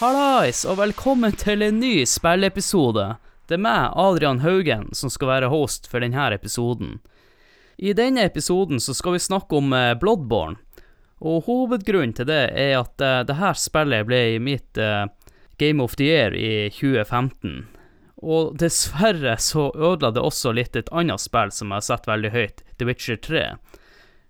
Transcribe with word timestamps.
Hallais, 0.00 0.64
og 0.64 0.76
velkommen 0.76 1.32
til 1.36 1.62
en 1.64 1.80
ny 1.80 2.04
spilleepisode. 2.04 3.16
Det 3.48 3.56
er 3.56 3.60
meg, 3.64 3.92
Adrian 3.96 4.40
Haugen, 4.44 4.90
som 4.92 5.08
skal 5.08 5.28
være 5.28 5.48
host 5.52 5.88
for 5.88 6.04
denne 6.04 6.28
episoden. 6.36 6.98
I 7.82 7.92
denne 7.92 8.26
episoden 8.28 8.80
så 8.80 8.92
skal 8.94 9.12
vi 9.12 9.18
snakke 9.18 9.56
om 9.56 9.72
eh, 9.72 9.94
Bloodborne, 9.96 10.58
og 11.20 11.46
hovedgrunnen 11.46 12.12
til 12.12 12.26
det 12.28 12.42
er 12.52 12.74
at 12.76 13.00
uh, 13.00 13.22
det 13.24 13.38
her 13.40 13.56
spillet 13.56 14.04
ble 14.08 14.18
i 14.34 14.38
mitt 14.40 14.76
uh, 14.76 15.06
Game 15.56 15.80
of 15.80 15.96
the 15.96 16.08
Year 16.08 16.36
i 16.36 16.68
2015. 16.76 17.62
Og 18.20 18.52
dessverre 18.60 19.38
så 19.40 19.70
ødela 19.72 20.10
det 20.12 20.24
også 20.24 20.52
litt 20.56 20.76
et 20.76 20.92
annet 20.92 21.20
spill 21.24 21.52
som 21.56 21.72
jeg 21.72 21.80
har 21.80 21.86
sett 21.88 22.08
veldig 22.08 22.32
høyt, 22.36 22.60
The 22.76 22.88
Witcher 22.88 23.16
3. 23.16 23.44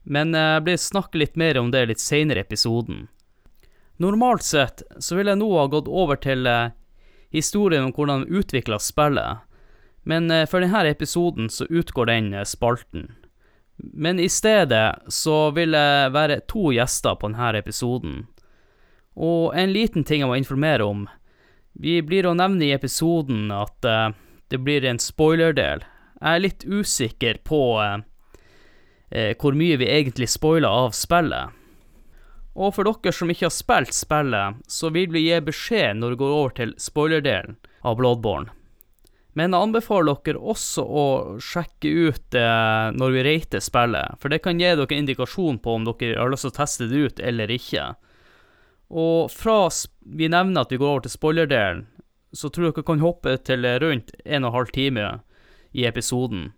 Men 0.06 0.30
uh, 0.34 0.56
jeg 0.56 0.66
blir 0.68 0.82
snakke 0.82 1.22
litt 1.22 1.38
mer 1.38 1.58
om 1.58 1.70
det 1.74 1.88
litt 1.90 2.02
seinere 2.02 2.44
i 2.44 2.46
episoden. 2.46 3.08
Normalt 3.98 4.46
sett 4.46 4.86
så 4.98 5.18
ville 5.18 5.34
jeg 5.34 5.42
nå 5.42 5.50
ha 5.58 5.66
gått 5.70 5.90
over 5.90 6.22
til 6.22 6.46
historien 7.34 7.88
om 7.88 7.94
hvordan 7.94 8.22
de 8.28 8.38
utvikla 8.38 8.78
spillet, 8.78 9.42
men 10.06 10.30
for 10.48 10.64
denne 10.64 10.86
episoden 10.88 11.50
så 11.52 11.66
utgår 11.68 12.08
den 12.08 12.32
spalten. 12.48 13.10
Men 13.82 14.20
i 14.20 14.28
stedet 14.28 15.12
så 15.12 15.50
vil 15.56 15.76
jeg 15.76 16.12
være 16.14 16.40
to 16.50 16.70
gjester 16.74 17.16
på 17.16 17.30
denne 17.30 17.52
episoden. 17.58 18.18
Og 19.16 19.56
en 19.56 19.72
liten 19.72 20.04
ting 20.04 20.22
jeg 20.22 20.30
må 20.30 20.36
informere 20.38 20.86
om. 20.86 21.06
Vi 21.80 22.00
blir 22.02 22.28
å 22.28 22.36
nevne 22.36 22.68
i 22.68 22.74
episoden 22.74 23.50
at 23.54 23.88
uh, 23.88 24.12
det 24.50 24.60
blir 24.64 24.84
en 24.84 25.00
spoilerdel. 25.00 25.84
Jeg 26.20 26.36
er 26.36 26.44
litt 26.44 26.66
usikker 26.66 27.40
på 27.46 27.62
uh, 27.80 28.02
uh, 29.14 29.32
hvor 29.40 29.56
mye 29.56 29.78
vi 29.80 29.88
egentlig 29.88 30.30
spoiler 30.30 30.68
av 30.68 30.96
spillet. 30.96 31.56
Og 32.60 32.74
for 32.74 32.84
dere 32.86 33.14
som 33.14 33.30
ikke 33.30 33.46
har 33.46 33.54
spilt 33.54 33.94
spillet, 33.96 34.62
så 34.68 34.90
vil 34.92 35.12
vi 35.14 35.28
gi 35.28 35.38
beskjed 35.44 36.00
når 36.00 36.14
det 36.14 36.22
går 36.22 36.38
over 36.38 36.56
til 36.56 36.74
spoilerdelen 36.82 37.60
av 37.86 38.00
Bloodborne. 38.00 38.59
Men 39.38 39.54
jeg 39.54 39.62
anbefaler 39.62 40.18
dere 40.26 40.42
også 40.52 40.82
å 40.82 41.06
sjekke 41.42 41.90
ut 42.10 42.36
eh, 42.38 42.86
når 42.96 43.14
vi 43.14 43.24
rater 43.26 43.62
spillet, 43.62 44.18
for 44.18 44.32
det 44.32 44.40
kan 44.42 44.58
gi 44.58 44.72
dere 44.74 44.98
indikasjon 44.98 45.60
på 45.62 45.76
om 45.78 45.86
dere 45.86 46.18
har 46.18 46.32
lyst 46.32 46.48
til 46.48 46.52
å 46.52 46.58
teste 46.58 46.88
det 46.90 47.04
ut 47.06 47.22
eller 47.22 47.52
ikke. 47.54 47.92
Og 48.90 49.30
fra 49.30 49.68
vi 50.02 50.30
nevner 50.32 50.64
at 50.64 50.72
vi 50.74 50.80
går 50.80 50.96
over 50.96 51.06
til 51.06 51.14
spoilerdelen, 51.14 51.84
så 52.34 52.50
tror 52.50 52.68
jeg 52.68 52.78
dere 52.78 52.88
kan 52.90 53.02
hoppe 53.02 53.36
til 53.46 53.66
rundt 53.82 54.10
en 54.24 54.44
og 54.44 54.50
en 54.50 54.56
halv 54.56 54.74
time 54.74 55.06
i 55.70 55.86
episoden. 55.86 56.50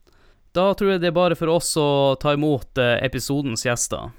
Da 0.57 0.73
tror 0.77 0.95
jeg 0.95 1.05
det 1.05 1.13
er 1.13 1.17
bare 1.17 1.37
for 1.37 1.53
oss 1.53 1.75
å 1.81 2.17
ta 2.21 2.35
imot 2.37 2.81
eh, 2.81 2.99
episodens 3.05 3.65
gjester. 3.65 4.13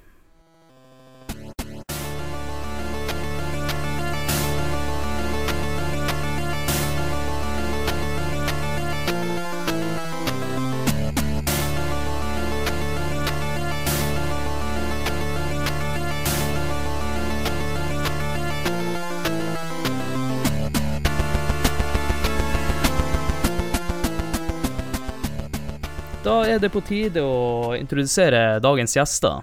Er 26.54 26.60
det 26.62 26.70
på 26.70 26.82
tide 26.86 27.22
å 27.26 27.74
introdusere 27.74 28.60
dagens 28.62 28.94
gjester. 28.98 29.42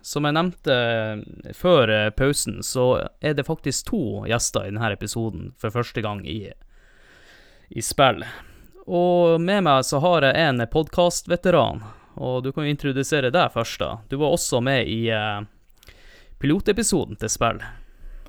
Som 0.00 0.24
jeg 0.24 0.36
nevnte 0.36 0.76
før 1.58 1.90
eh, 1.92 2.10
pausen, 2.16 2.62
så 2.64 2.86
er 3.20 3.34
det 3.36 3.44
faktisk 3.44 3.90
to 3.90 4.02
gjester 4.30 4.64
i 4.64 4.70
denne 4.72 4.92
episoden 4.94 5.50
for 5.60 5.74
første 5.74 6.00
gang 6.04 6.22
i, 6.24 6.46
i 7.68 7.84
spill. 7.84 8.24
Og 8.88 9.36
med 9.44 9.66
meg 9.66 9.84
så 9.84 10.00
har 10.00 10.24
jeg 10.24 10.46
en 10.46 10.64
podkastveteran, 10.72 11.82
og 12.16 12.40
du 12.46 12.52
kan 12.54 12.64
jo 12.64 12.72
introdusere 12.72 13.32
deg 13.34 13.52
først, 13.52 13.82
da. 13.82 13.90
Du 14.08 14.16
var 14.22 14.32
også 14.32 14.62
med 14.64 14.88
i 14.88 15.02
eh, 15.12 15.44
pilotepisoden 16.40 17.20
til 17.20 17.34
spill. 17.34 17.60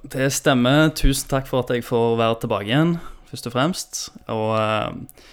Det 0.03 0.27
stemmer. 0.35 0.91
Tusen 0.95 1.31
takk 1.31 1.47
for 1.47 1.63
at 1.63 1.71
jeg 1.71 1.87
får 1.87 2.19
være 2.19 2.41
tilbake 2.43 2.67
igjen, 2.67 2.97
først 3.31 3.47
og 3.47 3.55
fremst. 3.55 4.05
Og 4.27 4.57
eh, 4.59 5.27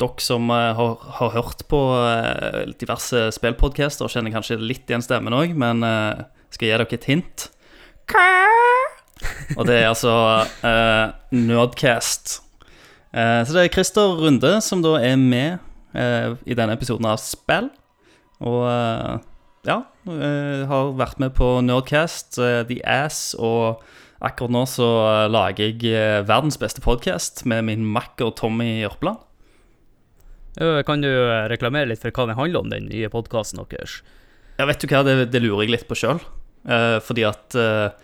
dere 0.00 0.24
som 0.24 0.50
eh, 0.54 0.72
har, 0.76 0.94
har 1.20 1.32
hørt 1.36 1.64
på 1.70 1.80
eh, 2.00 2.74
diverse 2.80 3.28
spillpodcaster, 3.36 4.10
kjenner 4.10 4.34
kanskje 4.34 4.58
litt 4.60 4.90
igjen 4.90 5.04
stemmen 5.04 5.36
òg, 5.36 5.56
men 5.58 5.84
skal 5.84 6.28
skal 6.56 6.66
gi 6.66 6.74
dere 6.74 6.86
et 6.98 7.10
hint. 7.10 7.48
Og 9.54 9.66
det 9.68 9.76
er 9.76 9.90
altså 9.90 10.12
uh, 10.64 11.12
Nerdcast. 11.36 12.40
Uh, 13.12 13.42
så 13.44 13.54
det 13.54 13.64
er 13.66 13.74
Christer 13.74 14.16
Runde 14.18 14.56
som 14.64 14.82
da 14.82 14.96
er 15.04 15.18
med 15.20 15.60
uh, 15.94 16.34
i 16.42 16.56
denne 16.56 16.74
episoden 16.74 17.06
av 17.10 17.20
Spill. 17.22 17.68
Og 18.40 18.64
eh, 18.64 19.16
ja, 19.68 19.82
eh, 20.08 20.62
har 20.68 20.92
vært 20.96 21.20
med 21.20 21.34
på 21.36 21.58
Nerdcast, 21.64 22.38
eh, 22.40 22.62
The 22.68 22.80
Ass, 22.88 23.34
og 23.36 23.82
akkurat 24.24 24.54
nå 24.54 24.64
så 24.68 24.88
eh, 25.04 25.26
lager 25.32 25.68
jeg 25.68 25.92
eh, 25.92 26.20
verdens 26.28 26.56
beste 26.60 26.80
podkast 26.84 27.44
med 27.50 27.66
min 27.68 27.84
makker 27.84 28.32
Tommy 28.38 28.80
Jørpeland. 28.80 29.20
Øh, 30.58 30.80
Kan 30.88 31.04
du 31.04 31.10
eh, 31.10 31.46
reklamere 31.52 31.92
litt 31.92 32.02
for 32.02 32.10
hva 32.10 32.26
den 32.30 32.38
handler 32.38 32.64
om, 32.64 32.72
den 32.72 32.88
nye 32.90 33.10
podkasten 33.12 33.62
deres? 33.62 34.00
Ja, 34.58 34.66
vet 34.68 34.82
du 34.82 34.90
hva, 34.90 35.04
det, 35.06 35.30
det 35.30 35.42
lurer 35.44 35.64
jeg 35.64 35.76
litt 35.76 35.88
på 35.88 35.96
sjøl. 35.96 36.20
fordi 37.00 37.22
at 37.24 37.54
eh, 37.56 37.94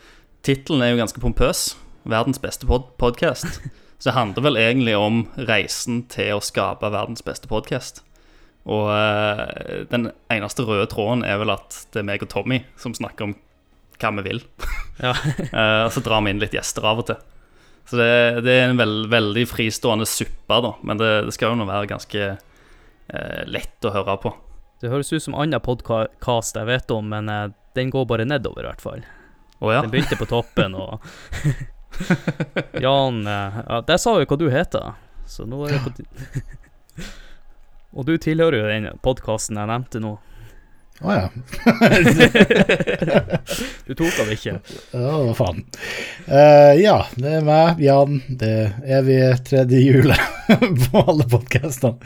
tittelen 0.47 0.83
er 0.83 0.95
jo 0.95 1.03
ganske 1.03 1.21
pompøs. 1.21 1.75
Verdens 2.07 2.39
beste 2.41 2.67
pod 2.67 2.95
podkast. 2.97 3.61
Så 3.99 4.11
det 4.11 4.17
handler 4.17 4.45
vel 4.45 4.59
egentlig 4.61 4.97
om 4.97 5.23
reisen 5.49 6.03
til 6.13 6.37
å 6.37 6.45
skape 6.45 6.89
verdens 6.93 7.25
beste 7.25 7.49
podkast. 7.49 8.03
Og 8.67 8.91
eh, 8.91 9.85
den 9.93 10.11
eneste 10.33 10.67
røde 10.67 10.89
tråden 10.91 11.25
er 11.25 11.39
vel 11.41 11.55
at 11.55 11.85
det 11.95 12.03
er 12.03 12.09
meg 12.09 12.25
og 12.25 12.31
Tommy 12.33 12.61
som 12.81 12.95
snakker 12.97 13.29
om 13.29 13.37
hva 14.01 14.13
vi 14.19 14.29
vil. 14.31 14.45
Ja. 15.01 15.15
Eh, 15.57 15.83
og 15.87 15.91
så 15.93 16.01
drar 16.05 16.23
vi 16.25 16.33
inn 16.33 16.41
litt 16.41 16.55
gjester 16.57 16.85
av 16.89 17.03
og 17.03 17.09
til. 17.11 17.19
Så 17.87 17.99
det, 18.01 18.41
det 18.43 18.55
er 18.55 18.71
en 18.71 18.81
veld, 18.81 19.07
veldig 19.13 19.45
fristående 19.47 20.07
suppe, 20.11 20.59
da. 20.63 20.73
Men 20.83 20.99
det, 20.99 21.11
det 21.29 21.35
skal 21.37 21.55
jo 21.55 21.61
nå 21.61 21.69
være 21.69 21.91
ganske 21.91 22.25
eh, 22.33 23.43
lett 23.47 23.87
å 23.87 23.95
høre 23.95 24.17
på. 24.25 24.33
Det 24.83 24.91
høres 24.93 25.13
ut 25.15 25.23
som 25.23 25.37
annen 25.39 25.63
podkast 25.63 26.59
jeg 26.59 26.69
vet 26.69 26.91
om, 26.93 27.07
men 27.15 27.31
eh, 27.33 27.47
den 27.79 27.93
går 27.95 28.09
bare 28.11 28.27
nedover, 28.27 28.67
i 28.67 28.71
hvert 28.73 28.83
fall. 28.83 29.07
Oh, 29.61 29.71
ja. 29.73 29.85
Den 29.85 29.93
begynte 29.95 30.19
på 30.19 30.29
toppen, 30.29 30.75
og 30.75 31.01
Jan 32.85 33.23
eh, 33.25 33.61
ja, 33.63 33.79
Der 33.89 34.01
sa 34.03 34.19
jo 34.21 34.27
hva 34.29 34.37
du 34.37 34.51
heter, 34.53 34.99
så 35.25 35.47
nå 35.49 35.63
er 35.65 35.79
det 35.79 35.85
på 35.87 37.07
Og 37.97 38.05
du 38.05 38.17
tilhører 38.21 38.59
jo 38.59 38.69
den 38.69 38.99
podkasten 39.01 39.57
jeg 39.57 39.71
nevnte 39.71 40.03
nå. 40.03 40.17
Å 41.05 41.13
ja. 41.13 41.29
Du 43.87 43.95
tok 43.95 44.21
av 44.23 44.31
ikke. 44.33 44.55
Å, 44.97 44.99
hva 45.29 45.35
faen. 45.37 45.59
Uh, 46.29 46.73
ja, 46.81 47.07
det 47.21 47.31
er 47.39 47.45
meg, 47.47 47.81
Jan. 47.85 48.23
Det 48.29 48.73
er 48.85 49.03
vi 49.07 49.19
tredje 49.47 49.79
hjulet 49.83 50.21
på 50.87 50.97
alle 51.03 51.25
podkastene. 51.31 51.97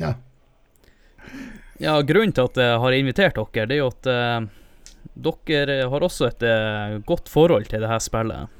ja. 0.00 0.10
Ja, 1.80 2.02
grunnen 2.04 2.32
til 2.36 2.44
at 2.50 2.56
jeg 2.60 2.80
har 2.82 2.92
invitert 2.92 3.36
dere, 3.38 3.66
det 3.70 3.74
er 3.78 3.80
jo 3.80 3.88
at 3.88 4.06
uh, 4.10 4.40
dere 5.14 5.84
har 5.88 6.04
også 6.04 6.28
et 6.28 6.42
eh, 6.46 6.98
godt 7.06 7.28
forhold 7.28 7.68
til 7.70 7.82
det 7.82 7.90
her 7.90 8.02
spillet. 8.02 8.50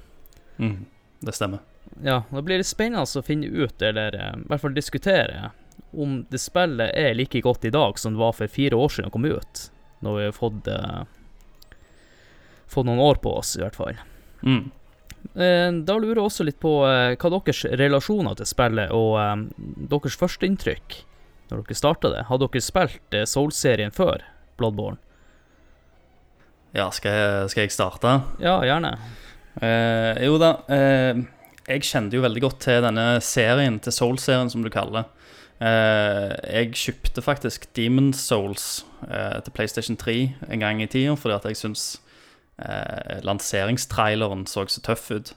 Mm, 0.60 0.84
det 1.24 1.34
stemmer. 1.36 1.64
Ja, 2.04 2.22
da 2.30 2.42
blir 2.44 2.60
det 2.60 2.68
spennende 2.68 3.04
å 3.04 3.24
finne 3.24 3.48
ut, 3.48 3.80
eller 3.82 4.16
eh, 4.16 4.36
i 4.36 4.50
hvert 4.50 4.64
fall 4.64 4.76
diskutere, 4.76 5.50
om 5.92 6.20
det 6.30 6.40
spillet 6.42 6.92
er 6.96 7.16
like 7.18 7.42
godt 7.44 7.64
i 7.68 7.72
dag 7.74 7.98
som 7.98 8.14
det 8.14 8.22
var 8.22 8.36
for 8.36 8.50
fire 8.50 8.78
år 8.78 8.92
siden 8.92 9.08
det 9.08 9.14
kom 9.16 9.28
ut. 9.28 9.64
Når 10.00 10.16
vi 10.16 10.24
har 10.24 10.36
fått, 10.36 10.68
eh, 10.68 11.74
fått 12.70 12.88
noen 12.88 13.02
år 13.04 13.20
på 13.20 13.34
oss, 13.36 13.56
i 13.56 13.64
hvert 13.64 13.76
fall. 13.76 14.00
Mm. 14.42 14.70
Eh, 15.34 15.70
da 15.84 15.98
lurer 15.98 16.16
jeg 16.16 16.24
også 16.24 16.46
litt 16.48 16.60
på 16.62 16.72
eh, 16.88 17.16
hva 17.20 17.30
deres 17.34 17.64
relasjoner 17.76 18.38
til 18.38 18.48
spillet 18.48 18.94
og 18.96 19.18
eh, 19.20 19.46
deres 19.92 20.16
førsteinntrykk 20.16 21.00
når 21.50 21.64
dere 21.64 21.76
starta 21.78 22.10
det. 22.12 22.26
Hadde 22.30 22.48
dere 22.48 22.64
spilt 22.64 23.16
eh, 23.16 23.26
Soul-serien 23.28 23.94
før 23.94 24.24
Bloodborne? 24.60 25.00
Ja, 26.76 26.86
skal 26.94 27.16
jeg, 27.16 27.50
skal 27.50 27.66
jeg 27.66 27.74
starte? 27.74 28.14
Ja, 28.38 28.60
gjerne. 28.62 28.94
Eh, 29.58 30.20
jo 30.24 30.36
da, 30.38 30.52
eh, 30.70 31.18
jeg 31.66 31.86
kjente 31.86 32.16
jo 32.16 32.22
veldig 32.24 32.42
godt 32.44 32.60
til 32.62 32.84
denne 32.84 33.06
serien, 33.24 33.80
til 33.82 33.94
Soul-serien 33.94 34.50
som 34.52 34.62
du 34.62 34.70
kaller 34.72 35.00
det. 35.00 35.19
Eh, 35.60 36.30
jeg 36.48 36.72
kjøpte 36.72 37.20
faktisk 37.20 37.66
Demon 37.76 38.14
Souls 38.16 38.80
eh, 39.04 39.36
til 39.44 39.52
PlayStation 39.52 39.98
3 40.00 40.14
en 40.48 40.62
gang 40.62 40.80
i 40.80 40.88
tida, 40.88 41.12
fordi 41.20 41.36
at 41.36 41.48
jeg 41.50 41.58
syns 41.60 41.84
eh, 42.62 43.20
lanseringstraileren 43.26 44.46
så 44.48 44.64
så 44.68 44.80
tøff 44.84 45.10
ut. 45.10 45.34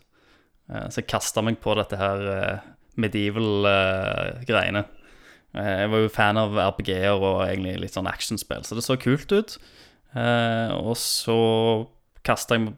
Så 0.63 1.01
jeg 1.01 1.09
kasta 1.11 1.41
meg 1.43 1.57
på 1.59 1.73
dette 1.75 1.97
her 1.99 2.61
medieval-greiene. 2.95 4.85
Jeg 5.53 5.89
var 5.91 5.99
jo 5.99 6.09
fan 6.09 6.39
av 6.39 6.55
RPG-er 6.55 7.19
og 7.19 7.41
egentlig 7.43 7.73
litt 7.81 7.97
sånn 7.97 8.07
actionspill, 8.07 8.63
så 8.63 8.77
det 8.77 8.85
så 8.85 8.95
kult 8.97 9.35
ut. 9.35 9.57
Og 10.15 10.95
så 10.97 11.35
kasta 12.23 12.57
jeg 12.57 12.71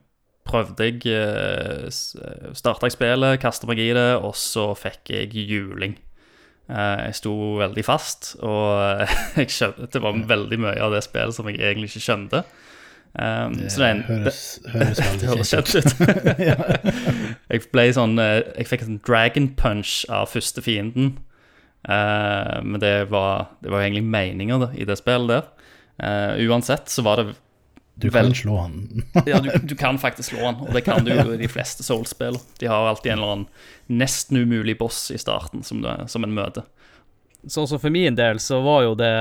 Prøvde 0.46 0.90
jeg 0.90 1.94
Starta 1.94 2.90
jeg 2.90 2.98
spillet, 2.98 3.40
kasta 3.42 3.70
meg 3.70 3.80
i 3.82 3.88
det, 3.98 4.10
og 4.18 4.36
så 4.38 4.72
fikk 4.78 5.14
jeg 5.14 5.46
juling. 5.46 5.96
Eh, 6.70 7.02
Jeg 7.06 7.16
sto 7.20 7.34
veldig 7.60 7.84
fast, 7.86 8.36
og 8.42 9.04
jeg 9.38 9.52
skjønte, 9.54 9.90
det 9.94 10.02
var 10.02 10.18
veldig 10.28 10.60
mye 10.64 10.80
av 10.82 10.96
det 10.96 11.04
spillet 11.06 11.36
som 11.38 11.50
jeg 11.52 11.60
egentlig 11.62 11.92
ikke 11.92 12.06
skjønte. 12.08 12.44
Um, 13.16 13.54
så 13.72 13.80
det, 13.80 13.90
en- 13.94 14.02
høres, 14.10 14.40
høres 14.74 14.98
det 15.00 15.06
veldig 15.08 15.28
høres 15.30 15.52
kjent 15.54 15.76
ut. 15.78 15.92
jeg 17.54 17.62
ble 17.72 17.86
sånn 17.96 18.18
eh, 18.20 18.42
Jeg 18.58 18.68
fikk 18.68 18.82
en 18.90 18.98
dragon 19.08 19.48
punch 19.56 20.02
av 20.12 20.28
første 20.34 20.64
fienden. 20.66 21.14
Uh, 21.88 22.60
men 22.66 22.82
det 22.82 22.96
var, 23.14 23.52
det 23.64 23.70
var 23.72 23.86
egentlig 23.86 24.04
meninger 24.10 24.60
da, 24.66 24.72
i 24.76 24.88
det 24.90 24.98
spillet 25.00 25.32
der. 25.32 25.48
Uh, 26.02 26.34
uansett 26.50 26.90
så 26.92 27.06
var 27.06 27.22
det 27.22 27.36
Du 27.96 28.10
Vel- 28.12 28.26
kan 28.30 28.36
slå 28.36 28.56
han. 28.60 29.04
Ja, 29.30 29.40
du, 29.40 29.50
du 29.64 29.76
kan 29.80 29.98
faktisk 30.02 30.34
slå 30.34 30.42
han, 30.46 30.56
og 30.66 30.74
det 30.76 30.82
kan 30.84 31.06
du 31.06 31.14
jo 31.14 31.32
i 31.34 31.38
de 31.40 31.48
fleste 31.48 31.84
Souls-spill. 31.86 32.36
De 32.60 32.68
har 32.68 32.88
alltid 32.90 33.14
en 33.14 33.20
eller 33.22 33.32
annen 33.38 34.02
nesten 34.02 34.38
umulig 34.42 34.78
boss 34.82 35.06
i 35.16 35.18
starten 35.22 35.64
som, 35.64 35.80
du, 35.82 35.88
som 36.12 36.24
en 36.28 36.34
møter. 36.36 36.66
Sånn 37.48 37.68
som 37.70 37.80
for 37.80 37.94
min 37.94 38.18
del, 38.18 38.40
så 38.44 38.60
var 38.66 38.84
jo 38.84 38.96
det 39.00 39.14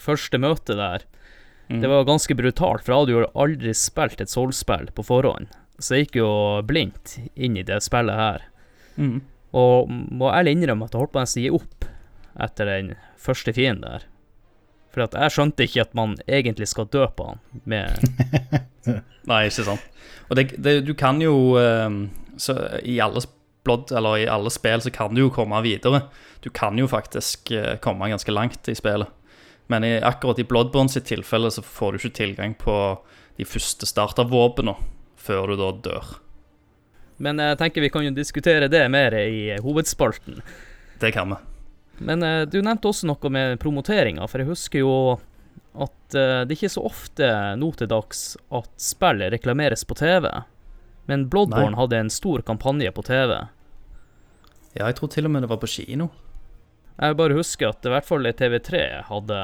første 0.00 0.38
møtet 0.38 0.78
der 0.78 1.04
Det 1.72 1.88
var 1.88 2.04
ganske 2.04 2.34
brutalt, 2.36 2.82
for 2.84 2.92
jeg 2.92 3.00
hadde 3.00 3.12
jo 3.14 3.26
aldri 3.44 3.72
spilt 3.74 4.20
et 4.20 4.28
Soul-spill 4.32 4.90
på 4.96 5.04
forhånd. 5.08 5.48
Så 5.80 5.96
jeg 5.96 6.06
gikk 6.06 6.18
jo 6.20 6.30
blindt 6.68 7.14
inn 7.34 7.56
i 7.56 7.64
det 7.64 7.78
spillet 7.82 8.14
her. 8.18 8.42
Mm. 8.96 9.22
Og 9.56 9.88
må 9.90 10.28
ærlig 10.32 10.52
innrømme 10.56 10.84
at 10.88 10.92
jeg 10.94 11.00
holdt 11.00 11.12
på 11.14 11.20
å 11.20 11.24
nesten 11.24 11.42
gi 11.46 11.52
opp 11.56 11.86
etter 12.44 12.68
den 12.68 12.92
første 13.20 13.52
fienden 13.56 13.86
der. 13.88 14.04
For 14.92 15.04
jeg 15.06 15.32
skjønte 15.32 15.64
ikke 15.66 15.86
at 15.86 15.94
man 15.96 16.16
egentlig 16.26 16.68
skal 16.68 16.90
dø 16.92 17.06
på 17.16 17.30
han 17.30 17.40
med 17.64 18.02
Nei, 19.30 19.44
ikke 19.46 19.64
sant. 19.64 19.86
Og 20.28 20.36
det, 20.36 20.50
det, 20.58 20.80
du 20.84 20.92
kan 20.98 21.20
jo 21.22 21.54
eh, 21.60 21.88
så 22.40 22.56
I 22.82 22.98
alle 23.04 23.22
blod, 23.64 23.92
eller 23.94 24.18
i 24.18 24.28
alle 24.28 24.50
spill 24.50 24.82
så 24.82 24.90
kan 24.90 25.14
du 25.14 25.22
jo 25.24 25.32
komme 25.34 25.60
videre. 25.62 26.06
Du 26.42 26.50
kan 26.50 26.78
jo 26.78 26.88
faktisk 26.90 27.52
eh, 27.54 27.76
komme 27.82 28.10
ganske 28.10 28.34
langt 28.34 28.68
i 28.68 28.74
spillet. 28.74 29.08
Men 29.70 29.84
i, 29.86 29.94
akkurat 30.02 30.42
i 30.42 30.44
Bloodborne 30.44 30.90
sitt 30.90 31.06
tilfelle 31.08 31.50
så 31.54 31.62
får 31.62 31.92
du 31.92 32.02
ikke 32.02 32.18
tilgang 32.18 32.56
på 32.58 32.74
de 33.38 33.46
første 33.48 33.86
startervåpnene 33.88 34.74
før 35.16 35.52
du 35.52 35.56
da 35.60 35.70
dør. 35.86 36.10
Men 37.22 37.38
jeg 37.38 37.60
tenker 37.60 37.84
vi 37.84 37.92
kan 37.94 38.04
jo 38.04 38.10
diskutere 38.16 38.68
det 38.72 38.82
mer 38.90 39.14
i 39.14 39.54
hovedspalten. 39.62 40.42
Det 41.00 41.12
kan 41.14 41.30
vi. 41.30 41.51
Men 41.98 42.22
eh, 42.22 42.42
du 42.48 42.60
nevnte 42.62 42.90
også 42.90 43.08
noe 43.10 43.32
med 43.32 43.58
promoteringa, 43.62 44.26
for 44.30 44.42
jeg 44.42 44.50
husker 44.50 44.82
jo 44.82 44.94
at 45.72 46.16
eh, 46.18 46.42
det 46.46 46.56
ikke 46.56 46.68
er 46.70 46.74
så 46.76 46.84
ofte 46.88 47.28
nå 47.58 47.70
til 47.78 47.90
dags 47.90 48.24
at 48.52 48.70
spill 48.80 49.24
reklameres 49.32 49.84
på 49.88 49.96
TV. 49.98 50.28
Men 51.10 51.26
Bloodborne 51.30 51.74
Nei. 51.74 51.80
hadde 51.80 52.00
en 52.04 52.12
stor 52.12 52.44
kampanje 52.46 52.92
på 52.94 53.04
TV. 53.06 53.36
Ja, 54.72 54.86
jeg 54.86 54.96
tror 54.98 55.12
til 55.12 55.28
og 55.28 55.34
med 55.34 55.44
det 55.44 55.52
var 55.52 55.60
på 55.60 55.70
kino. 55.70 56.08
Jeg 56.96 57.18
bare 57.18 57.36
husker 57.36 57.72
at 57.72 57.84
i 57.86 57.92
hvert 57.92 58.06
fall 58.06 58.28
TV3 58.28 58.82
hadde 59.08 59.38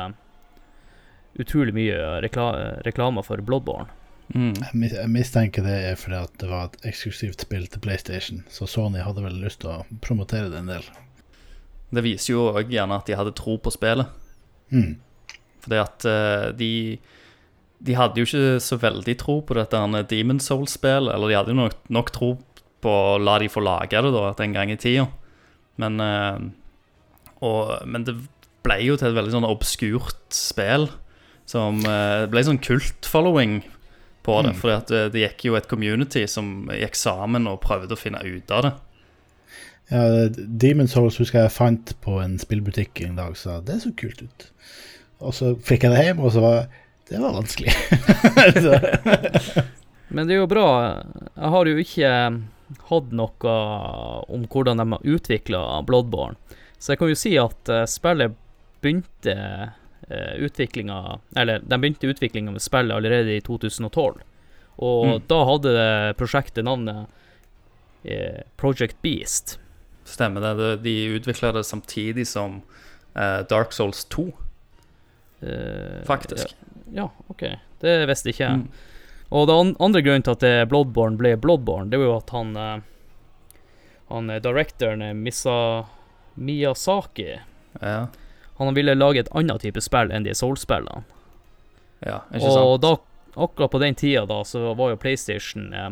utrolig 1.39 1.75
mye 1.75 2.21
rekla 2.23 2.51
reklamer 2.87 3.25
for 3.27 3.41
Bloodborne. 3.45 3.91
Mm. 4.35 4.53
Jeg 4.77 5.09
mistenker 5.09 5.65
det 5.65 5.77
er 5.89 5.97
fordi 5.97 6.19
at 6.21 6.35
det 6.41 6.49
var 6.51 6.69
et 6.69 6.89
eksklusivt 6.91 7.47
spill 7.47 7.65
til 7.73 7.81
PlayStation, 7.81 8.43
så 8.53 8.69
Sony 8.69 9.01
hadde 9.01 9.25
vel 9.25 9.39
lyst 9.41 9.63
til 9.65 9.73
å 9.73 10.01
promotere 10.05 10.51
det 10.53 10.61
en 10.61 10.73
del. 10.75 10.89
Det 11.95 12.05
viser 12.05 12.35
jo 12.35 12.49
òg 12.53 12.73
gjerne 12.73 12.99
at 12.99 13.09
de 13.09 13.17
hadde 13.17 13.37
tro 13.37 13.57
på 13.63 13.73
spillet. 13.73 14.11
Mm. 14.75 14.99
Fordi 15.65 15.81
at 15.81 16.05
eh, 16.09 16.51
de 16.59 16.73
De 17.79 17.95
hadde 17.95 18.19
jo 18.19 18.27
ikke 18.27 18.59
så 18.59 18.77
veldig 18.83 19.15
tro 19.21 19.39
på 19.47 19.55
dette 19.55 19.79
Demon 20.11 20.41
Soul-spillet. 20.43 21.15
Eller 21.15 21.31
de 21.31 21.37
hadde 21.39 21.55
jo 21.55 21.61
nok, 21.61 21.77
nok 21.89 22.11
tro 22.11 22.33
på 22.83 22.91
å 22.91 23.19
la 23.23 23.39
de 23.39 23.49
få 23.51 23.63
lage 23.63 24.03
det 24.03 24.11
da, 24.15 24.33
en 24.35 24.57
gang 24.57 24.71
i 24.71 24.79
tida. 24.79 25.07
Men 25.79 26.01
eh, 26.03 26.41
og, 27.41 27.87
Men 27.87 28.05
det 28.05 28.17
ble 28.67 28.81
jo 28.83 28.97
til 28.99 29.13
et 29.13 29.19
veldig 29.19 29.37
sånn 29.37 29.49
obskurt 29.49 30.35
spill. 30.35 30.89
Som 31.49 31.85
eh, 31.87 32.27
Det 32.27 32.33
ble 32.35 32.45
sånn 32.45 32.63
kult-following 32.63 33.63
på 34.27 34.43
det. 34.43 34.53
Mm. 34.57 34.59
For 34.59 35.09
det 35.15 35.23
gikk 35.23 35.47
jo 35.49 35.57
et 35.57 35.71
community 35.71 36.27
som 36.29 36.69
gikk 36.75 36.99
sammen 36.99 37.47
og 37.49 37.63
prøvde 37.63 37.95
å 37.95 38.01
finne 38.01 38.21
ut 38.27 38.51
av 38.53 38.67
det. 38.67 38.75
Ja, 39.89 40.29
Demon's 40.61 40.93
Souls 40.93 41.17
husker 41.21 41.41
jeg 41.47 41.53
fant 41.55 41.95
på 42.05 42.19
en 42.21 42.35
spillbutikk 42.41 43.01
en 43.07 43.17
dag, 43.17 43.37
så 43.41 43.61
det 43.65 43.79
så 43.83 43.93
kult 43.97 44.21
ut. 44.23 44.45
Og 45.25 45.33
så 45.35 45.55
fikk 45.65 45.87
jeg 45.87 45.95
det 45.95 46.03
hjem, 46.05 46.21
og 46.21 46.33
så 46.35 46.43
var 46.45 46.67
det 47.09 47.21
var 47.23 47.33
vanskelig. 47.39 47.73
Men 50.13 50.29
det 50.29 50.35
er 50.37 50.43
jo 50.43 50.51
bra. 50.51 50.67
Jeg 51.35 51.53
har 51.55 51.71
jo 51.71 51.81
ikke 51.83 52.11
hatt 52.91 53.15
noe 53.17 53.55
om 54.29 54.45
hvordan 54.53 54.83
de 54.83 54.87
har 54.93 55.09
utvikla 55.17 55.63
Bloodborne. 55.89 56.37
Så 56.79 56.93
jeg 56.93 57.01
kan 57.01 57.11
jo 57.11 57.17
si 57.19 57.33
at 57.41 57.73
eh, 57.73 57.87
spillet 57.91 58.37
begynte 58.79 59.33
uh, 59.35 60.35
utviklinga 60.39 60.99
Eller 61.35 61.59
de 61.67 61.79
begynte 61.83 62.07
utviklinga 62.13 62.53
med 62.55 62.63
spillet 62.63 62.95
allerede 62.95 63.33
i 63.35 63.41
2012. 63.43 64.21
Og 64.79 65.07
Mm. 65.09 65.23
da 65.27 65.39
hadde 65.49 65.73
prosjektet 66.21 66.63
navnet 66.65 67.09
eh, 68.05 68.45
Project 68.57 68.95
Beast. 69.03 69.59
Stemmer 70.09 70.55
det. 70.57 70.77
de 70.83 70.95
utvikla 71.19 71.53
det 71.53 71.65
samtidig 71.69 72.25
som 72.27 72.63
eh, 73.15 73.41
Dark 73.51 73.75
Souls 73.77 74.05
2, 74.09 74.31
Eh, 75.41 76.05
faktisk. 76.05 76.57
Ja, 76.93 77.11
OK. 77.27 77.45
Det 77.81 78.07
visste 78.07 78.33
ikke 78.33 78.45
jeg. 78.45 78.63
Mm. 78.63 78.71
Og 79.29 79.45
den 79.47 79.75
andre 79.79 80.03
grunnen 80.03 80.25
til 80.25 80.35
at 80.35 80.69
Bloodborne 80.71 81.19
ble 81.21 81.35
Bloodborne, 81.39 81.91
det 81.93 82.01
var 82.01 82.09
jo 82.09 82.17
at 82.17 82.33
han 82.35 82.57
eh, 82.57 82.79
Han 84.09 84.33
directoren 84.41 85.05
Misa, 85.23 85.85
Miyazaki 86.35 87.37
Ja, 87.81 88.07
Han 88.57 88.75
ville 88.75 88.95
lage 88.95 89.21
et 89.21 89.29
annet 89.37 89.61
type 89.63 89.83
spill 89.85 90.11
enn 90.11 90.25
de 90.25 90.35
Soul-spillene. 90.35 91.05
ja, 92.01 92.23
ikke 92.33 92.55
Og 92.57 92.81
da, 92.81 92.97
akkurat 93.37 93.71
på 93.71 93.79
den 93.79 93.95
tida 93.95 94.25
da, 94.27 94.43
så 94.45 94.73
var 94.75 94.91
jo 94.91 94.97
PlayStation 94.97 95.75
eh, 95.75 95.91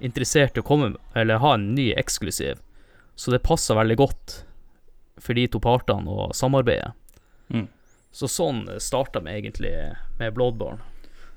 interessert 0.00 0.56
i 0.56 0.60
å 0.60 0.62
komme 0.62 0.94
Eller 1.14 1.42
ha 1.42 1.54
en 1.54 1.74
ny 1.74 1.92
eksklusiv. 1.92 2.62
Så 3.18 3.34
det 3.34 3.42
passa 3.46 3.74
veldig 3.74 3.96
godt 3.98 4.36
for 5.18 5.34
de 5.34 5.48
to 5.50 5.58
partene 5.62 6.06
å 6.06 6.28
samarbeide. 6.36 6.92
Mm. 7.50 7.66
Så 8.14 8.28
sånn 8.30 8.62
starta 8.80 9.20
vi 9.24 9.34
egentlig 9.34 9.72
med 10.20 10.36
Bloodborne. 10.36 10.84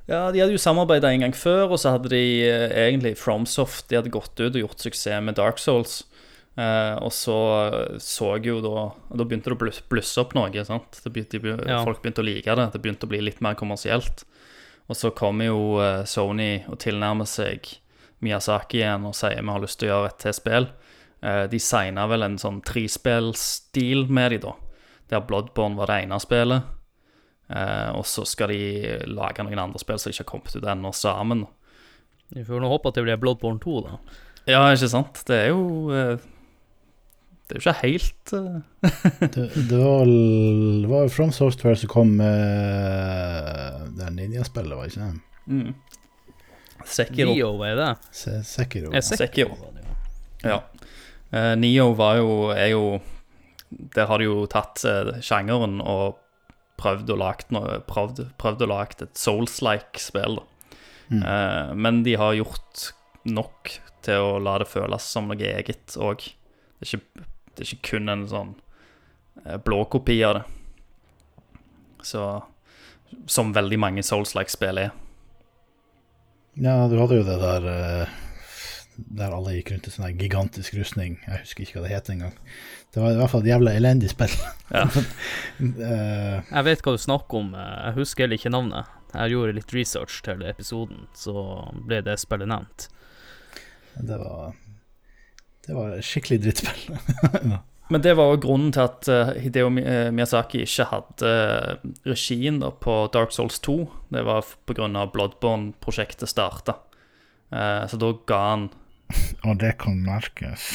Ja, 0.09 0.27
de 0.33 0.41
hadde 0.41 0.53
jo 0.55 0.61
samarbeida 0.61 1.11
en 1.11 1.23
gang 1.23 1.33
før, 1.37 1.73
og 1.73 1.79
så 1.81 1.95
hadde 1.95 2.11
de 2.11 2.21
eh, 2.43 2.71
egentlig 2.87 3.13
FromSoft 3.21 3.87
De 3.89 3.99
hadde 3.99 4.11
gått 4.11 4.33
ut 4.41 4.49
og 4.49 4.59
gjort 4.63 4.83
suksess 4.83 5.21
med 5.23 5.37
Dark 5.37 5.61
Souls. 5.61 6.01
Eh, 6.59 6.95
og 6.99 7.13
så 7.15 7.37
så 8.03 8.33
jeg 8.35 8.49
jo 8.49 8.57
da 8.65 8.89
Da 9.07 9.23
begynte 9.23 9.53
det 9.53 9.55
å 9.55 9.85
blusse 9.93 10.19
opp 10.19 10.33
noe. 10.35 10.65
sant? 10.67 10.99
Det 11.03 11.13
begynte, 11.13 11.39
Ja. 11.67 11.83
Folk 11.85 12.01
begynte 12.01 12.21
å 12.21 12.27
like 12.27 12.55
det. 12.55 12.71
Det 12.73 12.81
begynte 12.81 13.07
å 13.07 13.13
bli 13.13 13.21
litt 13.21 13.41
mer 13.41 13.55
kommersielt. 13.55 14.25
Og 14.89 14.97
så 14.97 15.13
kommer 15.15 15.45
jo 15.47 15.79
eh, 15.79 16.03
Sony 16.03 16.63
og 16.67 16.79
tilnærmer 16.79 17.29
seg 17.29 17.77
Miyazaki 18.21 18.81
igjen 18.81 19.05
og 19.07 19.15
sier 19.15 19.41
vi 19.41 19.49
har 19.49 19.63
lyst 19.63 19.79
til 19.79 19.89
å 19.89 19.93
gjøre 19.95 20.11
et 20.11 20.19
til 20.19 20.35
spill. 20.35 20.67
Eh, 21.21 21.43
de 21.51 21.59
signa 21.61 22.07
vel 22.09 22.23
en 22.25 22.37
sånn 22.41 22.61
trespillstil 22.65 24.07
med 24.09 24.31
de 24.33 24.39
da, 24.47 24.55
der 25.11 25.21
Bloodborne 25.27 25.77
var 25.77 25.91
det 25.91 25.99
ene 26.07 26.17
spillet. 26.23 26.63
Eh, 27.51 27.89
og 27.93 28.05
så 28.07 28.23
skal 28.25 28.49
de 28.53 28.97
lage 29.11 29.43
noen 29.45 29.59
andre 29.59 29.79
spill 29.81 29.99
som 30.01 30.09
ikke 30.13 30.23
har 30.23 30.29
kommet 30.31 30.55
ut 30.55 30.65
ennå, 30.71 30.93
sammen. 30.95 31.45
Vi 32.31 32.45
får 32.47 32.61
nå 32.63 32.69
håpe 32.71 32.89
at 32.89 32.95
det 32.97 33.03
blir 33.05 33.19
Bloodborne 33.21 33.59
2, 33.61 33.79
da. 33.85 33.97
Ja, 34.49 34.61
ikke 34.73 34.87
sant? 34.89 35.19
Det 35.27 35.35
er 35.43 35.49
jo 35.51 35.91
eh, 35.93 36.15
Det 37.45 37.57
er 37.57 37.59
jo 37.59 37.61
ikke 37.61 37.81
helt 37.83 38.31
eh, 38.33 39.27
det, 39.35 39.43
det 39.69 39.77
var 39.83 39.99
vel 40.05 40.15
det 40.81 40.89
var 40.89 41.03
jo 41.05 41.11
From 41.13 41.33
Software 41.35 41.75
som 41.77 41.91
kom 41.91 42.15
med 42.17 43.91
det 43.99 44.07
ninjaspillet, 44.15 44.73
var 44.79 44.89
ikke 44.89 45.03
det? 45.11 45.21
mm. 45.51 45.73
Sekiro. 46.91 47.35
Leo, 47.35 47.51
er 47.67 47.75
det? 47.77 47.89
Se- 48.15 48.39
Sekiro. 48.47 48.89
Ja. 48.95 49.01
Sekiro. 49.05 49.53
ja. 50.41 50.57
Ja. 51.31 51.39
Eh, 51.39 51.53
Neo 51.59 51.93
var 51.95 52.17
jo 52.19 52.31
er 52.51 52.73
jo 52.73 52.99
Der 53.71 54.09
har 54.09 54.19
de 54.19 54.25
jo 54.27 54.41
tatt 54.51 54.81
uh, 54.83 55.13
sjangeren 55.23 55.79
og 55.79 56.17
prøvd 56.75 57.13
å 57.13 57.15
lagt 57.15 57.53
Prøvd, 57.87 58.25
prøvd 58.41 58.65
å 58.65 58.67
lage 58.67 59.05
et 59.05 59.15
Souls-like 59.15 60.01
spill. 60.01 60.41
Mm. 61.07 61.23
Uh, 61.23 61.71
men 61.75 62.03
de 62.03 62.17
har 62.19 62.35
gjort 62.35 62.91
nok 63.23 63.71
til 64.05 64.25
å 64.25 64.39
la 64.41 64.57
det 64.61 64.69
føles 64.69 65.05
som 65.05 65.29
noe 65.29 65.37
eget 65.39 65.95
òg. 66.01 66.25
Det, 66.81 66.99
det 67.55 67.63
er 67.63 67.69
ikke 67.69 67.93
kun 67.93 68.11
en 68.11 68.25
sånn 68.29 68.55
eh, 69.45 69.59
blå 69.61 69.83
kopi 69.91 70.17
av 70.25 70.39
det. 70.39 70.45
Så 72.01 72.23
Som 73.27 73.51
veldig 73.53 73.77
mange 73.77 74.03
Souls-like-spill 74.07 74.79
er. 74.81 74.93
Ja, 76.55 76.87
du 76.87 76.97
hadde 76.99 77.19
jo 77.19 77.25
det 77.27 77.37
der 77.41 77.67
eh, 77.71 78.13
Der 79.09 79.33
alle 79.35 79.55
gikk 79.55 79.71
rundt 79.73 79.87
i 79.89 79.93
sånn 79.93 80.19
gigantisk 80.19 80.75
rustning. 80.77 81.17
Jeg 81.27 81.43
husker 81.43 81.65
ikke 81.65 81.79
hva 81.79 81.87
det 81.87 81.95
het 81.95 82.11
engang. 82.13 82.35
Det 82.93 83.01
var 83.03 83.13
i 83.13 83.19
hvert 83.19 83.31
fall 83.31 83.43
et 83.45 83.51
jævla 83.51 83.75
elendig 83.79 84.11
spill. 84.11 84.33
Ja. 84.71 84.85
uh, 84.87 86.37
Jeg 86.55 86.65
vet 86.67 86.83
hva 86.85 86.95
du 86.95 87.01
snakker 87.01 87.39
om, 87.39 87.53
eh, 87.55 87.71
jeg 87.87 87.97
husker 88.01 88.25
heller 88.25 88.41
ikke 88.41 88.53
navnet. 88.53 88.97
Jeg 89.11 89.33
gjorde 89.33 89.55
litt 89.57 89.73
research 89.75 90.21
til 90.25 90.43
episoden, 90.47 91.05
så 91.17 91.33
ble 91.87 91.99
det 92.05 92.15
spillet 92.21 92.51
nevnt. 92.51 92.87
det 93.99 94.17
var 94.21 94.53
Det 95.67 95.75
var 95.75 95.99
skikkelig 96.01 96.41
drittspill. 96.45 97.01
Men 97.91 98.01
det 98.01 98.13
var 98.15 98.29
jo 98.31 98.39
grunnen 98.45 98.71
til 98.71 98.85
at 98.85 99.07
eh, 99.11 99.33
Hideo 99.43 99.67
Miyazaki 99.69 100.61
ikke 100.63 100.85
hadde 100.93 101.31
regien 102.07 102.61
på 102.79 102.93
Dark 103.11 103.33
Souls 103.35 103.59
2. 103.59 103.75
Det 104.15 104.23
var 104.23 104.45
pga. 104.45 104.59
på 104.65 104.77
grunn 104.77 104.95
av 104.95 105.11
Bloodborne-prosjektet 105.11 106.31
starta. 106.31 106.77
Eh, 107.51 107.83
så 107.87 107.99
da 107.99 108.13
ga 108.31 108.39
han 108.47 108.69
Og 109.47 109.57
det 109.61 109.73
kan 109.81 109.97
merkes. 110.05 110.67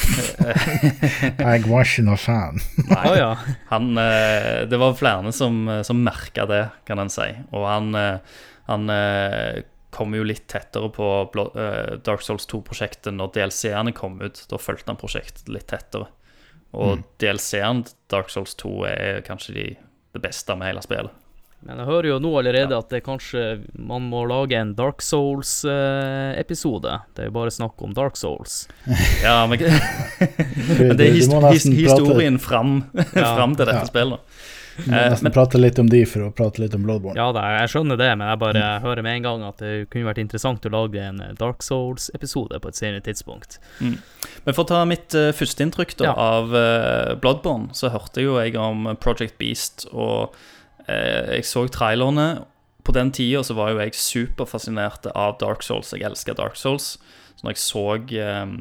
jeg 1.43 1.63
var 1.67 1.87
ikke 1.87 2.05
noe 2.07 2.19
fan. 2.19 2.61
Nei, 2.89 3.15
ja. 3.19 3.31
Han, 3.71 3.93
eh, 4.01 4.65
det 4.69 4.79
var 4.81 4.97
flere 4.99 5.33
som, 5.35 5.63
som 5.87 6.03
merka 6.03 6.47
det, 6.49 6.63
kan 6.89 7.01
en 7.03 7.11
si. 7.13 7.29
Og 7.51 7.67
han, 7.67 7.89
eh, 7.97 8.37
han 8.69 8.93
eh, 8.93 9.63
kom 9.97 10.13
jo 10.15 10.25
litt 10.27 10.45
tettere 10.51 10.89
på 10.93 11.07
eh, 11.57 11.97
Dark 12.05 12.23
Souls 12.25 12.47
2-prosjektet 12.51 13.15
når 13.15 13.33
DLC-ene 13.37 13.95
kom 13.97 14.19
ut. 14.21 14.43
Da 14.51 14.59
fulgte 14.61 14.93
han 14.93 14.99
prosjektet 15.01 15.49
litt 15.51 15.69
tettere. 15.71 16.09
Og 16.77 17.01
DLC-en 17.21 17.85
Dark 18.11 18.29
Souls 18.29 18.53
2 18.59 18.73
er 18.89 19.23
kanskje 19.25 19.55
de, 19.55 19.67
det 20.13 20.21
beste 20.21 20.55
med 20.59 20.69
hele 20.69 20.83
spillet. 20.83 21.26
Men 21.65 21.79
jeg 21.81 21.87
hører 21.89 22.07
jo 22.11 22.17
nå 22.21 22.29
allerede 22.39 22.77
at 22.77 22.89
det 22.93 22.99
kanskje 23.03 23.41
man 23.75 24.05
må 24.11 24.21
lage 24.29 24.53
en 24.59 24.75
Dark 24.77 25.01
Souls-episode. 25.01 26.99
det 27.15 27.23
er 27.25 27.29
jo 27.31 27.35
bare 27.35 27.51
snakk 27.53 27.81
om 27.83 27.93
Dark 27.97 28.15
Souls. 28.19 28.67
Ja, 29.23 29.45
men 29.49 29.59
Men 29.59 30.97
det 30.97 31.07
er 31.09 31.13
his 31.17 31.27
his 31.27 31.65
historien 31.87 32.37
fram, 32.39 32.83
Ja. 33.15 33.35
fram 33.35 33.55
til 33.57 33.65
dette 33.65 33.81
Ja. 33.83 33.85
spillet. 33.89 34.19
du 34.77 34.91
må 34.91 34.93
Eh, 34.93 35.09
nesten 35.09 35.23
men- 35.23 35.33
prate 35.33 35.57
litt 35.57 35.79
om 35.79 35.87
de 35.89 36.03
for 36.05 36.19
å 36.21 36.31
prate 36.31 36.59
litt 36.61 36.75
om 36.75 36.83
Bloodborne. 36.85 37.15
Ja 37.17 37.31
da, 37.33 37.41
jeg 37.59 37.69
skjønner 37.73 37.97
det, 37.97 38.11
men 38.17 38.27
jeg 38.29 38.37
bare 38.39 38.79
hører 38.83 39.01
med 39.01 39.15
en 39.17 39.23
gang 39.23 39.43
at 39.47 39.57
det 39.57 39.89
kunne 39.89 40.05
vært 40.05 40.19
interessant 40.21 40.61
å 40.61 40.69
lage 40.69 41.01
en 41.01 41.19
eh, 41.19 41.33
Dark 41.33 41.63
Souls-episode 41.65 42.59
på 42.61 42.67
et 42.69 42.75
senere 42.77 43.01
tidspunkt. 43.01 43.57
Men 43.81 44.53
for 44.53 44.63
å 44.63 44.67
ta 44.67 44.85
mitt 44.85 45.15
uh, 45.17 45.31
førsteinntrykk 45.33 45.99
Ja. 46.05 46.13
av 46.13 46.53
uh, 46.53 47.15
Bloodborne, 47.15 47.73
så 47.73 47.89
hørte 47.89 48.21
jo 48.21 48.37
jeg 48.37 48.55
om 48.55 48.95
Project 49.01 49.39
Beast, 49.39 49.87
og 49.91 50.29
eh, 50.35 50.37
jeg 50.87 51.45
så 51.45 51.65
trailerne. 51.73 52.45
På 52.87 52.93
den 52.95 53.11
tida 53.11 53.41
så 53.43 53.55
var 53.57 53.73
jo 53.73 53.81
jeg 53.81 53.97
superfascinert 53.99 55.09
av 55.13 55.37
Dark 55.41 55.63
Souls. 55.65 55.91
Jeg 55.91 56.05
elsker 56.07 56.37
Dark 56.39 56.55
Souls. 56.55 56.95
Så 57.35 57.43
når 57.43 57.53
jeg 57.55 57.61
så 57.61 57.85
eh, 58.23 58.53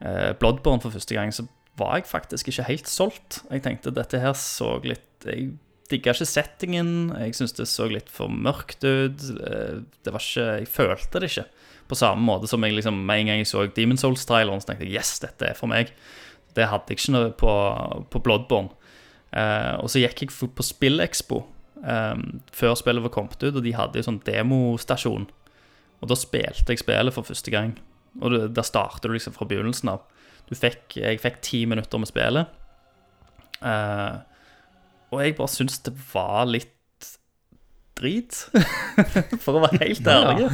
eh, 0.00 0.32
Bloodborne 0.38 0.80
for 0.84 0.94
første 0.94 1.16
gang, 1.16 1.34
så 1.34 1.48
var 1.76 1.98
jeg 1.98 2.06
faktisk 2.08 2.48
ikke 2.48 2.68
helt 2.70 2.88
solgt. 2.88 3.42
Jeg 3.50 3.64
tenkte 3.66 3.92
dette 3.92 4.20
her 4.22 4.36
så 4.38 4.76
litt 4.86 5.02
Jeg 5.26 5.50
digga 5.90 6.14
ikke 6.14 6.26
settingen. 6.28 7.10
Jeg 7.18 7.34
syntes 7.34 7.56
det 7.58 7.66
så 7.70 7.88
litt 7.90 8.08
for 8.12 8.30
mørkt 8.30 8.86
ut. 8.86 9.26
eh, 9.42 9.82
Det 10.04 10.14
var 10.14 10.22
ikke 10.22 10.46
Jeg 10.60 10.68
følte 10.68 11.20
det 11.20 11.30
ikke 11.32 11.48
på 11.86 11.94
samme 11.94 12.22
måte 12.26 12.48
som 12.50 12.64
jeg 12.66 12.74
liksom 12.74 12.96
med 13.06 13.20
en 13.20 13.28
gang 13.30 13.38
jeg 13.38 13.46
så 13.46 13.60
Demon 13.70 13.98
Souls-traileren, 14.00 14.58
så 14.58 14.72
tenkte 14.72 14.88
jeg 14.88 14.98
yes, 14.98 15.20
dette 15.22 15.46
er 15.46 15.54
for 15.54 15.70
meg. 15.70 15.92
Det 16.56 16.66
hadde 16.66 16.90
jeg 16.90 16.98
ikke 16.98 17.28
på, 17.38 17.52
på 18.10 18.22
Bloodborne. 18.24 18.72
Eh, 19.30 19.74
og 19.78 19.90
så 19.92 20.02
gikk 20.02 20.24
jeg 20.24 20.32
på 20.34 20.66
SpillExpo 20.66 21.44
eh, 21.84 22.14
før 22.56 22.76
spillet 22.78 23.04
var 23.04 23.14
kommet 23.14 23.42
ut, 23.42 23.54
og 23.54 23.64
de 23.64 23.74
hadde 23.76 24.00
en 24.00 24.08
sånn 24.10 24.22
demostasjon. 24.26 25.28
Og 26.02 26.10
da 26.10 26.18
spilte 26.18 26.74
jeg 26.74 26.84
spillet 26.84 27.14
for 27.14 27.26
første 27.26 27.52
gang. 27.52 27.74
Og 28.20 28.32
det, 28.32 28.42
der 28.56 28.66
startet 28.66 29.08
du 29.08 29.16
liksom 29.16 29.34
fra 29.36 29.48
begynnelsen 29.48 29.92
av. 29.92 30.04
Du 30.46 30.54
fikk, 30.56 30.98
jeg 31.00 31.20
fikk 31.22 31.40
ti 31.44 31.64
minutter 31.68 32.00
med 32.00 32.10
spillet. 32.10 32.52
Uh, 33.56 34.20
og 35.10 35.22
jeg 35.22 35.36
bare 35.38 35.50
syns 35.50 35.80
det 35.86 35.94
var 36.12 36.44
litt 36.48 36.72
drit, 37.96 38.36
for 39.44 39.56
å 39.56 39.64
være 39.64 39.80
helt 39.86 40.10
ærlig. 40.12 40.50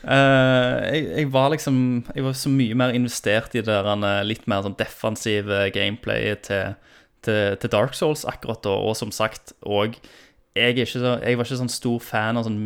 Eh, 0.00 0.76
jeg, 0.94 1.00
jeg 1.12 1.26
var 1.28 1.50
liksom 1.52 1.74
Jeg 2.14 2.24
var 2.24 2.32
så 2.32 2.48
mye 2.48 2.76
mer 2.78 2.94
investert 2.96 3.52
i 3.52 3.60
det 3.60 3.68
der 3.68 3.88
eh, 3.92 4.22
litt 4.24 4.46
mer 4.48 4.62
sånn 4.64 4.78
defensive 4.78 5.66
gameplayet 5.74 6.46
til, 6.46 6.78
til, 7.20 7.58
til 7.60 7.72
Dark 7.74 7.92
Souls 7.98 8.24
akkurat 8.24 8.62
da, 8.64 8.78
og 8.80 8.96
som 8.96 9.12
sagt 9.12 9.52
Og 9.60 9.98
jeg, 10.60 10.86
så, 10.90 11.16
jeg 11.22 11.38
var 11.38 11.48
ikke 11.48 11.60
sånn 11.62 11.72
stor 11.72 11.98
fan 12.04 12.38
av 12.40 12.46
sånn 12.46 12.62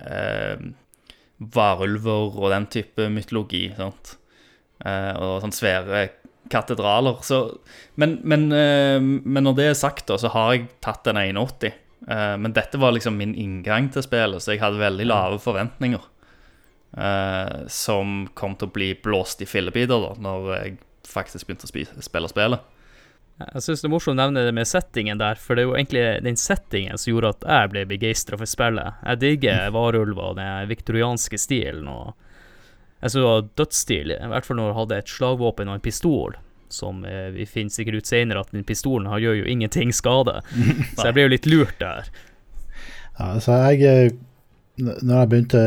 eh, 0.00 0.62
varulver 1.52 2.38
og 2.38 2.50
den 2.54 2.66
type 2.72 3.08
mytologi. 3.12 3.66
sant? 3.76 4.16
Eh, 4.84 5.12
og 5.18 5.40
sånn 5.44 5.54
svære 5.54 6.08
katedraler. 6.52 7.20
Så, 7.26 7.42
men, 8.00 8.18
men, 8.28 8.48
eh, 8.54 8.98
men 9.02 9.46
når 9.46 9.58
det 9.58 9.68
er 9.70 9.78
sagt, 9.78 10.06
da, 10.10 10.18
så 10.20 10.32
har 10.34 10.54
jeg 10.56 10.68
tatt 10.84 11.06
en 11.10 11.20
81. 11.20 11.72
Eh, 12.08 12.36
men 12.42 12.54
dette 12.56 12.80
var 12.82 12.94
liksom 12.96 13.16
min 13.18 13.34
inngang 13.38 13.90
til 13.94 14.04
spillet, 14.04 14.42
så 14.42 14.54
jeg 14.54 14.62
hadde 14.64 14.82
veldig 14.82 15.06
lave 15.10 15.38
forventninger. 15.42 16.08
eh, 16.98 17.66
som 17.72 18.26
kom 18.34 18.56
til 18.58 18.68
å 18.68 18.72
bli 18.74 18.90
blåst 19.00 19.40
i 19.40 19.46
fillebiter 19.48 20.02
da 20.02 20.10
når 20.20 20.48
jeg 20.58 20.74
faktisk 21.08 21.48
begynte 21.48 21.64
å 21.64 21.70
spi 21.70 21.86
spille 22.04 22.28
spillet. 22.28 22.66
Jeg 23.40 23.64
syns 23.64 23.82
det 23.82 23.88
er 23.88 23.92
morsomt 23.92 24.14
å 24.14 24.20
nevne 24.20 24.44
det 24.46 24.52
med 24.54 24.68
settingen 24.68 25.20
der, 25.20 25.38
for 25.40 25.56
det 25.56 25.64
er 25.64 25.68
jo 25.70 25.76
egentlig 25.76 26.02
den 26.26 26.38
settingen 26.38 27.00
som 27.00 27.10
gjorde 27.10 27.32
at 27.32 27.46
jeg 27.48 27.70
ble 27.72 27.84
begeistra 27.90 28.38
for 28.38 28.50
spillet. 28.50 29.00
Jeg 29.02 29.22
digger 29.22 29.72
varulver 29.74 30.32
og 30.32 30.38
den 30.38 30.68
viktorianske 30.70 31.40
stilen, 31.40 31.88
og 31.90 32.12
jeg 33.02 33.10
synes 33.10 33.18
det 33.18 33.28
var 33.28 33.46
dødsstilig, 33.58 34.16
i 34.20 34.30
hvert 34.30 34.46
fall 34.46 34.58
når 34.60 34.68
jeg 34.68 34.78
hadde 34.78 34.98
et 35.02 35.14
slagvåpen 35.16 35.70
og 35.70 35.78
en 35.78 35.84
pistol. 35.84 36.36
Som 36.72 37.02
eh, 37.04 37.28
vi 37.34 37.44
finner 37.44 37.74
sikkert 37.74 38.00
ut 38.00 38.08
senere 38.08 38.44
at 38.44 38.52
den 38.54 38.64
pistolen 38.64 39.10
her 39.10 39.20
gjør 39.20 39.40
jo 39.42 39.48
ingenting 39.50 39.90
skade. 39.92 40.38
Så 40.96 41.08
jeg 41.08 41.16
ble 41.16 41.26
jo 41.26 41.32
litt 41.34 41.48
lurt 41.50 41.74
der. 41.82 42.12
Ja, 43.18 43.34
så 43.44 43.58
jeg 43.68 43.82
eh, 43.84 44.14
Når 44.80 45.18
jeg 45.18 45.28
begynte, 45.28 45.62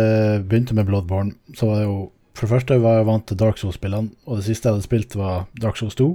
begynte 0.49 0.73
med 0.73 0.87
Bloodborne, 0.87 1.35
så 1.53 1.67
var 1.69 1.75
det 1.77 1.83
jo 1.85 1.97
For 2.33 2.47
det 2.47 2.53
første 2.55 2.77
var 2.81 2.97
jeg 2.97 3.05
vant 3.05 3.27
til 3.29 3.37
Dark 3.37 3.59
Souls-spillene, 3.61 4.09
og 4.25 4.39
det 4.39 4.47
siste 4.47 4.67
jeg 4.67 4.75
hadde 4.75 4.87
spilt, 4.87 5.13
var 5.15 5.45
Dark 5.61 5.77
Souls 5.77 5.95
2. 5.95 6.07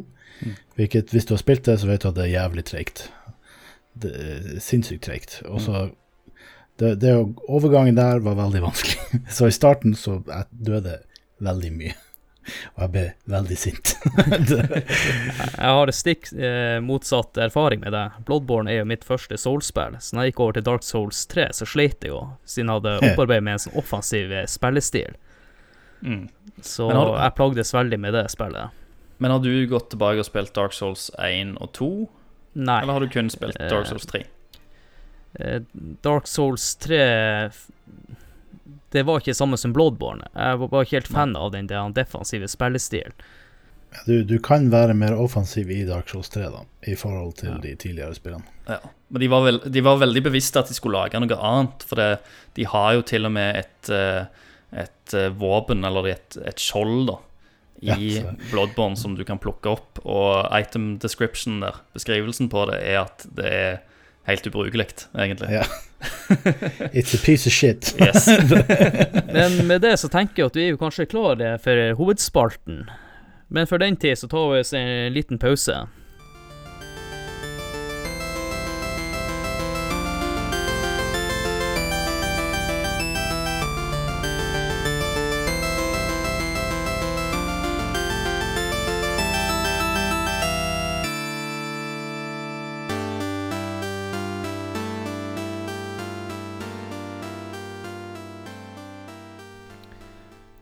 Hvilket, 0.78 1.10
hvis 1.14 1.26
du 1.28 1.34
har 1.34 1.42
spilt 1.42 1.64
det, 1.68 1.78
så 1.80 1.88
vet 1.90 2.02
du 2.02 2.10
at 2.10 2.18
det 2.18 2.26
er 2.26 2.34
jævlig 2.38 2.64
treigt. 2.70 3.06
Det 4.00 4.60
sinnssykt 4.62 5.04
treigt. 5.04 5.40
Og 5.50 5.60
så 5.60 5.88
det, 6.80 6.94
det, 7.02 7.12
Overgangen 7.48 7.94
der 7.94 8.22
var 8.24 8.38
veldig 8.38 8.62
vanskelig. 8.62 8.96
Så 9.36 9.50
i 9.50 9.52
starten 9.52 9.92
så 9.94 10.22
jeg 10.24 10.46
døde 10.50 10.94
veldig 11.44 11.72
mye. 11.76 11.96
Og 12.72 12.80
jeg 12.86 12.92
ble 12.94 13.02
veldig 13.30 13.56
sint. 13.60 13.92
Jeg 15.60 15.74
har 15.76 15.92
stikk 15.94 16.30
eh, 16.32 16.80
motsatt 16.82 17.36
erfaring 17.36 17.82
med 17.84 17.92
det. 17.94 18.06
Bloodborne 18.26 18.72
er 18.72 18.80
jo 18.80 18.88
mitt 18.88 19.04
første 19.06 19.36
Souls-spill, 19.38 19.98
så 20.00 20.16
når 20.16 20.24
jeg 20.24 20.32
gikk 20.32 20.40
over 20.46 20.56
til 20.56 20.64
Dark 20.66 20.86
Souls 20.86 21.20
3, 21.30 21.50
så 21.54 21.68
slet 21.68 22.06
jeg 22.06 22.14
jo, 22.14 22.22
siden 22.48 22.72
jeg 22.72 22.80
hadde 22.80 22.96
opparbeidet 23.10 23.44
med 23.44 23.58
en 23.58 23.62
sånn 23.66 23.78
offensiv 23.78 24.32
eh, 24.32 24.48
spillestil. 24.50 25.14
Mm. 26.00 26.24
Så 26.64 26.88
har 26.90 27.12
jeg 27.20 27.36
plagdes 27.36 27.74
veldig 27.76 28.00
med 28.00 28.16
det 28.16 28.24
spillet. 28.32 28.79
Men 29.20 29.34
har 29.34 29.42
du 29.44 29.52
gått 29.68 29.90
tilbake 29.92 30.22
og 30.22 30.26
spilt 30.28 30.54
Dark 30.56 30.72
Souls 30.72 31.10
1 31.20 31.58
og 31.60 31.72
2, 31.76 31.90
Nei. 32.56 32.78
eller 32.80 32.96
har 32.96 33.04
du 33.04 33.12
kun 33.12 33.28
spilt 33.32 33.58
Dark 33.70 33.88
Souls 33.90 34.08
3? 34.08 34.22
Eh, 35.38 35.60
Dark 36.02 36.26
Souls 36.26 36.64
3 36.82 37.50
Det 38.90 39.04
var 39.06 39.20
ikke 39.20 39.34
samme 39.36 39.58
som 39.60 39.74
Bloodborne. 39.76 40.26
Jeg 40.34 40.58
var 40.64 40.82
ikke 40.82 40.96
helt 40.96 41.12
fan 41.12 41.36
av 41.38 41.52
den 41.54 41.68
der 41.70 41.92
defensive 41.94 42.48
spillestilen. 42.50 43.14
du, 44.06 44.24
du 44.24 44.38
kan 44.38 44.70
være 44.70 44.94
mer 44.94 45.14
offensiv 45.18 45.70
i 45.70 45.84
Dark 45.84 46.08
Souls 46.10 46.32
3 46.32 46.48
da, 46.50 46.64
i 46.86 46.96
forhold 46.98 47.36
til 47.42 47.60
de 47.62 47.76
tidligere 47.76 48.16
spillene. 48.16 48.46
Ja. 48.66 48.80
Men 49.08 49.20
de 49.20 49.28
var, 49.30 49.44
veld, 49.44 49.64
de 49.72 49.80
var 49.82 50.00
veldig 50.00 50.22
bevisste 50.22 50.62
at 50.62 50.68
de 50.70 50.74
skulle 50.74 50.98
lage 50.98 51.20
noe 51.20 51.38
annet. 51.38 51.86
For 51.86 51.98
det, 51.98 52.10
de 52.56 52.66
har 52.70 52.94
jo 52.96 53.06
til 53.06 53.26
og 53.26 53.32
med 53.34 53.62
et, 53.62 53.90
eh, 53.94 54.24
et 54.82 55.14
eh, 55.14 55.32
våpen, 55.34 55.84
eller 55.84 56.14
et, 56.14 56.38
et 56.46 56.62
skjold, 56.62 57.08
da, 57.10 57.16
i 57.80 58.16
Ja, 58.18 58.32
Bloodborne 58.50 58.96
som 58.96 59.14
du 59.16 59.24
kan 59.24 59.40
plukke 59.40 59.72
opp. 59.72 60.00
Og 60.04 60.46
item 60.56 60.98
description 61.02 61.60
der, 61.64 61.80
beskrivelsen 61.96 62.50
på 62.52 62.66
det, 62.70 62.80
er 62.84 63.04
at 63.06 63.26
det 63.36 63.52
er 63.52 63.78
helt 64.28 64.46
ubrukelig, 64.46 64.86
egentlig. 65.16 65.50
Ja. 65.50 65.64
It's 66.96 67.14
a 67.14 67.20
piece 67.24 67.48
of 67.48 67.52
shit. 67.52 67.94
Yes. 68.00 68.26
Men 69.36 69.66
med 69.66 69.80
det 69.84 69.96
så 70.00 70.08
tenker 70.08 70.44
jeg 70.44 70.52
at 70.52 70.56
vi 70.56 70.66
er 70.66 70.74
jo 70.74 70.80
kanskje 70.80 71.08
klare 71.10 71.56
for 71.62 71.94
hovedspalten. 71.98 72.84
Men 73.50 73.66
for 73.66 73.82
den 73.82 73.96
tid 73.96 74.18
så 74.18 74.28
tar 74.30 74.52
vi 74.52 74.60
oss 74.62 74.72
en 74.76 75.12
liten 75.12 75.40
pause. 75.42 75.82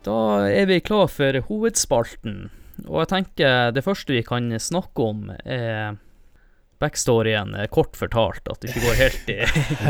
Da 0.09 0.49
er 0.49 0.65
vi 0.65 0.79
klar 0.81 1.09
for 1.11 1.37
hovedspalten, 1.49 2.47
og 2.87 3.03
jeg 3.03 3.09
tenker 3.11 3.73
det 3.75 3.83
første 3.85 4.15
vi 4.15 4.23
kan 4.25 4.49
snakke 4.57 5.05
om, 5.05 5.27
er 5.45 5.99
backstoryen, 6.79 7.51
eh, 7.59 7.67
kort 7.67 7.97
fortalt, 7.99 8.47
at 8.47 8.61
det 8.61 8.71
ikke 8.71 8.85
går 8.85 8.99
helt 8.99 9.31
i 9.33 9.35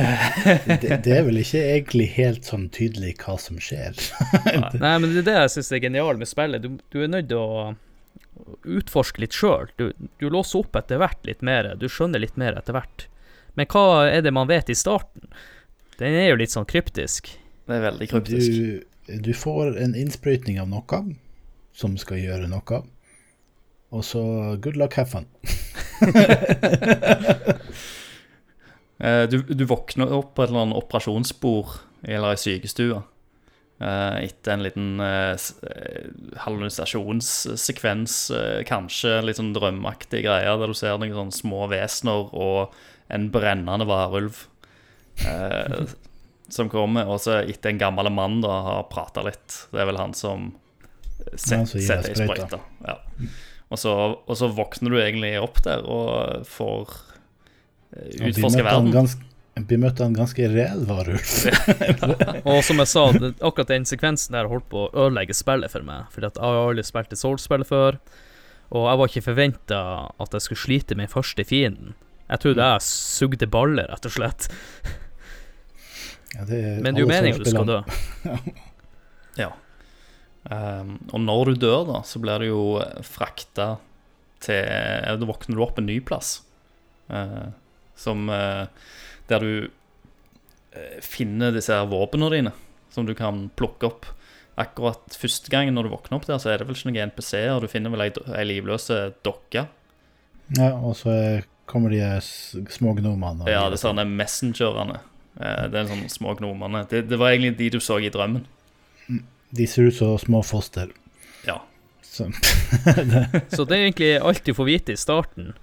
Det, 0.82 0.96
det 1.06 1.14
er 1.14 1.28
vel 1.28 1.38
ikke 1.44 1.62
egentlig 1.62 2.08
helt 2.16 2.50
sånn 2.50 2.66
tydelig 2.74 3.14
hva 3.22 3.38
som 3.40 3.60
skjer. 3.62 3.94
Nei, 4.74 4.96
men 4.98 5.14
det 5.14 5.22
er 5.22 5.28
det 5.28 5.38
jeg 5.38 5.54
syns 5.54 5.72
er 5.78 5.84
genialt 5.86 6.22
med 6.22 6.32
spillet. 6.32 6.66
Du, 6.66 6.82
du 6.90 7.06
er 7.06 7.14
nødt 7.14 7.30
til 7.30 7.38
å 7.40 7.76
utforske 8.80 9.22
litt 9.22 9.38
sjøl. 9.38 9.70
Du, 9.78 9.92
du 10.18 10.28
låser 10.34 10.64
opp 10.64 10.82
etter 10.82 11.00
hvert 11.00 11.30
litt 11.30 11.46
mer, 11.46 11.76
du 11.78 11.86
skjønner 11.92 12.26
litt 12.26 12.42
mer 12.42 12.58
etter 12.58 12.76
hvert. 12.76 13.06
Men 13.54 13.70
hva 13.70 13.86
er 14.10 14.26
det 14.26 14.34
man 14.34 14.50
vet 14.50 14.74
i 14.74 14.78
starten? 14.78 15.30
Den 16.02 16.18
er 16.18 16.32
jo 16.32 16.42
litt 16.42 16.56
sånn 16.56 16.68
kryptisk. 16.70 17.30
Det 17.70 17.78
er 17.78 17.86
veldig 17.86 18.10
kryptisk. 18.10 18.56
Du, 18.58 18.99
du 19.18 19.34
får 19.34 19.78
en 19.82 19.96
innsprøytning 19.98 20.60
av 20.62 20.70
noe 20.72 21.02
som 21.76 21.96
skal 22.00 22.22
gjøre 22.22 22.50
noe, 22.52 22.82
og 23.90 24.04
så 24.06 24.22
good 24.62 24.78
luck, 24.80 25.00
have 25.00 25.10
fun. 25.10 25.30
Eh, 29.00 29.30
du, 29.32 29.38
du 29.48 29.64
våkner 29.64 30.12
opp 30.12 30.34
på 30.36 30.44
et 30.44 30.50
eller 30.52 30.66
annet 30.66 30.76
operasjonsbord 30.76 31.78
eller 32.04 32.36
i 32.36 32.40
sykestua 32.42 32.98
eh, 33.80 34.26
etter 34.26 34.52
en 34.52 34.66
liten 34.66 34.90
eh, 35.00 35.46
hallusinasjonssekvens, 36.44 38.18
kanskje 38.68 39.14
litt 39.24 39.40
sånn 39.40 39.54
drømmeaktige 39.56 40.26
greier, 40.26 40.60
der 40.60 40.68
du 40.68 40.76
ser 40.76 41.00
noen 41.00 41.16
sånne 41.16 41.38
små 41.38 41.70
vesener 41.72 42.28
og 42.36 42.76
en 43.08 43.30
brennende 43.32 43.88
varulv 43.88 44.44
som 46.54 46.72
kommer, 46.72 47.10
og 47.10 47.22
så 47.24 47.42
etter 47.42 47.74
en 47.74 47.82
gammel 47.82 48.10
mann 48.14 48.40
da 48.44 48.60
har 48.66 48.90
prata 48.92 49.24
litt. 49.26 49.62
Det 49.74 49.82
er 49.82 49.90
vel 49.90 50.00
han 50.02 50.16
som 50.18 50.52
set, 51.36 51.70
deg 51.74 51.86
setter 51.86 52.12
i 52.12 52.18
sprøyta. 52.18 52.48
sprøyta. 52.48 52.60
Ja. 52.88 52.98
Og, 53.70 53.78
så, 53.78 53.96
og 54.26 54.38
så 54.38 54.50
våkner 54.50 54.94
du 54.94 55.00
egentlig 55.02 55.36
opp 55.42 55.62
der 55.66 55.84
og 55.86 56.46
får 56.50 56.94
eh, 57.94 58.30
utforske 58.32 58.66
verden. 58.66 59.26
Vi 59.68 59.76
møtte 59.76 60.06
en 60.08 60.16
ganske 60.16 60.46
reell 60.54 60.86
varulv. 60.88 61.20
Og 62.48 62.62
som 62.64 62.80
jeg 62.80 62.88
sa, 62.88 63.02
det, 63.12 63.34
akkurat 63.44 63.74
den 63.74 63.88
sekvensen 63.90 64.38
der 64.38 64.48
holdt 64.48 64.70
på 64.72 64.86
å 64.86 64.92
ødelegge 64.94 65.36
spillet 65.36 65.74
for 65.74 65.84
meg. 65.84 66.08
Fordi 66.14 66.30
at 66.30 66.40
jeg 66.40 66.56
har 66.56 66.70
aldri 66.70 66.86
spilt 66.88 67.12
et 67.12 67.20
Soul-spill 67.20 67.66
før, 67.68 67.98
og 68.70 68.86
jeg 68.86 69.02
var 69.02 69.12
ikke 69.12 69.26
forventa 69.26 69.82
at 70.22 70.38
jeg 70.38 70.46
skulle 70.46 70.64
slite 70.64 70.96
med 70.96 71.10
den 71.10 71.14
første 71.18 71.46
fienden. 71.50 71.98
Jeg 72.30 72.44
trodde 72.46 72.72
jeg 72.72 72.86
sugde 72.86 73.50
baller, 73.50 73.90
rett 73.92 74.08
og 74.08 74.16
slett. 74.16 74.48
Ja, 76.36 76.46
det 76.46 76.60
er 76.62 76.82
Men 76.86 76.94
det 76.96 77.02
er 77.02 77.06
jo 77.06 77.10
meningen 77.10 77.44
du 77.44 77.50
skal 77.50 77.66
dø. 77.70 77.80
Ja. 79.40 79.52
Um, 80.50 80.96
og 81.14 81.20
når 81.22 81.52
du 81.52 81.60
dør, 81.66 81.84
da, 81.88 82.00
så 82.08 82.20
blir 82.24 82.42
du 82.42 82.48
jo 82.50 82.62
frakta 83.06 83.74
til 84.44 84.62
ja, 84.66 85.14
Da 85.20 85.28
våkner 85.28 85.56
du 85.60 85.64
opp 85.64 85.80
en 85.80 85.88
ny 85.90 86.00
plass. 86.04 86.40
Uh, 87.12 87.50
som 88.00 88.28
uh, 88.32 88.66
Der 89.30 89.44
du 89.44 89.52
uh, 89.68 90.98
finner 91.06 91.54
disse 91.56 91.76
her 91.76 91.88
våpnene 91.92 92.32
dine, 92.34 92.54
som 92.94 93.08
du 93.08 93.14
kan 93.18 93.48
plukke 93.60 93.90
opp. 93.90 94.10
Akkurat 94.60 95.16
første 95.16 95.52
gangen 95.54 95.78
når 95.78 95.88
du 95.88 95.94
våkner 95.96 96.20
opp 96.20 96.28
der, 96.28 96.40
så 96.42 96.52
er 96.52 96.60
det 96.60 96.68
vel 96.68 96.76
ikke 96.76 96.90
noen 96.92 97.12
NPC-er. 97.14 97.62
Du 97.64 97.70
finner 97.72 97.94
vel 97.94 98.08
ei, 98.08 98.12
ei 98.36 98.48
livløse 98.50 98.98
dokke. 99.24 99.68
Ja, 100.58 100.72
og 100.76 100.98
så 101.00 101.14
er- 101.16 101.48
kommer 101.70 101.92
de 101.94 102.02
små 102.74 102.96
gnomene. 102.98 103.46
Ja, 103.46 103.68
de- 103.70 103.78
det 103.78 105.00
Eh, 105.40 105.66
det 105.72 105.80
er 105.80 105.90
sånne 105.90 106.12
små 106.12 106.36
gnomene. 106.40 106.84
Det, 106.92 107.06
det 107.10 107.20
var 107.20 107.34
egentlig 107.34 107.56
de 107.60 107.72
du 107.78 107.80
så 107.84 108.00
i 108.04 108.12
drømmen. 108.12 108.46
De 109.56 109.66
ser 109.68 109.90
ut 109.90 109.96
som 109.96 110.18
små 110.22 110.44
foster. 110.46 110.92
Ja. 111.48 111.62
Så, 112.04 112.28
Så 113.56 113.66
det 113.66 113.78
er 113.78 113.86
egentlig 113.88 114.14
alt 114.18 114.46
du 114.46 114.54
får 114.58 114.68
vite 114.68 114.94
i 114.94 115.00
starten 115.00 115.54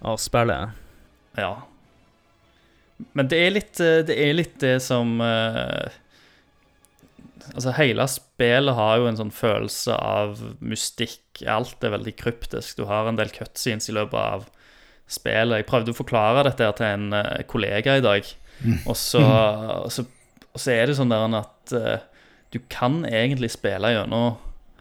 av 0.00 0.18
spillet. 0.20 0.76
Ja. 1.38 1.54
Men 3.16 3.30
det 3.30 3.38
er 3.40 3.54
litt 3.54 3.80
eh, 3.80 4.00
det, 4.04 4.16
er 4.18 4.36
litt 4.36 4.58
det 4.60 4.78
som 4.84 5.20
eh, 5.24 5.98
Altså, 7.50 7.72
hele 7.74 8.04
spillet 8.06 8.76
har 8.76 8.98
jo 9.00 9.06
en 9.08 9.16
sånn 9.18 9.32
følelse 9.34 9.94
av 9.96 10.36
mystikk. 10.62 11.40
Alt 11.50 11.82
er 11.82 11.96
veldig 11.96 12.12
kryptisk. 12.20 12.76
Du 12.78 12.84
har 12.86 13.08
en 13.08 13.16
del 13.18 13.32
cutscenes 13.34 13.88
i 13.90 13.94
løpet 13.96 14.18
av 14.20 14.44
spillet. 15.10 15.56
Jeg 15.58 15.66
prøvde 15.66 15.90
å 15.90 15.98
forklare 15.98 16.44
dette 16.46 16.68
til 16.78 16.86
en 16.86 17.16
kollega 17.50 17.96
i 17.98 18.04
dag, 18.04 18.28
og 18.88 18.96
så, 18.96 19.22
og 19.86 19.90
så, 19.92 20.04
og 20.50 20.60
så 20.60 20.74
er 20.74 20.90
det 20.90 20.96
sånn 20.98 21.12
der 21.12 21.26
at 21.38 21.74
uh, 21.76 21.96
du 22.50 22.58
kan 22.72 23.02
egentlig 23.06 23.52
spille 23.54 23.92
gjennom 23.94 24.38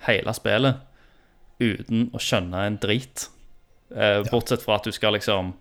hele 0.07 0.33
spillet 0.35 0.85
uten 1.59 2.07
å 2.15 2.21
skjønne 2.23 2.65
en 2.65 2.77
drit. 2.81 3.27
Uh, 3.89 4.21
bortsett 4.29 4.63
fra 4.63 4.79
at 4.79 4.87
du 4.87 4.93
skal 4.95 5.15
liksom 5.17 5.53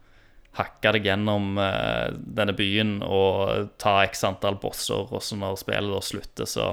hakke 0.58 0.92
deg 0.96 1.06
gjennom 1.06 1.58
uh, 1.60 2.08
denne 2.10 2.54
byen 2.56 2.98
og 3.04 3.70
ta 3.80 4.00
x 4.06 4.24
antall 4.26 4.58
bosser, 4.62 5.06
og 5.10 5.22
så 5.24 5.38
når 5.38 5.58
spillet 5.60 5.94
da 5.94 6.02
slutter, 6.04 6.50
så 6.50 6.68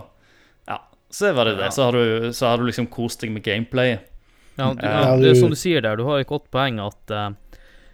Ja, 0.65 0.79
så 1.13 1.33
var 1.37 1.49
det 1.49 1.57
det. 1.59 1.71
Så 1.75 1.87
har 1.87 1.97
du, 1.97 2.33
så 2.33 2.51
har 2.51 2.57
du 2.57 2.65
liksom 2.69 2.89
kost 2.93 3.21
deg 3.21 3.33
med 3.35 3.45
gameplayet. 3.45 4.11
Ja, 4.55 4.71
du, 4.71 4.85
Ja, 4.85 4.93
ja, 5.11 5.17
det 5.19 5.33
er 5.33 5.41
som 5.41 5.51
du 5.51 5.59
sier 5.59 5.83
der, 5.83 5.99
du 5.99 6.07
har 6.07 6.21
et 6.21 6.31
godt 6.31 6.47
poeng 6.53 6.79
at 6.81 7.13
uh, 7.13 7.29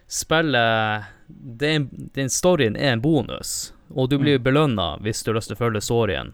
spillet 0.06 1.10
er, 1.60 1.86
Den 2.14 2.30
storyen 2.30 2.76
er 2.76 2.92
en 2.92 3.02
bonus, 3.04 3.72
og 3.90 4.10
du 4.10 4.18
blir 4.18 4.38
belønna 4.38 4.96
hvis 5.02 5.22
du 5.22 5.30
har 5.30 5.40
lyst 5.40 5.52
til 5.52 5.58
å 5.58 5.62
følge 5.64 5.84
storyen 5.84 6.32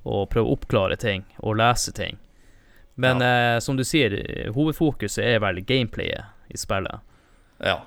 og 0.00 0.30
prøve 0.32 0.48
å 0.48 0.56
oppklare 0.56 0.96
ting 0.96 1.26
og 1.38 1.58
lese 1.60 1.92
ting. 1.92 2.18
Men 3.00 3.22
eh, 3.24 3.58
som 3.60 3.76
du 3.76 3.84
sier, 3.84 4.12
hovedfokuset 4.52 5.24
er 5.24 5.40
vel 5.44 5.62
gameplayet 5.64 6.52
i 6.52 6.58
spillet. 6.60 7.00
Ja, 7.64 7.78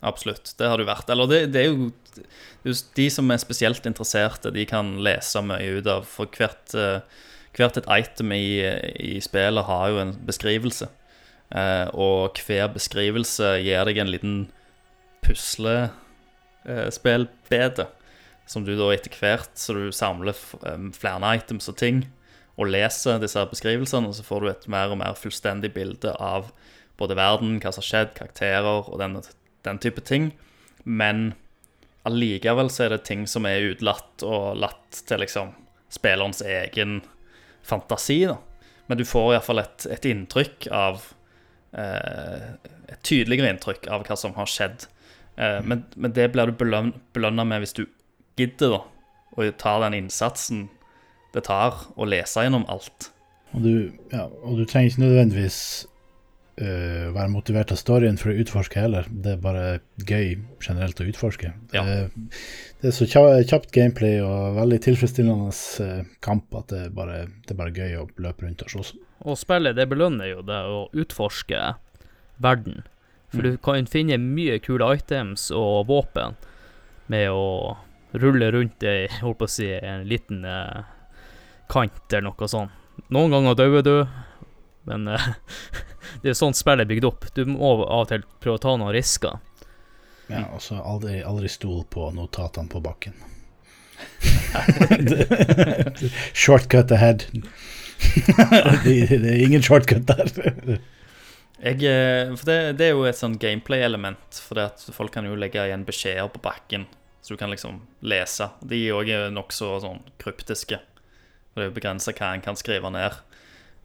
absolutt. 0.00 0.52
Det 0.58 0.68
har 0.68 0.80
du 0.80 0.84
vært. 0.88 1.08
Eller 1.12 1.28
det, 1.30 1.40
det 1.54 1.62
er 1.62 1.70
jo 1.70 1.90
det 2.18 2.24
er 2.66 2.72
jo 2.72 2.76
De 2.96 3.08
som 3.12 3.30
er 3.30 3.40
spesielt 3.40 3.86
interesserte, 3.86 4.52
de 4.52 4.64
kan 4.68 4.96
lese 5.04 5.42
mye 5.44 5.78
ut 5.78 5.88
av 5.88 6.06
For 6.08 6.30
hvert, 6.34 6.74
eh, 6.74 7.00
hvert 7.56 7.80
et 7.80 7.88
item 7.88 8.34
i, 8.36 8.60
i 8.98 9.18
spillet 9.24 9.68
har 9.68 9.92
jo 9.92 10.02
en 10.02 10.14
beskrivelse. 10.28 10.90
Eh, 11.48 11.86
og 11.96 12.40
hver 12.44 12.68
beskrivelse 12.74 13.56
gir 13.64 13.88
deg 13.88 14.02
en 14.02 14.12
liten 14.12 14.38
puslespillbete. 15.24 17.86
Som 18.48 18.64
du 18.64 18.72
da 18.78 18.86
etter 18.94 19.12
hvert, 19.12 19.52
så 19.60 19.74
du 19.76 19.92
samler 19.92 20.36
eh, 20.64 20.84
flere 20.96 21.36
items 21.36 21.68
og 21.68 21.76
ting, 21.80 21.96
og 22.58 22.70
leser 22.72 23.20
disse 23.22 23.50
beskrivelsene, 23.50 24.08
og 24.08 24.14
så 24.16 24.22
får 24.24 24.40
du 24.40 24.46
et 24.50 24.68
mer 24.72 24.88
og 24.94 24.98
mer 25.02 25.14
fullstendig 25.20 25.70
bilde 25.74 26.10
av 26.16 26.42
både 26.98 27.14
verden, 27.18 27.60
hva 27.62 27.70
som 27.72 27.82
har 27.84 27.90
skjedd, 27.90 28.10
karakterer 28.16 28.88
og 28.88 28.96
den, 29.02 29.12
den 29.68 29.78
type 29.84 30.00
ting. 30.00 30.24
Men 30.82 31.16
allikevel 32.08 32.70
så 32.72 32.80
er 32.86 32.90
det 32.96 33.04
ting 33.06 33.22
som 33.30 33.46
er 33.46 33.74
utelatt 33.74 34.16
og 34.26 34.58
latt 34.58 34.92
til 35.06 35.18
liksom 35.22 35.48
spillerens 35.92 36.42
egen 36.44 37.02
fantasi. 37.66 38.26
da. 38.26 38.36
Men 38.88 38.98
du 38.98 39.04
får 39.04 39.34
iallfall 39.34 39.62
et, 39.62 39.86
et 39.92 40.08
inntrykk 40.08 40.70
av 40.72 41.02
eh, 41.76 42.56
Et 42.88 43.02
tydeligere 43.04 43.50
inntrykk 43.52 43.84
av 43.92 44.06
hva 44.08 44.16
som 44.16 44.32
har 44.38 44.48
skjedd. 44.48 44.86
Eh, 45.38 45.60
men, 45.64 45.84
men 45.96 46.14
det 46.16 46.30
blir 46.34 46.50
du 46.50 46.56
beløn, 46.58 46.92
belønna 47.14 47.46
med 47.46 47.62
hvis 47.62 47.76
du 47.78 47.84
gidder 48.38 48.74
da, 48.74 48.80
og 49.36 49.54
tar 49.60 49.84
den 49.86 50.00
innsatsen 50.02 50.66
det 51.34 51.44
tar 51.46 51.84
å 51.96 52.08
lese 52.08 52.42
gjennom 52.44 52.66
alt. 52.72 53.12
og, 53.52 53.62
du, 53.64 53.92
ja, 54.12 54.26
og 54.26 54.58
du 54.58 54.64
trenger 54.68 54.90
ikke 54.90 55.02
nødvendigvis 55.04 55.58
uh, 56.60 57.08
være 57.14 57.28
motivert 57.32 57.72
av 57.74 57.80
storyen 57.80 58.18
for 58.20 58.32
å 58.32 58.36
utforske 58.42 58.80
heller. 58.80 59.08
Det 59.10 59.34
er 59.36 59.42
bare 59.44 59.64
gøy 60.08 60.38
generelt 60.64 61.00
å 61.00 61.08
utforske. 61.08 61.52
Ja. 61.76 61.84
Det, 61.84 62.30
det 62.80 62.90
er 62.90 62.96
så 62.96 63.08
kjapt 63.08 63.70
gameplay 63.76 64.22
og 64.24 64.58
veldig 64.58 64.80
tilfredsstillende 64.88 65.52
øh, 65.84 66.02
kamp 66.24 66.54
at 66.58 66.72
det 66.72 66.82
er, 66.86 66.92
bare, 66.94 67.24
det 67.44 67.54
er 67.54 67.60
bare 67.60 67.76
gøy 67.76 67.96
å 68.02 68.06
løpe 68.22 68.46
rundt 68.46 68.64
og 68.66 68.74
slåss. 68.74 68.94
Og 69.26 69.38
spillet 69.38 69.76
det 69.78 69.88
belønner 69.90 70.32
jo 70.32 70.44
det 70.46 70.60
å 70.70 70.84
utforske 70.96 71.74
verden. 72.42 72.84
For 73.32 73.44
du 73.44 73.56
kan 73.60 73.88
finne 73.90 74.16
mye 74.22 74.56
kule 74.64 74.86
items 74.96 75.50
og 75.54 75.88
våpen 75.90 76.38
med 77.12 77.28
å 77.32 77.76
rulle 78.16 78.50
rundt 78.54 78.84
ei, 78.88 79.08
holdt 79.22 79.40
på 79.42 79.48
å 79.48 79.52
si, 79.52 79.68
en 79.76 80.06
liten 80.08 80.44
eh, 80.48 80.80
kant 81.72 82.12
eller 82.12 82.30
noe 82.30 82.48
sånt. 82.48 82.74
Noen 83.14 83.30
ganger 83.30 83.54
dauer 83.58 83.84
du, 83.86 83.94
men 84.88 85.08
eh, 85.12 85.28
det 86.22 86.32
er 86.32 86.38
sånn 86.38 86.56
spillet 86.56 86.86
er 86.86 86.90
bygd 86.90 87.08
opp. 87.08 87.28
Du 87.36 87.44
må 87.48 87.60
av 87.72 87.84
og 87.86 88.08
til 88.12 88.24
prøve 88.40 88.58
å 88.58 88.64
ta 88.64 88.76
noen 88.76 88.94
risker. 88.96 89.38
Ja, 90.28 90.44
og 90.52 90.60
så 90.60 90.80
aldri, 90.80 91.22
aldri 91.24 91.48
stol 91.48 91.84
på 91.88 92.10
notatene 92.12 92.68
på 92.68 92.82
bakken. 92.84 93.16
shortcut 96.36 96.92
ahead. 96.94 97.24
det, 98.84 98.92
det 99.08 99.32
er 99.32 99.40
ingen 99.40 99.64
shortcut 99.64 100.04
der. 100.08 100.78
Jeg, 101.58 101.82
eh, 101.82 102.30
for 102.36 102.46
det, 102.46 102.58
det 102.78 102.86
er 102.86 102.94
jo 102.94 103.06
et 103.08 103.18
sånn 103.18 103.34
gameplay-element, 103.40 104.38
for 104.44 104.60
det 104.60 104.68
at 104.70 104.84
folk 104.94 105.12
kan 105.14 105.26
jo 105.26 105.38
legge 105.38 105.64
igjen 105.66 105.86
beskjeder 105.88 106.30
på 106.30 106.42
bakken, 106.44 106.86
så 107.20 107.34
du 107.34 107.40
kan 107.40 107.50
liksom 107.50 107.80
lese. 108.06 108.50
De 108.62 108.78
òg 108.94 109.10
er 109.10 109.32
nokså 109.34 109.72
sånn 109.82 110.04
kryptiske. 110.22 110.78
Og 110.78 111.58
det 111.58 111.66
er 111.66 111.70
jo 111.72 111.76
begrensa 111.80 112.14
hva 112.14 112.30
en 112.36 112.44
kan 112.44 112.58
skrive 112.58 112.92
ned. 112.94 113.18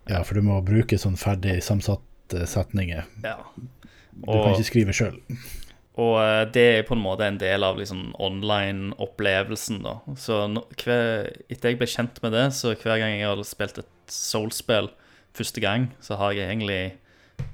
Ja, 0.06 0.22
for 0.22 0.38
du 0.38 0.46
må 0.46 0.60
bruke 0.66 1.00
sånn 1.00 1.18
ferdig 1.18 1.58
samsatte 1.66 2.46
setninger. 2.50 3.08
Ja. 3.26 3.40
Du 4.14 4.30
kan 4.30 4.54
ikke 4.54 4.70
skrive 4.70 4.94
sjøl. 4.96 5.18
Og 6.02 6.16
eh, 6.22 6.44
det 6.54 6.66
er 6.78 6.88
på 6.88 6.96
en 6.98 7.04
måte 7.04 7.26
en 7.26 7.40
del 7.42 7.66
av 7.66 7.78
liksom 7.80 8.12
online-opplevelsen, 8.22 9.82
da. 9.86 9.98
Så 10.18 10.44
hver, 10.84 11.30
etter 11.50 11.74
jeg 11.74 11.82
ble 11.82 11.90
kjent 11.90 12.22
med 12.22 12.34
det, 12.38 12.48
så 12.58 12.74
hver 12.74 13.02
gang 13.02 13.18
jeg 13.18 13.30
har 13.30 13.42
spilt 13.48 13.82
et 13.82 13.90
Soul-spill 14.14 14.92
første 15.34 15.62
gang, 15.64 15.88
så 16.04 16.18
har 16.20 16.36
jeg 16.38 16.50
egentlig 16.50 16.82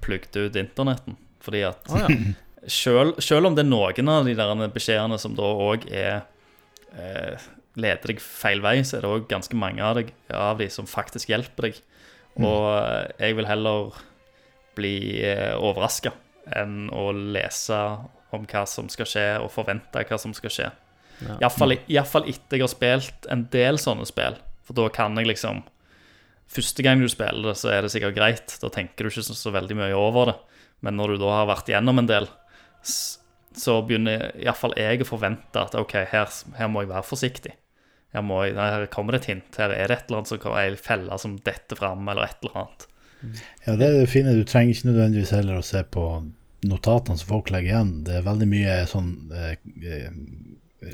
plugget 0.04 0.36
ut 0.38 0.60
internetten. 0.60 1.18
Fordi 1.44 1.64
at 1.68 1.90
oh, 1.92 2.02
ja. 2.04 2.10
selv, 2.82 3.20
selv 3.24 3.50
om 3.50 3.56
det 3.56 3.66
er 3.66 3.72
noen 3.72 4.12
av 4.12 4.28
de 4.28 4.36
der 4.38 4.74
beskjedene 4.74 5.20
som 5.22 5.38
da 5.38 5.48
òg 5.70 5.88
er 5.88 6.22
eh, 6.98 7.50
leder 7.80 8.14
deg 8.14 8.22
feil 8.24 8.64
vei, 8.64 8.80
så 8.84 8.98
er 8.98 9.06
det 9.06 9.14
òg 9.14 9.28
ganske 9.30 9.58
mange 9.58 9.84
av, 9.86 10.00
deg, 10.00 10.12
av 10.36 10.60
de 10.60 10.70
som 10.74 10.90
faktisk 10.90 11.32
hjelper 11.32 11.70
deg. 11.70 11.82
Og 12.40 12.66
mm. 12.66 13.16
jeg 13.20 13.38
vil 13.38 13.50
heller 13.50 14.02
bli 14.80 14.96
eh, 15.26 15.56
overraska 15.58 16.14
enn 16.56 16.88
å 16.96 17.10
lese 17.14 17.78
om 18.34 18.46
hva 18.50 18.64
som 18.70 18.90
skal 18.92 19.08
skje, 19.10 19.28
og 19.42 19.52
forvente 19.54 20.04
hva 20.06 20.18
som 20.22 20.34
skal 20.38 20.54
skje. 20.54 20.70
Ja. 21.20 21.50
Iallfall 21.50 22.30
etter 22.30 22.58
jeg 22.58 22.64
har 22.64 22.72
spilt 22.72 23.28
en 23.32 23.48
del 23.52 23.80
sånne 23.82 24.08
spill. 24.08 24.38
For 24.66 24.78
da 24.78 24.88
kan 24.94 25.18
jeg 25.20 25.32
liksom 25.32 25.64
Første 26.50 26.84
gang 26.86 27.02
du 27.02 27.10
spiller 27.12 27.52
det, 27.52 27.58
så 27.62 27.70
er 27.74 27.86
det 27.86 27.94
sikkert 27.94 28.18
greit. 28.18 28.58
Da 28.62 28.72
tenker 28.74 29.06
du 29.06 29.12
ikke 29.12 29.26
så, 29.28 29.38
så 29.38 29.54
veldig 29.54 29.78
mye 29.78 29.98
over 29.98 30.32
det. 30.32 30.38
Men 30.86 30.98
når 30.98 31.14
du 31.14 31.24
da 31.24 31.34
har 31.42 31.50
vært 31.50 31.70
igjennom 31.70 32.02
en 32.02 32.10
del, 32.10 32.30
så 33.60 33.80
begynner 33.86 34.30
iallfall 34.40 34.74
jeg 34.80 35.04
å 35.04 35.10
forvente 35.10 35.62
at 35.62 35.76
OK, 35.78 35.98
her, 36.10 36.32
her 36.58 36.72
må 36.72 36.86
jeg 36.86 36.94
være 36.94 37.06
forsiktig. 37.06 37.54
Her, 38.16 38.26
jeg, 38.48 38.56
her 38.58 38.88
kommer 38.94 39.14
det 39.14 39.24
et 39.24 39.32
hint. 39.34 39.60
Her 39.62 39.76
er 39.76 39.92
det 39.92 40.00
et 40.00 40.10
eller 40.10 40.22
annet 40.22 40.32
som 40.32 40.42
kan 40.42 40.58
ei 40.58 40.74
felle 40.80 41.20
som 41.22 41.38
detter 41.46 41.78
fram, 41.78 42.08
eller 42.10 42.26
et 42.26 42.42
eller 42.42 42.62
annet. 42.64 42.88
Ja, 43.66 43.76
det 43.76 43.86
er 43.86 43.98
det 44.00 44.10
fine. 44.10 44.34
Du 44.38 44.48
trenger 44.48 44.74
ikke 44.74 44.90
nødvendigvis 44.90 45.36
heller 45.36 45.60
å 45.60 45.66
se 45.66 45.84
på 45.94 46.06
notatene 46.70 47.20
som 47.20 47.30
folk 47.30 47.52
legger 47.54 47.76
igjen. 47.76 47.94
Det 48.08 48.18
er 48.18 48.26
veldig 48.26 48.50
mye 48.50 48.76
sånn 48.90 49.12
eh, 49.36 49.54
eh, 49.86 50.10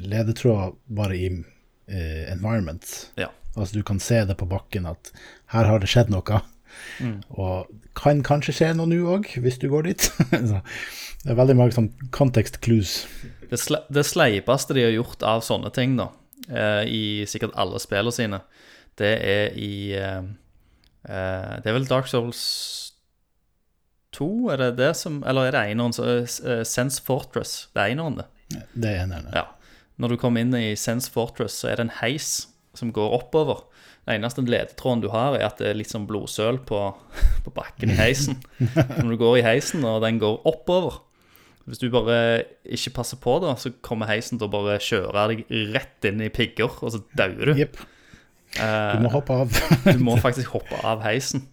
ledetråd 0.05 0.75
bare 0.97 1.17
i 1.17 1.29
eh, 1.31 2.25
environment. 2.33 2.89
Ja. 3.21 3.31
Altså 3.55 3.79
du 3.79 3.85
kan 3.87 4.01
se 4.03 4.19
det 4.27 4.35
på 4.35 4.49
bakken 4.51 4.87
at 4.89 5.13
her 5.55 5.69
har 5.71 5.81
det 5.81 5.89
skjedd 5.91 6.11
noe. 6.13 6.41
Mm. 6.99 7.17
Og 7.35 7.71
kan 7.97 8.21
kanskje 8.25 8.55
skje 8.55 8.69
noe 8.75 8.89
nå 8.91 8.99
òg, 9.15 9.29
hvis 9.41 9.59
du 9.61 9.69
går 9.71 9.89
dit. 9.89 10.07
Så 10.49 10.61
det 11.25 11.33
er 11.33 11.39
veldig 11.39 11.57
mange 11.57 11.75
sånn 11.75 11.89
context 12.15 12.59
clues. 12.65 13.03
Det, 13.49 13.57
sle 13.61 13.81
det 13.93 14.05
sleipeste 14.05 14.75
de 14.77 14.85
har 14.85 14.93
gjort 14.93 15.23
av 15.25 15.43
sånne 15.45 15.71
ting, 15.73 15.95
da, 15.99 16.09
eh, 16.49 16.83
i 16.85 17.03
sikkert 17.29 17.55
alle 17.59 17.81
spillene 17.81 18.13
sine, 18.13 18.41
det 18.99 19.13
er 19.25 19.57
i 19.59 19.91
eh, 19.99 20.21
eh, 21.03 21.55
Det 21.59 21.67
er 21.67 21.75
vel 21.75 21.87
Dark 21.89 22.07
Souls 22.07 22.43
2, 24.15 24.29
er 24.53 24.61
det 24.61 24.69
det 24.77 24.93
som 24.95 25.17
Eller 25.27 25.49
er 25.49 25.57
det 25.57 25.63
eneren? 25.73 25.91
Så, 25.91 26.05
Sense 26.63 27.01
Fortress. 27.03 27.65
Det 27.75 27.83
er 27.83 27.95
eneren, 27.95 28.21
det. 28.21 28.63
Det 28.71 28.93
er 28.93 29.03
eneren, 29.03 29.31
Ja. 29.35 29.49
Når 29.99 30.11
du 30.11 30.17
kommer 30.19 30.43
inn 30.43 30.55
i 30.55 30.75
Sense 30.75 31.11
Fortress, 31.11 31.57
så 31.61 31.69
er 31.71 31.79
det 31.79 31.85
en 31.87 31.97
heis 32.01 32.47
som 32.75 32.91
går 32.95 33.13
oppover. 33.15 33.63
Den 34.05 34.19
eneste 34.19 34.43
ledetråden 34.45 35.01
du 35.01 35.09
har, 35.09 35.33
er 35.37 35.47
at 35.47 35.57
det 35.61 35.71
er 35.71 35.79
litt 35.79 35.89
sånn 35.89 36.05
blodsøl 36.09 36.59
på, 36.67 36.81
på 37.45 37.55
bakken 37.55 37.93
i 37.93 37.97
heisen. 37.97 38.37
Når 38.59 39.09
du 39.09 39.17
går 39.21 39.39
i 39.39 39.45
heisen, 39.47 39.85
og 39.87 40.03
den 40.05 40.21
går 40.21 40.45
oppover 40.45 41.01
Hvis 41.65 41.81
du 41.81 41.89
bare 41.89 42.43
ikke 42.69 42.93
passer 42.99 43.17
på, 43.21 43.39
da, 43.41 43.55
så 43.57 43.73
kommer 43.85 44.11
heisen 44.11 44.37
til 44.37 44.45
å 44.45 44.53
bare 44.53 44.77
kjøre 44.77 45.25
deg 45.31 45.43
rett 45.73 46.05
inn 46.05 46.21
i 46.21 46.29
pigger, 46.29 46.77
og 46.85 46.93
så 46.93 47.01
dauer 47.17 47.51
du. 47.51 47.55
Yep. 47.65 47.81
Du 48.55 49.01
må 49.03 49.11
hoppe 49.11 49.41
av. 49.43 49.59
Du 49.89 50.01
må 50.05 50.15
faktisk 50.21 50.53
hoppe 50.55 50.77
av 50.85 51.01
heisen. 51.03 51.47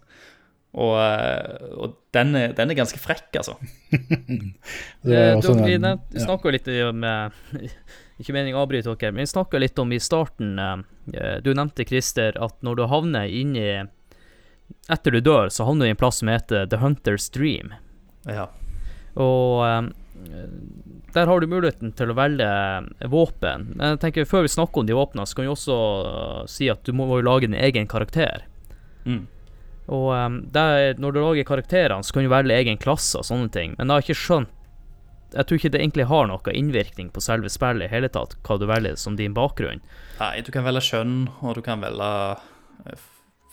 Og, 0.72 0.94
eh, 0.96 1.72
og 1.76 1.96
den, 2.16 2.36
er, 2.38 2.52
den 2.56 2.72
er 2.72 2.78
ganske 2.78 3.00
frekk, 3.00 3.28
altså. 3.42 3.58
Det 3.92 5.16
er 5.16 5.32
Eh, 5.32 5.36
også 5.36 5.56
du, 5.58 5.64
vi 5.66 6.22
snakker 6.22 6.48
jo 6.48 6.52
vi 6.52 6.56
ja. 6.56 6.56
litt 6.56 6.70
om 6.88 7.04
eh, 7.04 7.66
Ikke 8.22 8.36
meningen 8.36 8.54
å 8.54 8.62
avbryte 8.62 8.92
dere, 8.94 9.10
men 9.10 9.24
vi 9.24 9.32
snakka 9.32 9.58
litt 9.58 9.80
om 9.82 9.90
i 9.90 9.98
starten 9.98 10.54
eh, 10.62 11.38
Du 11.42 11.50
nevnte, 11.58 11.86
Christer, 11.88 12.36
at 12.38 12.54
når 12.62 12.78
du 12.78 12.84
havner 12.86 13.26
inni 13.26 13.66
Etter 14.88 15.12
du 15.12 15.20
dør, 15.20 15.50
så 15.50 15.66
havner 15.66 15.84
du 15.84 15.90
i 15.90 15.94
en 15.96 15.98
plass 16.00 16.22
som 16.22 16.30
heter 16.30 16.68
The 16.70 16.78
Hunter's 16.80 17.26
Dream. 17.34 17.74
Ja. 18.24 18.46
Og 19.20 19.64
eh, 19.66 19.82
der 21.12 21.28
har 21.28 21.42
du 21.42 21.50
muligheten 21.50 21.92
til 21.98 22.12
å 22.12 22.16
velge 22.16 22.48
våpen. 23.10 23.72
Men 23.74 23.96
jeg 23.96 24.00
tenker 24.06 24.30
Før 24.30 24.46
vi 24.46 24.54
snakker 24.54 24.80
om 24.80 24.88
de 24.88 24.96
våpnene, 24.96 25.26
så 25.28 25.36
kan 25.36 25.48
vi 25.48 25.52
også 25.52 25.76
eh, 26.06 26.40
si 26.48 26.70
at 26.72 26.86
du 26.86 26.94
må 26.96 27.10
jo 27.10 27.26
lage 27.26 27.50
din 27.50 27.58
egen 27.58 27.90
karakter. 27.90 28.46
Mm. 29.04 29.26
Og 29.92 30.38
der, 30.54 30.94
når 31.02 31.12
du 31.12 31.18
lager 31.20 31.44
karakterene, 31.44 32.06
så 32.06 32.14
kan 32.14 32.24
du 32.24 32.30
velge 32.30 32.54
egen 32.54 32.78
klasse 32.80 33.18
og 33.18 33.26
sånne 33.26 33.50
ting. 33.52 33.74
Men 33.76 33.90
jeg 33.90 33.98
har 33.98 34.06
ikke 34.06 34.20
skjønt 34.22 34.52
Jeg 35.32 35.48
tror 35.48 35.58
ikke 35.58 35.72
det 35.72 35.80
egentlig 35.80 36.08
har 36.10 36.28
noe 36.28 36.54
innvirkning 36.56 37.08
på 37.12 37.22
selve 37.24 37.50
spillet 37.52 37.88
i 37.88 37.92
hele 37.92 38.10
tatt, 38.12 38.36
hva 38.44 38.58
du 38.60 38.66
velger 38.68 38.98
som 39.00 39.16
din 39.16 39.34
bakgrunn. 39.36 39.82
Nei, 40.20 40.34
du 40.44 40.52
kan 40.54 40.66
velge 40.66 40.84
kjønn, 40.86 41.16
og 41.40 41.56
du 41.56 41.62
kan 41.64 41.80
velge 41.82 42.10
eh, 42.86 43.06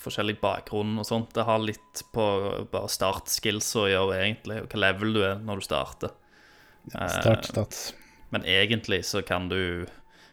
forskjellig 0.03 0.39
bakgrunn 0.41 0.97
og 0.99 1.07
sånt. 1.07 1.31
Det 1.35 1.45
har 1.47 1.61
litt 1.63 2.03
på 2.15 2.25
bare 2.71 2.91
start-skills 2.91 3.71
å 3.79 3.87
gjøre, 3.91 4.19
egentlig, 4.19 4.59
og 4.63 4.73
hva 4.73 4.83
level 4.87 5.15
du 5.15 5.23
er 5.27 5.39
når 5.43 5.61
du 5.61 5.67
starter. 5.69 6.17
Start, 6.89 7.49
Start. 7.51 7.79
Men 8.33 8.45
egentlig 8.45 9.03
så 9.09 9.21
kan 9.25 9.49
du, 9.49 9.87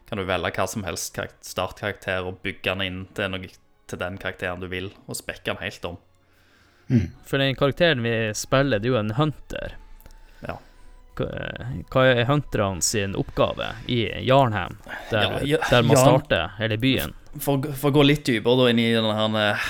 kan 0.09 0.21
du 0.21 0.27
velge 0.29 0.53
hva 0.59 0.67
som 0.69 0.85
helst 0.87 1.17
startkarakter 1.47 2.29
og 2.29 2.43
bygge 2.45 2.75
den 2.75 2.85
inn 2.85 3.01
til, 3.17 3.33
noe, 3.33 3.51
til 3.89 4.03
den 4.03 4.19
karakteren 4.21 4.63
du 4.63 4.69
vil, 4.73 4.91
og 5.07 5.19
spekke 5.19 5.53
den 5.53 5.63
helt 5.63 5.89
om. 5.89 5.99
For 7.27 7.43
den 7.43 7.57
karakteren 7.59 8.05
vi 8.05 8.15
spiller, 8.39 8.79
det 8.79 8.91
er 8.91 8.95
jo 8.95 9.01
en 9.01 9.17
hunter. 9.19 9.75
Hva 11.17 12.03
er 12.11 12.25
hunterne 12.29 12.83
sin 12.85 13.15
oppgave 13.17 13.71
i 13.89 14.03
Jarnheim, 14.27 14.77
der, 15.11 15.23
Ja, 15.41 15.57
ja, 15.57 15.59
der 15.71 15.83
man 15.87 15.97
Jarn- 15.97 16.05
starter, 16.05 16.51
eller 16.61 16.77
byen? 16.83 17.15
For, 17.41 17.61
for 17.77 17.91
å 17.93 17.97
gå 17.99 18.05
litt 18.07 18.25
dypere 18.29 18.71
inn 18.73 18.79
i 18.81 18.89
denne 18.95 19.43
eh, 19.51 19.65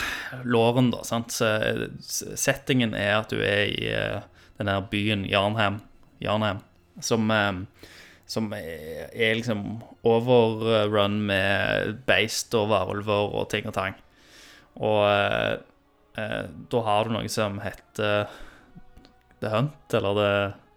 låren, 0.46 0.90
da, 0.94 1.00
sant? 1.06 1.34
Eh, 1.42 1.86
settingen 2.38 2.94
er 2.94 3.16
at 3.20 3.30
du 3.34 3.40
er 3.42 3.66
i 3.66 3.90
denne 3.90 4.22
den 4.56 4.70
her 4.72 4.80
byen 4.90 5.24
Jarnheim, 5.28 5.80
Jarnheim 6.22 6.62
som, 7.04 7.30
eh, 7.30 7.88
som 8.26 8.52
er, 8.56 9.10
er 9.12 9.34
liksom 9.36 9.82
overrun 10.06 11.18
med 11.28 11.98
beist 12.08 12.54
og 12.56 12.70
varulver 12.72 13.34
og 13.36 13.50
ting 13.52 13.66
og 13.68 13.74
tang. 13.76 13.98
Og 14.80 15.02
eh, 15.10 15.56
eh, 16.22 16.44
da 16.72 16.82
har 16.86 17.04
du 17.10 17.16
noe 17.18 17.28
som 17.32 17.58
heter 17.64 18.26
The 19.42 19.52
Hunt, 19.52 19.92
eller 19.98 20.16
det 20.22 20.32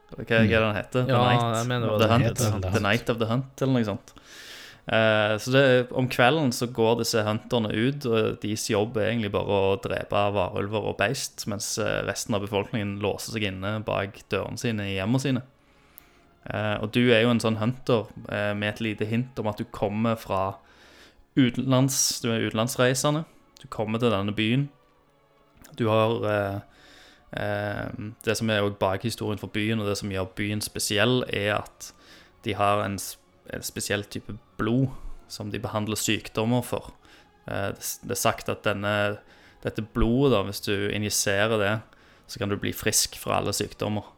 Hva 0.09 0.23
hva 0.25 0.39
er 0.39 0.47
det 0.47 0.61
den 0.61 0.75
heter? 0.75 1.03
The 1.05 1.13
Ja, 1.13 1.23
Night 1.25 1.99
the 2.01 2.07
Hunt. 2.09 2.23
heter, 2.25 2.59
The 2.61 2.71
The 2.77 2.79
Night 2.85 3.09
of 3.09 3.19
the 3.21 3.27
Hunt, 3.29 3.61
eller 3.61 3.73
noe 3.77 3.85
sånt. 3.87 4.13
Eh, 4.89 5.35
så 5.37 5.51
det, 5.53 5.63
om 5.93 6.07
kvelden 6.09 6.49
så 6.55 6.65
går 6.73 6.97
disse 7.03 7.21
hunterne 7.27 7.69
ut, 7.75 8.05
og 8.09 8.39
deres 8.41 8.63
jobb 8.71 8.97
er 8.97 9.11
egentlig 9.11 9.29
bare 9.35 9.59
å 9.59 9.75
drepe 9.83 10.23
varulver 10.33 10.87
og 10.89 10.97
beist, 10.97 11.45
mens 11.51 11.75
eh, 11.77 11.99
resten 12.07 12.33
av 12.33 12.41
befolkningen 12.41 12.95
låser 13.03 13.35
seg 13.35 13.45
inne 13.51 13.75
bak 13.85 14.17
dørene 14.33 14.57
sine 14.57 14.87
i 14.89 14.95
hjemmene 14.97 15.21
sine. 15.21 15.43
Eh, 16.49 16.75
og 16.81 16.89
du 16.95 17.03
er 17.13 17.21
jo 17.21 17.29
en 17.35 17.43
sånn 17.43 17.59
hunter 17.61 18.07
eh, 18.33 18.55
med 18.57 18.71
et 18.73 18.81
lite 18.81 19.05
hint 19.05 19.37
om 19.37 19.51
at 19.51 19.61
du 19.61 19.67
kommer 19.69 20.17
fra 20.17 20.55
utenlands, 21.37 22.19
du 22.23 22.31
er 22.33 22.47
utenlandsreisende. 22.49 23.25
Du 23.61 23.67
kommer 23.69 24.01
til 24.01 24.09
denne 24.13 24.33
byen. 24.33 24.69
Du 25.77 25.85
har 25.91 26.25
eh, 26.25 26.59
Det 27.29 28.33
som 28.33 28.49
er 28.49 28.63
også 28.63 28.79
bakhistorien 28.81 29.37
for 29.37 29.51
byen, 29.53 29.79
og 29.83 29.85
det 29.85 29.99
som 29.99 30.09
gjør 30.09 30.31
byen 30.37 30.63
spesiell, 30.65 31.21
er 31.29 31.59
at 31.59 31.91
de 32.45 32.55
har 32.57 32.81
en, 32.81 32.95
en 33.53 33.65
spesiell 33.65 34.05
type 34.09 34.33
blod 34.57 34.87
som 35.29 35.51
de 35.53 35.61
behandler 35.61 35.99
sykdommer 35.99 36.65
for. 36.65 36.91
Eh, 37.49 37.71
det, 37.77 38.13
er 38.13 38.19
sagt 38.19 38.49
at 38.51 38.65
denne, 38.65 38.93
dette 39.63 39.85
blodet, 39.85 40.33
da, 40.35 40.43
hvis 40.47 40.63
du 40.65 40.73
injiserer 40.89 41.61
det, 41.61 41.73
så 42.29 42.41
kan 42.41 42.51
du 42.51 42.57
bli 42.61 42.73
frisk 42.75 43.17
fra 43.19 43.39
alle 43.39 43.53
sykdommer. 43.55 44.09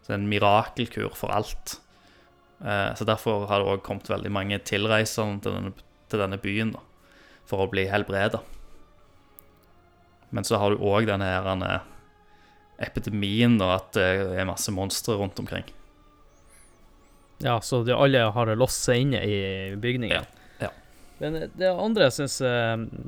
Så 0.00 0.10
det 0.10 0.16
er 0.16 0.22
en 0.22 0.30
mirakelkur 0.30 1.14
for 1.18 1.34
alt. 1.34 1.78
Eh, 2.62 2.90
så 2.98 3.06
derfor 3.08 3.46
har 3.50 3.62
det 3.62 3.74
òg 3.74 3.84
kommet 3.86 4.10
veldig 4.10 4.32
mange 4.34 4.60
tilreisende 4.66 5.42
til 5.44 5.58
denne, 5.58 5.74
til 6.10 6.22
denne 6.22 6.40
byen 6.42 6.74
da, 6.74 6.82
for 7.48 7.64
å 7.64 7.70
bli 7.70 7.86
helbreda. 7.90 8.42
Men 10.30 10.46
så 10.46 10.60
har 10.62 10.70
du 10.70 10.82
òg 10.86 11.08
denne 11.10 11.26
her, 11.26 11.46
denne 11.46 11.80
epidemien, 12.80 13.58
og 13.62 13.74
at 13.76 13.92
det 13.98 14.06
er 14.40 14.48
masse 14.48 14.72
monstre 14.72 15.16
rundt 15.20 15.38
omkring. 15.42 15.64
Ja, 17.40 17.58
så 17.64 17.82
de 17.84 17.94
alle 17.96 18.20
har 18.34 18.50
låst 18.56 18.84
seg 18.84 19.00
inne 19.06 19.20
i 19.24 19.36
bygningen. 19.80 20.26
Ja, 20.26 20.66
ja. 20.66 20.70
Men 21.20 21.38
det 21.56 21.70
andre 21.72 22.08
jeg 22.08 22.16
syns 22.18 22.36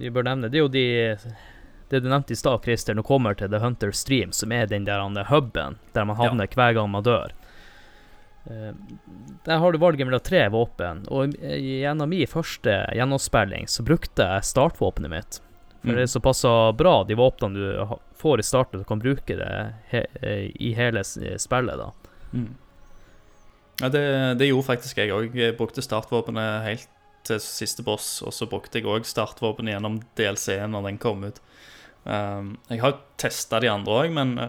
vi 0.01 0.13
bør 0.13 0.25
nevne, 0.29 0.49
det 0.53 0.61
er 0.61 0.65
jo 0.67 0.73
de 0.73 0.87
Det 1.93 2.01
du 2.01 2.09
nevnte 2.09 2.33
i 2.33 2.37
stad, 2.41 2.63
Christer, 2.65 2.95
når 2.97 3.05
du 3.05 3.09
kommer 3.11 3.35
til 3.37 3.51
The 3.53 3.59
Hunter 3.61 3.91
Stream, 3.93 4.31
som 4.33 4.53
er 4.57 4.65
den 4.71 4.87
der 4.89 5.03
andre 5.05 5.27
huben 5.29 5.77
der 5.93 6.07
man 6.09 6.17
havner 6.17 6.49
hver 6.49 6.73
gang 6.73 6.89
man 6.89 7.05
dør. 7.05 7.35
Eh, 8.49 8.73
Der 9.45 9.59
har 9.61 9.73
du 9.73 9.79
valget 9.79 10.07
mellom 10.09 10.21
tre 10.25 10.47
våpen, 10.49 11.05
og 11.13 11.37
gjennom 11.37 12.09
min 12.09 12.27
første 12.27 12.79
gjennomspilling 12.97 13.69
så 13.69 13.85
brukte 13.85 14.25
jeg 14.25 14.49
startvåpenet 14.49 15.11
mitt. 15.13 15.41
For 15.83 15.91
Mm. 15.91 15.97
det 15.99 16.03
er 16.03 16.11
såpass 16.13 16.43
bra, 16.79 17.05
de 17.05 17.15
våpnene 17.19 17.59
du 17.59 17.97
får 18.15 18.39
i 18.39 18.43
starten, 18.47 18.79
du 18.79 18.85
kan 18.87 19.01
bruke 19.03 19.35
det 19.37 19.75
he 19.91 20.05
eh, 20.23 20.51
i 20.55 20.73
hele 20.79 21.03
spillet, 21.05 21.79
da. 21.79 21.89
Mm. 22.33 22.55
Ja, 23.81 23.89
det, 23.89 24.03
det 24.39 24.47
gjorde 24.47 24.69
faktisk 24.69 24.99
jeg 25.03 25.11
òg. 25.11 25.35
Jeg 25.35 25.57
brukte 25.59 25.83
startvåpenet 25.83 26.63
helt 26.69 26.89
til 27.27 27.41
siste 27.43 27.83
boss, 27.83 28.21
og 28.23 28.31
så 28.35 28.47
brukte 28.47 28.79
jeg 28.79 28.87
òg 28.87 29.07
startvåpenet 29.09 29.75
gjennom 29.75 29.99
DLC 30.19 30.61
når 30.71 30.87
den 30.87 31.01
kom 31.03 31.25
ut. 31.27 31.43
Um, 32.05 32.57
jeg 32.71 32.83
har 32.83 32.97
testa 33.19 33.61
de 33.63 33.71
andre 33.71 33.99
òg, 34.05 34.15
men 34.15 34.39
uh, 34.39 34.49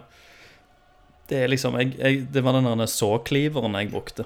det 1.29 1.43
er 1.43 1.51
liksom 1.51 1.77
jeg, 1.77 1.93
jeg, 1.99 2.23
Det 2.33 2.41
var 2.45 2.57
den 2.57 2.87
såkliveren 2.89 3.77
jeg 3.77 3.91
brukte. 3.93 4.25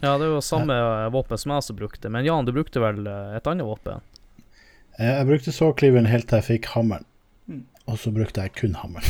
Ja, 0.00 0.18
det 0.18 0.28
var 0.30 0.44
samme 0.46 0.74
eh, 0.78 1.08
våpen 1.10 1.38
som 1.40 1.50
jeg 1.50 1.62
også 1.64 1.74
brukte. 1.74 2.08
Men 2.08 2.24
Jan, 2.24 2.46
du 2.46 2.52
brukte 2.54 2.78
vel 2.78 3.02
eh, 3.10 3.32
et 3.34 3.48
annet 3.50 3.66
våpen? 3.66 4.04
Eh, 4.98 5.14
Jeg 5.14 5.26
brukte 5.30 5.54
såkliveren 5.54 6.10
helt 6.10 6.28
til 6.28 6.40
jeg 6.40 6.48
fikk 6.48 6.68
hammeren. 6.74 7.06
Mm. 7.46 7.64
Og 7.88 7.98
så 8.02 8.12
brukte 8.12 8.44
jeg 8.44 8.54
kun 8.58 8.74
hammeren. 8.74 9.06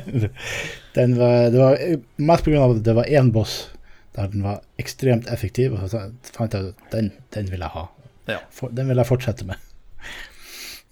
den 0.98 1.18
var, 1.18 1.50
det 1.50 1.60
var 1.60 1.76
mest 2.16 2.48
av 2.48 2.76
at 2.76 2.84
det 2.86 2.96
var 2.96 3.10
én 3.10 3.32
boss 3.34 3.60
der 4.16 4.30
den 4.32 4.42
var 4.42 4.62
ekstremt 4.80 5.28
effektiv. 5.30 5.74
Og 5.76 5.90
så 5.92 6.06
fant 6.34 6.54
jeg 6.54 6.72
at 6.72 6.94
den, 6.94 7.12
den 7.34 7.50
vil 7.52 7.62
jeg 7.62 7.74
ha. 7.76 7.86
Ja. 8.30 8.40
For, 8.54 8.72
den 8.74 8.90
vil 8.90 9.00
jeg 9.00 9.10
fortsette 9.10 9.46
med. 9.46 9.58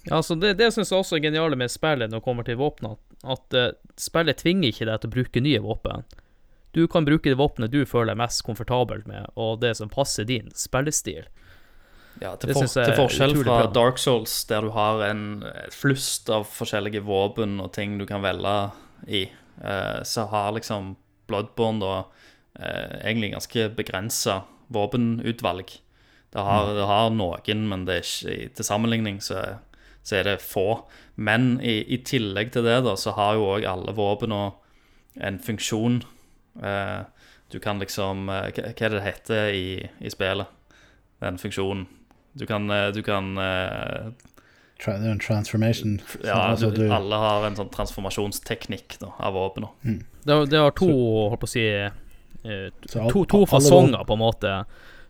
Ja, 0.07 0.19
altså 0.21 0.35
Det, 0.39 0.53
det 0.57 0.71
syns 0.73 0.91
jeg 0.91 1.01
også 1.01 1.17
er 1.17 1.25
geniale 1.27 1.57
med 1.59 1.71
spillet 1.71 2.09
når 2.09 2.21
det 2.21 2.25
kommer 2.25 2.47
til 2.47 2.57
våpen, 2.59 2.93
at, 2.95 3.01
at 3.35 3.57
eh, 3.57 3.73
spillet 3.99 4.39
tvinger 4.39 4.71
ikke 4.71 4.87
deg 4.87 5.01
til 5.01 5.11
å 5.11 5.15
bruke 5.17 5.43
nye 5.43 5.61
våpen. 5.63 6.05
Du 6.77 6.85
kan 6.87 7.05
bruke 7.05 7.29
det 7.31 7.39
våpenet 7.39 7.73
du 7.73 7.81
føler 7.89 8.13
deg 8.13 8.21
mest 8.21 8.43
komfortabelt 8.47 9.07
med, 9.09 9.27
og 9.35 9.59
det 9.63 9.73
som 9.79 9.91
passer 9.91 10.27
din 10.29 10.51
spillestil. 10.55 11.27
Ja, 12.19 12.33
til, 12.35 12.51
for, 12.53 12.67
til 12.67 12.95
forskjell 12.97 13.35
fra. 13.41 13.59
Dark 13.71 13.99
Souls, 14.01 14.33
der 14.49 14.65
du 14.67 14.73
har 14.75 15.03
en 15.07 15.43
flust 15.71 16.29
av 16.33 16.47
forskjellige 16.51 17.03
våpen 17.07 17.59
og 17.63 17.71
ting 17.75 17.97
du 17.99 18.05
kan 18.09 18.23
velge 18.25 18.55
i, 19.07 19.23
eh, 19.63 19.99
så 20.03 20.27
har 20.31 20.51
liksom 20.57 20.95
Bloodborne 21.29 21.79
da 21.79 21.93
eh, 22.59 22.99
egentlig 23.05 23.31
ganske 23.35 23.69
begrensa 23.77 24.41
våpenutvalg. 24.73 25.71
Det 26.29 26.45
har, 26.45 26.73
det 26.77 26.85
har 26.85 27.09
noen, 27.13 27.67
men 27.69 27.85
det 27.87 27.95
er 27.99 28.05
ikke, 28.05 28.49
til 28.57 28.67
sammenligning 28.67 29.17
så, 29.25 29.41
så 30.05 30.19
er 30.19 30.27
det 30.27 30.41
få. 30.45 30.83
Men 31.15 31.55
i, 31.65 31.79
i 31.89 32.01
tillegg 32.05 32.51
til 32.53 32.67
det, 32.67 32.81
da, 32.85 32.93
så 32.99 33.15
har 33.17 33.37
jo 33.37 33.47
òg 33.55 33.65
alle 33.69 33.95
våpnene 33.97 34.51
en 35.25 35.39
funksjon. 35.41 36.03
Eh, 36.61 36.99
du 37.49 37.57
kan 37.63 37.81
liksom 37.81 38.29
eh, 38.29 38.51
hva 38.53 38.69
er 38.69 38.73
det 38.83 38.97
det 38.99 39.05
heter 39.07 39.55
i, 39.55 39.69
i 40.05 40.13
spillet? 40.13 40.51
Den 41.19 41.41
funksjonen. 41.41 41.87
Du 42.33 42.45
kan, 42.45 42.69
eh, 42.69 42.91
du 42.91 43.01
kan 43.03 43.37
eh, 43.37 44.11
det 44.79 44.87
er 44.95 45.09
en 45.11 45.19
transformation. 45.19 45.97
Ja, 46.23 46.37
altså, 46.53 46.69
du, 46.71 46.83
du- 46.87 46.91
alle 46.93 47.15
har 47.19 47.45
en 47.47 47.55
sånn 47.57 47.69
transformasjonsteknikk 47.73 48.97
da, 49.01 49.09
av 49.19 49.33
våpenet. 49.33 49.69
Det, 50.23 50.31
har- 50.33 50.45
det 50.45 50.57
har 50.61 50.71
to, 50.71 50.87
holdt 51.29 51.41
på 51.41 51.49
å 51.49 51.51
si 51.51 51.65
eh, 51.67 52.69
to, 52.87 53.25
to 53.25 53.41
fasonger, 53.49 54.05
på 54.07 54.13
en 54.15 54.19
måte. 54.21 54.53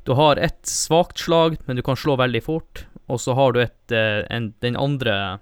Du 0.05 0.13
har 0.17 0.37
et 0.41 0.57
svakt 0.65 1.19
slag, 1.21 1.57
men 1.67 1.75
du 1.77 1.83
kan 1.85 1.95
slå 1.99 2.15
veldig 2.17 2.41
fort. 2.43 2.85
Og 3.09 3.19
så 3.21 3.33
har 3.37 3.53
du 3.53 3.59
et, 3.61 3.91
en, 3.93 4.53
den 4.61 4.75
andre 4.77 5.39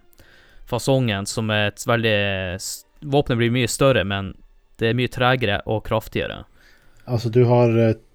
fasongen, 0.67 1.25
som 1.25 1.49
er 1.51 1.69
et 1.71 1.83
veldig 1.87 2.17
Våpenet 3.07 3.37
blir 3.37 3.51
mye 3.53 3.67
større, 3.69 4.01
men 4.03 4.33
det 4.81 4.89
er 4.89 4.95
mye 4.97 5.07
tregere 5.13 5.59
og 5.69 5.83
kraftigere. 5.85 6.41
Altså, 7.07 7.29
du 7.31 7.43
har 7.45 7.69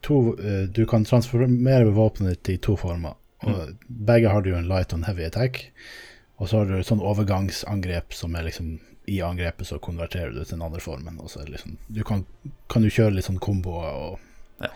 to 0.05 0.35
Du 0.75 0.85
kan 0.91 1.05
transformere 1.05 1.93
våpenet 1.95 2.43
ditt 2.43 2.49
i 2.51 2.57
to 2.59 2.77
former. 2.77 3.15
Og 3.43 3.77
Begge 3.89 4.31
har 4.31 4.43
du 4.45 4.53
en 4.55 4.69
light 4.71 4.93
og 4.93 5.01
en 5.01 5.05
heavy 5.09 5.25
attack. 5.27 5.65
Og 6.39 6.49
så 6.49 6.59
har 6.63 6.67
du 6.71 6.77
et 6.79 6.89
sånn 6.89 7.03
overgangsangrep 7.03 8.15
som 8.17 8.35
er 8.39 8.47
liksom 8.49 8.79
I 9.11 9.21
angrepet 9.27 9.67
så 9.67 9.79
konverterer 9.83 10.31
du 10.31 10.43
til 10.45 10.57
den 10.57 10.63
andre 10.67 10.81
formen. 10.81 11.19
Og 11.21 11.31
så 11.31 11.43
det 11.43 11.57
liksom 11.57 11.77
Du 11.89 12.03
kan, 12.07 12.25
kan 12.71 12.83
du 12.83 12.91
kjøre 12.91 13.17
litt 13.17 13.27
sånn 13.31 13.43
komboer 13.43 13.93
og 13.93 14.19
Ja. 14.63 14.71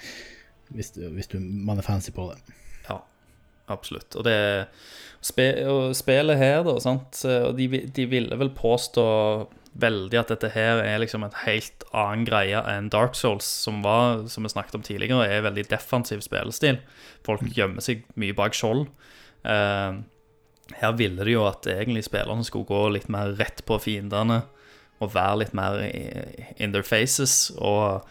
hvis, 0.75 0.91
du, 0.97 1.05
hvis 1.15 1.29
du, 1.31 1.39
man 1.41 1.79
er 1.79 1.87
fancy 1.87 2.11
på 2.11 2.31
det. 2.33 2.41
Ja, 2.89 3.01
absolutt. 3.71 4.17
Og 4.19 4.25
det 4.27 4.67
spe, 5.23 5.47
og 5.71 5.95
spillet 5.95 6.39
her, 6.39 6.65
da, 6.67 6.75
sant 6.83 7.21
og 7.27 7.57
de, 7.59 7.69
de 7.87 8.07
ville 8.11 8.39
vel 8.39 8.51
påstå 8.51 9.05
veldig 9.81 10.19
at 10.21 10.33
dette 10.33 10.51
her 10.55 10.81
er 10.85 11.01
liksom 11.03 11.25
en 11.27 11.39
helt 11.45 11.85
annen 11.93 12.25
greie 12.29 12.61
enn 12.73 12.91
Dark 12.93 13.17
Souls, 13.19 13.47
som 13.47 13.83
var, 13.85 14.27
som 14.33 14.47
vi 14.47 14.53
snakket 14.53 14.79
om 14.79 14.85
tidligere, 14.87 15.29
er 15.29 15.45
veldig 15.47 15.67
defensiv 15.71 16.23
spillestil. 16.25 16.81
Folk 17.27 17.45
gjemmer 17.57 17.85
seg 17.85 18.05
mye 18.21 18.37
bak 18.37 18.57
skjold. 18.57 18.87
Eh, 19.47 19.99
her 20.81 20.99
ville 20.99 21.25
det 21.25 21.35
jo 21.37 21.47
at 21.47 21.67
egentlig 21.71 22.07
spillerne 22.07 22.47
skulle 22.47 22.69
gå 22.69 22.83
litt 22.95 23.11
mer 23.13 23.37
rett 23.39 23.63
på 23.69 23.79
fiendene 23.83 24.43
og 24.97 25.13
være 25.13 25.43
litt 25.43 25.55
mer 25.57 25.83
in 26.57 26.73
their 26.73 26.87
faces 26.87 27.53
og, 27.59 28.07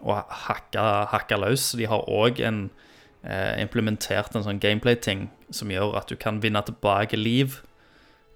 og 0.00 0.22
hakke, 0.46 0.84
hakke 1.12 1.38
løs. 1.38 1.70
De 1.78 1.86
har 1.90 2.08
òg 2.08 2.40
en 2.42 2.64
eh, 3.22 3.60
implementert 3.60 4.34
en 4.34 4.46
sånn 4.46 4.62
gameplay-ting 4.62 5.28
som 5.54 5.70
gjør 5.70 5.98
at 6.00 6.10
du 6.10 6.16
kan 6.18 6.40
vinne 6.42 6.62
tilbake 6.66 7.18
liv 7.20 7.60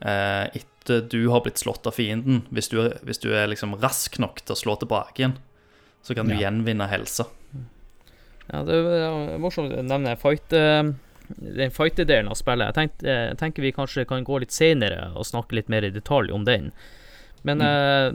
eh, 0.04 0.52
etter 0.52 0.73
du 0.84 1.28
har 1.28 1.40
blitt 1.44 1.58
slått 1.58 1.86
av 1.86 1.92
fienden. 1.96 2.42
Hvis 2.50 2.68
du, 2.68 2.78
hvis 3.02 3.18
du 3.22 3.30
er 3.34 3.46
liksom 3.48 3.74
rask 3.80 4.18
nok 4.18 4.42
til 4.44 4.54
å 4.54 4.58
slå 4.58 4.76
tilbake 4.80 5.22
igjen, 5.22 5.36
så 6.04 6.14
kan 6.14 6.28
du 6.28 6.34
Ja. 6.34 6.50
gjenvinne 6.50 6.88
helse. 6.90 7.24
Ja, 8.52 8.62
det 8.62 8.74
er 8.76 9.38
morsomt 9.40 9.72
å 9.72 9.82
nevne 9.82 10.16
fight, 10.20 10.52
eh, 10.52 10.82
den 11.40 11.70
fighter-delen 11.72 12.28
av 12.28 12.36
spillet. 12.36 12.74
Jeg 12.74 12.74
tenkte, 12.74 13.06
eh, 13.08 13.28
jeg 13.30 13.38
tenker 13.38 13.62
vi 13.62 13.72
kanskje 13.72 14.06
kan 14.06 14.24
gå 14.24 14.40
litt 14.40 14.52
senere 14.52 15.12
og 15.16 15.24
snakke 15.24 15.52
litt 15.56 15.68
mer 15.72 15.82
i 15.84 15.90
detalj 15.90 16.30
om 16.32 16.44
den. 16.44 16.72
Men 17.42 17.60
eh, 17.60 18.10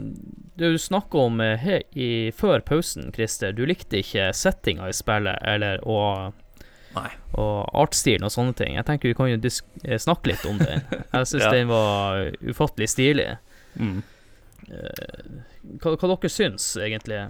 du 0.56 0.76
snakka 0.78 1.18
om 1.26 1.40
eh, 1.40 1.56
he, 1.56 1.82
i, 1.94 2.30
før 2.30 2.60
pausen, 2.60 3.12
Christer, 3.12 3.52
du 3.52 3.64
likte 3.66 3.98
ikke 4.02 4.30
settinga 4.34 4.88
i 4.88 4.92
spillet, 4.92 5.38
eller 5.42 5.78
og, 5.86 6.32
Nei. 6.96 7.10
og 7.38 7.68
artstilen 7.78 8.26
og 8.26 8.32
sånne 8.34 8.56
ting. 8.58 8.74
Jeg 8.74 8.86
tenker 8.88 9.12
vi 9.12 9.16
kan 9.18 9.30
jo 9.30 9.38
eh, 9.38 9.98
snakke 10.02 10.32
litt 10.32 10.46
om 10.48 10.58
den. 10.58 10.82
Jeg 10.90 11.30
syns 11.30 11.44
Ja. 11.46 11.52
den 11.54 11.70
var 11.70 12.32
ufattelig 12.42 12.90
stilig. 12.90 13.28
Mm. 13.78 14.00
Hva, 15.80 15.94
hva 15.94 16.10
dere 16.14 16.30
syns, 16.32 16.72
egentlig? 16.80 17.20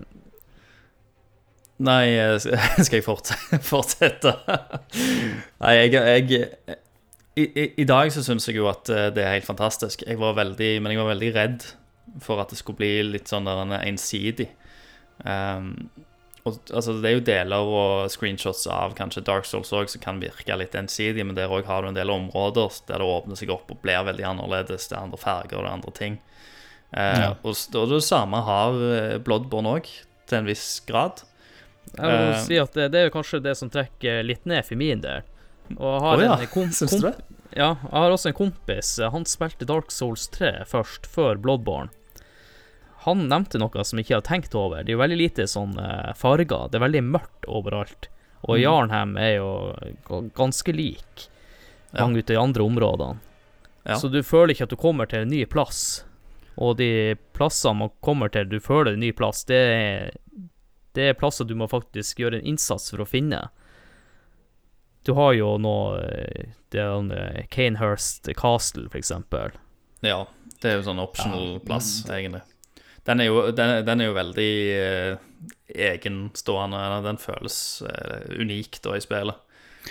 Nei, 1.81 2.05
eh, 2.17 2.37
skal 2.85 3.01
jeg 3.01 3.07
fortsette? 3.73 4.35
Nei, 5.61 5.75
jeg, 5.79 5.93
jeg 5.97 6.79
i, 7.39 7.45
i, 7.47 7.67
I 7.81 7.87
dag 7.89 8.11
så 8.13 8.25
syns 8.27 8.49
jeg 8.49 8.59
jo 8.59 8.69
at 8.71 8.91
eh, 8.93 9.09
det 9.15 9.25
er 9.25 9.37
helt 9.39 9.49
fantastisk. 9.49 10.05
Jeg 10.07 10.21
var 10.21 10.37
veldig, 10.39 10.73
men 10.83 10.93
jeg 10.95 11.01
var 11.01 11.13
veldig 11.13 11.31
redd 11.37 11.69
for 12.25 12.43
at 12.43 12.51
det 12.51 12.59
skulle 12.59 12.81
bli 12.81 12.95
litt 13.07 13.31
sånn 13.31 13.47
der 13.47 13.77
ensidig. 13.85 14.49
Um, 15.23 15.91
og, 16.51 16.59
altså, 16.75 16.95
det 17.01 17.09
er 17.11 17.15
jo 17.17 17.23
deler 17.31 17.71
og 17.81 18.11
screenshots 18.13 18.67
av 18.71 18.93
kanskje 18.99 19.23
Dark 19.27 19.47
Souls 19.49 19.71
òg 19.73 19.89
som 19.93 20.03
kan 20.05 20.21
virke 20.23 20.57
litt 20.61 20.75
ensidig, 20.79 21.25
men 21.27 21.39
der 21.39 21.49
òg 21.55 21.65
har 21.71 21.83
du 21.87 21.89
en 21.93 21.97
del 21.99 22.11
områder 22.13 22.77
der 22.91 23.01
det 23.03 23.09
åpner 23.09 23.39
seg 23.41 23.51
opp 23.55 23.71
og 23.73 23.81
blir 23.85 24.05
veldig 24.11 24.27
annerledes. 24.35 24.89
Det 24.91 24.99
er 24.99 25.03
andre 25.07 25.21
farger 25.23 25.59
og 25.59 25.65
det 25.65 25.71
er 25.71 25.79
andre 25.79 25.95
ting. 25.97 26.21
Eh, 26.93 27.19
Ja. 27.23 27.33
og, 27.47 27.55
og 27.79 27.89
det 27.95 28.03
samme 28.05 28.41
har 28.47 28.79
eh, 28.93 29.19
Bloodborne 29.23 29.77
òg, 29.79 29.91
til 30.27 30.39
en 30.43 30.47
viss 30.51 30.81
grad. 30.87 31.23
Jeg 31.97 32.07
vil 32.07 32.33
Eh. 32.35 32.41
si 32.45 32.59
at 32.59 32.73
det, 32.75 32.91
det 32.93 33.01
er 33.01 33.09
jo 33.09 33.15
kanskje 33.19 33.41
det 33.43 33.57
som 33.59 33.71
trekker 33.71 34.23
litt 34.27 34.45
ned 34.47 34.65
for 34.67 34.79
min 34.79 35.01
del. 35.03 35.23
Og 35.79 35.87
jeg 35.87 36.03
har 36.03 36.17
oh, 36.19 36.23
ja, 36.27 36.37
en 36.43 36.51
kom, 36.51 36.71
syns 36.79 36.97
du 36.99 37.07
det? 37.09 37.15
Ja, 37.57 37.73
jeg 37.83 37.95
har 37.97 38.13
også 38.15 38.31
en 38.31 38.37
kompis. 38.39 38.93
eh, 39.03 39.11
Han 39.11 39.25
spilte 39.27 39.67
Dark 39.67 39.91
Souls 39.91 40.29
3 40.35 40.65
først, 40.71 41.07
før 41.11 41.39
Bloodborne. 41.43 41.91
Han 43.07 43.29
nevnte 43.31 43.59
noe 43.59 43.85
som 43.85 43.99
jeg 43.99 44.07
ikke 44.09 44.19
har 44.19 44.27
tenkt 44.29 44.55
over. 44.55 44.83
Det 44.85 44.93
er 44.93 44.97
jo 44.99 45.03
veldig 45.03 45.17
lite 45.21 45.47
sånn 45.49 45.77
eh, 45.81 46.13
farger. 46.19 46.69
Det 46.71 46.77
er 46.81 46.85
veldig 46.87 47.03
mørkt 47.07 47.47
overalt. 47.49 48.09
Og 48.43 48.57
Mm. 48.57 48.63
Jarnhem 48.63 49.17
er 49.21 49.35
jo 49.37 49.51
ganske 50.37 50.73
lik 50.73 51.27
Ja. 51.93 52.05
mange 52.07 52.19
av 52.23 52.31
i 52.31 52.37
andre 52.37 52.63
områdene. 52.63 53.19
Ja. 53.85 53.97
Så 53.97 54.11
du 54.13 54.23
føler 54.23 54.53
ikke 54.55 54.65
at 54.69 54.71
du 54.71 54.77
kommer 54.77 55.07
til 55.09 55.23
en 55.23 55.29
ny 55.33 55.45
plass. 55.47 56.05
Og 56.59 56.77
de 56.77 57.17
plassene 57.33 57.77
man 57.79 57.91
kommer 58.03 58.29
til, 58.31 58.45
du 58.45 58.59
føler 58.61 58.93
en 58.93 59.01
ny 59.01 59.13
plass, 59.13 59.45
det 59.45 59.57
er, 59.57 60.11
det 60.95 61.09
er 61.09 61.15
plasser 61.15 61.45
du 61.49 61.55
må 61.55 61.67
faktisk 61.71 62.19
gjøre 62.21 62.41
en 62.41 62.47
innsats 62.53 62.91
for 62.91 62.99
å 63.01 63.09
finne. 63.09 63.49
Du 65.05 65.15
har 65.17 65.33
jo 65.33 65.55
nå 65.59 65.75
eh, 66.03 66.51
det 66.71 66.81
en, 66.85 67.11
eh, 67.11 67.47
Castle, 68.35 68.89
for 68.91 68.99
eksempel. 68.99 69.53
Ja, 70.05 70.27
det 70.61 70.71
er 70.71 70.77
jo 70.81 70.83
sånn 70.91 71.01
optional 71.01 71.55
Ja, 71.55 71.59
plass, 71.65 72.05
egentlig. 72.09 72.43
Den 73.09 73.23
er 73.23 73.31
jo, 73.31 73.51
den, 73.57 73.73
den 73.87 74.03
er 74.03 74.11
jo 74.11 74.17
veldig 74.17 74.51
eh, 74.77 75.23
egenstående. 75.91 76.81
eller 76.87 77.07
Den 77.07 77.21
føles 77.21 77.57
eh, 77.89 78.29
unik 78.41 78.81
da 78.85 78.97
i 78.97 79.05
spillet. 79.05 79.41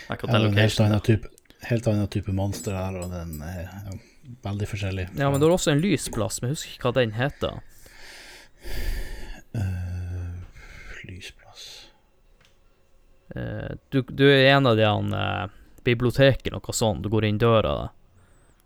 Akkurat 0.07 0.33
Ja, 0.33 0.37
den 0.37 0.49
locationen. 0.51 0.61
helt 0.61 0.79
annen 0.85 1.05
type, 1.07 1.31
helt 1.71 1.87
annen 1.89 2.07
type 2.13 2.35
monster 2.35 2.77
her, 2.77 2.99
og 3.01 3.09
den 3.11 3.41
er 3.41 3.63
ja, 3.65 3.97
veldig 4.45 4.69
forskjellig. 4.69 5.07
Ja, 5.17 5.31
men 5.31 5.41
det 5.41 5.49
er 5.49 5.55
også 5.55 5.73
en 5.73 5.81
lysplass, 5.83 6.41
men 6.41 6.51
jeg 6.51 6.59
husker 6.59 6.75
ikke 6.75 6.89
hva 6.89 6.95
den 6.99 7.15
heter. 7.17 7.61
Uh, 9.55 10.43
Lysplass 11.07 11.87
uh, 13.33 13.71
du, 13.89 14.01
du 14.03 14.25
er 14.27 14.51
en 14.51 14.67
av 14.67 14.75
de 14.77 14.85
uh, 14.85 15.15
eh, 15.21 15.45
biblioteket, 15.87 16.51
noe 16.53 16.75
sånt. 16.75 17.01
Du 17.03 17.09
går 17.09 17.25
inn 17.25 17.39
døra. 17.41 17.89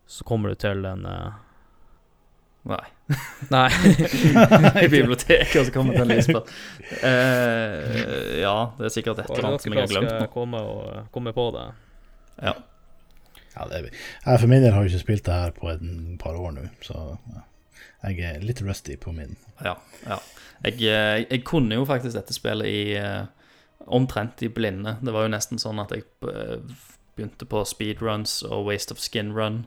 så 0.05 0.23
kommer 0.27 0.49
du 0.49 0.55
til 0.59 0.83
en 0.85 1.05
eh, 1.05 1.35
Nei. 2.63 2.83
Nei. 3.55 3.69
I 4.85 4.87
biblioteket, 4.87 5.55
og 5.59 5.65
så 5.67 5.73
kommer 5.75 5.97
det 5.97 6.03
en 6.05 6.11
Lisbeth. 6.13 6.59
Uh, 7.03 8.39
ja, 8.39 8.57
det 8.77 8.87
er 8.87 8.93
sikkert 8.93 9.23
et 9.23 9.33
eller 9.33 9.49
annet 9.51 9.65
som 9.65 9.75
jeg 9.75 9.83
har 9.83 9.91
glemt 9.91 10.11
skal 10.13 10.23
nå. 10.23 10.29
komme, 10.31 10.61
og, 10.63 11.09
komme 11.15 11.33
på 11.35 11.49
det. 11.57 11.65
Ja. 12.39 12.55
Ja, 13.53 13.67
det 13.69 13.77
er, 13.77 13.89
jeg 14.25 14.39
for 14.41 14.49
min 14.49 14.63
del 14.63 14.73
har 14.73 14.81
jo 14.81 14.89
ikke 14.89 15.03
spilt 15.03 15.27
det 15.27 15.35
her 15.43 15.51
på 15.53 15.69
et 15.69 15.83
par 16.21 16.39
år 16.39 16.55
nå, 16.55 16.63
så 16.81 17.03
jeg 18.03 18.23
er 18.25 18.41
litt 18.43 18.63
rusty 18.65 18.95
på 18.99 19.13
min. 19.15 19.37
Ja. 19.63 19.75
ja. 20.07 20.17
Jeg, 20.63 20.79
jeg, 20.81 21.27
jeg 21.29 21.43
kunne 21.47 21.77
jo 21.77 21.85
faktisk 21.87 22.17
dette 22.17 22.35
spillet 22.35 22.67
i 22.67 22.81
eh, 22.99 23.23
omtrent 23.87 24.43
i 24.43 24.49
blinde. 24.51 24.97
Det 25.03 25.13
var 25.15 25.27
jo 25.27 25.31
nesten 25.35 25.61
sånn 25.61 25.79
at 25.83 25.93
jeg 25.95 26.03
eh, 26.27 26.57
begynte 27.15 27.47
på 27.47 27.63
speedruns 27.67 28.41
og 28.47 28.67
Waste 28.67 28.95
of 28.95 28.99
Skin 29.03 29.31
Run. 29.37 29.63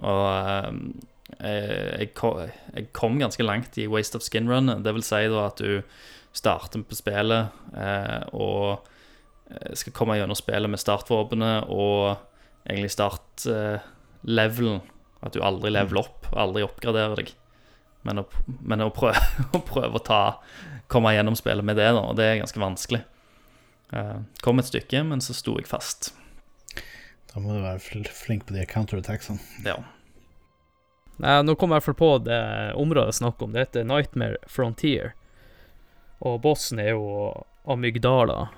Og 0.00 0.24
eh, 0.32 0.72
jeg, 1.36 2.12
kom, 2.16 2.38
jeg 2.74 2.88
kom 2.96 3.18
ganske 3.20 3.44
langt 3.44 3.76
i 3.78 3.86
Waste 3.90 4.16
of 4.18 4.24
Skin 4.24 4.48
Run. 4.50 4.70
Det 4.82 4.94
vil 4.96 5.04
si 5.06 5.20
da 5.28 5.44
at 5.50 5.60
du 5.60 5.82
starter 6.36 6.82
på 6.86 6.96
spillet 6.96 7.52
eh, 7.76 8.22
og 8.36 8.86
eh, 9.50 9.74
skal 9.78 9.94
komme 9.96 10.16
gjennom 10.18 10.38
spillet 10.38 10.70
med 10.70 10.80
startvåpenet 10.80 11.68
og 11.72 12.16
egentlig 12.68 12.92
startlevelen. 12.94 14.80
Eh, 14.80 14.94
At 15.18 15.34
du 15.34 15.40
aldri 15.42 15.72
leveler 15.74 16.04
opp, 16.04 16.28
aldri 16.38 16.62
oppgraderer 16.62 17.18
deg. 17.18 17.32
Men 18.06 18.20
å, 18.22 18.24
men 18.46 18.84
å, 18.84 18.90
prøve, 18.94 19.18
å 19.56 19.60
prøve 19.66 19.98
å 19.98 20.04
ta 20.06 20.20
komme 20.88 21.10
gjennom 21.16 21.34
spillet 21.36 21.66
med 21.66 21.76
det, 21.76 21.88
da, 21.96 22.04
og 22.06 22.14
det 22.20 22.28
er 22.28 22.38
ganske 22.42 22.62
vanskelig. 22.62 23.00
Eh, 23.98 24.18
kom 24.44 24.62
et 24.62 24.68
stykke, 24.70 25.02
men 25.10 25.24
så 25.24 25.34
sto 25.36 25.56
jeg 25.58 25.66
fast. 25.68 26.12
Da 27.32 27.42
må 27.42 27.56
du 27.56 27.64
være 27.64 27.82
flink 28.14 28.46
på 28.48 28.54
de 28.56 28.62
counterattacksene. 28.70 29.42
Ja. 29.66 29.80
Nei, 31.18 31.36
nå 31.42 31.54
kom 31.58 31.72
jeg 31.72 31.80
i 31.80 31.80
hvert 31.80 31.88
fall 31.88 31.98
på 31.98 32.10
det 32.28 32.40
området 32.78 33.10
jeg 33.12 33.18
snakker 33.22 33.48
om. 33.48 33.52
Det 33.56 33.64
heter 33.66 33.86
Nightmare 33.88 34.36
Frontier. 34.46 35.12
Og 36.22 36.40
bossen 36.44 36.78
er 36.82 36.92
jo 36.94 37.32
Amygdala. 37.68 38.48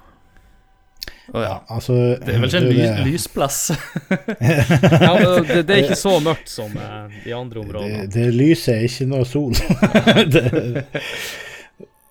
Oh, 1.33 1.40
ja. 1.42 1.61
altså 1.70 1.94
Det 2.20 2.35
er 2.35 2.40
vel 2.42 2.49
ikke 2.51 2.59
en 2.59 2.66
ly 2.68 2.77
det- 2.83 3.05
lysplass? 3.07 3.59
Ja, 4.40 5.12
det, 5.46 5.62
det 5.68 5.75
er 5.77 5.83
ikke 5.85 5.96
så 5.99 6.16
mørkt 6.23 6.51
som 6.51 6.75
eh, 6.77 7.14
de 7.25 7.33
andre 7.37 7.62
områdene. 7.62 8.05
det 8.11 8.27
lyset 8.35 8.75
er 8.75 8.85
ikke 8.88 9.07
noe 9.12 9.25
sol. 9.29 9.55
det, 10.35 10.42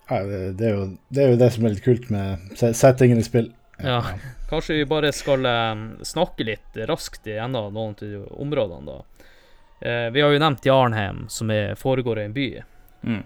ja, 0.10 0.24
det, 0.24 0.40
det, 0.58 0.66
er 0.70 0.74
jo, 0.74 0.86
det 1.14 1.24
er 1.26 1.34
jo 1.36 1.40
det 1.44 1.52
som 1.54 1.68
er 1.68 1.76
litt 1.76 1.84
kult 1.86 2.10
med 2.14 2.56
se- 2.58 2.74
settingen 2.78 3.20
i 3.22 3.26
spill. 3.28 3.52
Ja. 3.84 4.00
Kanskje 4.50 4.80
vi 4.80 4.88
bare 4.90 5.12
skal 5.14 5.46
eh, 5.46 5.84
snakke 6.08 6.48
litt 6.48 6.80
raskt 6.90 7.28
igjennom 7.30 7.70
noen 7.76 7.94
av 7.94 8.02
de 8.02 8.24
områdene, 8.42 8.96
da. 8.98 9.19
Eh, 9.82 10.10
vi 10.12 10.22
har 10.22 10.32
jo 10.34 10.40
nevnt 10.42 10.66
Jarnheim, 10.66 11.26
som 11.32 11.52
er, 11.52 11.76
foregår 11.80 12.20
i 12.20 12.26
en 12.28 12.34
by. 12.36 12.48
Mm. 13.08 13.22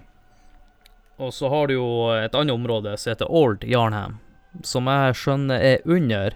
Og 1.24 1.32
så 1.34 1.50
har 1.50 1.68
du 1.70 1.76
jo 1.78 1.88
et 2.18 2.36
annet 2.36 2.54
område 2.54 2.96
som 2.98 3.12
heter 3.14 3.30
Old 3.32 3.64
Jarnheim, 3.70 4.20
som 4.66 4.90
jeg 4.90 5.16
skjønner 5.18 5.62
er 5.74 5.86
under 5.86 6.36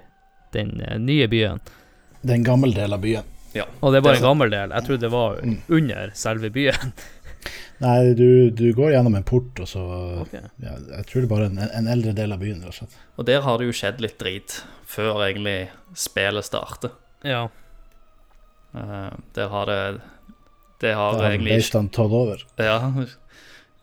den 0.56 0.80
eh, 0.82 0.98
nye 1.02 1.28
byen. 1.30 1.60
Det 2.22 2.32
er 2.34 2.40
en 2.40 2.48
gammel 2.48 2.74
del 2.74 2.94
av 2.98 3.02
byen. 3.04 3.24
Ja. 3.54 3.66
Og 3.82 3.94
det 3.94 4.00
er 4.00 4.06
bare 4.06 4.18
Det 4.18 4.22
er 4.22 4.26
en 4.26 4.30
gammel 4.32 4.52
del. 4.54 4.74
Jeg 4.76 4.86
trodde 4.88 5.06
det 5.08 5.12
var 5.14 5.38
Mm. 5.44 5.58
under 5.70 6.12
selve 6.14 6.50
byen. 6.54 6.94
Nei, 7.80 8.14
du, 8.18 8.50
du 8.50 8.72
går 8.74 8.92
gjennom 8.96 9.16
en 9.16 9.24
port, 9.24 9.60
og 9.62 9.68
så 9.70 9.82
Ok. 10.24 10.34
ja, 10.34 10.74
Jeg 10.98 11.06
tror 11.06 11.22
det 11.22 11.28
er 11.28 11.32
bare 11.36 11.46
en, 11.52 11.60
en 11.62 11.88
eldre 11.88 12.14
del 12.18 12.34
av 12.34 12.40
byen, 12.42 12.64
og. 12.66 12.90
Og 13.18 13.26
der 13.30 13.42
har 13.46 13.58
det 13.62 13.68
jo 13.70 13.76
skjedd 13.78 14.02
litt 14.02 14.18
drit 14.20 14.64
før 14.90 15.22
egentlig 15.28 15.70
spillet 15.94 16.46
starter. 16.48 16.92
Ja. 17.24 17.48
Eh, 18.78 19.12
der 19.38 19.50
har 19.54 19.66
det 19.70 19.80
Det 20.82 20.94
har 20.94 21.14
det 21.18 21.22
har 21.24 21.32
egentlig 21.32 21.56
Beistan 21.58 21.88
tatt 21.90 22.12
over. 22.14 22.44
Ja. 22.62 22.78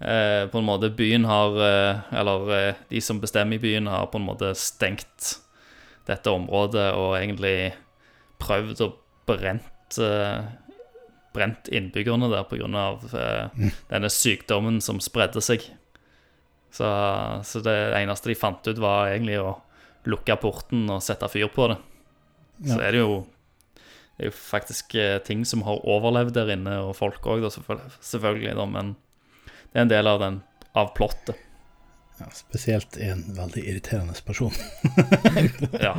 Eh, 0.05 0.47
på 0.51 0.59
en 0.59 0.67
måte 0.67 0.91
byen 0.95 1.25
har 1.25 1.57
eh, 1.65 2.01
Eller 2.21 2.51
eh, 2.69 2.75
de 2.91 3.01
som 3.01 3.21
bestemmer 3.23 3.57
i 3.57 3.63
byen, 3.63 3.87
har 3.91 4.07
på 4.13 4.19
en 4.21 4.27
måte 4.29 4.53
stengt 4.59 5.39
dette 6.07 6.29
området 6.31 6.91
og 6.99 7.15
egentlig 7.17 7.73
prøvd 8.43 8.83
å 8.85 8.91
brent 9.27 9.99
eh, 9.99 10.43
Brent 11.35 11.67
innbyggerne 11.73 12.29
der 12.31 12.45
pga. 12.47 12.69
Eh, 13.11 13.49
Mm. 13.57 13.71
denne 13.91 14.11
sykdommen 14.11 14.81
som 14.83 15.01
spredde 15.01 15.41
seg. 15.43 15.65
Så, 16.75 16.87
så 17.47 17.63
det 17.63 17.75
eneste 17.99 18.29
de 18.31 18.35
fant 18.39 18.67
ut, 18.67 18.79
var 18.79 19.09
egentlig 19.13 19.39
å 19.41 19.57
lukke 20.11 20.37
porten 20.43 20.89
og 20.91 21.03
sette 21.03 21.27
fyr 21.31 21.49
på 21.55 21.69
det. 21.71 21.77
Så 22.67 22.79
er 22.83 22.93
det 22.93 23.01
jo 23.01 23.25
Det 24.15 24.23
er 24.23 24.31
jo 24.31 24.37
faktisk 24.37 24.95
eh, 24.95 25.17
ting 25.27 25.43
som 25.49 25.65
har 25.67 25.83
overlevd 25.91 26.37
der 26.37 26.53
inne, 26.55 26.77
og 26.87 26.95
folk 26.99 27.25
òg, 27.27 27.47
selvfølgelig, 27.51 28.55
da, 28.61 28.67
men 28.71 28.95
det 29.73 29.81
er 29.81 29.87
en 29.89 29.91
del 29.91 30.11
av, 30.11 30.21
den, 30.23 30.37
av 30.79 30.93
plottet. 30.95 31.41
Ja, 32.21 32.29
spesielt 32.31 32.97
en 33.03 33.25
veldig 33.35 33.65
irriterende 33.65 34.15
person. 34.27 34.55
Ja. 35.83 35.97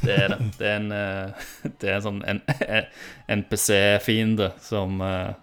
Det 0.00 0.14
er 0.14 0.30
det. 0.32 0.36
Det 0.56 0.64
er 0.64 0.76
en, 0.78 0.92
eh, 0.96 1.48
det 1.80 1.90
er 1.90 1.98
en 1.98 2.04
sånn 2.06 2.22
NPC-fiende 3.28 4.46
som 4.64 5.02
eh, 5.04 5.34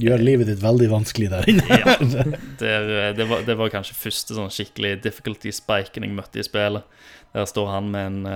Gjør 0.00 0.22
livet 0.24 0.48
ditt 0.48 0.62
veldig 0.62 0.86
vanskelig 0.88 1.28
der 1.28 1.48
inne. 1.50 1.64
Ja. 1.82 1.96
det, 2.62 2.70
det, 3.18 3.26
var, 3.28 3.42
det 3.44 3.56
var 3.60 3.72
kanskje 3.72 3.98
første 3.98 4.36
sånn 4.36 4.52
skikkelig 4.54 4.94
difficulty 5.04 5.52
spiken 5.52 6.06
jeg 6.06 6.14
møtte 6.16 6.40
i 6.40 6.46
spillet. 6.46 6.86
Der 7.34 7.48
står 7.50 7.68
han 7.74 7.90
med 7.92 8.06
en 8.06 8.30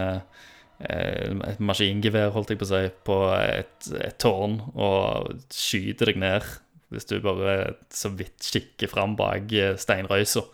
et 0.84 1.60
maskingevær, 1.62 2.32
holdt 2.34 2.50
jeg 2.50 2.58
på 2.60 2.66
å 2.66 2.70
si, 2.72 2.82
på 3.06 3.18
et, 3.38 3.88
et 4.02 4.16
tårn 4.20 4.58
og 4.74 5.30
skyter 5.54 6.10
deg 6.10 6.18
ned 6.20 6.48
hvis 6.94 7.08
du 7.10 7.18
bare 7.24 7.74
så 7.92 8.10
vidt 8.14 8.44
kikker 8.52 8.90
fram 8.90 9.16
bak 9.18 9.52
eh, 9.52 9.74
steinrøysa. 9.80 10.44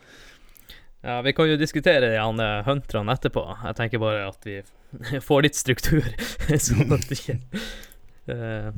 ja, 1.02 1.20
vi 1.24 1.34
kan 1.36 1.50
jo 1.50 1.58
diskutere 1.60 2.12
de 2.12 2.16
eh, 2.16 2.62
hunterne 2.66 3.16
etterpå. 3.16 3.44
Jeg 3.66 3.78
tenker 3.78 4.02
bare 4.02 4.28
at 4.28 4.48
vi 4.48 4.60
får 5.28 5.46
litt 5.46 5.58
struktur, 5.58 6.06
sånn 6.68 6.96
at 6.96 7.08
vi 7.10 7.20
eh, 7.36 8.70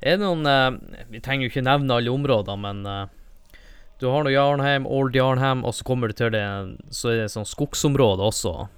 Er 0.00 0.16
det 0.16 0.22
noen 0.22 0.46
uh, 0.48 0.78
Vi 1.12 1.20
trenger 1.20 1.44
jo 1.44 1.50
ikke 1.52 1.66
nevne 1.66 1.98
alle 1.98 2.12
områder, 2.12 2.56
men 2.56 2.86
uh, 2.88 3.04
du 4.00 4.06
har 4.08 4.24
nå 4.24 4.32
Jarnheim, 4.32 4.86
Old 4.88 5.16
Jarnheim, 5.16 5.64
og 5.68 5.74
så 5.76 5.84
kommer 5.84 6.08
du 6.08 6.16
til 6.16 6.32
det 6.32 6.44
Så 6.88 7.12
er 7.12 7.18
det 7.24 7.32
sånn 7.34 7.48
skogsområde 7.48 8.24
også. 8.24 8.70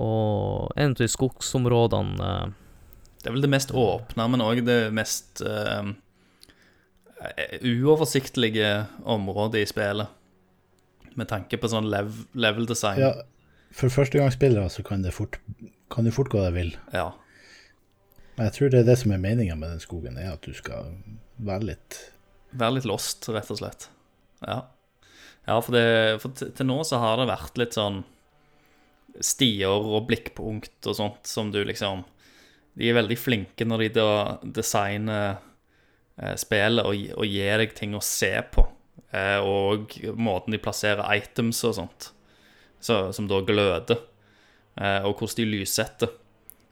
Og 0.00 0.72
en 0.80 0.94
av 0.94 1.00
de 1.00 1.08
skogsområdene 1.10 2.28
eh, 2.28 2.52
Det 3.20 3.28
er 3.30 3.36
vel 3.36 3.44
det 3.44 3.52
mest 3.52 3.74
åpne, 3.76 4.28
men 4.32 4.44
òg 4.44 4.62
det 4.66 4.78
mest 4.94 5.42
uh, 5.44 5.92
uoversiktlige 7.60 8.86
området 9.04 9.62
i 9.62 9.68
spillet. 9.68 10.08
Med 11.14 11.28
tanke 11.28 11.60
på 11.60 11.68
sånn 11.68 11.90
lev 11.92 12.24
level 12.32 12.66
design. 12.66 13.02
Ja, 13.02 13.12
for 13.72 13.92
førstegangsspillere 13.92 14.70
så 14.72 14.84
kan 14.86 15.04
det 15.04 15.12
fort, 15.14 15.38
kan 15.92 16.08
det 16.08 16.14
fort 16.16 16.32
gå 16.32 16.40
deg 16.42 16.56
vill. 16.56 16.78
ja. 16.92 17.12
Men 18.32 18.48
jeg 18.48 18.54
tror 18.56 18.70
det 18.72 18.78
er 18.80 18.86
det 18.88 18.96
som 18.96 19.12
er 19.12 19.20
meninga 19.20 19.54
med 19.60 19.74
den 19.74 19.82
skogen, 19.82 20.16
er 20.16 20.32
at 20.32 20.46
du 20.46 20.54
skal 20.56 20.94
være 21.36 21.68
litt 21.74 21.98
Være 22.56 22.78
litt 22.78 22.86
lost, 22.88 23.28
rett 23.32 23.48
og 23.52 23.58
slett. 23.60 23.86
Ja, 24.44 24.56
ja 25.48 25.54
for, 25.64 25.76
det, 25.76 26.18
for 26.20 26.34
til, 26.36 26.50
til 26.56 26.68
nå 26.68 26.78
så 26.84 26.98
har 27.00 27.20
det 27.20 27.30
vært 27.30 27.60
litt 27.60 27.76
sånn 27.76 28.02
stier 29.20 29.72
og 29.72 30.06
blikkpunkt 30.08 30.88
og 30.88 30.96
sånt 30.96 31.28
som 31.28 31.50
du 31.52 31.60
liksom 31.66 32.04
De 32.78 32.88
er 32.88 32.96
veldig 32.96 33.18
flinke 33.20 33.66
når 33.68 33.84
de 33.84 33.88
da 33.98 34.12
designer 34.42 35.42
eh, 36.16 36.36
spillet 36.40 36.86
og, 36.86 36.96
og 37.18 37.26
gir 37.28 37.60
deg 37.60 37.74
ting 37.76 37.92
å 37.92 38.00
se 38.00 38.32
på. 38.54 38.64
Eh, 39.12 39.44
og 39.44 39.92
måten 40.16 40.56
de 40.56 40.60
plasserer 40.62 41.04
items 41.18 41.60
og 41.68 41.76
sånt, 41.76 42.08
så, 42.80 43.10
som 43.12 43.28
da 43.28 43.42
gløder. 43.44 44.00
Eh, 44.80 45.04
og 45.04 45.20
hvordan 45.20 45.42
de 45.42 45.48
lyssetter. 45.50 46.14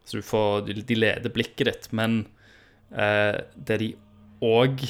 Så 0.09 0.23
du 0.23 0.25
får, 0.25 0.65
de, 0.71 0.79
de 0.81 0.97
leder 0.97 1.35
blikket 1.35 1.69
ditt. 1.69 1.91
Men 1.93 2.23
det 2.91 3.77
de 3.79 3.93
òg 4.43 4.81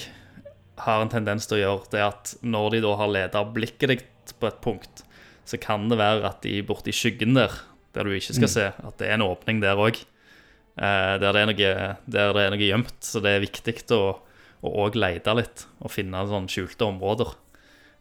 har 0.86 1.02
en 1.02 1.10
tendens 1.12 1.44
til 1.44 1.58
å 1.58 1.60
gjøre, 1.60 1.88
det 1.92 2.00
er 2.00 2.06
at 2.06 2.32
når 2.40 2.76
de 2.76 2.82
da 2.86 2.94
har 3.02 3.10
leda 3.12 3.42
blikket 3.52 3.92
ditt 3.92 4.32
på 4.40 4.48
et 4.48 4.60
punkt, 4.64 5.02
så 5.50 5.58
kan 5.60 5.88
det 5.90 5.98
være 6.00 6.24
at 6.30 6.40
de 6.46 6.60
borti 6.66 6.94
skyggen 6.94 7.34
der, 7.36 7.52
der 7.96 8.06
du 8.06 8.14
ikke 8.14 8.32
skal 8.36 8.46
Mm. 8.48 8.54
se, 8.54 8.66
at 8.86 8.96
det 9.02 9.08
er 9.10 9.14
en 9.18 9.26
åpning 9.26 9.60
der 9.62 9.76
òg. 9.82 9.98
Eh, 10.78 11.14
der, 11.20 11.32
det 11.34 11.40
er 11.42 11.46
noe, 11.50 11.96
der 12.06 12.32
det 12.36 12.42
er 12.46 12.50
noe 12.54 12.62
gjemt. 12.62 12.98
Så 13.02 13.20
det 13.22 13.34
er 13.36 13.42
viktig 13.44 13.74
å 13.96 14.20
òg 14.62 14.94
lete 15.00 15.34
litt 15.34 15.66
og 15.80 15.90
finne 15.90 16.22
sånn 16.28 16.46
skjulte 16.48 16.86
områder. 16.86 17.34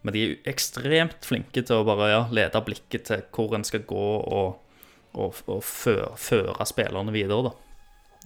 Men 0.04 0.14
de 0.16 0.22
er 0.30 0.36
ekstremt 0.54 1.26
flinke 1.28 1.64
til 1.66 1.82
å 1.82 1.86
bare 1.88 2.10
ja, 2.12 2.22
lede 2.32 2.62
blikket 2.64 3.04
til 3.10 3.24
hvor 3.36 3.56
en 3.58 3.66
skal 3.68 3.82
gå, 3.88 4.06
og, 4.22 4.60
og, 5.14 5.42
og 5.52 5.64
føre, 5.66 6.14
føre 6.16 6.66
spillerne 6.70 7.12
videre, 7.12 7.50
da. 7.50 7.56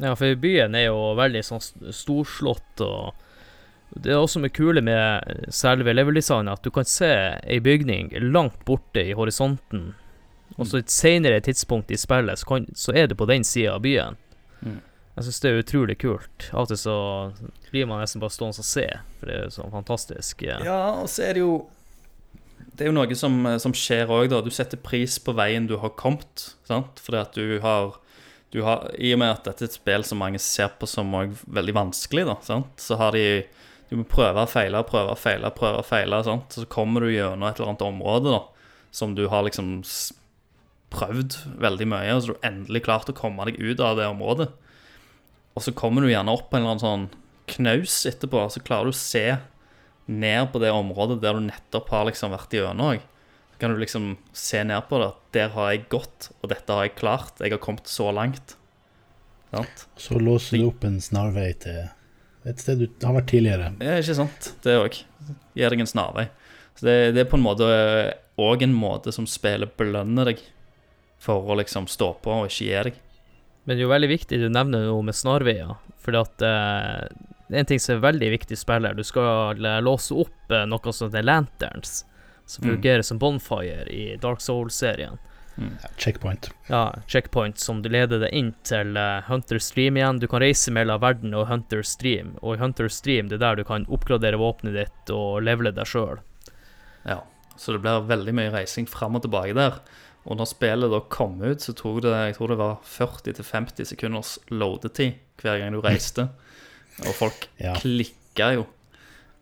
Ja, 0.03 0.11
for 0.17 0.35
byen 0.41 0.75
er 0.77 0.87
jo 0.91 1.13
veldig 1.17 1.41
sånn 1.45 1.61
st- 1.63 1.93
storslått, 1.93 2.81
og 2.85 3.13
det 3.95 4.13
er 4.13 4.21
også 4.21 4.41
med 4.41 4.53
kule 4.55 4.81
med 4.81 5.49
selve 5.53 5.93
level-designet 5.93 6.57
at 6.57 6.65
du 6.65 6.71
kan 6.73 6.87
se 6.87 7.11
ei 7.43 7.59
bygning 7.63 8.11
langt 8.33 8.63
borte 8.65 9.03
i 9.03 9.13
horisonten, 9.17 9.91
og 10.57 10.67
så 10.69 10.79
et 10.79 10.93
senere 10.93 11.41
tidspunkt 11.41 11.91
i 11.91 11.97
spillet 11.97 12.41
så, 12.41 12.47
kan, 12.49 12.67
så 12.77 12.93
er 12.93 13.07
du 13.09 13.15
på 13.17 13.27
den 13.29 13.45
sida 13.47 13.75
av 13.75 13.83
byen. 13.85 14.17
Mm. 14.61 14.81
Jeg 15.13 15.27
syns 15.27 15.39
det 15.43 15.49
er 15.49 15.61
utrolig 15.61 15.95
kult. 16.01 16.47
Av 16.53 16.63
og 16.63 16.71
til 16.71 16.79
så 16.81 16.97
blir 17.69 17.85
man 17.89 18.01
nesten 18.01 18.21
bare 18.21 18.33
stående 18.33 18.63
og 18.63 18.67
se, 18.67 18.85
for 19.19 19.29
det 19.29 19.35
er 19.37 19.43
jo 19.45 19.53
så 19.53 19.65
fantastisk. 19.73 20.45
Ja, 20.45 20.59
Ja, 20.65 20.79
og 21.03 21.09
så 21.09 21.27
er 21.29 21.37
det 21.37 21.45
jo 21.45 21.55
Det 22.73 22.87
er 22.87 22.89
jo 22.89 22.95
noe 22.95 23.15
som, 23.15 23.35
som 23.61 23.73
skjer 23.77 24.09
òg, 24.09 24.31
da. 24.31 24.39
Du 24.41 24.49
setter 24.49 24.79
pris 24.81 25.19
på 25.21 25.35
veien 25.37 25.67
du 25.69 25.75
har 25.77 25.93
kommet. 25.93 26.55
sant? 26.65 26.97
Fordi 26.97 27.19
at 27.19 27.35
du 27.37 27.59
har, 27.61 27.99
du 28.49 28.63
har 28.65 28.87
I 28.97 29.13
og 29.13 29.19
med 29.21 29.29
at 29.29 29.45
dette 29.45 29.67
er 29.67 29.69
et 29.69 29.77
spill 29.77 30.05
som 30.07 30.17
mange 30.17 30.41
ser 30.41 30.73
på 30.79 30.89
som 30.89 31.13
veldig 31.13 31.75
vanskelig, 31.77 32.25
da, 32.25 32.39
sant? 32.41 32.73
så 32.81 32.97
har 32.97 33.13
de 33.13 33.43
Du 33.89 33.97
må 33.99 34.05
prøve 34.09 34.43
og 34.45 34.51
feile, 34.51 34.81
prøve 34.87 35.13
og 35.13 35.19
feile, 35.19 35.51
prøve 35.53 35.81
og 35.83 35.87
feile. 35.87 36.19
Sant? 36.25 36.55
Så 36.55 36.65
kommer 36.71 37.03
du 37.03 37.11
gjennom 37.11 37.45
et 37.47 37.59
eller 37.59 37.73
annet 37.73 37.85
område 37.85 38.33
da, 38.33 38.41
som 38.95 39.15
du 39.17 39.27
har 39.31 39.45
liksom 39.47 39.79
prøvd 40.93 41.37
veldig 41.61 41.87
mye, 41.89 42.13
og 42.13 42.21
så 42.21 42.31
har 42.31 42.37
du 42.37 42.47
endelig 42.49 42.83
klart 42.85 43.09
å 43.09 43.17
komme 43.17 43.47
deg 43.49 43.57
ut 43.61 43.81
av 43.81 43.97
det 43.97 44.09
området. 44.11 44.49
Og 45.53 45.65
så 45.65 45.73
kommer 45.77 46.03
du 46.03 46.11
gjerne 46.11 46.33
opp 46.33 46.49
på 46.49 46.57
en 46.57 46.63
eller 46.63 46.75
annen 46.75 46.83
sånn 46.83 47.07
knaus 47.53 47.95
etterpå, 48.09 48.45
og 48.45 48.53
så 48.53 48.61
klarer 48.65 48.89
du 48.89 48.93
å 48.93 48.97
se 48.97 49.25
ned 50.05 50.51
på 50.51 50.61
det 50.61 50.71
området 50.73 51.21
der 51.23 51.37
du 51.37 51.45
nettopp 51.47 51.89
har 51.93 52.07
liksom 52.09 52.33
vært 52.33 52.53
gjennom. 52.55 53.01
Så 53.53 53.61
kan 53.61 53.73
du 53.73 53.79
liksom 53.81 54.13
se 54.35 54.63
ned 54.65 54.89
på 54.89 54.99
det. 55.01 55.11
Der 55.37 55.53
har 55.55 55.71
jeg 55.71 55.87
gått, 55.93 56.31
og 56.41 56.49
dette 56.51 56.75
har 56.77 56.87
jeg 56.87 56.97
klart. 56.99 57.41
Jeg 57.41 57.53
har 57.53 57.61
kommet 57.63 57.89
så 57.89 58.09
langt. 58.15 58.57
Sant? 59.53 59.85
Så 60.01 60.17
låser 60.19 60.57
du 60.57 60.67
opp 60.71 60.85
en 60.87 60.97
snarvei 61.01 61.51
til 61.61 61.85
et 62.45 62.59
sted 62.59 62.81
du 62.83 62.87
har 63.05 63.13
vært 63.15 63.29
tidligere. 63.31 63.69
Ja, 63.83 63.97
ikke 64.01 64.15
sant? 64.17 64.49
Det 64.65 64.73
òg. 64.79 64.97
Gir 65.55 65.69
deg 65.73 65.83
en 65.83 65.89
snarvei. 65.89 66.25
Så 66.75 66.87
det, 66.89 66.95
det 67.15 67.23
er 67.23 67.29
på 67.31 67.37
en 67.39 67.45
måte 67.45 67.67
òg 68.41 68.63
en 68.65 68.73
måte 68.75 69.13
som 69.13 69.27
spillet 69.29 69.75
belønner 69.77 70.31
deg 70.31 70.41
for 71.23 71.45
å 71.47 71.55
liksom 71.59 71.85
stå 71.87 72.09
på 72.23 72.33
og 72.41 72.47
ikke 72.49 72.65
gi 72.65 72.71
deg. 72.89 72.97
Men 73.63 73.77
det 73.77 73.81
er 73.83 73.85
jo 73.85 73.91
veldig 73.93 74.09
viktig 74.11 74.39
du 74.41 74.49
nevner 74.51 74.83
noe 74.89 75.05
med 75.07 75.15
snarveier, 75.15 75.75
fordi 76.03 76.19
at 76.19 76.43
eh, 76.43 77.05
det 77.47 77.55
er 77.55 77.61
en 77.61 77.69
ting 77.69 77.79
som 77.79 77.95
er 77.95 78.01
veldig 78.09 78.31
viktig 78.33 78.57
i 78.57 78.59
spillet. 78.59 78.97
Du 78.99 79.05
skal 79.07 79.55
eh, 79.63 79.77
låse 79.85 80.17
opp 80.19 80.51
eh, 80.51 80.65
noe 80.67 80.91
som 80.95 81.07
heter 81.11 81.23
lanterns, 81.29 82.01
som 82.45 82.65
Mm. 82.65 82.73
fungerer 82.73 83.01
som 83.07 83.19
bonfire 83.21 83.85
i 83.87 84.17
Dark 84.19 84.41
Soul-serien. 84.43 85.15
Ja, 85.55 85.89
checkpoint. 86.01 86.47
Ja, 86.67 86.95
checkpoint 87.07 87.59
som 87.61 87.81
du 87.83 87.89
leder 87.93 88.23
deg 88.23 88.31
inn 88.33 88.53
til 88.65 88.95
uh, 88.97 89.21
Hunter 89.27 89.59
Stream 89.61 89.99
igjen. 89.99 90.17
Du 90.19 90.25
kan 90.31 90.41
reise 90.41 90.71
mellom 90.73 91.01
verden 91.03 91.35
og 91.37 91.45
Hunter 91.51 91.83
Stream, 91.85 92.31
og 92.41 92.55
i 92.55 92.61
Hunter 92.63 92.89
Stream 92.89 93.29
det 93.29 93.37
er 93.37 93.43
der 93.43 93.59
du 93.61 93.63
kan 93.67 93.85
oppgradere 93.93 94.39
våpenet 94.41 94.73
ditt 94.79 95.13
og 95.13 95.43
levele 95.45 95.71
deg 95.77 95.85
sjøl. 95.85 96.23
Ja, 97.05 97.19
så 97.55 97.75
det 97.75 97.83
blir 97.85 98.07
veldig 98.09 98.33
mye 98.33 98.53
reising 98.55 98.89
fram 98.89 99.19
og 99.19 99.27
tilbake 99.27 99.53
der. 99.57 99.77
Og 100.25 100.39
når 100.39 100.47
spillet 100.53 100.89
da 100.93 101.01
kom 101.11 101.37
ut, 101.43 101.61
så 101.61 101.73
tok 101.75 102.01
det 102.05 102.13
jeg 102.15 102.37
tror 102.39 102.53
det 102.53 102.59
var 102.63 102.77
40-50 102.87 103.89
sekunders 103.93 104.37
loadetid 104.49 105.17
hver 105.43 105.59
gang 105.61 105.75
du 105.75 105.81
reiste. 105.85 106.29
Og 107.03 107.13
folk 107.17 107.49
Ja. 107.61 107.75
klikka 107.77 108.53
jo. 108.57 108.65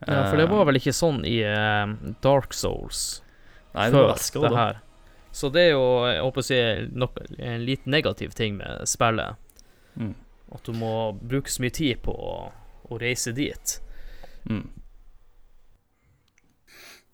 Ja, 0.08 0.24
for 0.32 0.40
det 0.42 0.48
var 0.50 0.66
vel 0.66 0.80
ikke 0.80 0.96
sånn 0.98 1.20
i 1.30 1.38
uh, 1.46 1.86
Dark 2.26 2.56
Souls 2.58 3.22
Nei, 3.76 3.86
det 3.86 3.94
var 3.94 4.02
før 4.02 4.08
raskere 4.16 4.42
det 4.50 4.50
da. 4.56 4.64
her. 4.66 4.80
Så 5.32 5.50
det 5.54 5.62
er 5.68 5.72
jo 5.76 5.84
jeg 6.10 6.22
håper 6.26 6.44
å 6.44 6.46
si, 6.46 6.60
nok, 6.92 7.22
en 7.40 7.64
liten 7.66 7.94
negativ 7.94 8.34
ting 8.36 8.58
med 8.60 8.84
spillet. 8.90 9.40
Mm. 9.96 10.14
At 10.52 10.68
du 10.68 10.76
må 10.76 10.94
bruke 11.16 11.52
så 11.52 11.64
mye 11.64 11.72
tid 11.76 12.02
på 12.04 12.12
å, 12.12 12.34
å 12.92 13.00
reise 13.00 13.32
dit. 13.36 13.78
Mm. 14.50 14.66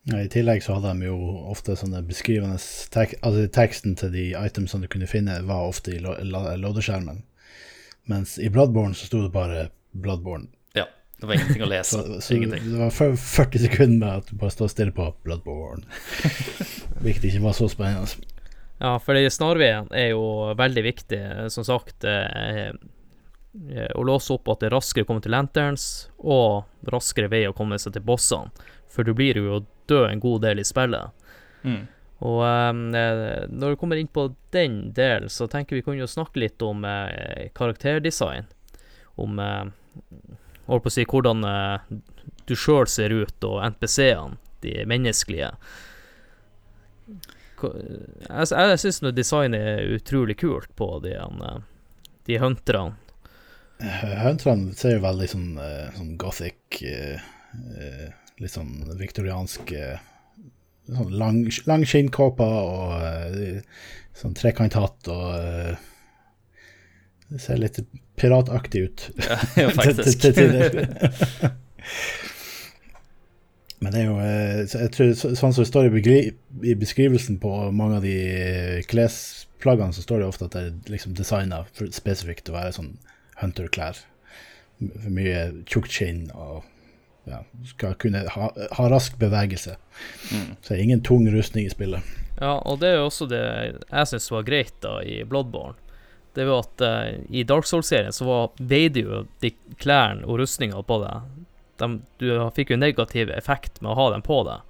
Ja, 0.08 0.22
I 0.24 0.30
tillegg 0.32 0.64
så 0.64 0.78
hadde 0.78 0.94
de 1.02 1.10
jo 1.10 1.18
ofte 1.52 1.76
sånne 1.76 2.00
beskrivende 2.08 2.56
tek 2.94 3.18
Altså 3.28 3.44
teksten 3.52 3.98
til 4.00 4.14
de 4.14 4.30
itemsene 4.40 4.86
du 4.88 4.92
kunne 4.94 5.10
finne, 5.12 5.42
var 5.44 5.68
ofte 5.68 5.98
i 5.98 6.00
lo- 6.00 6.16
Mens 8.08 8.38
i 8.40 8.48
Bloodborne 8.50 8.96
så 8.96 9.10
sto 9.10 9.20
det 9.26 9.34
bare 9.34 9.66
Bloodborne. 9.92 10.48
Det 11.18 11.26
var 11.26 11.34
ingenting 11.34 11.64
å 11.66 11.70
lese. 11.70 12.02
Så, 12.04 12.22
så 12.22 12.34
ingenting. 12.36 12.66
det 12.72 12.80
var 12.80 12.92
40 13.18 13.64
sekunder 13.64 13.98
med 13.98 14.24
at 14.24 14.28
du 14.30 14.36
bare 14.38 14.54
står 14.54 14.74
stille 14.74 14.94
på 14.94 15.08
Bloodborne. 15.26 15.86
Hvilket 17.04 17.32
ikke 17.32 17.46
var 17.46 17.58
så 17.58 17.70
spennende. 17.72 18.34
Ja, 18.78 18.94
for 19.02 19.18
det 19.18 19.32
snarveien 19.34 19.90
er 19.96 20.12
jo 20.12 20.54
veldig 20.58 20.84
viktig. 20.86 21.22
Som 21.54 21.66
sagt, 21.66 22.06
eh, 22.06 22.70
eh, 22.70 23.92
å 23.98 24.06
låse 24.06 24.36
opp 24.36 24.50
at 24.54 24.62
det 24.62 24.70
er 24.70 24.78
raskere 24.78 25.08
å 25.08 25.10
komme 25.10 25.26
til 25.26 25.34
lanterns, 25.34 26.08
og 26.22 26.70
raskere 26.94 27.32
vei 27.34 27.48
å 27.50 27.56
komme 27.58 27.80
seg 27.82 27.98
til 27.98 28.06
bossene. 28.06 28.54
For 28.94 29.06
du 29.06 29.16
blir 29.18 29.42
jo 29.42 29.64
død 29.90 30.12
en 30.12 30.22
god 30.22 30.46
del 30.46 30.62
i 30.62 30.68
spillet. 30.68 31.30
Mm. 31.66 31.86
Og 32.26 32.42
eh, 32.46 33.44
når 33.50 33.74
du 33.74 33.80
kommer 33.80 34.00
inn 34.00 34.10
på 34.10 34.30
den 34.54 34.80
delen, 34.98 35.30
så 35.30 35.50
tenker 35.50 35.78
vi 35.78 35.84
kunne 35.86 36.02
jo 36.02 36.10
snakke 36.10 36.42
litt 36.42 36.62
om 36.66 36.86
eh, 36.86 37.50
karakterdesign. 37.58 38.50
Om 39.22 39.42
eh, 39.42 39.66
Holdt 40.68 40.86
på 40.86 40.92
å 40.92 40.96
si 40.96 41.06
hvordan 41.08 41.46
eh, 41.48 41.98
du 42.48 42.56
sjøl 42.56 42.88
ser 42.92 43.16
ut, 43.16 43.38
og 43.48 43.62
NPC-ene, 43.74 44.40
de 44.66 44.74
menneskelige. 44.90 45.52
Jeg, 47.58 48.48
jeg 48.52 48.80
syns 48.84 49.02
designet 49.16 49.70
er 49.74 49.96
utrolig 49.98 50.38
kult 50.40 50.70
på 50.78 50.90
de, 51.06 51.16
eh, 51.18 51.60
de 52.30 52.40
hunterne. 52.44 52.98
Hunterne 53.78 54.74
ser 54.78 54.98
jo 54.98 55.04
veldig 55.06 55.30
sånn, 55.30 55.50
eh, 55.62 55.90
sånn 55.98 56.16
gothic 56.18 56.82
eh, 56.82 57.28
eh, 57.78 58.08
Litt 58.38 58.54
sånn 58.54 58.86
viktoriansk 59.00 59.72
eh, 59.74 60.02
sånn 60.94 61.14
lang, 61.18 61.40
lang 61.66 61.86
skinnkåpe 61.90 62.46
og 62.46 62.92
eh, 63.02 63.62
sånn 64.18 64.36
trekanthatt 64.38 65.10
og 65.10 65.30
eh, 65.38 65.88
Det 67.30 67.42
ser 67.44 67.58
litt 67.60 67.80
pirataktig 68.18 68.82
ut. 68.88 69.08
Ja, 69.20 69.38
ja, 69.60 69.70
til- 69.70 69.76
faktisk. 69.82 70.22
til 70.22 70.34
tider. 70.38 71.52
Men 73.80 73.94
det 73.94 74.00
er 74.02 74.08
jo 74.08 74.16
eh, 74.18 74.62
jeg 74.66 74.92
tror, 74.96 75.12
Sånn 75.38 75.54
som 75.54 75.62
det 75.62 75.68
står 75.70 75.90
i, 76.10 76.14
i 76.66 76.74
beskrivelsen 76.82 77.38
på 77.42 77.52
mange 77.78 78.00
av 78.00 78.06
de 78.08 78.16
klesplaggene, 78.90 79.94
så 79.94 80.02
står 80.02 80.24
det 80.24 80.30
ofte 80.32 80.48
at 80.48 80.56
det 80.56 80.64
er 80.64 80.94
liksom 80.96 81.14
designa 81.18 81.60
spesifikt 81.94 82.48
til 82.48 82.56
å 82.56 82.58
være 82.58 82.74
sånn 82.80 82.96
hunterklær. 83.44 84.00
M- 84.82 84.94
For 84.96 85.14
mye 85.14 85.44
tjukt 85.70 85.94
skinn 85.94 86.24
og 86.34 86.64
ja, 87.30 87.44
skal 87.70 87.94
kunne 88.02 88.24
ha, 88.34 88.50
ha 88.80 88.88
rask 88.90 89.18
bevegelse. 89.22 89.76
Mm. 90.32 90.50
Så 90.62 90.72
det 90.72 90.78
er 90.80 90.84
ingen 90.88 91.04
tung 91.06 91.28
rustning 91.34 91.68
i 91.68 91.74
spillet. 91.74 92.02
Ja, 92.40 92.56
og 92.70 92.80
det 92.82 92.94
er 92.96 93.00
jo 93.02 93.08
også 93.12 93.28
det 93.30 93.44
jeg 93.44 94.10
syns 94.10 94.30
var 94.34 94.46
greit 94.48 94.74
da 94.86 94.98
i 95.06 95.20
Bloodborne. 95.28 95.78
Det 96.38 96.46
var 96.46 96.60
at 96.62 96.84
uh, 96.86 97.16
i 97.34 97.42
Dark 97.50 97.66
Souls-serien 97.66 98.14
så 98.14 98.52
veide 98.62 99.02
jo 99.02 99.24
de 99.42 99.50
klærne 99.82 100.28
og 100.28 100.38
rustninga 100.44 100.84
på 100.86 101.00
deg. 101.02 101.46
De, 101.82 101.88
du 102.22 102.28
fikk 102.54 102.76
jo 102.76 102.78
negativ 102.78 103.32
effekt 103.34 103.82
med 103.82 103.96
å 103.96 103.98
ha 103.98 104.12
dem 104.14 104.26
på 104.26 104.44
deg. 104.46 104.62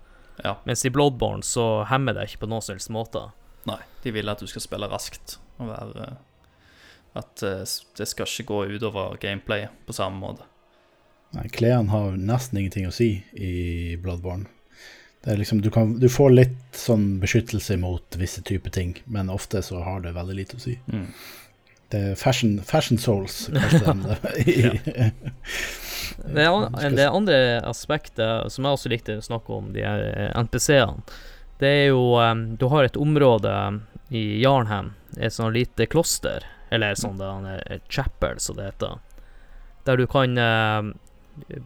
Ja. 0.46 0.54
Mens 0.64 0.86
i 0.88 0.92
Bloodborne 0.94 1.44
så 1.44 1.84
hemmer 1.90 2.16
det 2.16 2.30
ikke 2.30 2.46
på 2.46 2.52
noen 2.52 2.64
som 2.64 2.78
helst 2.78 2.94
måte. 2.94 3.26
Nei, 3.68 3.82
de 4.04 4.14
vil 4.16 4.32
at 4.32 4.40
du 4.40 4.48
skal 4.48 4.64
spille 4.64 4.88
raskt 4.88 5.38
og 5.58 5.72
være 5.74 6.12
At 7.18 7.44
eh, 7.44 7.64
det 7.98 8.06
skal 8.08 8.30
ikke 8.30 8.46
gå 8.52 8.60
utover 8.78 9.18
gameplayet 9.20 9.74
på 9.88 9.96
samme 9.98 10.22
måte. 10.22 10.46
Nei, 11.36 11.50
Klærne 11.52 11.92
har 11.92 12.16
nesten 12.16 12.62
ingenting 12.62 12.88
å 12.88 12.94
si 12.96 13.10
i 13.34 13.98
Bloodborne. 14.00 14.48
Det 15.26 15.34
er 15.34 15.42
liksom, 15.42 15.60
du, 15.66 15.68
kan, 15.74 15.98
du 16.00 16.08
får 16.08 16.30
litt 16.32 16.78
sånn 16.78 17.18
beskyttelse 17.20 17.76
mot 17.82 18.16
visse 18.22 18.40
typer 18.46 18.72
ting, 18.72 18.94
men 19.12 19.34
ofte 19.34 19.60
så 19.66 19.82
har 19.84 20.06
det 20.06 20.14
veldig 20.16 20.38
lite 20.38 20.60
å 20.60 20.62
si. 20.64 20.78
Mm. 20.94 21.10
Fashion, 22.20 22.58
fashion 22.64 22.98
souls, 22.98 23.50
kanskje. 23.54 24.18
ja. 24.64 24.72
det. 26.36 26.96
Det, 26.98 27.08
andre 27.08 27.38
aspektet 27.64 28.52
som 28.52 28.68
jeg 28.68 28.78
også 28.78 28.92
likte 28.92 29.18
å 29.22 29.24
snakke 29.24 29.56
om, 29.56 29.72
de 29.76 29.86
her 29.86 30.04
eh, 30.10 30.30
NPC-ene, 30.36 31.06
det 31.58 31.70
er 31.74 31.88
jo 31.90 32.22
Du 32.60 32.68
har 32.70 32.86
et 32.86 32.98
område 33.02 33.54
i 34.14 34.42
Jarnhem, 34.44 34.92
et 35.18 35.34
sånn 35.34 35.56
lite 35.56 35.88
kloster, 35.90 36.46
eller 36.70 36.94
sånn 37.00 37.18
det 37.18 37.56
et 37.66 37.88
chapel, 37.90 38.38
som 38.38 38.60
det 38.60 38.68
heter, 38.68 39.00
der 39.88 39.98
du 39.98 40.06
kan 40.12 40.38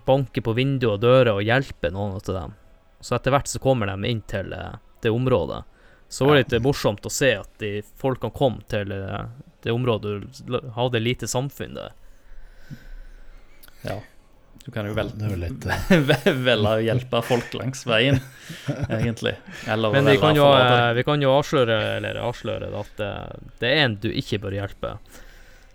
banke 0.05 0.41
på 0.41 0.53
vinduer 0.53 0.95
og 0.95 1.03
dører 1.03 1.33
og 1.35 1.45
hjelpe 1.45 1.91
noen 1.91 2.17
av 2.19 2.33
dem. 2.35 2.55
Så 3.01 3.15
etter 3.17 3.33
hvert 3.33 3.49
så 3.49 3.59
kommer 3.61 3.89
de 3.89 4.09
inn 4.09 4.21
til 4.29 4.53
eh, 4.53 4.77
det 5.01 5.13
området. 5.13 5.63
Så 6.07 6.23
det 6.23 6.29
var 6.29 6.39
litt 6.41 6.53
eh, 6.53 6.63
morsomt 6.63 7.05
å 7.05 7.13
se 7.13 7.31
at 7.39 7.49
de 7.61 7.71
folkene 8.01 8.35
kom 8.35 8.59
til 8.69 8.93
eh, 8.93 9.23
det 9.63 9.73
området 9.73 10.15
og 10.49 10.71
hadde 10.75 11.01
lite 11.03 11.29
samfunn 11.29 11.77
der. 11.77 11.93
Ja. 13.81 13.99
Du 14.61 14.69
kan 14.71 14.85
jo 14.85 14.93
vel, 14.93 15.09
Det 15.17 15.73
eh, 15.73 16.33
velge 16.47 16.73
å 16.75 16.81
hjelpe 16.85 17.21
folk 17.25 17.53
langs 17.57 17.81
veien, 17.89 18.19
egentlig. 18.93 19.33
Eller 19.65 19.95
Men 19.95 20.09
vi 20.11 20.19
kan, 20.21 20.37
jo, 20.37 20.45
eh, 20.53 20.91
vi 20.97 21.05
kan 21.07 21.23
jo 21.23 21.31
avsløre, 21.33 21.77
eller 21.97 22.19
avsløre 22.21 22.69
at 22.77 22.91
det, 22.99 23.11
det 23.61 23.71
er 23.71 23.85
en 23.87 23.97
du 24.03 24.11
ikke 24.11 24.41
bør 24.43 24.59
hjelpe. 24.59 24.93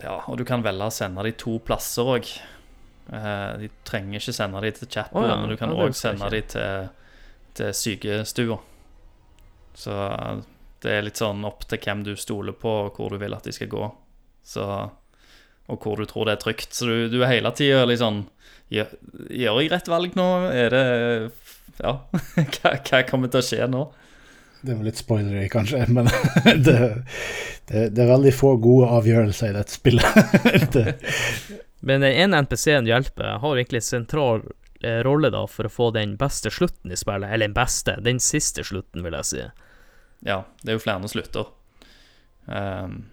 Ja, 0.04 0.20
og 0.28 0.38
du 0.38 0.44
kan 0.46 0.62
velge 0.62 0.86
å 0.86 0.94
sende 0.94 1.24
de 1.26 1.34
to 1.40 1.56
plasser 1.66 2.14
òg. 2.14 2.30
De 3.06 3.68
trenger 3.86 4.20
ikke 4.20 4.34
sende 4.34 4.62
de 4.62 4.70
til 4.74 4.90
chatbord, 4.90 5.24
oh, 5.24 5.30
ja, 5.30 5.36
men 5.40 5.50
du 5.50 5.58
kan 5.58 5.74
òg 5.74 5.88
ja, 5.88 5.98
sende 5.98 6.30
de 6.30 6.42
til, 6.54 6.88
til 7.58 7.74
sykestua. 7.74 8.60
Så 9.76 9.94
det 10.86 10.94
er 10.94 11.04
litt 11.08 11.20
sånn 11.20 11.44
opp 11.48 11.66
til 11.68 11.82
hvem 11.82 12.06
du 12.06 12.14
stoler 12.18 12.54
på, 12.56 12.72
og 12.86 12.96
hvor 12.96 13.12
du 13.12 13.18
vil 13.20 13.34
at 13.34 13.46
de 13.46 13.54
skal 13.54 13.70
gå. 13.72 13.90
Så 14.46 14.64
og 15.66 15.82
hvor 15.82 15.98
du 15.98 16.06
tror 16.06 16.28
det 16.28 16.36
er 16.36 16.42
trygt. 16.42 16.74
Så 16.74 16.86
du, 16.86 16.96
du 17.10 17.20
er 17.22 17.32
hele 17.34 17.52
tida 17.56 17.84
litt 17.88 18.02
sånn 18.02 18.24
gjør, 18.72 18.92
gjør 19.30 19.60
jeg 19.62 19.72
rett 19.72 19.90
valg 19.90 20.18
nå? 20.18 20.26
Er 20.54 20.74
det 20.74 20.84
Ja, 21.82 21.98
hva, 22.56 22.76
hva 22.80 23.02
kommer 23.08 23.32
til 23.32 23.42
å 23.42 23.46
skje 23.46 23.70
nå? 23.70 23.86
Det 24.66 24.74
var 24.74 24.86
litt 24.86 24.98
spoilery, 24.98 25.46
kanskje, 25.52 25.84
men 25.94 26.08
det, 26.64 26.78
det, 27.68 27.88
det 27.94 28.04
er 28.04 28.08
veldig 28.08 28.32
få 28.34 28.56
gode 28.62 28.88
avgjørelser 28.98 29.52
i 29.52 29.56
dette 29.58 29.74
spillet. 29.74 30.22
det, 30.74 30.86
Men 31.86 32.06
den 32.06 32.14
ene 32.14 32.40
NPC-en 32.46 32.88
hjelper, 32.88 33.36
har 33.42 33.58
egentlig 33.58 33.82
en 33.82 33.90
sentral 33.90 34.46
eh, 34.80 35.02
rolle 35.06 35.30
da 35.34 35.44
for 35.50 35.68
å 35.68 35.72
få 35.72 35.92
den 35.94 36.16
beste 36.18 36.50
slutten 36.50 36.94
i 36.94 36.98
spillet. 36.98 37.28
Eller 37.28 37.50
den 37.50 37.58
beste, 37.58 37.98
den 38.02 38.22
siste 38.22 38.64
slutten, 38.66 39.04
vil 39.06 39.18
jeg 39.20 39.30
si. 39.30 39.44
Ja, 40.24 40.44
det 40.62 40.72
er 40.72 40.78
jo 40.78 40.84
flere 40.84 41.10
slutter. 41.10 41.50
Um, 42.46 43.04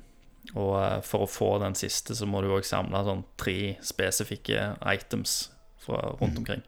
og 0.54 0.74
eh, 0.78 1.00
for 1.08 1.26
å 1.26 1.30
få 1.30 1.50
den 1.64 1.74
siste, 1.78 2.14
så 2.14 2.28
må 2.30 2.44
du 2.44 2.52
òg 2.54 2.66
samle 2.68 3.00
sånn 3.08 3.24
tre 3.40 3.76
spesifikke 3.82 4.74
items 4.92 5.48
fra 5.82 6.14
rundt 6.20 6.38
omkring. 6.42 6.62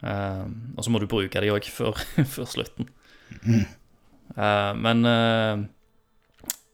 Um, 0.00 0.74
og 0.76 0.86
så 0.86 0.92
må 0.92 1.00
du 1.02 1.08
bruke 1.10 1.40
de 1.42 1.52
òg 1.52 1.68
før, 1.72 1.98
før 2.34 2.48
slutten. 2.48 2.88
Uh, 4.36 4.72
men 4.80 5.04
uh, 5.04 5.66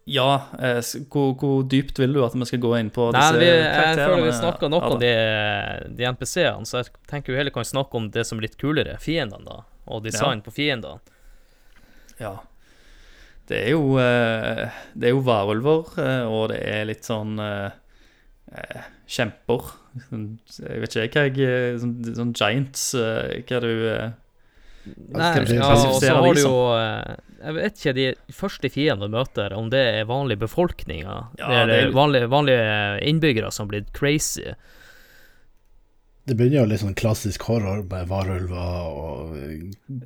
ja, 0.05 0.43
eh, 0.59 0.81
hvor, 1.11 1.35
hvor 1.39 1.63
dypt 1.71 2.01
vil 2.03 2.15
du 2.17 2.23
at 2.27 2.35
vi 2.35 2.47
skal 2.49 2.63
gå 2.63 2.73
inn 2.81 2.91
på 2.91 3.09
Nei, 3.15 3.21
disse 3.23 3.39
vi, 3.39 3.51
jeg 3.51 3.99
føler 4.01 4.25
vi 4.27 4.33
snakka 4.35 4.71
nok 4.73 4.87
om 4.89 4.97
de, 5.03 5.13
de 5.95 6.09
NPC-ene, 6.11 6.67
så 6.67 6.81
jeg 6.81 6.91
tenker 7.11 7.35
vi 7.35 7.39
heller 7.39 7.55
kan 7.55 7.67
snakke 7.67 8.01
om 8.01 8.09
det 8.15 8.25
som 8.27 8.41
er 8.41 8.49
litt 8.49 8.59
kulere, 8.59 8.97
fiendene, 9.03 9.47
da. 9.47 9.63
Og 9.93 10.03
design 10.05 10.43
på 10.43 10.55
fiendene. 10.55 10.99
Ja. 12.19 12.37
Det 13.53 13.61
er 13.67 13.75
jo 13.75 13.99
eh, 14.01 14.81
Det 14.97 15.11
er 15.11 15.15
jo 15.15 15.23
varulver, 15.27 15.93
eh, 16.01 16.25
og 16.29 16.49
det 16.53 16.63
er 16.73 16.89
litt 16.89 17.07
sånn 17.09 17.37
eh, 17.43 17.71
eh, 18.55 18.89
Kjemper. 19.13 19.71
Sånn, 20.09 20.27
Jeg 20.57 20.83
vet 20.83 20.97
ikke 20.97 21.21
hva 21.21 21.29
jeg 21.29 21.79
Sånn, 21.83 21.95
sånn 22.17 22.35
giants 22.39 22.87
Hva 22.97 23.59
er 23.59 23.67
det 23.67 23.73
du 23.77 23.77
Nei, 25.13 25.29
ja, 25.53 25.67
og 25.69 25.99
så 26.01 26.15
har 26.17 26.25
du 26.35 26.41
jo 26.41 26.55
Jeg 26.73 27.55
vet 27.55 27.77
ikke, 27.77 27.93
de 27.95 28.07
første 28.35 28.71
fiendene 28.73 29.07
du 29.07 29.15
møter, 29.15 29.55
om 29.55 29.69
det 29.71 29.83
er 30.01 30.09
vanlige 30.09 30.43
befolkninger, 30.43 31.21
Ja, 31.39 31.51
det 31.53 31.59
er 31.59 31.69
eller 31.69 31.93
vanlige, 31.95 32.31
vanlige 32.33 32.73
innbyggere 33.07 33.53
som 33.55 33.69
blitt 33.71 33.93
crazy. 33.95 34.49
Det 36.23 36.37
begynner 36.39 36.61
jo 36.61 36.67
litt 36.71 36.83
sånn 36.85 36.95
klassisk 36.95 37.43
horror 37.49 37.81
med 37.91 38.07
varulver 38.07 38.93
og 38.95 39.33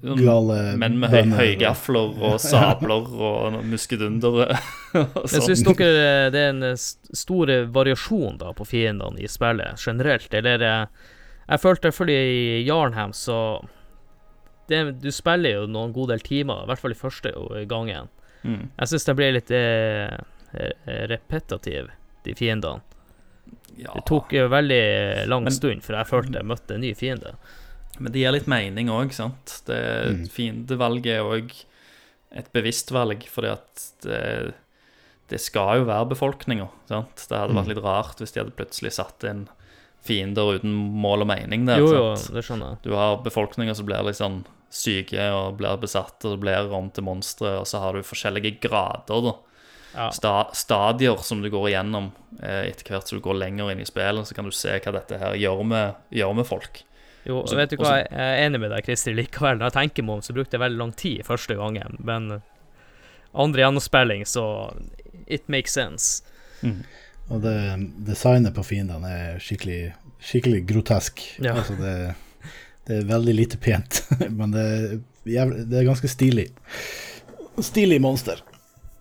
sånn 0.00 0.22
gale 0.22 0.56
menn 0.80 0.96
med 1.02 1.12
høy, 1.12 1.34
høygafler 1.36 2.14
og 2.30 2.38
sabler 2.44 3.10
og 3.12 3.58
muskedundere? 3.68 4.46
og 4.96 5.26
Jeg 5.26 5.34
sånn. 5.34 5.44
syns 5.50 5.64
dere 5.68 6.30
det 6.32 6.40
er 6.40 6.54
en 6.54 6.80
stor 6.80 7.52
variasjon 7.74 8.40
da 8.40 8.54
på 8.56 8.64
fiendene 8.64 9.20
i 9.20 9.28
spillet 9.28 9.76
generelt, 9.84 10.32
eller 10.40 10.64
eh, 10.64 11.12
Jeg 11.52 11.62
følte 11.62 11.92
fordi 11.92 12.16
i 12.16 12.64
Jarnham 12.66 13.12
så 13.12 13.38
det, 14.72 14.80
Du 15.04 15.12
spiller 15.12 15.60
jo 15.60 15.68
noen 15.70 15.92
god 15.92 16.14
del 16.14 16.24
timer, 16.24 16.64
i 16.64 16.70
hvert 16.72 16.80
fall 16.80 16.96
i 16.96 16.98
første 16.98 17.30
gangen. 17.68 18.08
Mm. 18.42 18.70
Jeg 18.72 18.88
syns 18.90 19.04
det 19.06 19.14
ble 19.20 19.28
litt 19.36 19.52
eh, 19.54 20.16
eh, 20.56 21.16
de 22.26 22.34
fiendene. 22.34 22.95
Ja. 23.76 23.92
Det 23.94 24.04
tok 24.08 24.32
jo 24.32 24.48
veldig 24.48 25.26
lang 25.28 25.44
Men- 25.44 25.52
stund 25.52 25.82
før 25.84 25.98
jeg 25.98 26.06
følte 26.06 26.32
jeg 26.40 26.44
møtte 26.48 26.74
en 26.74 26.80
ny 26.80 26.94
fiende. 26.94 27.34
Men 27.98 28.12
det 28.12 28.20
gir 28.20 28.32
litt 28.32 28.46
mening 28.46 28.88
òg, 28.88 29.12
sant. 29.12 29.62
Det 29.66 29.80
Mm. 30.12 30.28
Fiendevalget 30.28 31.06
er 31.16 31.22
òg 31.24 31.52
et 32.32 32.52
bevisst 32.52 32.90
valg, 32.92 33.22
fordi 33.28 33.48
at 33.52 33.86
det, 34.02 34.54
det 35.28 35.40
skal 35.40 35.78
jo 35.80 35.84
være 35.86 36.08
befolkninger, 36.10 36.68
sant. 36.88 37.16
Det 37.28 37.36
hadde 37.38 37.54
vært 37.54 37.64
Mm. 37.66 37.74
litt 37.74 37.84
rart 37.84 38.16
hvis 38.18 38.32
de 38.32 38.40
hadde 38.40 38.56
plutselig 38.56 38.92
satt 38.92 39.24
inn 39.24 39.48
fiender 40.04 40.54
uten 40.58 40.70
mål 41.00 41.22
og 41.22 41.26
mening 41.28 41.64
der. 41.66 41.78
Jo, 41.78 41.86
jo, 41.92 42.14
det 42.14 42.44
skjønner 42.44 42.70
jeg. 42.76 42.78
Du 42.82 42.94
har 42.94 43.16
befolkninger 43.18 43.74
som 43.74 43.86
blir 43.86 44.04
litt 44.04 44.14
sånn 44.16 44.44
syke 44.70 45.18
og 45.32 45.56
blir 45.58 45.76
besatt 45.78 46.24
og 46.24 46.38
blir 46.40 46.70
om 46.72 46.90
til 46.90 47.02
monstre, 47.04 47.58
og 47.58 47.64
så 47.66 47.80
har 47.80 47.92
du 47.94 48.02
forskjellige 48.02 48.60
grader, 48.60 49.22
da. 49.22 49.32
Ja. 49.96 50.10
Sta 50.12 50.34
stadier 50.52 51.16
som 51.24 51.40
du 51.42 51.48
går 51.50 51.70
igjennom 51.70 52.10
eh, 52.42 52.66
etter 52.68 52.90
hvert 52.92 53.08
som 53.08 53.16
du 53.18 53.22
går 53.24 53.38
lenger 53.40 53.70
inn 53.72 53.80
i 53.80 53.86
spillet, 53.88 54.28
så 54.28 54.36
kan 54.36 54.44
du 54.44 54.52
se 54.52 54.74
hva 54.84 54.92
dette 54.92 55.16
her 55.22 55.38
gjør 55.40 55.62
med, 55.64 55.94
gjør 56.12 56.34
med 56.36 56.46
folk. 56.46 56.82
Jo, 57.24 57.38
Også- 57.42 57.56
vet 57.56 57.70
du 57.72 57.76
også- 57.78 57.88
hva, 57.88 57.96
jeg 58.04 58.12
er 58.36 58.42
enig 58.46 58.60
med 58.60 58.70
deg, 58.70 58.84
Christer, 58.84 59.14
likevel. 59.16 59.56
Når 59.58 59.70
jeg 59.72 59.76
tenker 59.78 60.04
meg 60.04 60.14
om, 60.18 60.20
så 60.22 60.34
brukte 60.36 60.54
jeg 60.58 60.60
veldig 60.60 60.78
lang 60.78 60.92
tid 61.00 61.24
første 61.26 61.56
gangen, 61.58 61.96
men 62.04 62.42
andre 63.34 63.62
gjennomspilling, 63.64 64.22
så 64.28 64.44
it 65.26 65.48
makes 65.48 65.72
sense. 65.72 66.22
Og 67.30 67.40
det, 67.42 67.56
designet 68.06 68.54
på 68.54 68.62
fiendene 68.64 69.10
er 69.10 69.40
skikkelig, 69.42 69.94
skikkelig 70.22 70.60
grotesk. 70.68 71.24
Ja. 71.42 71.56
Altså 71.58 71.74
det, 71.80 71.94
det 72.86 73.00
er 73.00 73.08
veldig 73.10 73.34
lite 73.34 73.58
pent, 73.58 74.02
men 74.38 74.52
det 74.54 74.66
er, 74.66 75.00
jævlig, 75.26 75.64
det 75.72 75.80
er 75.80 75.88
ganske 75.88 76.08
stilig. 76.12 76.46
Stilig 77.64 77.98
monster. 78.04 78.42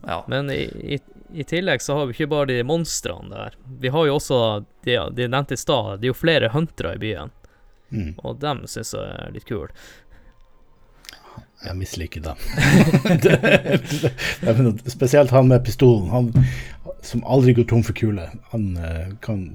Ja. 0.05 0.19
Men 0.31 0.49
i, 0.53 0.63
i, 0.95 0.99
i 1.33 1.43
tillegg 1.47 1.81
så 1.81 1.95
har 1.97 2.05
vi 2.09 2.13
ikke 2.17 2.29
bare 2.31 2.49
de 2.51 2.59
monstrene 2.67 3.31
der. 3.33 3.55
Vi 3.81 3.89
har 3.93 4.05
jo 4.09 4.15
også, 4.19 4.39
de, 4.85 4.97
de 5.17 5.27
nevnte 5.31 5.57
i 5.57 5.61
stad, 5.61 5.99
det 5.99 6.07
er 6.09 6.13
jo 6.13 6.19
flere 6.21 6.51
huntere 6.55 6.95
i 6.97 7.01
byen, 7.07 7.33
Mm. 7.93 8.15
og 8.25 8.39
dem 8.41 8.63
syns 8.67 8.95
jeg 8.97 9.11
er 9.13 9.29
litt 9.31 9.45
kule. 9.45 9.67
Jeg 11.63 11.75
misliker 11.77 12.21
dem. 12.25 12.41
det, 13.23 13.35
det, 13.45 14.11
det, 14.41 14.91
spesielt 14.91 15.31
han 15.31 15.47
med 15.47 15.63
pistolen, 15.65 16.09
han 16.09 16.31
som 17.05 17.21
aldri 17.29 17.53
går 17.57 17.67
tom 17.69 17.83
for 17.85 17.95
kuler. 17.97 18.33
Han 18.51 18.65
eh, 18.77 19.13
kan 19.21 19.45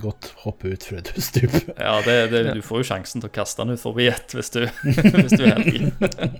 godt 0.00 0.28
hoppe 0.44 0.70
ut 0.74 0.84
fra 0.88 0.98
et 1.00 1.10
stup. 1.22 1.54
Ja, 1.78 1.96
det, 2.06 2.16
det, 2.32 2.42
du 2.56 2.62
får 2.64 2.82
jo 2.82 2.86
sjansen 2.90 3.22
til 3.22 3.28
å 3.30 3.34
kaste 3.34 3.62
den 3.64 3.74
ut 3.76 3.82
forbi 3.82 4.06
ett 4.10 4.34
hvis 4.36 4.50
du, 4.54 4.60
hvis 4.84 5.34
du 5.36 5.44
er 5.44 5.58
heldig. 5.58 5.92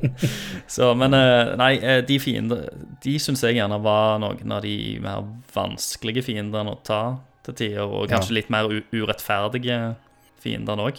Så, 0.76 0.92
men 0.98 1.14
eh, 1.18 1.52
nei, 1.60 1.70
eh, 1.82 2.00
de 2.08 2.18
fiender 2.22 2.68
De 3.04 3.14
syns 3.22 3.42
jeg 3.44 3.56
gjerne 3.58 3.78
var 3.84 4.18
noen 4.22 4.54
av 4.56 4.62
de 4.64 4.74
mer 5.04 5.26
vanskelige 5.54 6.24
fiendene 6.28 6.74
å 6.74 6.80
ta 6.86 7.02
til 7.48 7.54
tider, 7.62 7.86
og 7.88 8.08
kanskje 8.10 8.36
litt 8.40 8.50
mer 8.52 8.68
u 8.68 8.80
urettferdige 8.92 9.78
fiendene 10.42 10.88
òg. 10.90 10.98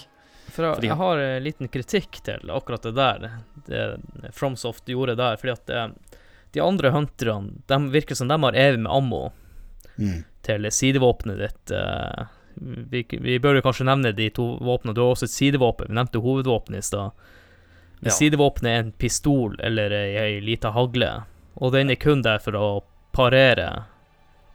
For 0.50 0.66
jeg, 0.66 0.76
Fordi- 0.80 0.90
jeg 0.90 0.98
har 0.98 1.20
en 1.26 1.44
liten 1.46 1.70
kritikk 1.70 2.22
til 2.26 2.50
akkurat 2.56 2.88
det 2.88 2.96
der, 2.98 3.28
det 3.68 3.84
FromSoft 4.34 4.90
gjorde 4.90 5.14
der, 5.20 5.38
fordi 5.38 5.54
at 5.54 5.70
eh, 5.70 5.92
de 6.58 6.64
andre 6.66 6.90
hunterne, 6.96 7.60
de 7.70 7.78
virker 7.94 8.18
som 8.18 8.28
de 8.32 8.40
har 8.42 8.58
evig 8.58 8.82
med 8.86 8.92
ammo 8.92 9.28
Mm. 10.00 10.22
til 10.48 10.64
sidevåpenet 10.72 11.38
ditt. 11.42 11.72
Vi, 12.62 13.06
vi 13.10 13.40
bør 13.40 13.56
jo 13.56 13.62
kanskje 13.62 13.86
nevne 13.88 14.12
de 14.16 14.30
to 14.30 14.58
våpnene. 14.60 14.94
Du 14.96 15.02
har 15.02 15.14
også 15.16 15.24
et 15.30 15.36
sidevåpen. 15.36 15.88
Vi 15.88 15.94
nevnte 15.96 16.20
hovedvåpenet 16.22 16.78
i 16.80 16.82
stad. 16.82 17.12
Men 18.02 18.10
Ja. 18.10 18.16
Sidevåpenet 18.16 18.70
er 18.72 18.80
en 18.80 18.92
pistol 18.92 19.56
eller 19.60 19.92
ei, 19.92 20.16
ei 20.18 20.40
lita 20.42 20.72
hagle, 20.72 21.24
og 21.58 21.72
den 21.74 21.90
er 21.90 21.96
kun 21.96 22.22
der 22.22 22.40
for 22.40 22.52
å 22.56 22.84
parere. 23.12 23.86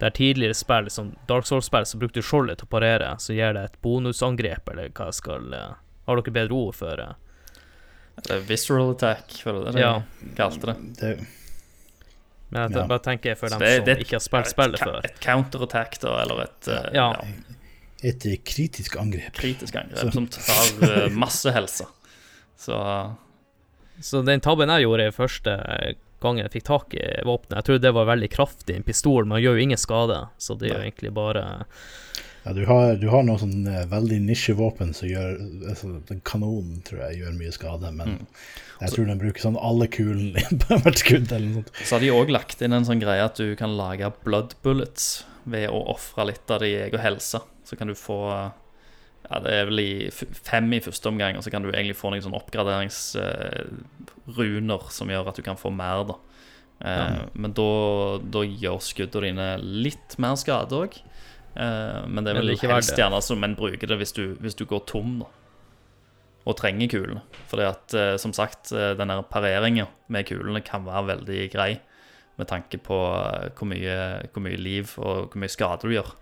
Der 0.01 0.11
tidligere 0.11 0.55
spill, 0.55 0.89
som 0.91 1.13
Dark 1.29 1.45
Souls-spill, 1.47 1.85
så 1.87 1.99
brukte 1.99 2.15
du 2.21 2.23
skjoldet 2.23 2.59
til 2.59 2.67
å 2.67 2.71
parere, 2.71 3.15
så 3.19 3.35
gir 3.37 3.53
det 3.53 3.65
et 3.65 3.77
bonusangrep, 3.83 4.69
eller 4.73 4.89
hva 4.89 5.07
jeg 5.07 5.15
skal 5.15 5.53
eh, 5.55 5.75
Har 6.07 6.17
dere 6.21 6.33
bedre 6.35 6.53
ord 6.53 6.75
for 6.75 6.97
det? 6.97 7.15
Det 8.25 8.31
er 8.35 8.41
Visceral 8.49 8.91
attack, 8.91 9.31
var 9.45 9.53
det 9.53 9.65
det 9.65 9.73
de 9.73 9.81
Ja. 9.81 10.03
kalte 10.37 10.67
det? 10.67 10.77
Det, 11.01 11.27
Men 12.51 12.71
jeg 12.73 12.77
Ja. 12.81 12.87
bare 12.87 12.99
tenker 13.01 13.35
for 13.37 13.49
dem 13.49 13.59
det- 13.59 13.77
som 13.77 13.85
det- 13.85 13.99
ikke 14.01 14.13
har 14.15 14.21
spilt 14.21 14.47
spillet 14.49 14.79
før. 14.81 15.01
et 15.05 15.21
counterattack, 15.21 15.99
da, 16.01 16.23
eller 16.23 16.43
et 16.43 16.69
eh, 16.69 16.91
Ja. 16.95 17.13
Et 18.05 18.27
eh, 18.29 18.37
kritisk 18.45 18.97
angrep. 19.01 19.33
kritisk 19.39 19.77
angrep 19.81 19.99
Så- 20.05 20.13
som 20.13 20.27
tar 20.29 20.89
eh, 20.91 21.09
masse 21.25 21.51
helse. 21.55 21.87
Så 22.57 22.79
Så 24.01 24.23
den 24.27 24.41
tabben 24.43 24.69
jeg 24.73 24.85
gjorde 24.87 25.13
første 25.15 25.53
gangen 26.25 26.43
jeg 26.47 26.53
fikk 26.57 26.65
tak 26.65 26.95
i 26.97 27.05
våpenet 27.27 27.59
Jeg 27.61 27.65
trodde 27.69 27.83
det 27.85 27.93
var 27.95 28.07
veldig 28.09 28.31
kraftig, 28.33 28.77
en 28.79 28.83
pistol, 28.87 29.25
men 29.29 29.43
gjør 29.43 29.59
jo 29.59 29.65
ingen 29.69 29.79
skade. 29.81 30.23
Så 30.39 30.57
det 30.59 30.71
er 30.71 30.79
jo 30.79 30.85
egentlig 30.89 31.13
bare 31.15 31.45
Ja, 32.45 32.53
du 32.53 32.65
har, 32.69 32.97
du 33.01 33.07
har 33.09 33.23
noe 33.25 33.39
sånn 33.41 33.67
eh, 33.69 33.85
veldig 33.89 34.19
nisjevåpen 34.27 34.91
som 34.97 35.09
gjør 35.09 35.39
altså, 35.71 35.95
Den 36.09 36.21
kanonen 36.29 36.83
tror 36.85 37.01
jeg 37.07 37.23
gjør 37.23 37.39
mye 37.39 37.53
skade, 37.57 37.93
men 37.97 38.09
Mm. 38.15 38.27
jeg 38.83 38.91
tror 38.97 39.07
den 39.07 39.19
bruker 39.23 39.41
sånn 39.47 39.57
alle 39.61 39.87
kulene 39.89 40.43
på 40.65 40.77
hvert 40.83 40.99
skudd 41.01 41.33
eller 41.33 41.47
noe 41.47 41.63
sånt. 41.63 41.71
Så 41.85 41.95
har 41.97 42.01
de 42.05 42.11
òg 42.13 42.31
lagt 42.35 42.61
inn 42.63 42.73
en 42.77 42.85
sånn 42.85 43.01
greie 43.01 43.25
at 43.25 43.37
du 43.41 43.55
kan 43.57 43.77
lage 43.79 44.11
blood 44.25 44.55
bullets 44.63 45.25
ved 45.47 45.69
å 45.71 45.81
ofre 45.95 46.27
litt 46.33 46.51
av 46.51 46.61
din 46.61 46.83
egen 46.89 47.01
helse. 47.01 47.41
Så 47.65 47.77
kan 47.81 47.89
du 47.91 47.95
få 47.99 48.19
Ja, 49.25 49.39
det 49.41 49.53
er 49.57 49.65
vel 49.71 49.81
i 49.81 50.11
fem 50.13 50.69
i 50.77 50.85
første 50.85 51.09
omgang, 51.09 51.33
og 51.39 51.43
så 51.45 51.51
kan 51.51 51.63
du 51.65 51.71
egentlig 51.71 51.97
få 51.97 52.11
noen 52.13 52.25
sånne 52.27 52.41
oppgraderingsruner 52.43 54.83
som 54.93 55.09
gjør 55.09 55.29
at 55.31 55.39
du 55.41 55.43
kan 55.47 55.57
få 55.57 55.69
mer, 55.73 56.05
da. 56.11 56.17
Ja. 56.85 57.25
Men 57.33 57.57
da, 57.57 57.73
da 58.21 58.45
gjør 58.45 58.79
skuddene 58.85 59.25
dine 59.31 59.57
litt 59.87 60.19
mer 60.21 60.37
skade 60.37 60.77
òg. 60.77 60.93
men 61.57 62.21
det 62.21 62.29
er 62.35 62.39
vel 62.43 62.53
ikke 62.53 62.69
helst 62.69 62.93
gjerne 62.99 63.21
som 63.25 63.41
en 63.47 63.57
bruker 63.57 63.87
det 63.89 63.97
hvis 64.03 64.13
du, 64.13 64.37
hvis 64.45 64.59
du 64.59 64.65
går 64.69 64.85
tom, 64.91 65.23
da. 65.23 65.29
Og 66.45 66.59
trenger 66.61 66.91
kulene. 66.93 67.23
Fordi 67.49 67.65
at, 67.65 67.95
eh, 67.97 68.17
som 68.21 68.35
sagt, 68.37 68.73
eh, 68.73 68.93
den 68.99 69.13
pareringen 69.31 69.89
med 70.09 70.27
kulene 70.29 70.61
kan 70.61 70.85
være 70.85 71.17
veldig 71.17 71.47
grei 71.53 71.71
med 72.37 72.49
tanke 72.51 72.81
på 72.83 72.99
eh, 73.17 73.49
hvor 73.57 73.71
mye, 73.71 73.97
hvor 74.33 74.45
mye 74.45 74.61
liv 74.61 74.93
og 74.99 75.33
hvor 75.33 75.41
mye 75.41 75.53
skade 75.53 75.89
du 75.89 75.95
gjør. 75.95 76.13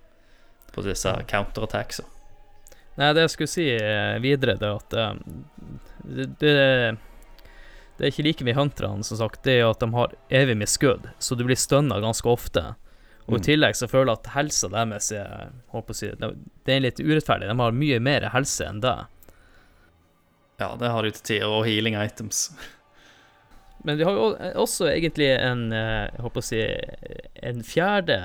På 0.72 0.84
disse 0.86 1.12
counterattacksa. 1.30 2.04
Nei, 3.00 3.12
det 3.16 3.24
jeg 3.24 3.32
skulle 3.36 3.52
si 3.52 3.66
eh, 3.72 4.18
videre, 4.20 4.58
det 4.60 4.68
er 4.68 4.76
at 4.76 4.96
eh, 5.00 5.14
det, 6.04 6.26
det, 6.42 6.52
det 7.96 8.04
er 8.04 8.10
ikke 8.12 8.26
like 8.26 8.44
mye 8.44 8.58
hunterne, 8.58 9.04
som 9.06 9.20
sagt. 9.20 9.42
Det 9.46 9.58
er 9.60 9.70
at 9.70 9.80
de 9.80 9.88
har 9.94 10.12
evig 10.42 10.58
med 10.60 10.68
skudd, 10.68 11.08
så 11.22 11.38
du 11.38 11.44
blir 11.48 11.56
stønna 11.56 12.00
ganske 12.04 12.28
ofte. 12.28 12.72
Og 13.28 13.36
i 13.36 13.38
Mm. 13.38 13.44
tillegg 13.46 13.76
så 13.78 13.86
føler 13.88 14.10
jeg 14.10 14.18
at 14.18 14.32
helsa 14.34 14.68
deres 14.72 15.12
er 15.14 15.52
håper 15.70 15.94
å 15.94 15.96
si, 15.96 16.08
det, 16.18 16.74
er 16.74 16.80
litt 16.82 16.98
urettferdig. 17.00 17.46
De 17.48 17.54
har 17.60 17.76
mye 17.76 18.00
mer 18.02 18.26
helse 18.34 18.66
enn 18.66 18.80
det. 18.82 18.96
Ja, 20.58 20.72
det 20.76 20.90
har 20.90 21.06
de 21.06 21.12
til 21.14 21.22
tider, 21.28 21.46
og 21.48 21.64
healing 21.66 21.94
items. 21.96 22.50
Men 23.86 23.96
vi 23.98 24.04
har 24.04 24.18
jo 24.18 24.26
også 24.62 24.90
egentlig 24.90 25.30
en 25.38 25.72
eh, 25.72 26.10
jeg 26.12 26.22
håper 26.26 26.42
å 26.42 26.46
si, 26.46 26.60
en 27.42 27.62
fjerde 27.66 28.18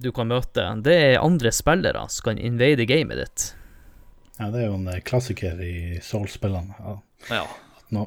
du 0.00 0.10
kan 0.16 0.30
møte. 0.30 0.66
Det 0.84 0.96
er 1.10 1.22
andre 1.22 1.52
spillere 1.54 2.06
som 2.12 2.30
kan 2.30 2.38
invade 2.40 2.86
gamet 2.88 3.24
ditt. 3.24 3.48
Ja, 4.40 4.48
det 4.48 4.62
er 4.62 4.70
jo 4.70 4.78
en 4.78 4.88
eh, 4.88 5.02
klassiker 5.04 5.60
i 5.60 5.98
Soul-spillene. 6.04 6.78
Ja. 6.80 6.96
Ja. 7.28 7.42
Nå, 7.92 8.06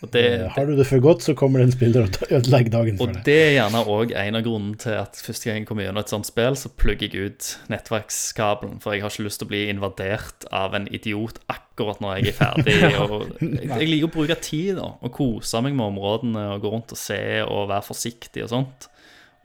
Og 0.00 0.10
det, 0.12 0.20
eh, 0.22 0.44
har 0.54 0.68
du 0.68 0.76
det 0.78 0.86
for 0.86 1.02
godt, 1.02 1.24
så 1.24 1.34
kommer 1.36 1.58
det 1.60 1.66
en 1.66 1.72
spiller 1.74 2.06
og 2.06 2.30
ødelegger 2.30 2.70
dagen 2.70 3.00
for 3.00 3.10
deg. 3.10 3.18
Og 3.18 3.26
det 3.26 3.36
er 3.42 3.50
gjerne 3.56 3.80
òg 3.90 4.12
en 4.16 4.38
av 4.38 4.44
grunnene 4.46 4.78
til 4.80 4.94
at 5.00 5.18
første 5.18 5.48
gang 5.48 5.58
jeg 5.58 5.68
kommer 5.68 5.84
gjennom 5.84 6.04
et 6.04 6.12
sånt 6.12 6.28
spill, 6.28 6.56
så 6.56 6.70
plugger 6.70 7.10
jeg 7.10 7.32
ut 7.32 7.48
nettverkskabelen, 7.72 8.78
for 8.84 8.94
jeg 8.94 9.02
har 9.02 9.12
ikke 9.12 9.26
lyst 9.26 9.42
til 9.42 9.48
å 9.48 9.52
bli 9.52 9.62
invadert 9.72 10.46
av 10.54 10.76
en 10.78 10.86
idiot 10.94 11.40
akkurat 11.52 12.00
når 12.04 12.20
jeg 12.20 12.30
er 12.30 12.38
ferdig. 12.38 12.76
Og 13.02 13.26
jeg, 13.42 13.64
jeg 13.66 13.90
liker 13.90 14.08
å 14.08 14.14
bruke 14.14 14.38
tid 14.44 14.78
da, 14.78 14.92
og 15.02 15.14
kose 15.18 15.64
meg 15.64 15.74
med 15.74 15.88
områdene 15.90 16.46
og 16.54 16.62
gå 16.62 16.72
rundt 16.72 16.94
og 16.94 17.00
se 17.00 17.20
og 17.42 17.66
være 17.72 17.88
forsiktig 17.90 18.46
og 18.46 18.54
sånt. 18.54 18.88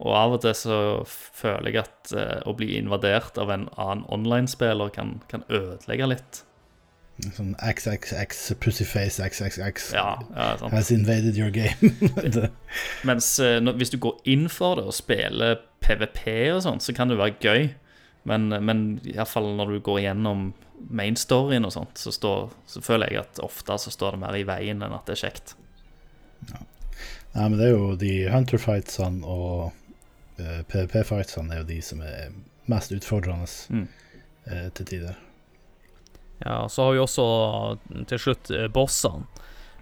Og 0.02 0.10
av 0.18 0.32
og 0.34 0.40
til 0.42 0.56
så 0.58 0.78
føler 1.06 1.70
jeg 1.70 1.84
at 1.84 2.14
eh, 2.18 2.40
å 2.50 2.54
bli 2.58 2.72
invadert 2.78 3.38
av 3.38 3.52
en 3.54 3.68
annen 3.78 4.02
online-spiller 4.12 4.90
kan, 4.94 5.20
kan 5.30 5.44
ødelegge 5.48 6.08
litt. 6.10 6.40
Sånn 7.36 7.52
XXX, 7.62 8.40
Pussyface 8.58 9.22
XXX 9.22 9.92
Ja, 9.94 10.16
ja 10.34 10.48
sant. 10.58 10.72
has 10.74 10.90
invaded 10.90 11.38
your 11.38 11.52
game. 11.54 11.92
Mens 13.08 13.28
eh, 13.38 13.60
når, 13.62 13.78
hvis 13.78 13.94
du 13.94 14.00
går 14.02 14.18
inn 14.34 14.48
for 14.50 14.80
det 14.80 14.88
og 14.90 14.96
spiller 14.96 15.60
PVP 15.84 16.24
og 16.56 16.64
sånn, 16.66 16.82
så 16.82 16.94
kan 16.96 17.12
det 17.12 17.20
være 17.20 17.38
gøy. 17.38 17.68
Men, 18.26 18.48
men 18.64 18.82
iallfall 19.06 19.52
når 19.60 19.76
du 19.76 19.80
går 19.86 20.00
gjennom 20.08 20.48
main 20.90 21.14
storyen 21.16 21.68
og 21.68 21.74
sånt, 21.76 22.00
så, 22.00 22.10
står, 22.12 22.48
så 22.66 22.82
føler 22.82 23.12
jeg 23.12 23.22
at 23.22 23.40
ofte 23.44 23.76
så 23.78 23.92
står 23.94 24.16
det 24.16 24.22
mer 24.24 24.38
i 24.40 24.46
veien 24.48 24.82
enn 24.82 24.96
at 24.96 25.06
det 25.06 25.14
er 25.14 25.22
kjekt. 25.28 25.54
nei, 26.50 27.46
men 27.46 27.56
det 27.60 27.68
er 27.68 27.74
jo 27.76 27.94
de 28.00 28.12
Hunter-fightsene 28.32 29.22
og 29.22 29.76
eh, 30.38 30.62
PVP-fightsene 30.68 31.52
er 31.54 31.62
jo 31.62 31.68
de 31.68 31.80
som 31.82 32.00
er 32.02 32.32
mest 32.70 32.92
utfordrende 32.92 33.46
Mm. 33.70 33.88
uh, 34.50 34.68
til 34.74 34.86
tider. 34.86 35.16
Ja, 36.44 36.68
så 36.68 36.82
har 36.84 36.92
vi 36.92 36.98
også 36.98 37.24
til 38.10 38.18
slutt 38.18 38.50
eh, 38.50 38.66
bossene. 38.68 39.26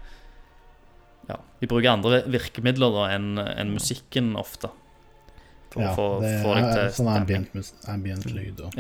Ja, 1.29 1.37
de 1.61 1.67
bruker 1.67 1.91
andre 1.93 2.23
virkemidler 2.25 2.91
da 2.91 3.09
enn 3.15 3.39
en 3.39 3.75
musikken 3.75 4.35
ofte. 4.37 4.71
For 5.71 5.83
Ja, 5.83 5.91
å 5.93 5.95
få, 5.95 6.21
det 6.23 6.43
få 6.43 6.55
deg 6.55 6.65
er 6.65 6.89
til 6.89 7.05
sånn 7.05 7.11
ambient, 7.21 7.73
ambient 7.87 8.25
lyd. 8.33 8.61
Og. 8.65 8.73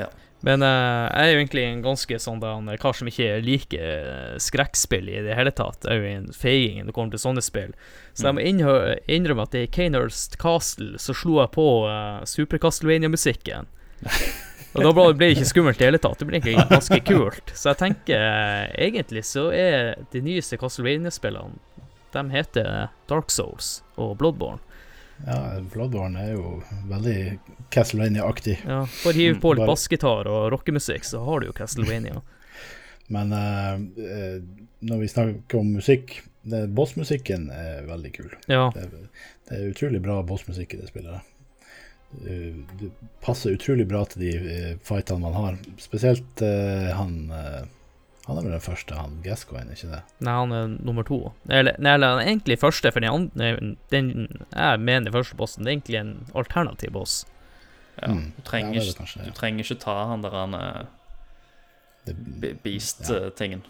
Men 0.46 0.62
uh, 0.62 1.08
jeg 1.10 1.18
er 1.18 1.32
jo 1.32 1.38
egentlig 1.40 1.64
en 1.66 1.80
ganske 1.82 2.18
sånn 2.22 2.42
da, 2.42 2.52
en 2.60 2.70
kar 2.78 2.94
som 2.94 3.08
ikke 3.10 3.40
liker 3.42 3.82
eh, 3.82 4.34
skrekkspill 4.42 5.08
i 5.10 5.22
det 5.26 5.34
hele 5.34 5.50
tatt. 5.50 5.82
Jeg 5.82 5.98
er 5.98 6.04
jo 6.04 6.12
en 6.20 6.28
feiging 6.36 6.78
når 6.78 6.90
det 6.90 6.94
kommer 6.94 7.14
til 7.14 7.22
sånne 7.24 7.42
spill. 7.42 7.72
Så 8.14 8.28
jeg 8.28 8.36
må 8.36 8.44
innrømme 8.46 9.46
at 9.48 9.56
i 9.58 9.64
Kanehurst 9.74 10.38
Castle 10.42 11.00
så 11.02 11.16
slo 11.16 11.40
jeg 11.40 11.52
på 11.56 11.66
uh, 11.90 12.22
Super 12.28 12.62
Castlevania-musikken. 12.62 13.66
Og 14.76 14.84
da 14.84 14.92
ble 14.94 15.10
det 15.16 15.32
ikke 15.32 15.48
skummelt 15.48 15.80
i 15.80 15.82
det 15.82 15.88
hele 15.88 16.02
tatt. 16.02 16.20
Det 16.20 16.28
ble 16.28 16.38
egentlig 16.38 16.68
ganske 16.70 17.00
kult. 17.08 17.50
Så 17.58 17.72
jeg 17.72 17.80
tenker 17.82 18.22
uh, 18.22 18.64
egentlig 18.78 19.24
så 19.26 19.48
er 19.50 19.96
de 20.12 20.22
nyeste 20.22 20.60
Castlevania-spillene 20.60 21.58
De 22.14 22.24
heter 22.30 22.92
Dark 23.10 23.34
Souls 23.34 23.80
og 23.98 24.14
Bloodborne. 24.22 24.62
Ja, 25.26 25.60
Bloodborne 25.72 26.20
er 26.22 26.32
jo 26.36 26.62
veldig 26.88 27.38
Castlevania-aktig. 27.74 28.58
Ja, 28.64 28.84
Bare 29.04 29.14
hiv 29.16 29.40
på 29.42 29.52
litt 29.54 29.64
Bare- 29.64 29.72
bassgitar 29.72 30.28
og 30.30 30.50
rockemusikk, 30.54 31.04
så 31.04 31.24
har 31.26 31.40
du 31.40 31.46
jo 31.50 31.52
Castlevania. 31.56 32.20
Men 33.14 33.32
eh, 33.32 34.38
når 34.84 34.98
vi 35.02 35.08
snakker 35.08 35.58
om 35.62 35.74
musikk 35.78 36.20
Bossmusikken 36.48 37.50
er 37.52 37.82
veldig 37.84 38.10
kul. 38.14 38.30
Ja. 38.48 38.70
Det, 38.72 38.86
det 39.48 39.56
er 39.58 39.66
utrolig 39.72 39.98
bra 40.00 40.22
bossmusikk 40.24 40.74
i 40.74 40.78
det 40.80 40.86
spillet. 40.88 41.20
Eh, 42.24 42.54
Det 42.80 42.88
passer 43.20 43.52
utrolig 43.58 43.84
bra 43.90 44.04
til 44.08 44.22
de 44.22 44.30
eh, 44.38 44.70
fightene 44.86 45.20
man 45.26 45.36
har. 45.36 45.58
Spesielt 45.82 46.40
han 46.96 47.18
Han 48.28 48.36
er 48.38 48.44
vel 48.44 48.52
den 48.52 48.60
første, 48.60 48.94
han 48.94 49.14
Gascoigne, 49.24 49.72
ikke 49.72 49.88
det? 49.90 50.02
Nei, 50.20 50.32
han 50.36 50.52
er 50.52 50.66
nummer 50.84 51.02
to. 51.08 51.18
Eller, 51.48 51.74
nei, 51.80 51.94
eller 51.96 52.12
han 52.14 52.20
er 52.22 52.28
egentlig 52.28 52.58
første, 52.60 52.92
for 52.92 53.00
den, 53.00 53.08
andre- 53.08 53.76
den 53.90 54.10
jeg 54.52 54.80
mener 54.84 55.14
første 55.14 55.36
bossen, 55.40 55.64
det 55.64 55.70
er 55.72 55.76
egentlig 55.78 55.96
en 56.02 56.14
alternativ 56.36 56.92
boss. 56.98 57.22
Ja, 58.02 58.12
Mm. 58.12 58.32
du, 58.36 58.42
trenger 58.46 58.74
Ja, 58.78 58.92
kanskje, 58.94 59.18
ja. 59.24 59.24
du 59.26 59.32
trenger 59.34 59.64
ikke 59.64 59.80
ta 59.82 59.94
han 60.12 60.22
der 60.22 60.30
han 60.36 60.54
eh, 60.54 60.84
Beast-tingen. 62.62 63.62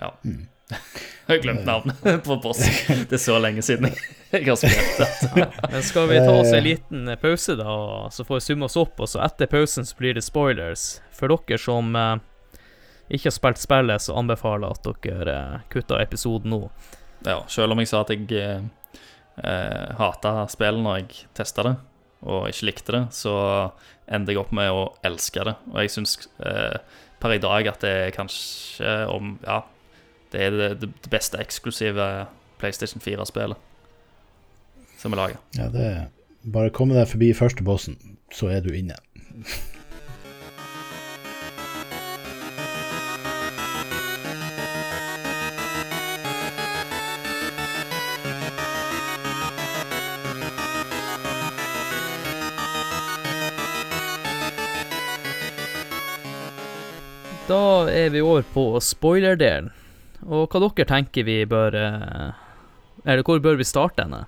Ja. 0.00 0.14
Mm. 0.24 0.46
Jeg 1.26 1.36
har 1.36 1.42
glemt 1.42 1.64
navnet 1.64 2.02
på 2.26 2.36
boss. 2.42 2.60
Det 2.88 3.12
er 3.12 3.20
så 3.22 3.38
lenge 3.40 3.62
siden 3.64 3.90
jeg, 4.32 4.44
har 4.48 4.56
spilt 4.60 4.98
dette. 4.98 5.46
Men 5.72 5.82
skal 5.86 6.08
vi 6.10 6.18
ta 6.20 6.32
oss 6.40 6.52
en 6.52 6.64
liten 6.64 7.08
eh, 7.08 7.16
pause, 7.20 7.54
da, 7.56 7.74
så 8.12 8.24
får 8.26 8.40
vi 8.40 8.44
summe 8.50 8.66
oss 8.68 8.76
opp, 8.80 8.98
og 9.00 9.08
så 9.08 9.22
etter 9.24 9.48
pausen 9.48 9.86
så 9.88 9.96
blir 9.96 10.16
det 10.18 10.24
spoilers. 10.26 10.98
For 11.14 11.32
dere 11.32 11.58
som 11.60 11.94
eh, 11.96 12.16
ikke 13.08 13.28
har 13.28 13.36
spilt 13.36 13.60
spillet, 13.60 14.02
så 14.02 14.16
anbefaler 14.18 14.70
jeg 14.70 14.78
at 14.78 15.04
dere 15.04 15.34
eh, 15.38 15.64
kutter 15.72 16.02
episoden 16.02 16.54
nå. 16.54 16.60
Ja, 17.24 17.42
selv 17.48 17.74
om 17.74 17.80
jeg 17.80 17.90
sa 17.90 18.02
at 18.04 18.12
jeg 18.12 18.28
eh, 18.38 18.64
eh, 19.42 19.90
hata 19.98 20.46
spillet 20.52 20.84
når 20.84 21.02
jeg 21.02 21.26
testa 21.36 21.66
det, 21.68 21.74
og 22.24 22.48
ikke 22.48 22.70
likte 22.70 22.96
det, 22.96 23.02
så 23.16 23.34
endte 24.08 24.32
jeg 24.32 24.40
opp 24.40 24.52
med 24.56 24.72
å 24.72 24.86
elske 25.04 25.44
det. 25.44 25.56
Og 25.72 25.78
jeg 25.82 25.92
syns 25.92 26.16
eh, 26.44 26.80
per 27.20 27.36
i 27.36 27.42
dag 27.42 27.68
at 27.72 27.84
det 27.84 27.94
er 28.06 28.16
kanskje 28.16 28.96
om 29.12 29.36
Ja, 29.44 29.62
det 30.32 30.48
er 30.48 30.56
det, 30.58 30.72
det 30.82 31.12
beste 31.12 31.38
eksklusive 31.40 32.08
PlayStation 32.58 33.02
4-spillet 33.04 33.70
som 35.04 35.12
er 35.12 35.20
laga. 35.20 35.40
Ja, 35.58 35.68
det 35.72 35.84
er 35.84 36.04
Bare 36.44 36.72
komme 36.72 36.92
deg 36.92 37.08
forbi 37.08 37.30
første 37.32 37.64
bossen, 37.64 37.94
så 38.32 38.50
er 38.52 38.60
du 38.60 38.74
inne. 38.76 38.98
Da 57.48 57.90
er 57.92 58.08
vi 58.10 58.22
over 58.24 58.44
på 58.54 58.62
spoiler-delen. 58.80 59.70
Og 60.24 60.48
hva 60.48 60.60
dere 60.62 60.86
tenker 60.88 61.26
vi 61.26 61.42
bør 61.44 61.74
eh, 61.76 62.30
Eller 63.04 63.26
hvor 63.26 63.42
bør 63.44 63.58
vi 63.60 63.66
starte 63.68 64.06
henne? 64.06 64.22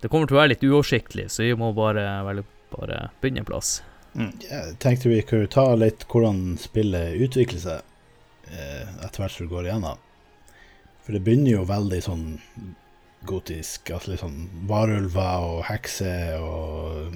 Det 0.00 0.08
kommer 0.08 0.30
til 0.30 0.38
å 0.38 0.40
være 0.40 0.54
litt 0.54 0.62
uoversiktlig, 0.64 1.26
så 1.28 1.44
vi 1.44 1.52
må 1.60 1.74
bare, 1.76 2.06
vel, 2.24 2.40
bare 2.72 3.10
begynne 3.20 3.42
en 3.42 3.48
plass. 3.50 3.82
Jeg 4.16 4.78
tenkte 4.80 5.10
vi 5.12 5.20
kunne 5.28 5.50
ta 5.52 5.66
litt 5.76 6.06
hvordan 6.08 6.54
spillet 6.58 7.20
utvikler 7.20 7.60
seg 7.60 8.48
eh, 8.48 8.88
etter 9.04 9.20
hvert 9.20 9.34
som 9.36 9.44
du 9.44 9.52
går 9.52 9.68
igjennom. 9.68 10.00
For 11.04 11.12
det 11.12 11.20
begynner 11.26 11.52
jo 11.58 11.66
veldig 11.68 12.00
sånn 12.08 12.24
gotisk. 13.28 13.92
Altså 13.92 14.14
litt 14.14 14.24
sånn 14.24 14.40
varulver 14.70 15.44
og 15.52 15.60
hekser 15.68 16.40
og 16.40 17.12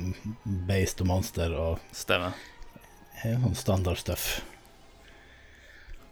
beist 0.69 1.01
og 1.01 1.09
monster 1.09 1.57
og 1.57 1.81
Stemmer. 1.97 2.37
helt 3.25 3.41
sånn 3.49 3.57
standard 3.65 4.05
stuff. 4.05 4.43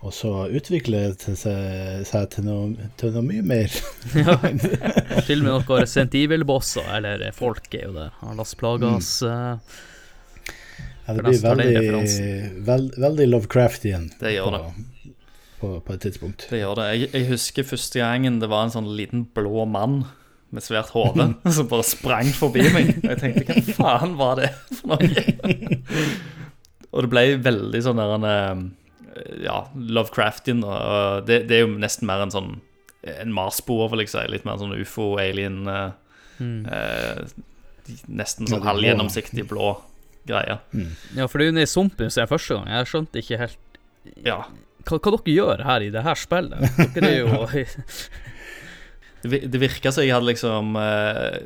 Og 0.03 0.11
så 0.11 0.30
utvikler 0.50 1.12
det 1.14 1.36
seg, 1.38 2.03
seg 2.09 2.26
til, 2.32 2.46
noe, 2.48 2.88
til 2.98 3.12
noe 3.14 3.22
mye 3.26 3.44
mer. 3.46 3.70
Ja. 4.18 4.34
Til 5.28 5.40
og 5.40 5.46
med 5.46 5.53
noen 5.53 5.82
Resident 5.84 6.16
Evil-bosser, 6.18 6.88
eller 6.98 7.22
folk 7.36 7.68
er 7.78 7.86
jo 7.86 7.94
der. 7.96 8.12
Han 8.24 8.38
Las 8.40 8.57
Plagas 8.59 9.14
Mm. 9.22 9.59
Ja, 11.03 11.16
det 11.16 11.22
blir 11.26 11.40
veldig, 11.42 12.62
veld, 12.62 12.92
veldig 13.03 13.24
Lovecraftian 13.26 14.05
Det 14.20 14.36
gjør 14.36 14.44
på, 14.44 14.59
det. 14.59 15.14
På, 15.59 15.70
på 15.82 15.94
et 15.96 16.05
tidspunkt. 16.07 16.44
Det 16.50 16.61
gjør 16.61 16.76
det. 16.78 16.84
Jeg, 16.92 17.09
jeg 17.16 17.26
husker 17.32 17.66
første 17.66 17.98
gangen 17.98 18.38
det 18.42 18.50
var 18.53 18.66
en 18.66 18.74
sånn 18.74 18.90
liten 18.98 19.24
blå 19.34 19.64
mann 19.66 20.05
med 20.55 20.62
svært 20.62 20.92
hode 20.94 21.26
som 21.57 21.70
bare 21.70 21.86
sprang 21.88 22.30
forbi 22.36 22.68
meg. 22.74 22.92
Og 23.00 23.09
jeg 23.11 23.20
tenkte 23.22 23.46
hva 23.48 23.74
faen 23.80 24.14
var 24.20 24.38
det 24.42 24.53
for 24.78 24.94
noe? 24.94 25.24
og 26.92 27.03
det 27.03 27.12
ble 27.16 27.26
veldig 27.50 27.82
sånn 27.82 28.03
der 28.03 28.14
en 28.18 28.28
eh, 28.30 28.62
Ja, 29.42 29.66
Lovecraftian. 29.74 30.62
Og 30.64 31.26
det, 31.28 31.44
det 31.50 31.58
er 31.58 31.66
jo 31.66 31.78
nesten 31.80 32.08
mer 32.08 32.24
en 32.24 32.34
sånn 32.34 32.52
en 33.02 33.32
Mars-spor, 33.34 33.88
vil 33.92 34.04
jeg 34.04 34.12
si. 34.12 34.22
Litt 34.30 34.44
mer 34.46 34.60
sånn 34.60 34.76
ufo-alien 34.78 35.64
eh, 35.70 35.88
mm. 36.38 36.60
eh, 36.70 37.24
Nesten 38.06 38.46
sånn 38.46 38.62
halvgjennomsiktig 38.62 39.48
blå 39.50 39.74
greie. 40.28 40.60
Mm. 40.70 40.92
Ja, 41.18 41.26
for 41.26 41.40
det 41.40 41.48
er 41.48 41.50
jo 41.50 41.56
nede 41.56 41.66
i 41.66 41.72
sumpen 41.72 42.12
som 42.14 42.22
er 42.22 42.30
første 42.30 42.54
gang. 42.54 42.68
Jeg 42.70 42.90
skjønte 42.92 43.22
ikke 43.22 43.40
helt 43.40 43.80
Ja. 44.22 44.36
hva, 44.86 44.98
hva 44.98 45.16
dere 45.16 45.34
gjør 45.34 45.64
her 45.66 45.82
i 45.82 45.90
det 45.94 46.04
her 46.06 46.18
spillet. 46.18 46.78
Dere 46.94 47.10
er 47.10 47.18
jo 47.24 47.48
det 49.52 49.62
virka 49.62 49.92
som 49.94 50.06
jeg 50.06 50.14
hadde 50.14 50.30
liksom 50.30 50.78
eh, 50.78 51.42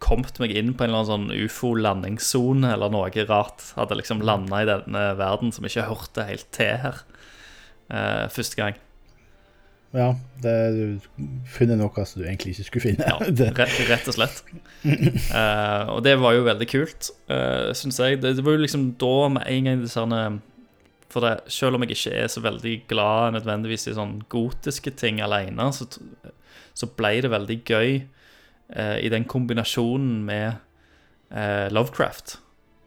kommet 0.00 0.40
meg 0.42 0.54
inn 0.56 0.72
på 0.74 0.84
en 0.84 0.90
eller 0.90 1.04
annen 1.04 1.30
sånn 1.30 1.46
ufo-landingssone 1.46 2.74
eller 2.74 2.92
noe 2.92 3.24
rart. 3.28 3.64
Hadde 3.76 3.98
liksom 4.00 4.24
landa 4.24 4.62
i 4.62 4.68
denne 4.68 5.06
verden 5.20 5.52
som 5.54 5.66
ikke 5.68 5.88
hørte 5.88 6.26
helt 6.28 6.48
til 6.56 6.78
her 6.84 7.02
uh, 7.92 8.26
første 8.32 8.58
gang. 8.58 8.78
Ja, 9.90 10.12
det, 10.38 10.52
du 10.76 11.24
finner 11.50 11.78
noe 11.80 12.04
som 12.06 12.20
du 12.20 12.26
egentlig 12.28 12.54
ikke 12.54 12.66
skulle 12.68 12.84
finne. 12.92 13.06
Ja, 13.08 13.16
rett, 13.58 13.80
rett 13.90 14.10
og 14.10 14.14
slett. 14.16 14.44
Uh, 14.84 15.96
og 15.96 16.04
det 16.06 16.14
var 16.22 16.36
jo 16.36 16.46
veldig 16.46 16.68
kult, 16.70 17.10
uh, 17.32 17.72
syns 17.76 17.98
jeg. 17.98 18.20
Det, 18.22 18.36
det 18.38 18.46
var 18.46 18.54
jo 18.54 18.62
liksom 18.62 18.92
da 19.00 19.16
med 19.34 19.50
en 19.50 19.66
gang 19.68 19.82
sånne 19.90 20.22
For 21.10 21.26
det, 21.26 21.50
selv 21.50 21.74
om 21.74 21.82
jeg 21.82 21.96
ikke 21.96 22.14
er 22.22 22.30
så 22.30 22.42
veldig 22.44 22.76
glad 22.90 23.34
nødvendigvis 23.34 23.88
i 23.90 23.96
sånn 23.96 24.20
gotiske 24.30 24.94
ting 24.94 25.18
alene, 25.24 25.66
så, 25.74 25.88
så 26.70 26.86
ble 26.94 27.16
det 27.24 27.32
veldig 27.32 27.56
gøy 27.66 27.88
eh, 27.98 28.19
i 28.70 29.08
den 29.10 29.24
kombinasjonen 29.26 30.20
med 30.24 30.60
eh, 31.30 31.66
Lovecraft. 31.72 32.38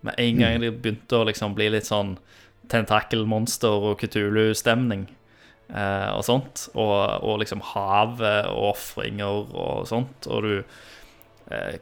Med 0.02 0.16
en 0.18 0.40
gang 0.40 0.62
det 0.62 0.72
begynte 0.84 1.20
å 1.20 1.28
liksom 1.28 1.56
bli 1.56 1.70
litt 1.72 1.88
sånn 1.88 2.18
tentakelmonster 2.72 3.88
og 3.90 4.00
Kutulu-stemning 4.02 5.06
eh, 5.72 6.10
og 6.12 6.24
sånt. 6.28 6.68
Og, 6.74 6.96
og 7.24 7.40
liksom 7.44 7.64
havet 7.74 8.50
og 8.52 8.74
ofringer 8.74 9.48
og 9.52 9.88
sånt. 9.90 10.28
Og 10.28 10.48
du 10.48 10.54
eh, 11.54 11.80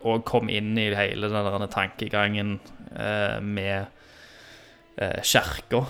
og 0.00 0.24
kom 0.28 0.48
inn 0.48 0.72
i 0.80 0.88
hele 0.96 1.28
den 1.28 1.48
der 1.52 1.68
tankegangen 1.72 2.56
eh, 2.96 3.36
med 3.44 3.88
eh, 4.96 5.20
kirka 5.20 5.84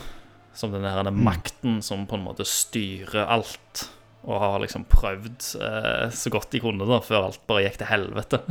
som 0.58 0.74
den 0.74 0.82
der 0.82 1.12
makten 1.14 1.78
som 1.86 2.08
på 2.10 2.18
en 2.18 2.26
måte 2.26 2.46
styrer 2.48 3.30
alt. 3.30 3.86
Og 4.28 4.42
har 4.42 4.58
liksom 4.60 4.84
prøvd 4.92 5.46
eh, 5.64 6.08
så 6.12 6.32
godt 6.32 6.50
de 6.52 6.60
kunne 6.60 6.84
da, 6.88 6.98
før 7.04 7.30
alt 7.30 7.40
bare 7.48 7.62
gikk 7.64 7.78
til 7.80 7.88
helvete. 7.88 8.42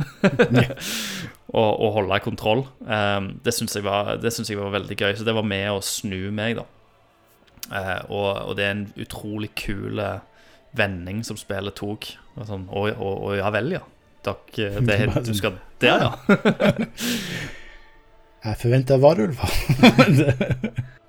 og, 1.58 1.70
og 1.70 1.92
holde 2.00 2.18
kontroll. 2.24 2.64
Eh, 2.82 3.28
det 3.46 3.54
syns 3.54 3.78
jeg, 3.78 3.86
jeg 3.86 4.58
var 4.58 4.74
veldig 4.74 4.98
gøy. 4.98 5.12
Så 5.14 5.28
det 5.28 5.36
var 5.38 5.46
med 5.46 5.68
å 5.70 5.78
snu 5.84 6.32
meg, 6.34 6.58
da. 6.58 6.66
Eh, 7.68 8.00
og, 8.08 8.48
og 8.48 8.56
det 8.58 8.64
er 8.66 8.72
en 8.74 8.92
utrolig 9.00 9.50
kul 9.58 9.98
eh, 10.02 10.18
vending 10.78 11.24
som 11.26 11.36
spillet 11.38 11.74
tok. 11.78 12.02
Og 12.36 12.46
sånn, 12.48 12.64
å, 12.70 12.88
å, 12.90 13.08
å 13.28 13.30
ja 13.38 13.48
vel, 13.54 13.68
ja. 13.78 13.84
Takk, 14.26 14.58
eh, 14.58 14.80
det, 14.88 14.96
du 15.26 15.34
skal 15.36 15.52
der, 15.82 15.98
ja. 16.02 16.10
jeg 18.48 18.56
forventa 18.64 18.94
varulver. 19.02 19.48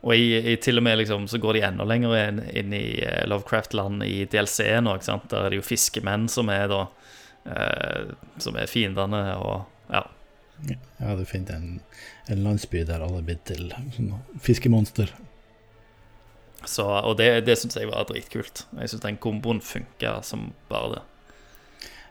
Og 0.02 0.16
i, 0.16 0.54
i 0.54 0.56
til 0.64 0.80
og 0.80 0.86
med 0.86 1.02
liksom, 1.02 1.28
så 1.28 1.40
går 1.42 1.58
de 1.58 1.64
enda 1.68 1.86
lenger 1.88 2.16
inn, 2.22 2.40
inn 2.56 2.76
i 2.76 3.02
eh, 3.04 3.26
Lovecraft-land 3.28 4.06
i 4.06 4.24
DLC 4.32 4.70
nå, 4.80 4.96
ikke 4.96 5.10
sant? 5.10 5.28
Der 5.32 5.48
er 5.48 5.52
det 5.52 5.60
jo 5.60 5.66
fiskemenn 5.68 6.30
som 6.32 6.52
er 6.54 6.70
da 6.72 6.86
eh, 7.44 8.14
Som 8.40 8.60
er 8.60 8.72
fiendene, 8.72 9.24
og 9.36 9.92
ja. 9.92 10.06
Ja, 10.70 11.16
du 11.16 11.26
finner 11.28 11.60
en, 11.60 11.82
en 12.32 12.46
landsby 12.46 12.86
der 12.88 13.04
alle 13.04 13.22
er 13.22 13.28
blitt 13.28 13.46
til 13.48 13.72
sånn 13.96 14.14
fiskemonster. 14.44 15.12
Så, 16.68 16.84
og 16.84 17.16
det, 17.20 17.30
det 17.48 17.56
syns 17.60 17.78
jeg 17.80 17.88
var 17.88 18.08
dritkult. 18.10 18.66
Jeg 18.76 18.92
syns 18.92 19.04
den 19.06 19.20
komboen 19.24 19.62
funka 19.64 20.18
som 20.28 20.50
bare 20.72 20.98
det. 20.98 21.04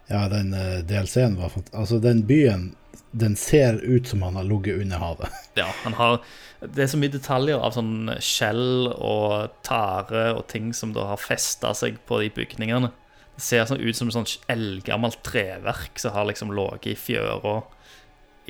Ja, 0.08 0.24
den 0.32 0.54
uh, 0.56 0.80
DLC-en 0.88 1.36
var 1.36 1.52
fantastisk. 1.52 1.78
Altså, 1.78 1.98
den 2.00 2.22
byen, 2.26 2.70
den 3.10 3.36
ser 3.36 3.80
ut 3.84 4.08
som 4.08 4.22
han 4.22 4.36
har 4.36 4.46
ligget 4.48 4.80
under 4.80 4.98
havet. 4.98 5.34
Ja, 5.58 5.66
han 5.84 5.94
har 5.98 6.20
Det 6.60 6.82
er 6.82 6.90
så 6.90 6.98
mye 6.98 7.12
detaljer 7.12 7.60
av 7.62 7.74
sånn 7.76 8.10
skjell 8.22 8.88
og 8.94 9.52
tare 9.66 10.32
og 10.34 10.46
ting 10.50 10.72
som 10.74 10.94
da 10.94 11.04
har 11.12 11.20
festa 11.20 11.70
seg 11.76 12.00
på 12.08 12.18
de 12.22 12.32
bygningene. 12.34 12.90
Det 13.36 13.44
ser 13.46 13.68
sånn 13.68 13.82
ut 13.82 13.96
som 13.96 14.10
sånn 14.10 14.26
eldgammelt 14.50 15.20
treverk 15.26 16.00
som 16.02 16.16
har 16.16 16.26
liksom 16.26 16.50
ligget 16.56 16.94
i 16.94 16.98
fjøra 16.98 17.60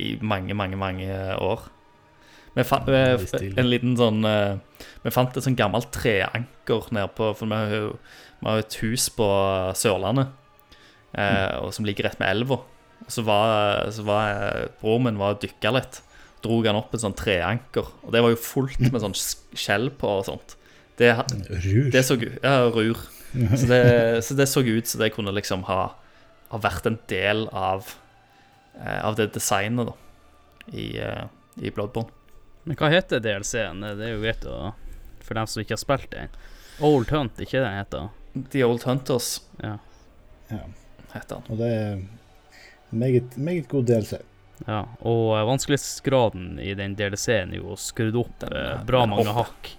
i 0.00 0.14
mange, 0.22 0.56
mange, 0.56 0.78
mange 0.80 1.11
år. 1.36 1.66
Vi 2.54 2.64
fant, 2.64 2.88
vi, 2.88 3.50
en 3.61 3.68
liten 3.68 3.92
sånn 3.98 4.24
eh, 4.24 4.56
Vi 5.04 5.12
fant 5.12 5.36
et 5.36 5.44
sånn 5.44 5.59
gammelt 5.59 5.92
treanker 5.94 6.88
nede 6.96 7.11
på 7.14 7.28
For 7.36 7.46
vi 7.46 7.54
har 7.54 7.74
jo 7.76 8.54
et 8.56 8.76
hus 8.80 9.04
på 9.14 9.28
Sørlandet 9.78 10.32
eh, 11.18 11.54
og 11.62 11.72
som 11.74 11.86
ligger 11.88 12.08
rett 12.08 12.20
med 12.22 12.30
elva. 12.30 12.60
Så 13.08 13.22
var, 13.26 13.88
så 13.94 14.04
var 14.06 14.30
eh, 14.32 14.68
broren 14.80 15.08
min 15.08 15.20
var 15.20 15.36
og 15.36 15.42
dykka 15.44 15.72
litt. 15.74 16.00
Drog 16.44 16.66
han 16.70 16.78
opp 16.78 16.94
en 16.94 17.02
sånn 17.02 17.16
treanker. 17.18 17.86
Og 18.06 18.14
det 18.14 18.22
var 18.24 18.34
jo 18.34 18.40
fullt 18.40 18.80
med 18.88 19.02
sånn 19.02 19.16
skjell 19.18 19.90
på 19.98 20.10
og 20.20 20.26
sånt. 20.28 20.54
Det, 20.98 21.12
Rur. 21.14 21.88
det 21.94 22.02
så 22.06 22.16
Ja, 22.18 22.56
rur. 22.74 22.98
Så 23.54 23.66
det, 23.70 23.82
så 24.24 24.34
det 24.34 24.48
så 24.50 24.62
ut 24.66 24.88
som 24.88 25.02
det 25.02 25.12
kunne 25.14 25.34
liksom 25.36 25.62
ha, 25.68 25.92
ha 26.50 26.58
vært 26.64 26.88
en 26.88 26.96
del 27.12 27.44
av 27.52 27.90
eh, 28.80 28.98
Av 29.04 29.18
det 29.18 29.28
designet, 29.34 29.90
da. 29.90 29.94
I, 30.72 30.86
eh, 30.98 31.26
i 31.62 31.70
Bloodborne. 31.74 32.10
Men 32.64 32.76
hva 32.80 32.90
heter 32.92 33.22
DLC-en? 33.24 33.84
Det 33.96 34.04
er 34.08 34.14
jo 34.16 34.22
greit 34.24 34.42
å 34.48 34.72
For 35.24 35.38
dem 35.38 35.46
som 35.48 35.62
ikke 35.62 35.76
har 35.76 35.82
spilt 35.84 36.10
den. 36.12 36.34
Old 36.84 37.10
Hunt, 37.14 37.38
ikke 37.42 37.58
det 37.60 37.66
den 37.66 37.78
heter? 37.78 38.08
The 38.52 38.64
Old 38.66 38.84
Hunters 38.86 39.40
Ja. 39.62 39.76
Ja. 40.50 40.64
Heter 41.14 41.38
han. 41.40 41.50
Og 41.52 41.59
det 41.61 41.68
er 41.74 42.00
meget, 42.90 43.36
meget 43.38 43.68
god 43.68 43.84
DLC. 43.88 44.18
ja. 44.66 44.80
Og 45.00 45.36
eh, 45.38 45.46
vanskelighetsgraden 45.48 46.59
i 46.64 46.74
den 46.74 46.94
DLC-en 46.98 47.52
er 47.52 47.61
jo 47.62 47.76
skrudd 47.76 48.16
opp 48.16 48.38
Den, 48.44 48.56
eh, 48.56 48.84
bra 48.88 49.00
den 49.06 49.11
mange 49.16 49.34
hakk. 49.36 49.72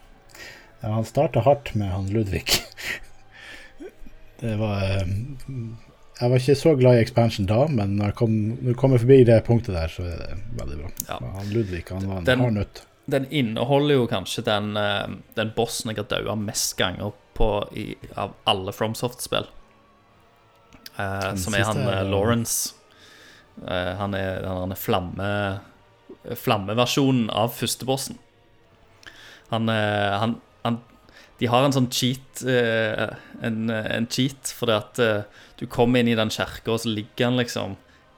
Ja, 0.81 0.93
han 0.95 1.03
starta 1.05 1.41
hardt 1.43 1.73
med 1.75 1.89
han 1.91 2.07
Ludvig. 2.13 2.45
Det 4.39 4.53
var 4.59 4.83
eh, 4.83 5.07
Jeg 6.21 6.29
var 6.31 6.37
ikke 6.39 6.55
så 6.55 6.75
glad 6.79 6.97
i 6.99 7.01
expansion 7.03 7.45
da, 7.47 7.65
men 7.71 7.97
når 7.97 8.09
jeg 8.11 8.15
kom, 8.19 8.33
når 8.59 8.73
jeg 8.73 8.77
kommer 8.79 8.99
forbi 9.01 9.17
det 9.27 9.41
punktet 9.47 9.75
der, 9.75 9.87
så 9.91 10.03
er 10.07 10.17
det 10.19 10.37
veldig 10.59 10.77
bra. 10.81 10.89
Ja. 11.09 11.17
Han 11.39 11.51
Ludvig 11.53 11.83
han 11.89 12.07
var 12.07 12.17
en 12.21 12.25
Den- 12.27 12.39
hard 12.45 12.57
nøtt. 12.59 12.85
Den 13.09 13.23
inneholder 13.33 13.95
jo 13.95 14.03
kanskje 14.05 14.43
den, 14.45 14.67
den 15.33 15.51
bossen 15.55 15.89
jeg 15.89 15.97
har 15.97 16.05
daua 16.11 16.35
mest 16.37 16.75
ganger 16.77 17.09
på 17.33 17.47
i, 17.73 17.95
av 18.13 18.35
alle 18.45 18.69
FromSoft-spill. 18.75 19.47
Den 20.99 21.41
som 21.41 21.55
er 21.55 21.65
han 21.67 21.81
eh, 21.85 21.95
er- 22.01 22.09
Lawrence. 22.09 22.75
Uh, 23.59 23.95
han 23.99 24.13
er 24.15 24.43
denne 24.45 24.69
der 24.71 24.79
flamme 24.79 25.31
flammeversjonen 26.39 27.29
av 27.31 27.51
førstebossen. 27.55 28.17
Han, 29.49 29.69
uh, 29.71 30.19
han, 30.21 30.35
han 30.63 30.79
De 31.39 31.47
har 31.49 31.65
en 31.65 31.75
sånn 31.75 31.89
cheat 31.91 32.43
en, 32.43 33.69
en 33.71 34.07
cheat 34.11 34.51
fordi 34.55 34.75
at 34.75 34.99
du 35.59 35.65
kommer 35.71 35.99
inn 36.03 36.11
i 36.11 36.17
den 36.19 36.31
kirka, 36.31 36.73
og 36.73 36.81
så 36.83 36.91
ligger 36.91 37.29
han 37.29 37.39
liksom 37.39 37.77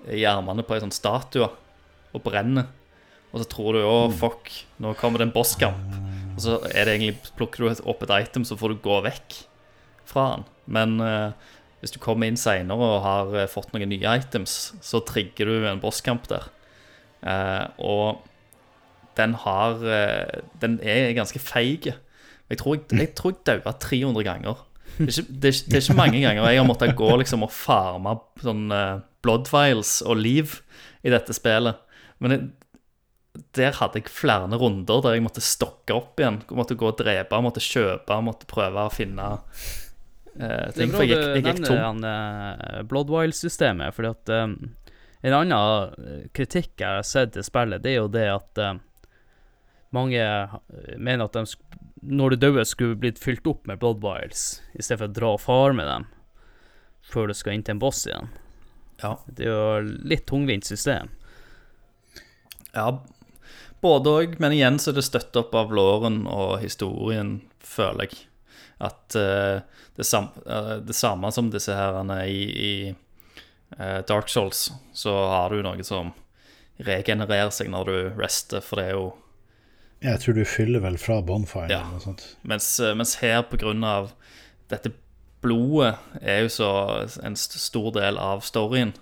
i 0.09 0.23
armene 0.25 0.65
på 0.65 0.73
ei 0.75 0.81
sånn 0.81 0.93
statue 0.93 1.45
og 2.11 2.23
brenner. 2.25 2.69
Og 3.31 3.43
så 3.43 3.47
tror 3.47 3.77
du 3.77 3.81
'å, 3.85 4.11
fuck, 4.11 4.49
nå 4.81 4.93
kommer 4.99 5.21
det 5.21 5.29
en 5.29 5.35
bosskamp'. 5.37 5.99
Og 6.35 6.41
så 6.41 6.57
er 6.73 6.85
det 6.85 6.97
egentlig, 6.97 7.33
plukker 7.37 7.63
du 7.63 7.83
opp 7.85 8.03
et 8.03 8.13
item, 8.25 8.43
så 8.43 8.57
får 8.57 8.73
du 8.73 8.83
gå 8.83 9.01
vekk 9.05 9.37
fra 10.05 10.25
han. 10.31 10.45
Men 10.67 10.99
eh, 10.99 11.31
hvis 11.81 11.93
du 11.95 11.99
kommer 12.01 12.29
inn 12.29 12.39
seinere 12.39 12.89
og 12.95 13.05
har 13.05 13.37
eh, 13.41 13.49
fått 13.49 13.73
noen 13.73 13.89
nye 13.89 14.17
items, 14.21 14.73
så 14.85 15.01
trigger 15.05 15.49
du 15.49 15.65
en 15.65 15.81
bosskamp 15.81 16.27
der. 16.29 16.47
Eh, 17.25 17.65
og 17.81 18.21
den 19.17 19.35
har 19.43 19.81
eh, 19.85 20.41
Den 20.61 20.79
er 20.81 21.11
ganske 21.17 21.41
feig. 21.41 21.91
Jeg 22.51 22.59
tror 22.59 22.77
jeg, 22.77 22.85
jeg, 22.93 23.35
daua 23.47 23.73
300 23.73 24.27
ganger. 24.27 24.65
Det 24.97 25.07
er, 25.07 25.17
ikke, 25.23 25.33
det, 25.33 25.49
er 25.49 25.69
det 25.71 25.77
er 25.77 25.85
ikke 25.85 25.97
mange 25.97 26.19
ganger 26.19 26.49
jeg 26.51 26.59
har 26.59 26.67
måttet 26.67 26.97
gå 26.99 27.09
liksom 27.21 27.45
og 27.45 27.53
farme 27.55 28.17
sånn 28.43 28.65
uh, 28.75 28.99
blood 29.23 29.47
vials 29.47 30.01
og 30.03 30.19
liv 30.19 30.57
i 31.07 31.13
dette 31.13 31.33
spillet. 31.33 31.79
Men 32.19 32.35
jeg, 32.35 32.49
der 33.55 33.77
hadde 33.79 34.01
jeg 34.01 34.11
flere 34.11 34.59
runder 34.59 34.99
der 35.05 35.15
jeg 35.15 35.23
måtte 35.23 35.43
stokke 35.43 35.95
opp 35.95 36.19
igjen. 36.19 36.41
Jeg 36.43 36.59
Måtte 36.59 36.77
gå 36.77 36.89
og 36.91 36.99
drepe, 36.99 37.39
måtte 37.41 37.63
kjøpe, 37.63 38.19
måtte 38.25 38.49
prøve 38.51 38.83
å 38.83 38.93
finne 38.93 39.31
eh, 40.39 40.67
Det 40.75 40.85
er 40.85 40.91
For 40.91 40.97
bra 40.97 41.05
jeg 41.05 41.09
du 41.09 41.15
gikk, 41.15 41.33
gikk 41.35 41.47
nevner 41.49 41.67
tom. 41.67 41.81
han, 41.85 42.05
eh, 42.11 42.83
Bloodwild-systemet, 42.91 43.97
fordi 43.97 44.13
at 44.13 44.33
um, 44.35 44.55
en 45.21 45.37
annen 45.37 46.29
kritikk 46.33 46.81
jeg 46.81 46.87
har 46.99 47.05
sett 47.07 47.35
til 47.35 47.45
spillet, 47.45 47.83
det 47.83 47.93
er 47.93 47.99
jo 48.01 48.07
det 48.11 48.27
at 48.31 48.63
um, 48.65 48.81
mange 49.91 50.23
mener 50.97 51.27
at 51.27 51.35
de, 51.35 51.43
når 52.01 52.33
du 52.33 52.47
dør, 52.47 52.63
skulle 52.65 52.97
blitt 52.97 53.19
fylt 53.21 53.45
opp 53.47 53.67
med 53.69 53.81
Bloodwiles, 53.81 54.61
i 54.73 54.81
stedet 54.81 55.03
for 55.03 55.11
å 55.11 55.17
dra 55.19 55.33
og 55.35 55.43
fare 55.43 55.77
med 55.77 55.89
dem 55.89 56.09
før 57.11 57.27
du 57.27 57.35
skal 57.35 57.57
inn 57.57 57.63
til 57.65 57.75
en 57.75 57.81
boss 57.81 58.05
igjen. 58.07 58.29
Ja. 59.01 59.15
Det 59.25 59.47
er 59.47 59.51
jo 59.51 59.95
litt 60.07 60.27
tungvint 60.29 60.67
system. 60.67 61.09
Ja, 62.71 63.01
både 63.83 64.13
òg, 64.21 64.35
men 64.39 64.55
igjen 64.55 64.79
så 64.79 64.91
er 64.91 64.99
det 64.99 65.07
støtt 65.07 65.37
opp 65.39 65.55
av 65.57 65.73
låren 65.75 66.23
og 66.29 66.59
historien, 66.61 67.39
føler 67.65 68.07
jeg. 68.07 68.27
At 68.81 69.15
eh, 69.19 69.61
det, 69.97 70.05
sam 70.07 70.31
eh, 70.45 70.75
det 70.81 70.95
samme 70.97 71.29
som 71.35 71.51
disse 71.53 71.75
herrene 71.77 72.23
i, 72.25 72.41
i 72.49 72.71
eh, 73.77 73.99
Dark 74.09 74.29
Souls, 74.31 74.71
så 74.97 75.13
har 75.29 75.53
du 75.53 75.61
noe 75.65 75.85
som 75.85 76.13
regenererer 76.81 77.51
seg 77.53 77.69
når 77.69 77.91
du 77.91 77.97
rester, 78.17 78.63
for 78.65 78.81
det 78.81 78.87
er 78.89 78.95
jo 78.97 79.11
Jeg 80.01 80.23
tror 80.23 80.33
du 80.39 80.41
fyller 80.49 80.81
vel 80.81 80.97
fra 80.97 81.19
bonfire 81.21 81.69
Ja. 81.69 81.83
eller 81.83 81.99
noe 81.99 82.05
sånt. 82.07 82.23
Mens, 82.41 82.71
mens 82.97 83.15
her, 83.21 83.43
på 83.45 83.59
grunn 83.61 83.83
av 83.85 84.15
dette 84.71 84.95
blodet, 85.45 85.93
er 86.21 86.41
jo 86.45 86.49
så 86.53 86.69
en 87.21 87.37
st 87.37 87.59
stor 87.61 87.91
del 87.99 88.17
av 88.17 88.41
storyen. 88.45 88.95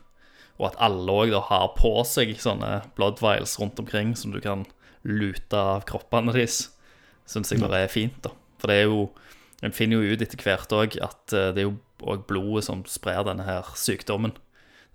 Og 0.59 0.67
at 0.73 0.79
alle 0.83 1.15
òg 1.23 1.31
har 1.47 1.69
på 1.77 1.93
seg 2.03 2.33
sånne 2.41 2.81
blood 2.97 3.21
vials 3.23 3.55
rundt 3.61 3.79
omkring 3.79 4.11
som 4.19 4.33
du 4.35 4.41
kan 4.43 4.65
lute 5.07 5.55
av 5.55 5.85
kroppene 5.87 6.33
deres, 6.35 6.65
syns 7.29 7.53
jeg 7.53 7.61
bare 7.63 7.85
er 7.85 7.91
fint. 7.91 8.19
da 8.25 8.33
For 8.59 8.67
det 8.67 8.81
er 8.81 8.89
jo 8.91 9.05
En 9.65 9.75
finner 9.75 9.99
jo 9.99 10.13
ut 10.15 10.21
etter 10.23 10.39
hvert 10.43 10.71
òg 10.75 10.95
at 11.03 11.33
eh, 11.35 11.49
det 11.55 11.63
er 11.63 11.67
jo 11.67 11.77
òg 12.07 12.23
blodet 12.29 12.63
som 12.69 12.85
sprer 12.87 13.25
denne 13.27 13.43
her 13.47 13.67
sykdommen. 13.75 14.35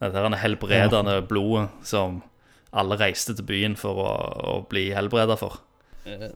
Dette 0.01 0.17
her 0.17 0.41
helbredende 0.41 1.19
blodet 1.29 1.69
som 1.87 2.23
alle 2.75 2.97
reiste 2.99 3.37
til 3.37 3.47
byen 3.47 3.77
for 3.79 4.01
å, 4.03 4.11
å 4.55 4.55
bli 4.71 4.89
helbreda 4.97 5.37
for. 5.39 5.61
Eh, 6.05 6.31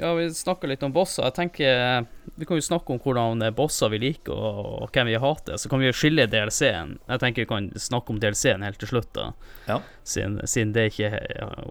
Ja, 0.00 0.14
vi 0.14 0.28
snakka 0.34 0.70
litt 0.70 0.82
om 0.86 0.94
bosser. 0.94 1.26
Jeg 1.28 1.36
tenker 1.36 1.68
eh, 1.70 2.30
Vi 2.38 2.46
kan 2.48 2.58
jo 2.58 2.64
snakke 2.66 2.94
om 2.94 3.02
hvordan 3.02 3.42
bosser 3.58 3.90
vi 3.92 4.00
liker, 4.06 4.32
og, 4.34 4.70
og 4.86 4.94
hvem 4.94 5.10
vi 5.10 5.18
hater. 5.20 5.58
Så 5.60 5.70
kan 5.70 5.82
vi 5.82 5.90
jo 5.90 5.96
skille 5.98 6.28
DLC-en. 6.30 6.96
Jeg 7.10 7.22
tenker 7.22 7.44
vi 7.44 7.50
kan 7.50 7.70
snakke 7.78 8.14
om 8.14 8.22
DLC-en 8.22 8.64
helt 8.66 8.78
til 8.82 8.90
slutt, 8.94 9.10
da. 9.18 9.28
Ja. 9.68 9.80
Siden, 10.06 10.38
siden 10.46 10.72
det 10.78 10.92
ikke 10.92 11.12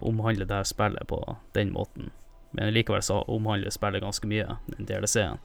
omhandler 0.04 0.48
det 0.48 0.60
her 0.62 0.68
spillet 0.68 1.08
på 1.10 1.20
den 1.56 1.72
måten. 1.74 2.12
Men 2.54 2.70
likevel 2.76 3.02
så 3.02 3.22
omhandler 3.26 3.72
spillet 3.74 4.04
ganske 4.04 4.28
mye, 4.30 4.60
den 4.70 4.86
DLC-en. 4.88 5.40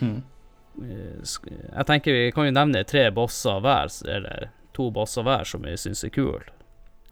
Mm. 0.00 0.22
Eh, 0.82 1.22
Jeg 1.76 1.86
tenker 1.86 2.12
vi 2.16 2.32
kan 2.34 2.48
jo 2.48 2.54
nevne 2.54 2.84
tre 2.88 3.08
bosser 3.14 3.60
hver, 3.64 3.92
eller 4.10 4.48
to 4.74 4.90
bosser 4.94 5.26
hver, 5.26 5.44
som 5.46 5.62
vi 5.66 5.76
syns 5.78 6.04
er 6.04 6.14
kule. 6.14 6.42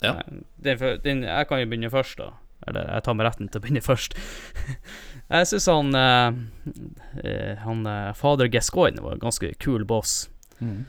Ja. 0.03 0.17
Eh, 0.65 0.87
jeg 1.05 1.49
kan 1.49 1.61
jo 1.63 1.69
begynne 1.71 1.93
først, 1.93 2.19
da. 2.19 2.33
Eller 2.67 2.87
jeg 2.95 3.03
tar 3.03 3.15
meg 3.19 3.27
retten 3.27 3.49
til 3.51 3.59
å 3.59 3.63
begynne 3.65 3.83
først. 3.83 4.17
jeg 5.35 5.49
syns 5.51 5.67
han 5.71 5.95
eh, 5.99 7.55
Han 7.65 7.87
fader 8.19 8.51
Gascoigne 8.51 9.03
var 9.03 9.17
en 9.17 9.25
ganske 9.25 9.55
kul 9.63 9.87
boss. 9.89 10.29
Mm. 10.61 10.85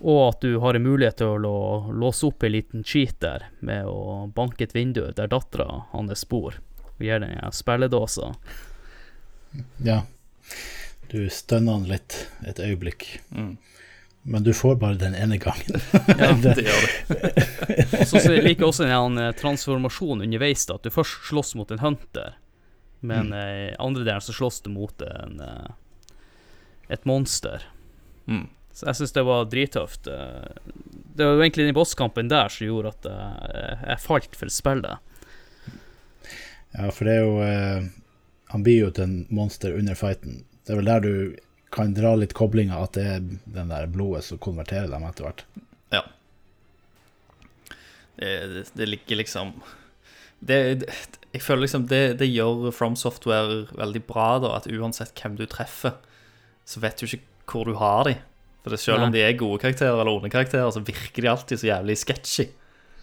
Og 0.00 0.20
at 0.30 0.40
du 0.40 0.56
har 0.62 0.74
en 0.74 0.82
mulighet 0.82 1.18
til 1.20 1.44
å 1.44 1.92
låse 1.92 2.24
opp 2.26 2.42
en 2.46 2.54
liten 2.54 2.84
cheat 2.86 3.18
der, 3.20 3.50
med 3.60 3.86
å 3.86 4.30
banke 4.34 4.64
et 4.64 4.74
vindu 4.74 5.02
der 5.12 5.28
dattera 5.28 5.82
hans 5.92 6.24
bor, 6.30 6.56
og 6.96 7.04
gir 7.04 7.20
den 7.20 7.36
en 7.36 7.52
spilledåse. 7.54 8.30
Ja. 9.84 10.00
Du 11.10 11.24
stønner 11.32 11.72
han 11.78 11.88
litt 11.90 12.26
et 12.46 12.60
øyeblikk, 12.62 13.06
Mm. 13.34 13.56
men 14.24 14.42
du 14.46 14.52
får 14.54 14.76
bare 14.78 14.98
den 15.00 15.14
ene 15.18 15.38
gangen. 15.42 15.80
Ja, 16.20 16.32
Det 16.44 16.62
gjør 16.62 16.84
det. 17.08 18.04
Og 18.12 18.20
så 18.20 18.36
liker 18.36 18.60
jeg 18.62 18.68
også 18.68 18.86
en 18.86 19.18
eh, 19.18 19.32
transformasjon 19.38 20.22
underveis, 20.22 20.66
da, 20.68 20.76
at 20.78 20.86
du 20.86 20.90
først 20.94 21.26
slåss 21.30 21.54
mot 21.58 21.70
en 21.74 21.82
hunter, 21.82 22.36
men 23.02 23.32
eh, 23.32 23.72
i 23.72 23.76
andre 23.80 24.04
delen 24.06 24.20
så 24.22 24.34
slåss 24.36 24.60
du 24.66 24.70
mot 24.74 25.02
en, 25.02 25.40
eh, 25.40 26.14
et 26.94 27.04
monster. 27.08 27.64
Mm. 28.30 28.46
Så 28.76 28.86
jeg 28.86 29.00
syns 29.00 29.12
det 29.16 29.24
var 29.26 29.48
drittøft. 29.50 30.06
eh. 30.06 30.52
Det 31.16 31.26
var 31.26 31.34
jo 31.34 31.42
egentlig 31.42 31.66
den 31.66 31.74
bosskampen 31.76 32.28
der 32.30 32.48
som 32.52 32.68
gjorde 32.68 32.92
at 32.94 33.08
jeg, 33.10 33.78
jeg 33.88 34.04
falt 34.04 34.36
for 34.38 34.52
spillet. 34.52 34.98
Ja, 36.76 36.86
for 36.94 37.08
det 37.08 37.16
er 37.16 37.24
jo 37.24 37.40
eh, 37.42 37.88
Han 38.54 38.62
blir 38.62 38.84
jo 38.84 38.90
til 38.94 39.04
en 39.08 39.16
monster 39.34 39.74
under 39.74 39.94
fighten. 39.98 40.44
Det 40.70 40.76
er 40.76 40.78
vel 40.78 40.86
der 40.86 41.00
du 41.02 41.14
kan 41.74 41.94
dra 41.96 42.12
litt 42.14 42.30
koblinga 42.38 42.76
at 42.78 42.94
det 42.94 43.02
er 43.10 43.24
den 43.50 43.70
der 43.72 43.88
blodet 43.90 44.22
som 44.22 44.38
konverterer 44.38 44.86
dem 44.86 45.02
etter 45.08 45.26
hvert. 45.26 45.40
Ja. 45.90 46.04
Det, 48.14 48.28
det, 48.52 48.62
det 48.78 48.86
ligger 48.86 49.18
liksom 49.18 49.50
det, 50.38 50.58
det, 50.84 50.94
Jeg 51.32 51.42
føler 51.42 51.64
liksom 51.64 51.88
det, 51.90 52.00
det 52.20 52.28
gjør 52.30 52.70
From 52.70 52.94
Software 52.94 53.64
veldig 53.80 54.02
bra, 54.06 54.28
da. 54.44 54.52
At 54.60 54.68
uansett 54.70 55.10
hvem 55.18 55.34
du 55.40 55.42
treffer, 55.50 55.96
så 56.62 56.82
vet 56.84 57.02
du 57.02 57.08
ikke 57.08 57.26
hvor 57.50 57.66
du 57.66 57.74
har 57.80 58.06
dem. 58.06 58.22
For 58.62 58.70
det, 58.70 58.78
selv 58.84 59.08
om 59.08 59.10
de 59.10 59.24
er 59.26 59.34
gode 59.40 59.58
karakterer 59.64 59.98
eller 59.98 60.12
onde 60.12 60.30
karakterer, 60.30 60.70
så 60.70 60.84
virker 60.86 61.26
de 61.26 61.32
alltid 61.32 61.64
så 61.64 61.70
jævlig 61.72 61.98
sketchy. 61.98 62.46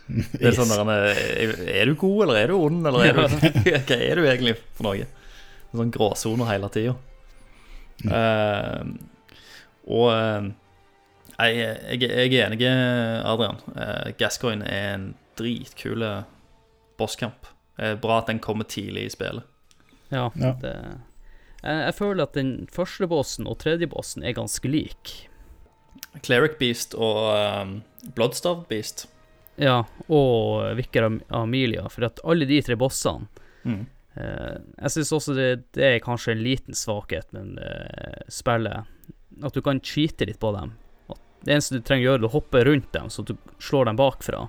Det 0.39 0.53
er 0.53 0.55
sånn 0.55 0.72
der, 0.72 0.88
er, 0.88 1.53
er 1.82 1.91
du 1.91 1.97
god, 1.99 2.30
eller 2.30 2.39
er 2.39 2.55
du 2.55 2.61
ond, 2.61 2.88
eller 2.88 3.09
er 3.09 3.18
du, 3.20 3.38
hva 3.91 3.99
er 3.99 4.15
du 4.15 4.24
egentlig 4.24 4.55
for 4.72 4.88
noe? 4.88 5.11
En 5.74 5.84
sånn 5.84 5.91
gråsoner 5.91 6.47
hele 6.53 6.72
tida. 6.72 6.95
Og 9.88 10.08
eh, 10.14 10.48
jeg, 11.38 11.58
jeg, 12.02 12.02
jeg 12.02 12.34
er 12.41 12.48
enig, 12.48 12.62
Adrian. 13.26 13.60
Uh, 13.76 14.10
Gascoigne 14.18 14.66
er 14.66 14.93
en 14.95 15.08
dritkul 15.38 16.04
bosskamp. 16.98 17.45
Det 17.78 17.91
er 17.93 18.00
bra 18.02 18.20
at 18.24 18.32
den 18.32 18.39
kommer 18.41 18.66
tidlig 18.66 19.06
i 19.06 19.14
spillet. 19.14 19.43
Ja, 20.12 20.30
Ja. 20.39 20.54
det 20.62 20.74
jeg, 21.64 21.78
jeg 21.84 21.93
føler 21.98 22.24
at 22.24 22.34
den 22.38 22.68
første 22.72 23.08
bossen 23.10 23.48
og 23.50 23.58
tredje 23.60 23.88
bossen 23.91 24.24
er 24.24 24.34
ganske 24.38 24.70
lik. 24.70 25.28
Cleric 26.24 26.58
Beast 26.60 26.93
og 26.95 27.34
um, 27.62 27.72
Bloodstav 28.16 28.64
Beast. 28.70 29.08
Ja, 29.58 29.84
og 30.08 30.76
Vicker 30.78 31.06
Am- 31.10 31.22
Amelia, 31.34 31.88
for 31.89 32.06
at 32.06 32.20
alle 32.24 32.45
de 32.50 32.62
tre 32.62 32.76
bossene 32.78 33.28
Mm. 33.68 33.82
Eh, 34.18 34.57
Jeg 34.82 34.93
syns 34.95 35.13
også 35.18 35.36
det, 35.38 35.47
det 35.78 35.86
er 35.88 36.03
kanskje 36.03 36.34
en 36.36 36.43
liten 36.43 36.78
svakhet 36.78 37.32
med 37.36 37.61
eh, 37.63 38.22
spillet. 38.34 38.89
At 39.43 39.55
du 39.55 39.61
kan 39.65 39.82
cheate 39.84 40.28
litt 40.30 40.39
på 40.41 40.51
dem. 40.55 40.76
At 41.13 41.22
det 41.45 41.55
eneste 41.55 41.80
du 41.80 41.86
trenger 41.86 42.07
å 42.07 42.11
gjøre, 42.11 42.24
er 42.24 42.30
å 42.30 42.36
hoppe 42.36 42.63
rundt 42.68 42.91
dem, 42.95 43.11
så 43.13 43.26
du 43.26 43.36
slår 43.63 43.91
dem 43.91 43.99
bakfra. 43.99 44.47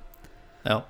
Ja. 0.65 0.83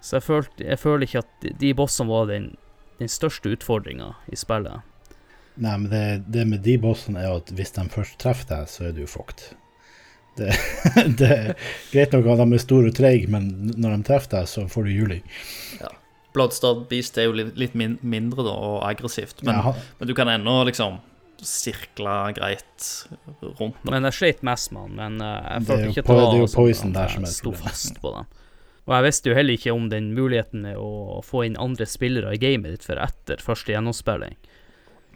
Så 0.00 0.18
jeg, 0.18 0.26
følte, 0.28 0.64
jeg 0.64 0.78
føler 0.78 1.08
ikke 1.08 1.24
at 1.24 1.32
de, 1.42 1.54
de 1.58 1.74
bossene 1.76 2.12
var 2.12 2.28
den, 2.30 2.52
den 3.00 3.10
største 3.10 3.50
utfordringa 3.56 4.12
i 4.30 4.38
spillet. 4.38 4.84
Nei, 5.58 5.74
men 5.74 5.88
det, 5.90 6.02
det 6.30 6.44
med 6.46 6.62
de 6.62 6.76
bossene 6.78 7.18
er 7.22 7.32
jo 7.32 7.40
at 7.40 7.50
hvis 7.58 7.74
de 7.74 7.88
først 7.90 8.18
treffer 8.22 8.52
deg, 8.52 8.68
så 8.70 8.88
er 8.88 8.94
du 8.94 9.02
fucked. 9.10 9.48
Det, 10.38 10.52
det 11.18 11.30
er 11.34 11.48
greit 11.90 12.14
nok 12.14 12.28
at 12.30 12.44
de 12.44 12.54
er 12.54 12.62
store 12.62 12.92
og 12.92 12.98
treige, 12.98 13.30
men 13.32 13.48
når 13.74 13.96
de 13.96 14.06
treffer 14.06 14.36
deg, 14.36 14.50
så 14.50 14.68
får 14.70 14.86
du 14.86 14.92
juling. 14.94 15.24
Bloodstared 16.36 16.88
Beast 16.90 17.16
er 17.18 17.24
jo 17.28 17.32
litt, 17.32 17.54
litt 17.58 17.74
min, 17.78 17.98
mindre 18.02 18.44
da, 18.44 18.52
og 18.52 18.82
aggressivt, 18.88 19.42
men, 19.46 19.54
Ja, 19.56 19.72
men 19.98 20.08
du 20.10 20.14
kan 20.14 20.28
ennå 20.28 20.58
liksom 20.68 20.98
sirkle 21.40 22.32
greit 22.34 22.88
rundt. 23.42 23.76
Da. 23.84 23.90
Men 23.92 24.08
jeg 24.08 24.16
sleit 24.18 24.42
mest 24.46 24.72
med 24.74 24.88
den, 24.90 24.96
men 24.98 25.20
eh, 25.22 25.48
jeg 25.54 25.66
følte 25.68 25.88
ikke 25.92 26.02
at 26.02 26.08
det 26.08 26.16
det 26.16 26.18
er 26.18 26.26
var 26.26 26.38
jo 26.40 26.46
sånn 26.50 26.58
poison 26.64 26.92
der 26.96 27.08
som 27.14 27.24
er 27.28 27.32
sto 27.32 27.52
fast 27.54 28.00
på 28.02 28.12
den. 28.16 28.26
Og 28.88 28.94
jeg 28.96 29.04
visste 29.04 29.28
jo 29.30 29.34
heller 29.36 29.58
ikke 29.58 29.74
om 29.76 29.88
den 29.92 30.06
muligheten 30.16 30.62
med 30.64 30.78
å 30.80 31.20
få 31.24 31.44
inn 31.46 31.58
andre 31.60 31.84
spillere 31.86 32.32
i 32.34 32.40
gamet 32.40 32.72
ditt 32.74 32.86
før 32.88 33.02
etter 33.04 33.42
første 33.44 33.74
gjennomspilling. 33.74 34.36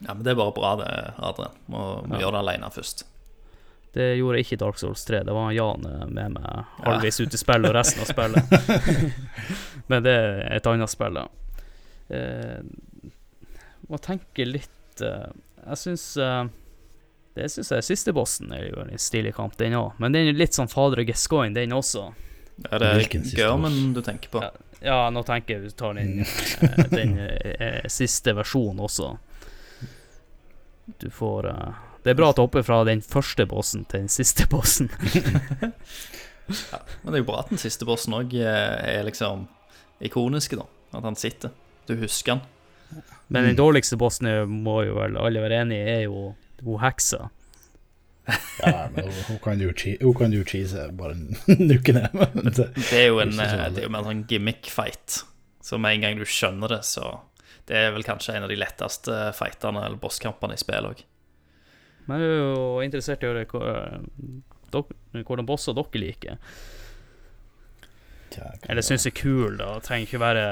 Ja, 0.03 0.13
men 0.15 0.23
det 0.27 0.35
er 0.35 0.39
bare 0.43 0.53
bra, 0.57 0.75
det, 0.83 0.91
Adrian. 1.23 1.57
Må, 1.73 1.83
må 2.07 2.19
Ja. 2.19 2.27
gjøre 2.27 2.37
det 2.37 2.43
alene 2.45 2.71
først. 2.75 3.05
Det 3.93 4.07
gjorde 4.17 4.41
ikke 4.41 4.57
Dark 4.63 4.79
Souls 4.81 5.05
3. 5.05 5.19
Det 5.29 5.33
var 5.37 5.51
Jan 5.53 5.85
eh, 5.89 6.07
med 6.09 6.33
meg 6.39 6.65
halvveis 6.87 7.21
ut 7.21 7.35
i 7.37 7.41
spillet 7.41 7.69
og 7.69 7.75
resten 7.77 8.01
av 8.01 8.09
spillet. 8.09 9.13
Men 9.93 10.03
det 10.07 10.15
er 10.17 10.57
et 10.57 10.67
annet 10.71 10.89
spill, 10.93 11.19
da. 11.21 11.27
Eh, 12.09 12.63
må 13.93 13.99
tenke 14.01 14.45
litt 14.49 15.01
eh, 15.05 15.29
Jeg 15.67 15.79
syns 15.81 16.03
eh, 16.21 16.43
Det 17.37 17.47
syns 17.53 17.71
jeg 17.73 17.85
siste 17.87 18.13
bossen 18.17 18.53
er 18.53 18.67
jo 18.71 18.83
en 18.87 18.99
stilig 19.01 19.35
kamp, 19.37 19.57
den 19.61 19.77
òg. 19.79 19.93
Men 20.01 20.13
den 20.17 20.29
er 20.33 20.37
litt 20.41 20.57
sånn 20.57 20.69
Fader 20.73 21.03
og 21.05 21.09
Gescoin, 21.13 21.53
den 21.57 21.73
også. 21.77 22.09
Er 22.71 22.79
det 22.83 22.91
Hvilken 23.03 23.25
siste 23.25 23.41
Gørmen 23.41 23.73
boss? 23.77 23.95
du 23.97 24.03
tenker 24.09 24.33
på? 24.35 24.43
Ja. 24.45 24.53
Ja, 24.83 24.97
nå 25.15 25.21
tenker 25.23 25.55
jeg 25.55 25.63
vi 25.63 25.71
tar 25.79 25.95
den, 25.95 26.17
Mm. 26.19 26.25
eh, 26.67 26.89
den 26.91 27.13
eh, 27.23 27.85
siste 27.93 28.33
versjonen 28.35 28.81
også. 28.83 29.13
Du 30.99 31.07
får 31.11 31.47
eh, 31.53 31.69
Det 32.03 32.11
er 32.11 32.19
bra 32.19 32.31
at 32.33 32.37
du 32.37 32.43
hopper 32.43 32.65
fra 32.67 32.81
den 32.89 33.01
første 33.03 33.45
bossen 33.47 33.85
til 33.87 34.01
den 34.05 34.09
siste 34.11 34.47
bossen. 34.51 34.89
Men 37.03 37.13
det 37.13 37.15
er 37.15 37.23
jo 37.23 37.29
bra 37.29 37.43
at 37.45 37.53
den 37.53 37.61
siste 37.63 37.87
bossen 37.89 38.15
òg 38.17 38.33
er 38.43 39.05
liksom 39.07 39.47
ikonisk, 40.03 40.57
da. 40.59 40.67
At 40.99 41.07
han 41.07 41.17
sitter. 41.17 41.53
Du 41.89 41.95
husker 42.01 42.37
han. 42.37 42.43
Men 43.33 43.45
Mm. 43.45 43.49
den 43.53 43.57
dårligste 43.57 43.97
bossen 43.97 44.27
må 44.51 44.83
jo 44.85 44.95
vel 44.99 45.17
alle 45.17 45.41
være 45.41 45.63
enig 45.63 45.79
i, 45.79 45.91
er 45.95 46.03
jo 46.05 46.35
hun 46.65 46.81
heksa. 46.83 47.31
Ja, 48.63 48.89
men 48.95 49.09
hun, 49.29 49.39
kan 49.43 49.59
jo 49.61 49.73
hun 50.03 50.15
kan 50.15 50.33
jo 50.33 50.43
cheese, 50.45 50.85
bare 50.95 51.15
nuke 51.59 51.93
ned. 51.97 52.11
Det- 52.57 52.75
Det 52.75 52.93
er 52.99 53.07
jo 53.09 53.19
en, 53.21 53.33
Ikke 53.33 53.39
så 53.49 53.55
eh, 53.55 53.63
veldig. 53.63 53.75
det 53.75 53.79
er 53.83 53.87
jo 53.87 53.91
mer 53.95 53.99
en 53.99 54.11
sånn 54.11 54.27
gimmick-fight. 54.29 55.23
Så 55.63 55.79
med 55.81 55.95
en 55.95 56.01
gang 56.05 56.19
du 56.19 56.25
skjønner 56.27 56.69
det, 56.69 56.83
så 56.85 57.21
Det 57.67 57.77
er 57.79 57.93
vel 57.95 58.03
kanskje 58.03 58.35
en 58.35 58.43
av 58.43 58.49
de 58.51 58.57
letteste 58.59 59.33
fightene 59.39 59.85
eller 59.87 59.97
bosskampene 59.97 60.55
i 60.55 60.61
spillet 60.61 60.85
òg. 60.91 61.03
Men 62.09 62.23
jeg 62.23 62.31
er 62.31 62.41
jo 62.41 62.63
interessert 62.85 63.23
i 63.23 63.29
å 63.29 63.35
høre 63.35 64.01
hvordan 64.73 65.49
bosser 65.49 65.77
dere 65.77 66.01
liker. 66.01 66.39
Eller 68.71 68.85
syns 68.85 69.07
er 69.07 69.15
kul, 69.17 69.59
da. 69.61 69.75
Trenger 69.85 70.09
ikke 70.09 70.23
være 70.23 70.45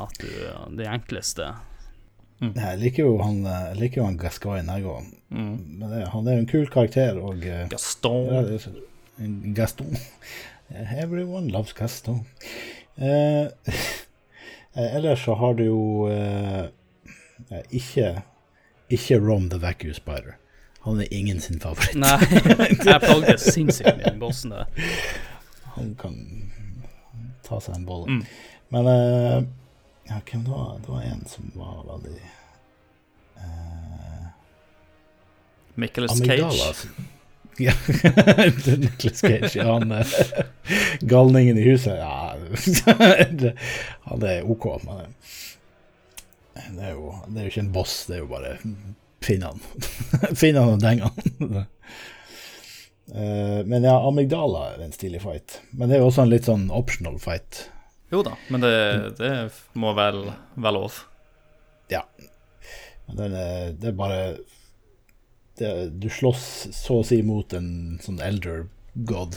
at 0.00 0.22
du 0.22 0.30
det 0.78 0.88
enkleste. 0.90 1.52
Jeg 2.40 2.78
liker 2.80 3.04
jo 3.04 3.16
han, 3.20 3.42
jeg 3.44 3.76
liker 3.76 4.00
jo 4.00 4.06
han 4.08 4.18
Gascoigne, 4.20 4.76
jeg 4.78 4.88
òg. 4.88 5.08
Mm. 5.28 5.56
Men 5.76 5.90
det, 5.92 6.04
han 6.08 6.26
er 6.26 6.38
jo 6.38 6.42
en 6.42 6.48
kul 6.48 6.70
karakter, 6.72 7.20
og 7.20 7.44
eh, 7.44 7.66
Gaston. 7.68 8.30
ja, 8.32 8.40
det 8.46 8.60
er 8.64 9.54
Gaston. 9.58 9.98
Everyone 11.04 11.52
loves 11.52 11.76
Gaston. 11.76 12.24
Eh, 12.96 13.52
eh, 14.74 14.96
ellers 14.96 15.26
så 15.26 15.36
har 15.36 15.58
du 15.60 15.64
jo 15.66 15.82
eh, 16.08 16.70
eh, 17.50 17.64
ikke 17.70 18.22
Ikke 18.90 19.20
Rom 19.22 19.50
the 19.50 19.60
Vacuum 19.60 19.94
Spider. 19.94 20.39
Han 20.80 21.00
er 21.00 21.14
ingen 21.14 21.40
sin 21.40 21.60
favoritt. 21.60 21.98
Nei, 22.00 22.16
jeg 22.88 23.00
plagdes 23.02 23.44
sinnssykt 23.52 23.98
med 23.98 24.06
den 24.06 24.20
bossen 24.22 24.54
der. 24.54 24.66
Han 25.76 25.92
kan 26.00 26.16
ta 27.44 27.60
seg 27.60 27.76
en 27.76 27.86
bolle. 27.88 28.20
Mm. 28.20 28.22
Men 28.72 28.88
uh, 28.88 29.42
ja, 30.08 30.20
hvem 30.30 30.44
det 30.46 30.50
var 30.50 30.78
det? 30.78 30.88
var 30.88 31.02
en 31.02 31.24
som 31.28 31.52
var 31.54 31.84
veldig 31.86 32.20
uh, 33.36 34.26
Nicholas 35.74 36.16
Amygdala. 36.16 36.50
Cage. 36.50 36.68
altså. 36.68 36.88
Ja, 37.60 37.72
det 38.64 38.76
Nicolas 38.78 39.20
Cage. 39.20 39.50
Ja, 39.58 39.72
han 39.72 39.92
eh, 39.92 40.06
galningen 41.00 41.58
i 41.58 41.62
huset 41.62 41.98
Ja, 41.98 42.36
han 44.08 44.22
er 44.22 44.50
OK, 44.50 44.66
men 44.84 45.00
eh, 46.54 46.70
det 46.70 46.84
er, 46.84 46.94
jo, 46.94 47.14
det 47.26 47.36
er 47.36 47.44
jo 47.44 47.52
ikke 47.52 47.64
en 47.66 47.72
boss, 47.74 48.06
det 48.08 48.16
er 48.16 48.22
jo 48.22 48.30
bare 48.30 48.54
finne 49.24 49.50
han. 49.52 49.60
finne 50.40 50.62
han 50.64 50.76
og 50.78 50.82
denge 50.84 51.10
han. 51.10 51.66
Eh, 53.10 53.64
men 53.66 53.82
ja, 53.82 53.96
Amygdala 54.06 54.68
er 54.76 54.84
en 54.84 54.92
stilig 54.94 55.18
fight. 55.24 55.56
Men 55.74 55.90
det 55.90 55.96
er 55.96 56.04
jo 56.04 56.12
også 56.12 56.22
en 56.22 56.28
litt 56.30 56.44
sånn 56.46 56.68
optional 56.70 57.16
fight. 57.18 57.64
Jo 58.14 58.20
da, 58.22 58.36
men 58.54 58.62
det, 58.62 58.70
det 59.18 59.30
må 59.74 59.90
vel 59.98 60.20
være 60.54 60.74
lov. 60.76 61.00
Men 61.90 63.16
den 63.18 63.34
er, 63.34 63.72
det 63.74 63.88
er 63.90 63.96
bare 63.98 64.18
det, 65.58 65.70
Du 65.98 66.06
slåss 66.06 66.44
så 66.76 67.00
å 67.00 67.06
si 67.08 67.18
mot 67.26 67.50
en 67.58 67.98
sånn 68.04 68.20
elder 68.22 68.68
god, 68.94 69.34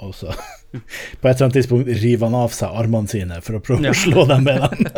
og 0.00 0.14
så 0.16 0.32
På 1.20 1.28
et 1.28 1.34
eller 1.34 1.44
annet 1.50 1.58
tidspunkt 1.58 1.92
river 2.00 2.30
han 2.30 2.38
av 2.46 2.56
seg 2.56 2.72
armene 2.80 3.12
sine 3.12 3.42
for 3.44 3.58
å 3.58 3.62
prøve 3.68 3.84
Ja. 3.84 3.92
å 3.92 4.00
slå 4.06 4.24
dem 4.32 4.48
med 4.48 4.64
dem. 4.64 4.88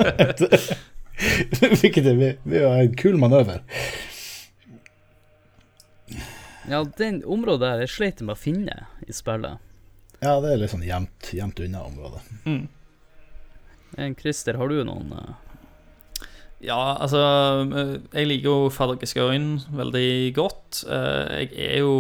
Hvilket 1.81 2.07
er 2.11 2.17
vi- 2.19 2.37
vi 2.45 2.61
en 2.67 2.95
kul 2.99 3.17
manøver. 3.21 3.63
Ja, 6.69 6.81
den 6.99 7.21
området 7.25 7.63
der 7.63 7.83
jeg 7.85 7.93
sleit 7.93 8.21
med 8.27 8.35
å 8.35 8.39
finne 8.41 8.75
i 9.07 9.15
spillet. 9.15 9.61
Ja, 10.23 10.39
det 10.43 10.51
er 10.53 10.59
litt 10.63 10.73
sånn 10.73 10.83
gjemt, 10.87 11.29
gjemt 11.37 11.61
unna 11.63 11.85
området. 11.87 12.23
Mm. 12.49 12.65
Christer, 14.19 14.57
har 14.61 14.69
du 14.69 14.81
noen 14.85 15.13
eh, 15.17 15.35
Ja, 16.67 16.97
altså 17.01 17.21
eh, 17.71 17.93
Jeg 18.19 18.27
liker 18.29 18.49
jo 18.51 18.71
Fader 18.75 18.99
Gascoigne 19.01 19.61
veldig 19.77 20.09
godt. 20.37 20.83
Eh, 20.89 21.45
Jeg 21.45 21.53
er 21.69 21.79
jo 21.85 21.95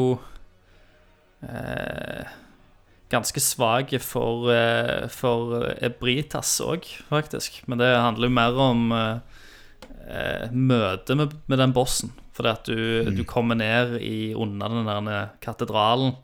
eh, 1.46 2.34
ganske 3.12 3.40
svak 3.40 3.94
for, 4.02 4.50
eh, 4.52 5.07
for 5.09 5.62
Ebritas 5.84 6.59
òg, 6.64 6.86
faktisk. 7.09 7.62
Men 7.66 7.78
det 7.78 7.92
handler 7.94 8.28
jo 8.28 8.36
mer 8.38 8.61
om 8.61 8.92
eh, 8.92 9.18
eh, 10.09 10.46
møtet 10.52 11.16
med, 11.16 11.36
med 11.46 11.62
den 11.62 11.74
bossen. 11.76 12.12
Fordi 12.36 12.52
at 12.52 12.68
du, 12.68 13.11
du 13.16 13.24
kommer 13.24 13.57
ned 13.57 13.96
i 14.04 14.34
under 14.36 14.68
den 14.68 15.09
der 15.09 15.30
katedralen. 15.40 16.16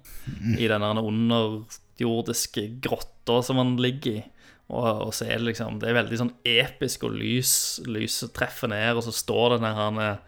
I 0.58 0.68
den 0.70 0.84
der 0.84 1.00
underjordiske 1.00 2.68
grotta 2.84 3.40
som 3.42 3.58
han 3.58 3.76
ligger 3.80 4.20
i. 4.20 4.24
Og, 4.72 5.08
og 5.08 5.14
så 5.14 5.26
er 5.26 5.40
det 5.40 5.50
liksom 5.50 5.80
Det 5.82 5.88
er 5.90 5.96
veldig 5.98 6.18
sånn 6.20 6.34
episk, 6.48 7.02
og 7.08 7.16
lys 7.18 7.80
Lyset 7.84 8.32
treffer 8.36 8.70
ned, 8.72 8.96
og 8.96 9.04
så 9.04 9.12
står 9.14 9.56
den 9.56 9.66
der 9.66 9.76
han 9.76 9.98
er 10.00 10.20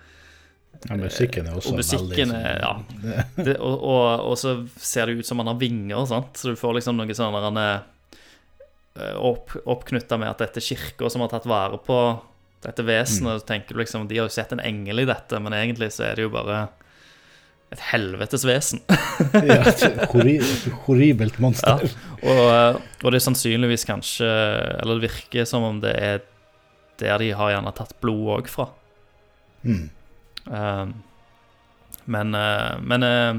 Ja, 0.88 0.96
musikken 1.00 1.46
er 1.48 1.56
også 1.58 1.72
Og 1.72 1.78
musikken 1.80 2.30
veldig 2.34 2.58
sånn- 2.60 2.60
ja. 2.60 3.24
det, 3.38 3.56
og, 3.56 3.74
og, 3.80 4.20
og 4.30 4.38
så 4.40 4.54
ser 4.76 5.06
det 5.08 5.18
ut 5.22 5.26
som 5.26 5.40
han 5.40 5.48
har 5.52 5.58
vinger, 5.60 6.04
sant? 6.10 6.36
så 6.36 6.52
du 6.52 6.60
får 6.60 6.78
liksom 6.80 6.98
noe 7.00 7.16
sånn 7.16 7.34
han 7.38 7.60
er 7.62 7.74
eh, 9.00 9.16
opp, 9.16 9.54
oppknytta 9.64 10.18
med 10.20 10.32
at 10.34 10.44
dette 10.44 10.60
er 10.62 10.68
kirka 10.68 11.10
som 11.10 11.24
har 11.24 11.32
tatt 11.32 11.48
vare 11.50 11.80
på 11.82 11.98
dette 12.64 12.84
vesenet. 12.86 13.42
Så 13.42 13.46
tenker 13.48 13.74
du 13.74 13.82
liksom 13.82 14.06
De 14.08 14.18
har 14.18 14.28
jo 14.28 14.32
sett 14.34 14.52
en 14.56 14.62
engel 14.64 15.02
i 15.04 15.08
dette, 15.08 15.40
men 15.40 15.52
egentlig 15.56 15.90
så 15.92 16.06
er 16.10 16.16
det 16.18 16.26
jo 16.28 16.32
bare 16.34 16.66
et 17.74 17.80
helvetes 17.90 18.44
vesen. 18.46 18.80
ja, 19.48 19.62
et 19.66 20.04
horri, 20.12 20.36
horribelt 20.86 21.40
monster. 21.42 21.82
Og, 22.22 22.44
eh, 22.44 22.78
og 23.02 23.08
det 23.10 23.18
er 23.18 23.24
sannsynligvis 23.24 23.84
kanskje 23.88 24.28
Eller 24.78 25.00
det 25.00 25.08
virker 25.10 25.48
som 25.48 25.66
om 25.66 25.80
det 25.82 25.92
er 25.98 26.22
der 27.02 27.18
de 27.18 27.32
har 27.34 27.50
gjerne 27.50 27.72
tatt 27.74 27.96
blod 28.00 28.28
òg 28.36 28.48
fra. 28.52 28.68
Mm. 29.66 29.88
Um, 30.44 30.94
men 32.04 32.34
eh, 32.34 32.78
men 32.80 33.02
eh, 33.02 33.34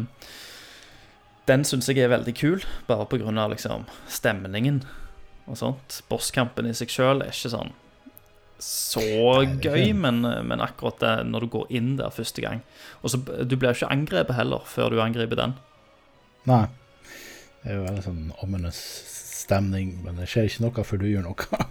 den 1.45 1.65
syns 1.67 1.89
jeg 1.89 2.01
er 2.01 2.09
veldig 2.09 2.33
kul, 2.33 2.63
bare 2.87 3.05
av 3.05 3.51
liksom 3.51 3.85
stemningen 4.09 4.81
og 5.45 5.59
sånt. 5.59 6.01
Bosskampen 6.09 6.65
i 6.65 6.73
seg 6.73 6.89
sjøl 6.89 7.21
er 7.21 7.33
ikke 7.33 7.53
sånn 7.53 7.75
så 8.57 9.01
gøy, 9.61 9.91
men, 9.93 10.23
men 10.23 10.61
akkurat 10.63 10.97
det 11.03 11.13
når 11.27 11.43
du 11.43 11.47
går 11.57 11.73
inn 11.75 11.89
der 11.99 12.13
første 12.15 12.39
gang 12.39 12.61
Og 13.03 13.11
så 13.11 13.17
Du 13.19 13.57
blir 13.59 13.73
jo 13.73 13.81
ikke 13.81 13.89
angrepet 13.91 14.37
heller 14.37 14.63
før 14.63 14.93
du 14.93 15.01
angriper 15.03 15.35
den. 15.35 15.57
Nei. 16.47 16.63
Det 17.59 17.73
er 17.73 17.81
jo 17.81 17.83
veldig 17.83 18.05
sånn 18.05 18.31
ominous 18.45 18.79
stemning, 19.45 19.91
men 20.05 20.17
det 20.21 20.29
skjer 20.31 20.47
ikke 20.47 20.63
noe 20.63 20.85
før 20.87 21.01
du 21.03 21.07
gjør 21.09 21.25
noe. 21.27 21.65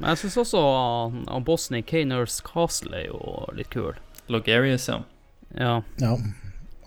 Men 0.00 0.08
jeg 0.14 0.22
syns 0.22 0.38
også 0.46 0.62
bossen 1.46 1.76
i 1.78 1.84
Kaners 1.86 2.40
Castle 2.46 3.02
er 3.02 3.10
jo 3.10 3.20
litt 3.54 3.70
kul. 3.74 4.00
Logarius, 4.30 4.88
ja. 4.88 5.00
Ja. 5.58 5.80
ja. 6.00 6.18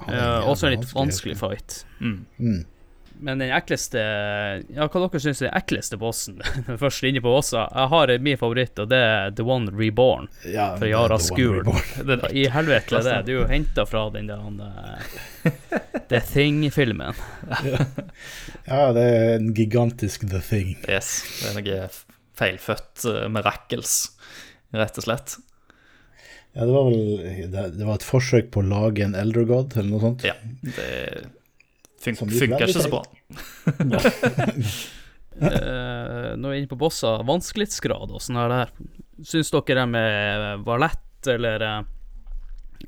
Er 0.08 0.20
eh, 0.20 0.50
også 0.50 0.70
en 0.70 0.78
litt 0.78 0.94
vanskelig 0.96 1.36
fight. 1.40 1.84
Mm. 2.00 2.24
Mm. 2.38 2.62
Men 3.24 3.40
den 3.40 3.54
ekleste 3.56 4.02
Ja, 4.74 4.88
hva 4.90 5.02
dere 5.06 5.20
syns 5.22 5.40
er 5.42 5.48
den 5.48 5.56
ekleste 5.56 6.00
bossen? 6.02 6.42
Først 6.82 7.06
inne 7.08 7.22
på 7.24 7.32
Åsa. 7.38 7.68
Jeg 7.70 7.92
har 7.94 8.14
min 8.26 8.40
favoritt, 8.40 8.80
og 8.82 8.90
det 8.92 9.00
er 9.00 9.36
The 9.38 9.46
One 9.48 9.72
Reborn. 9.72 10.28
Ja, 10.50 10.74
fra 10.80 10.90
Yara. 10.90 11.20
Reborn. 11.38 12.26
I 12.42 12.48
helvete 12.52 13.00
er 13.00 13.08
det. 13.08 13.16
Du 13.30 13.36
er 13.36 13.40
jo 13.42 13.46
henta 13.52 13.86
fra 13.88 14.08
den 14.16 14.28
der 14.32 14.44
han, 14.44 14.60
eh, 14.60 15.54
The 16.12 16.20
Thing-filmen. 16.34 17.16
Ja, 18.68 18.92
det 18.96 19.06
er 19.06 19.38
en 19.38 19.54
gigantisk 19.56 20.28
The 20.28 20.42
Thing. 20.44 20.76
Yes, 20.90 21.16
det 21.40 21.54
er 21.54 21.62
noe 21.62 21.80
feilfødt 22.34 23.06
uh, 23.08 23.26
mirakels, 23.32 23.98
rett 24.74 25.00
og 25.00 25.06
slett. 25.06 25.38
Ja, 26.54 26.66
det 26.68 26.74
var 26.74 26.90
vel 26.90 27.50
det, 27.50 27.64
det 27.80 27.86
var 27.88 27.98
et 27.98 28.06
forsøk 28.06 28.52
på 28.54 28.62
å 28.62 28.68
lage 28.68 29.06
en 29.06 29.16
eldre 29.18 29.46
God, 29.50 29.74
eller 29.78 29.90
noe 29.90 30.04
sånt. 30.04 30.26
Ja, 30.28 30.36
det 30.62 30.90
fun 32.04 32.18
funker 32.20 32.68
ikke 32.68 32.84
så 32.84 32.92
bra. 32.92 33.04
Eh, 35.42 36.36
nå 36.38 36.50
er 36.50 36.54
vi 36.54 36.58
inne 36.62 36.70
på 36.70 36.78
bosser. 36.80 37.24
Vanskelighetsgrad 37.28 38.12
og 38.14 38.22
sånn 38.22 38.38
her 38.38 38.52
der. 38.52 38.74
Syns 39.26 39.50
dere 39.54 39.86
de 39.86 40.04
var 40.66 40.82
lett, 40.84 41.30
eller 41.30 41.66
eh, 41.68 41.80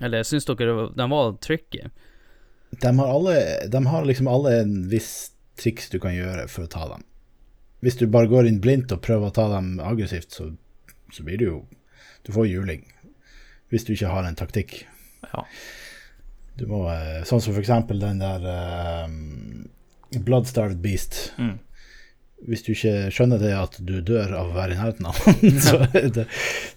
Eller 0.05 0.27
syns 0.27 0.45
dere 0.45 0.89
de 0.93 1.07
var 1.09 1.37
tricky? 1.41 1.85
De 2.75 2.91
har, 2.99 3.07
alle, 3.07 3.35
de 3.71 3.85
har 3.85 4.05
liksom 4.05 4.27
alle 4.27 4.57
en 4.61 4.73
viss 4.91 5.31
triks 5.57 5.89
du 5.89 5.99
kan 6.03 6.13
gjøre 6.15 6.49
for 6.51 6.65
å 6.65 6.71
ta 6.71 6.89
dem. 6.91 7.05
Hvis 7.79 7.97
du 8.01 8.07
bare 8.11 8.27
går 8.27 8.49
inn 8.49 8.59
blindt 8.59 8.91
og 8.91 9.03
prøver 9.05 9.29
å 9.29 9.35
ta 9.35 9.47
dem 9.53 9.77
aggressivt, 9.79 10.33
så, 10.35 10.49
så 11.13 11.23
blir 11.23 11.39
det 11.39 11.49
jo 11.49 11.63
Du 12.25 12.33
får 12.33 12.47
juling. 12.49 12.81
Hvis 13.73 13.87
du 13.87 13.95
ikke 13.95 14.11
har 14.13 14.27
en 14.27 14.37
taktikk. 14.37 14.83
Ja. 15.31 15.45
Du 16.55 16.67
må, 16.69 16.85
eh, 16.91 17.23
sånn 17.27 17.43
som 17.43 17.57
eksempel 17.59 17.99
den 17.99 18.21
der 18.21 18.43
um, 19.05 19.65
Bloodstarved 20.15 20.79
Beast. 20.83 21.33
Mm. 21.41 21.57
Hvis 22.45 22.61
du 22.65 22.73
ikke 22.73 23.09
skjønner 23.15 23.39
det 23.41 23.53
at 23.57 23.77
du 23.87 23.93
dør 24.05 24.33
av 24.37 24.49
å 24.51 24.55
være 24.57 24.75
i 24.75 24.77
nærheten 24.77 25.07
av 25.07 25.19
den, 25.41 25.59
så 25.65 25.79
det, 25.93 26.25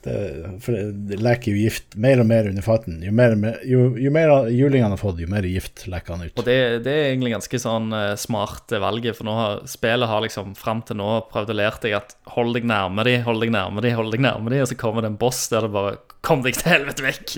det 0.06 0.18
For 0.64 0.72
det, 0.72 1.18
leker 1.20 1.52
jo 1.52 1.64
gift 1.66 1.98
mer 2.00 2.22
og 2.22 2.28
mer 2.30 2.48
under 2.48 2.64
faten. 2.64 3.00
Jo 3.04 3.12
mer, 3.14 3.36
jo, 3.68 3.84
jo 4.00 4.12
mer 4.14 4.48
juling 4.54 4.86
han 4.86 4.94
har 4.94 5.02
fått, 5.02 5.20
jo 5.22 5.30
mer 5.30 5.46
gift 5.46 5.84
leker 5.90 6.14
han 6.14 6.26
ut. 6.26 6.34
Og 6.38 6.46
det, 6.46 6.58
det 6.86 6.94
er 6.94 7.08
egentlig 7.10 7.34
ganske 7.36 7.62
sånn 7.62 7.94
eh, 7.94 8.12
smart 8.18 8.74
valget, 8.80 9.18
for 9.18 9.28
nå 9.28 9.38
har 9.38 9.64
spillet 9.70 10.10
har 10.10 10.24
liksom 10.24 10.54
fram 10.58 10.82
til 10.88 10.98
nå 11.02 11.10
prøvd 11.30 11.54
å 11.54 11.58
lære 11.60 11.84
deg 11.86 11.98
at 12.00 12.18
hold 12.34 12.54
deg 12.56 12.66
nærme 12.70 13.06
de, 13.06 13.18
hold 13.26 13.44
deg 13.44 13.54
nærme 13.54 13.84
de, 13.84 13.94
hold 13.98 14.14
deg 14.14 14.24
nærme 14.24 14.54
de, 14.54 14.62
og 14.64 14.70
så 14.72 14.78
kommer 14.78 15.04
det 15.04 15.12
en 15.12 15.20
boss 15.20 15.46
der 15.52 15.66
det 15.66 15.74
bare 15.74 15.98
Kom 16.26 16.42
deg 16.42 16.56
til 16.58 16.66
helvete 16.72 17.04
vekk! 17.04 17.36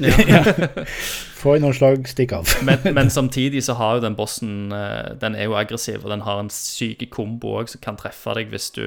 Få 1.40 1.54
inn 1.56 1.64
noen 1.64 1.76
slag, 1.76 2.06
stikk 2.08 2.32
av. 2.36 2.48
Men, 2.66 2.80
men 2.96 3.10
samtidig 3.12 3.62
så 3.66 3.76
har 3.78 3.98
jo 3.98 4.04
den 4.04 4.16
bossen 4.18 4.72
eh, 4.76 5.12
Den 5.20 5.36
er 5.36 5.46
jo 5.48 5.56
aggressiv, 5.60 6.02
og 6.04 6.10
den 6.12 6.24
har 6.26 6.40
en 6.40 6.50
syk 6.52 7.04
kombo 7.12 7.58
òg 7.60 7.70
som 7.72 7.82
kan 7.84 7.98
treffe 8.00 8.34
deg 8.36 8.50
hvis 8.52 8.70
du 8.76 8.84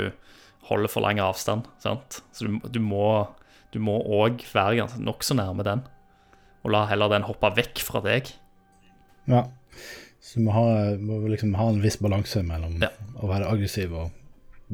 holder 0.69 0.89
for 0.91 1.05
lang 1.05 1.19
avstand. 1.21 1.65
sant? 1.83 2.21
Så 2.33 2.47
du, 2.47 2.59
du 2.73 2.79
må 2.83 3.27
du 3.73 3.79
må 3.81 3.95
òg 4.21 4.43
være 4.53 4.85
nokså 5.01 5.33
nærme 5.33 5.63
den, 5.65 5.79
og 6.61 6.73
la 6.75 6.83
heller 6.91 7.09
den 7.09 7.23
hoppe 7.25 7.49
vekk 7.57 7.81
fra 7.81 8.03
deg. 8.05 8.29
Ja. 9.25 9.47
Så 10.21 10.37
du 10.37 10.45
må, 10.45 10.53
ha, 10.53 10.93
må 11.01 11.17
liksom 11.25 11.55
ha 11.57 11.71
en 11.71 11.81
viss 11.81 11.97
balanse 12.01 12.43
mellom 12.45 12.77
Ja. 12.83 12.91
å 13.17 13.29
være 13.31 13.49
aggressiv 13.49 13.95
og 13.97 14.11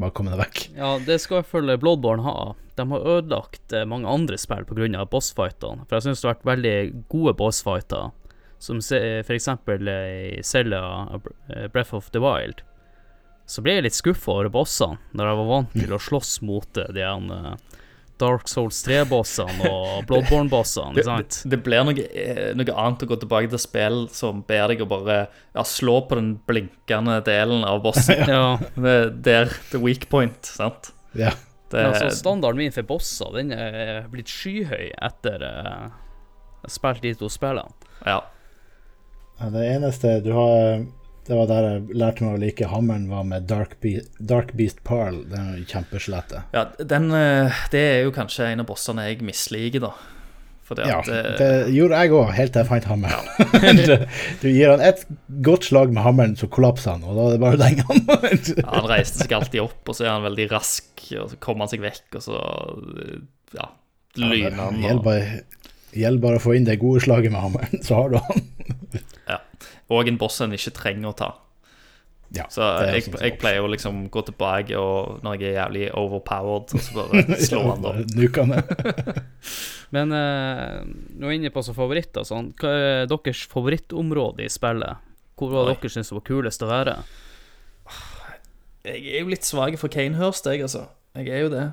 bare 0.02 0.16
komme 0.16 0.34
deg 0.34 0.42
vekk. 0.42 0.62
Ja, 0.78 0.94
det 1.04 1.20
skal 1.22 1.40
i 1.40 1.42
hvert 1.42 1.52
fall 1.52 1.74
Bloodborne 1.82 2.26
ha. 2.26 2.54
De 2.80 2.86
har 2.92 3.10
ødelagt 3.18 3.76
eh, 3.76 3.88
mange 3.90 4.10
andre 4.10 4.40
spill 4.40 4.66
pga. 4.68 5.06
bossfightene. 5.12 5.86
For 5.88 5.98
jeg 5.98 6.08
syns 6.08 6.22
det 6.24 6.30
har 6.30 6.38
vært 6.38 6.50
veldig 6.54 6.78
gode 7.12 7.36
bossfighter, 7.40 8.12
som 8.60 8.80
f.eks. 8.80 9.48
i 9.48 10.40
eh, 10.40 11.68
Breath 11.74 11.96
of 11.96 12.12
the 12.12 12.24
Wild. 12.24 12.64
Så 13.50 13.64
ble 13.66 13.80
jeg 13.80 13.88
litt 13.88 13.98
skuffa 13.98 14.36
over 14.36 14.52
bossene, 14.54 15.00
når 15.18 15.32
jeg 15.32 15.38
var 15.40 15.48
vant 15.50 15.72
til 15.74 15.94
å 15.96 16.02
slåss 16.06 16.36
mot 16.46 16.78
eh, 16.78 16.92
de 16.94 17.06
eh, 17.06 17.79
Dark 18.20 18.48
Souls 18.52 18.82
3-bossene 18.86 19.70
og 19.72 20.06
Bloodborne-bossene. 20.10 20.96
Det, 20.98 21.06
det, 21.08 21.52
det 21.54 21.60
blir 21.66 21.86
noe, 21.88 22.06
eh, 22.12 22.50
noe 22.58 22.76
annet 22.76 23.06
å 23.06 23.10
gå 23.10 23.18
tilbake 23.22 23.52
til 23.54 23.62
spill 23.64 24.02
som 24.14 24.42
ber 24.48 24.74
deg 24.74 24.84
å 24.84 24.90
bare 24.90 25.20
ja, 25.56 25.64
slå 25.66 26.02
på 26.10 26.18
den 26.20 26.34
blinkende 26.50 27.20
delen 27.28 27.64
av 27.68 27.82
bossen. 27.86 28.26
Ja, 28.30 28.58
Det 28.76 28.96
er 28.96 29.14
der 29.30 29.54
the 29.72 29.80
weak 29.82 30.10
point, 30.12 30.44
sant? 30.46 30.92
Ja. 31.18 31.32
Det, 31.70 31.84
altså 31.86 32.10
Standarden 32.18 32.58
min 32.58 32.74
for 32.74 32.86
bosser 32.90 33.30
Den 33.36 33.52
er 33.54 34.08
blitt 34.10 34.32
skyhøy 34.34 34.88
etter 35.06 35.44
uh, 35.46 35.92
spilt 36.66 37.04
de 37.06 37.12
to 37.20 37.30
spillene. 37.30 37.70
ja. 38.06 38.20
Ja, 39.40 39.48
Det 39.54 39.62
eneste 39.70 40.18
du 40.26 40.34
har 40.36 40.82
Det 41.30 41.38
var 41.38 41.46
der 41.46 41.66
jeg 41.68 41.98
lærte 42.02 42.26
meg 42.26 42.38
å 42.40 42.42
like 42.42 42.68
hammeren, 42.72 43.04
var 43.12 43.26
med 43.30 43.44
Dark, 43.46 43.76
Be 43.84 44.00
Dark 44.18 44.56
Beast 44.58 44.80
Parl. 44.88 45.20
Den 45.30 45.60
kjempeslettet. 45.70 46.48
ja 46.56 46.64
den, 46.80 47.12
eh, 47.14 47.60
det 47.70 47.84
er 47.92 48.00
jo 48.08 48.14
kanskje 48.16 48.48
en 48.50 48.64
av 48.64 48.70
bossene 48.72 49.06
jeg 49.06 49.22
misliker, 49.22 49.84
da. 49.84 49.92
Fordi 50.66 50.88
Ja, 50.90 50.98
at 51.04 51.12
eh, 51.14 51.30
det 51.38 51.52
gjorde 51.76 52.00
jeg 52.02 52.16
òg, 52.18 52.32
helt 52.34 52.54
til 52.54 52.64
jeg 52.64 52.70
fant 52.72 52.88
hammeren. 52.90 53.30
du, 53.78 53.94
du 54.42 54.48
gir 54.50 54.74
han 54.74 54.82
et 54.86 55.06
godt 55.46 55.70
slag 55.70 55.94
med 55.94 56.02
hammeren, 56.06 56.34
så 56.38 56.50
kollapser 56.50 56.96
han, 56.96 57.06
og 57.06 57.18
da 57.18 57.28
er 57.28 57.36
det 57.36 57.44
bare 57.46 57.62
den 57.62 57.86
hammeren. 57.92 58.42
han. 58.42 58.64
ja, 58.64 58.68
han 58.74 58.90
reiste 58.90 59.22
seg 59.22 59.38
alltid 59.38 59.64
opp, 59.68 59.82
og 59.86 59.98
så 60.00 60.08
er 60.08 60.16
han 60.16 60.26
veldig 60.26 60.50
rask, 60.54 60.90
og 61.14 61.30
så 61.30 61.40
kommer 61.46 61.68
han 61.68 61.74
seg 61.76 61.86
vekk, 61.86 62.08
og 62.18 62.26
så 62.26 62.42
eh, 63.06 63.16
ja, 63.58 63.70
lyner 64.18 64.58
han. 64.64 64.82
Gjelder 64.82 64.98
Og, 64.98 65.06
bare, 65.06 65.74
gjelder 65.94 66.26
bare 66.26 66.42
å 66.42 66.46
få 66.50 66.58
inn 66.58 66.70
det 66.70 66.82
gode 66.82 67.06
slaget 67.06 67.38
med 67.38 67.46
hammeren, 67.46 67.86
så 67.86 68.02
har 68.02 68.14
du 68.14 68.18
han. 68.18 68.48
Og 69.90 70.10
en 70.10 70.20
boss 70.22 70.42
en 70.46 70.56
ikke 70.56 70.76
trenger 70.78 71.12
å 71.12 71.18
ta. 71.18 71.30
Ja, 72.36 72.46
Så 72.54 72.62
jeg, 72.86 73.08
jeg 73.10 73.38
pleier 73.42 73.66
å 73.66 73.70
liksom 73.72 74.04
gå 74.14 74.22
tilbake 74.28 74.78
og 74.78 75.24
når 75.26 75.40
jeg 75.40 75.50
er 75.50 75.56
jævlig 75.64 75.88
overpowered, 75.98 76.76
og 76.78 76.84
så 76.86 76.98
bare 77.00 77.24
slå 77.48 77.64
han 77.72 77.86
da. 77.86 77.94
Nuka 78.14 78.46
ned. 78.46 78.74
Men 79.96 80.14
uh, 80.14 80.86
nå 80.86 81.26
er 81.26 81.34
vi 81.34 81.40
inne 81.40 81.54
på 81.54 81.64
så 81.66 81.74
favoritter. 81.74 82.28
Sånn. 82.28 82.52
Hva 82.62 82.70
er 82.70 83.10
deres 83.10 83.42
favorittområde 83.50 84.46
i 84.46 84.52
spillet? 84.54 85.02
Hvor 85.40 85.56
var 85.56 85.72
dere 85.72 85.90
syns 85.90 86.14
var 86.14 86.22
kulest 86.28 86.62
å 86.62 86.70
være? 86.70 87.00
Jeg 88.86 89.02
er 89.10 89.24
jo 89.24 89.32
litt 89.32 89.48
svag 89.48 89.80
for 89.82 89.92
Kanehurst, 89.92 90.46
jeg, 90.52 90.62
altså. 90.68 90.86
Jeg 91.18 91.34
er 91.34 91.42
jo 91.48 91.50
det. 91.52 91.66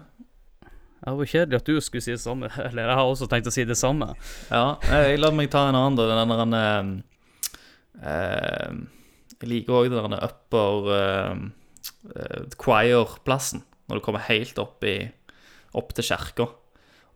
Det 1.06 1.12
var 1.20 1.28
kjedelig 1.30 1.58
at 1.60 1.68
du 1.68 1.76
skulle 1.84 2.02
si 2.02 2.14
det 2.14 2.22
samme. 2.22 2.48
Eller 2.70 2.88
jeg 2.88 2.98
har 2.98 3.10
også 3.10 3.28
tenkt 3.30 3.50
å 3.50 3.54
si 3.54 3.66
det 3.68 3.76
samme. 3.78 4.14
Ja, 4.48 4.78
jeg 4.88 5.20
la 5.20 5.30
meg 5.36 5.52
ta 5.52 5.68
en 5.68 5.76
annen, 5.78 6.00
da. 6.00 6.08
Den 6.24 6.56
der 6.56 6.62
eh, 6.62 6.90
Jeg 8.02 9.48
liker 9.50 9.78
òg 9.78 9.90
den 9.92 10.14
der 10.14 10.26
upper 10.26 10.90
eh, 10.96 11.40
eh, 12.14 12.44
choir-plassen. 12.60 13.64
Når 13.86 13.98
du 13.98 14.04
kommer 14.04 14.24
helt 14.26 14.58
opp, 14.58 14.84
i, 14.84 15.06
opp 15.76 15.92
til 15.96 16.08
kirka. 16.08 16.48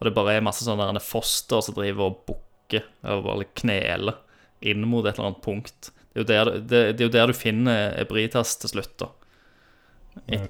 Og 0.01 0.07
det 0.07 0.15
bare 0.17 0.39
er 0.39 0.45
masse 0.45 0.65
sånne 0.65 1.03
foster 1.05 1.65
som 1.65 1.77
driver 1.77 2.11
og 2.11 2.21
bukker, 2.29 2.87
eller 3.05 3.25
bare 3.25 3.49
kneler, 3.59 4.21
inn 4.61 4.85
mot 4.89 5.05
et 5.05 5.17
eller 5.17 5.33
annet 5.33 5.43
punkt. 5.45 5.91
Det 6.11 6.21
er 6.21 6.23
jo 6.23 6.29
der, 6.29 6.53
det, 6.61 6.83
det 6.97 7.05
er 7.05 7.09
jo 7.09 7.17
der 7.17 7.31
du 7.31 7.37
finner 7.37 7.97
Ebritas 8.01 8.57
til 8.63 8.73
slutt, 8.73 8.95
da. 9.03 9.11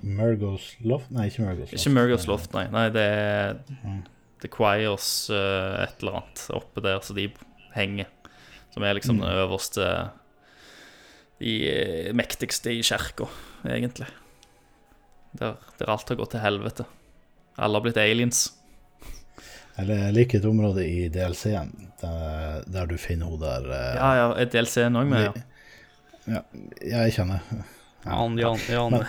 Murgos 0.01 0.73
Loft? 0.87 1.11
Nei, 1.13 1.29
ikke 1.29 1.45
Murgos 1.45 1.69
Loft. 1.69 1.77
Ikke 1.77 1.93
Murgos 1.95 2.27
Loft, 2.31 2.55
nei. 2.57 2.65
nei 2.73 2.87
det 2.95 3.03
er 3.05 3.59
The 4.41 4.49
Choirs 4.53 5.11
uh, 5.33 5.83
et 5.85 6.01
eller 6.01 6.23
annet 6.23 6.47
oppe 6.57 6.83
der, 6.85 7.03
så 7.05 7.17
de 7.17 7.29
henger. 7.75 8.09
Som 8.75 8.87
er 8.87 8.97
liksom 8.97 9.21
den 9.21 9.29
øverste 9.35 9.87
De 11.41 11.53
eh, 11.73 12.13
mektigste 12.17 12.73
i 12.75 12.83
kirka, 12.85 13.25
egentlig. 13.65 14.09
Der, 15.41 15.55
der 15.79 15.93
alt 15.95 16.09
har 16.11 16.19
gått 16.19 16.33
til 16.35 16.43
helvete. 16.45 16.85
Alle 17.61 17.79
har 17.79 17.85
blitt 17.85 18.01
aliens. 18.01 18.39
Eller 19.79 19.95
jeg 20.05 20.15
liker 20.17 20.41
et 20.43 20.49
område 20.51 20.83
i 20.85 21.07
DLC-en, 21.13 21.71
der, 22.03 22.65
der 22.69 22.89
du 22.91 22.97
finner 23.01 23.31
henne 23.31 23.41
der 23.41 23.63
eh, 23.73 23.95
Ja, 23.97 24.11
ja, 24.19 24.27
er 24.43 24.51
DLC-en 24.53 24.99
òg 25.01 25.07
med? 25.09 25.23
Ja. 26.29 26.31
Ja, 26.31 26.43
jeg 27.07 27.15
kjenner. 27.17 27.41
Jan, 28.05 28.37
Jan, 28.41 28.61
Jan 28.69 28.99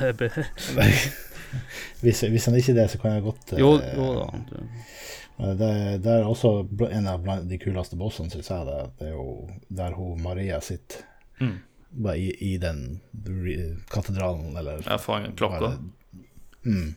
Hvis, 2.01 2.21
hvis 2.31 2.45
han 2.47 2.55
ikke 2.55 2.71
er 2.71 2.77
det, 2.81 2.85
så 2.93 2.97
kan 3.01 3.11
jeg 3.17 3.23
godt 3.25 3.51
eh, 3.53 3.59
Jo, 3.59 3.73
jo 3.97 4.05
da. 4.21 4.27
du- 4.49 4.67
Det, 5.57 5.69
det 6.05 6.11
er 6.13 6.23
også 6.29 6.49
en 6.93 7.07
av 7.09 7.23
de 7.49 7.57
kuleste 7.57 7.97
bossene, 7.97 8.29
syns 8.29 8.49
jeg. 8.51 8.65
Det, 8.67 8.75
det 8.99 9.07
er 9.09 9.13
jo 9.15 9.23
der 9.73 9.91
hun 9.97 10.19
Maria 10.21 10.59
sitter. 10.61 11.01
Mm. 11.41 11.55
Bare 11.91 12.17
i, 12.19 12.29
i 12.53 12.57
den 12.57 13.01
katedralen, 13.91 14.53
eller 14.57 14.81
Ja, 14.87 14.97
foran 14.97 15.33
klokka. 15.35 15.59
bare- 15.59 15.79
Mm. 16.63 16.95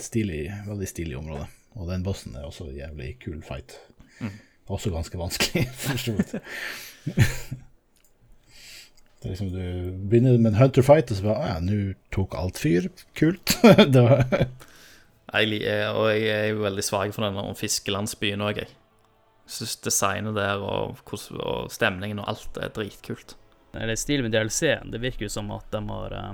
Stilig, 0.00 0.50
veldig 0.66 0.88
stilig 0.88 1.16
område. 1.18 1.46
Og 1.76 1.88
den 1.88 2.02
bossen 2.02 2.34
er 2.36 2.42
også 2.48 2.64
en 2.68 2.76
jævlig 2.76 3.18
kul 3.24 3.42
fight. 3.42 3.76
Mm. 4.20 4.30
Også 4.68 4.90
ganske 4.90 5.18
vanskelig, 5.18 5.66
for 5.84 5.96
så 5.96 6.12
vidt. 6.12 6.32
Det 9.20 9.28
er 9.28 9.32
liksom 9.34 9.50
Du 9.52 9.58
begynner 10.08 10.38
med 10.38 10.52
en 10.54 10.58
hunter 10.60 10.82
fight, 10.82 11.10
og 11.12 11.16
så 11.18 11.22
bare 11.26 11.40
Å 11.44 11.48
ja, 11.50 11.58
nå 11.64 11.78
tok 12.14 12.34
alt 12.40 12.58
fyr. 12.58 12.88
Kult. 13.18 13.56
det 13.94 14.02
var 14.06 14.24
Jeg, 15.30 15.60
eh, 15.62 15.88
og 15.94 16.08
jeg 16.10 16.30
er 16.34 16.46
jo 16.54 16.62
veldig 16.64 16.82
svak 16.84 17.12
for 17.14 17.22
denne 17.28 17.44
fiskelandsbyen 17.58 18.42
òg, 18.42 18.56
jeg. 18.64 18.70
Syns 19.50 19.76
designet 19.84 20.34
der 20.38 20.58
og, 20.62 20.98
og 21.38 21.70
stemningen 21.74 22.18
og 22.22 22.28
alt 22.32 22.58
er 22.62 22.72
dritkult. 22.74 23.36
Eller 23.72 23.96
stilen 23.96 24.26
med 24.26 24.32
DLC-en, 24.32 24.90
det 24.90 24.98
virker 24.98 25.26
jo 25.26 25.32
som 25.32 25.50
at 25.54 25.66
de 25.70 25.82
har 25.88 26.12
eh, 26.12 26.30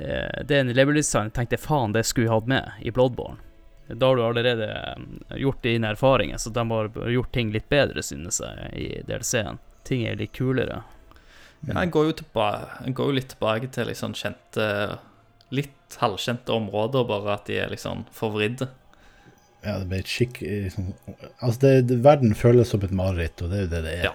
eh, 0.00 0.44
Det 0.44 0.56
er 0.56 0.64
en 0.64 0.72
level-design 0.72 1.30
tenkte 1.30 1.60
faen, 1.60 1.92
det 1.92 2.04
skulle 2.04 2.28
vi 2.28 2.34
hatt 2.34 2.50
med 2.50 2.70
i 2.82 2.90
Bloodborne. 2.90 3.40
Da 3.88 4.06
har 4.06 4.16
du 4.16 4.24
allerede 4.24 4.68
eh, 4.72 5.38
gjort 5.40 5.62
dine 5.62 5.92
erfaringer, 5.92 6.38
så 6.38 6.50
de 6.50 6.70
har 6.70 6.90
gjort 7.10 7.32
ting 7.32 7.52
litt 7.52 7.68
bedre, 7.68 8.02
synes 8.02 8.40
jeg, 8.40 8.68
i 8.72 8.88
DLC-en. 9.08 9.60
Ting 9.84 10.06
er 10.08 10.16
litt 10.16 10.32
kulere. 10.36 10.82
Ja, 11.64 11.80
en 11.80 11.90
går 11.90 12.10
jo, 12.10 12.12
tilbake, 12.20 12.92
går 12.92 13.10
jo 13.10 13.16
litt 13.16 13.28
tilbake 13.32 13.72
til 13.72 13.88
liksom 13.88 14.16
kjente 14.18 14.70
Litt 15.54 15.96
halvkjente 16.00 16.50
områder, 16.50 17.04
bare 17.06 17.34
at 17.36 17.44
de 17.46 17.58
er 17.62 17.68
liksom 17.70 18.00
forvridde. 18.12 18.66
Ja, 19.62 19.76
det 19.78 19.86
blir 19.90 20.00
et 20.02 20.10
skikk 20.10 20.40
liksom, 20.42 20.88
Altså, 21.38 21.58
det, 21.62 21.72
det, 21.90 21.98
verden 22.02 22.34
føles 22.34 22.72
som 22.72 22.82
et 22.82 22.94
mareritt, 22.96 23.40
og 23.44 23.52
det 23.52 23.60
er 23.60 23.62
jo 23.66 23.70
det 23.70 23.82
det 23.84 23.92
er. 23.92 24.06
Ja. 24.08 24.14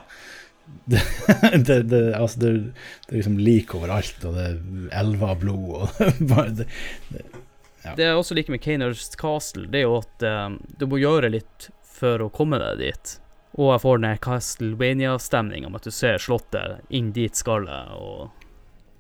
Det, 0.90 1.02
det, 1.68 1.76
det, 1.92 2.16
altså, 2.18 2.40
det, 2.42 2.52
det 3.06 3.12
er 3.12 3.20
liksom 3.20 3.36
lik 3.38 3.76
overalt, 3.78 4.24
og 4.26 4.34
det 4.34 4.46
er 4.48 4.56
elver 5.04 5.36
av 5.36 5.44
blod 5.44 5.68
og 5.78 6.00
bare 6.32 6.56
det, 6.62 6.66
Ja. 7.84 7.94
Det 7.96 8.08
jeg 8.08 8.18
også 8.18 8.36
liker 8.36 8.56
med 8.56 8.64
Caners 8.64 9.06
Castle, 9.16 9.68
det 9.70 9.84
er 9.84 9.86
jo 9.86 10.00
at 10.02 10.26
um, 10.26 10.58
du 10.82 10.88
må 10.90 10.98
gjøre 11.00 11.30
litt 11.32 11.70
for 11.86 12.26
å 12.26 12.32
komme 12.34 12.58
deg 12.60 12.82
dit. 12.82 13.14
Og 13.56 13.72
jeg 13.72 13.84
får 13.86 14.02
den 14.02 14.20
Castlevania-stemninga 14.26 15.70
med 15.70 15.80
at 15.80 15.88
du 15.88 15.96
ser 15.96 16.20
slottet, 16.22 16.84
inn 16.90 17.14
dit 17.16 17.38
skal 17.38 17.70
jeg, 17.70 18.02
og 18.02 18.30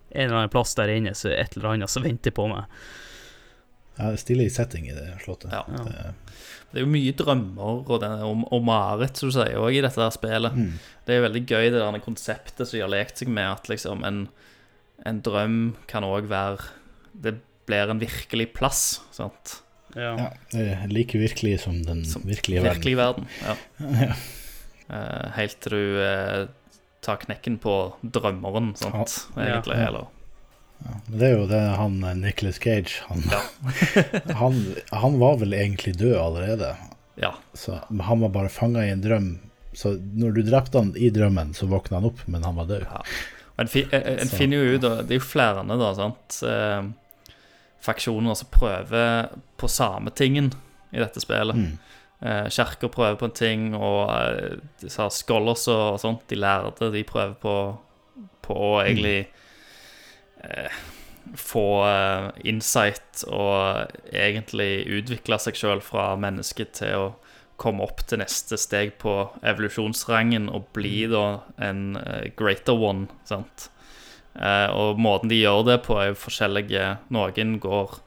en 0.09 0.25
eller 0.25 0.39
annen 0.39 0.53
plass 0.53 0.73
der 0.79 0.93
inne 0.93 1.13
så 1.17 1.29
er 1.29 1.43
et 1.43 1.57
eller 1.57 1.73
annet 1.73 1.91
som 1.91 2.05
venter 2.05 2.33
på 2.35 2.47
meg. 2.49 2.65
Ja, 3.99 4.13
stilig 4.17 4.49
setting 4.55 4.87
i 4.89 4.95
det 4.95 5.09
slottet. 5.25 5.51
Ja. 5.51 5.65
Det, 5.67 6.13
Det 6.71 6.77
er 6.79 6.85
jo 6.85 6.91
mye 6.93 7.11
drømmer 7.17 7.79
og, 7.89 7.95
den, 8.03 8.11
og, 8.23 8.43
og 8.53 8.61
mareritt, 8.63 9.17
som 9.17 9.29
du 9.31 9.33
sier, 9.35 9.55
også, 9.57 9.73
i 9.75 9.81
dette 9.81 10.01
her 10.03 10.11
spillet. 10.13 10.53
mm. 10.55 10.73
Det 11.07 11.15
er 11.17 11.23
veldig 11.25 11.41
gøy, 11.49 11.63
det 11.73 11.79
der 11.81 11.99
konseptet 12.05 12.67
som 12.69 12.77
de 12.77 12.83
har 12.85 12.91
lekt 12.93 13.17
seg 13.23 13.31
med, 13.33 13.47
at 13.57 13.69
liksom 13.71 14.03
en, 14.05 14.19
en 15.09 15.21
drøm 15.25 15.55
kan 15.89 16.05
òg 16.05 16.27
være 16.29 16.67
Det 17.13 17.33
blir 17.69 17.89
en 17.89 17.99
virkelig 18.01 18.51
plass, 18.53 19.01
sant? 19.11 19.57
Ja. 19.97 20.11
ja, 20.17 20.27
det 20.53 20.67
er 20.75 20.91
like 20.93 21.17
virkelig 21.17 21.59
som 21.63 21.79
den 21.83 22.03
Som 22.05 22.21
virkelige 22.29 22.61
verden. 22.61 22.77
Virkelig 22.77 22.97
verden. 22.97 23.27
Ja. 23.41 23.55
Ja. 24.05 24.13
Eh, 24.89 25.25
helt 25.35 25.59
til 25.61 25.73
du 25.75 25.99
eh, 26.01 26.47
tar 27.05 27.19
knekken 27.21 27.59
på 27.61 27.73
drømmeren, 28.01 28.71
sant, 28.77 29.19
Ja. 29.35 29.43
egentlig. 29.45 29.75
Ja. 29.77 29.87
Eller 29.91 30.07
Ja, 30.79 30.95
det 31.11 31.27
er 31.27 31.33
jo 31.35 31.47
det 31.49 31.59
han 31.75 31.97
Nicholas 31.99 32.21
Nicolas 32.23 32.59
Cage 32.63 33.01
han, 33.07 33.23
Ja. 33.31 33.41
han, 34.41 34.61
han 34.91 35.19
var 35.19 35.41
vel 35.41 35.53
egentlig 35.53 35.97
død 35.99 36.15
allerede. 36.17 36.75
Ja. 37.19 37.33
Så 37.53 37.79
han 38.01 38.19
var 38.19 38.29
bare 38.29 38.49
fanga 38.49 38.85
i 38.85 38.93
en 38.93 39.03
drøm. 39.03 39.33
Så 39.73 39.93
når 39.99 40.31
du 40.37 40.41
drepte 40.47 40.79
han 40.79 40.93
i 40.97 41.09
drømmen, 41.13 41.53
så 41.53 41.67
våkna 41.69 41.99
han 41.99 42.07
opp, 42.09 42.23
men 42.27 42.43
han 42.47 42.55
var 42.55 42.69
død. 42.69 42.87
Ja. 42.87 43.03
En, 43.59 43.67
fi, 43.67 43.83
en, 43.91 44.05
en 44.23 44.31
finner 44.31 44.63
jo 44.63 44.77
ut, 44.77 44.81
det 44.81 45.13
er 45.13 45.19
jo 45.19 45.27
flere 45.27 45.65
da, 45.67 45.91
sant, 45.97 46.39
eh, 46.47 47.35
faksjoner 47.83 48.37
som 48.39 48.49
prøver 48.53 49.29
på 49.59 49.67
samme 49.67 50.13
tingen 50.15 50.53
i 50.95 51.01
dette 51.01 51.19
spillet. 51.19 51.59
Mm. 51.59 51.75
Eh, 52.19 52.47
Kjerker 52.51 52.91
prøver 52.91 53.19
på 53.19 53.27
en 53.29 53.35
ting, 53.35 53.67
og 53.75 54.09
eh, 54.15 54.57
disse 54.81 55.09
scholars 55.15 55.67
og 55.71 55.99
sånt, 56.01 56.23
de 56.31 56.39
lærde, 56.39 56.91
de 56.95 57.03
prøver 57.07 57.35
på, 57.43 57.55
på 58.47 58.57
å 58.71 58.71
egentlig 58.81 59.17
eh, 59.25 59.35
få 61.37 61.65
eh, 61.87 62.29
insight 62.49 63.23
og 63.27 63.91
egentlig 64.11 64.87
utvikle 64.99 65.39
seg 65.41 65.57
sjøl 65.59 65.81
fra 65.83 66.13
menneske 66.19 66.65
til 66.75 66.95
å 66.97 67.09
komme 67.59 67.83
opp 67.83 68.05
til 68.07 68.21
neste 68.21 68.57
steg 68.59 68.95
på 69.01 69.13
evolusjonsrangen 69.43 70.47
og 70.53 70.69
bli 70.75 71.03
da 71.11 71.41
en 71.61 71.99
eh, 71.99 72.31
greater 72.39 72.77
one, 72.77 73.09
sant. 73.27 73.69
Eh, 74.35 74.69
og 74.71 75.01
måten 75.01 75.31
de 75.31 75.41
gjør 75.41 75.65
det 75.67 75.79
på, 75.87 75.97
er 75.99 76.13
jo 76.13 76.21
forskjellige. 76.23 76.85
Noen 77.13 77.57
går 77.61 77.97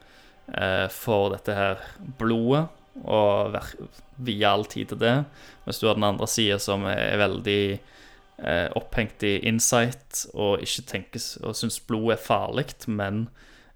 eh, 0.57 0.87
for 0.93 1.35
dette 1.35 1.57
her 1.57 1.83
blodet 2.19 2.65
og 3.03 3.57
vier 4.21 4.51
all 4.51 4.67
tid 4.69 4.91
til 4.91 5.01
det. 5.01 5.15
Mens 5.65 5.79
du 5.81 5.87
har 5.87 5.97
den 5.97 6.09
andre 6.09 6.29
sida 6.29 6.59
som 6.61 6.85
er 6.89 7.17
veldig 7.21 7.63
eh, 8.37 8.69
opphengt 8.77 9.23
i 9.23 9.37
insight 9.47 10.25
og 10.33 10.63
ikke 10.63 10.87
tenkes, 10.89 11.35
og 11.43 11.57
syns 11.57 11.79
blod 11.79 12.15
er 12.15 12.21
farlig, 12.21 12.69
men 12.87 13.27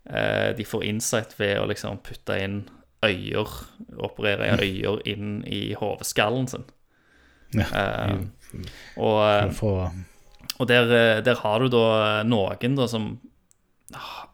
eh, 0.10 0.54
de 0.58 0.66
får 0.66 0.88
insight 0.88 1.36
ved 1.40 1.58
å 1.62 1.68
liksom 1.70 2.02
putte 2.06 2.40
inn 2.42 2.62
øyer, 3.06 3.52
operere 4.02 4.58
øyer 4.58 5.04
inn 5.06 5.44
i 5.46 5.74
hodeskallen 5.78 6.50
sin. 6.50 6.66
Ja, 7.56 7.68
Eh, 8.56 9.52
for 9.56 9.82
og, 9.82 9.88
eh, 9.88 10.00
og 10.58 10.68
der, 10.68 10.84
eh, 10.84 11.24
der 11.24 11.36
har 11.36 11.60
du 11.60 11.70
da 11.72 12.24
noen 12.24 12.78
da 12.78 12.88
som 12.88 13.20
ah, 13.94 14.26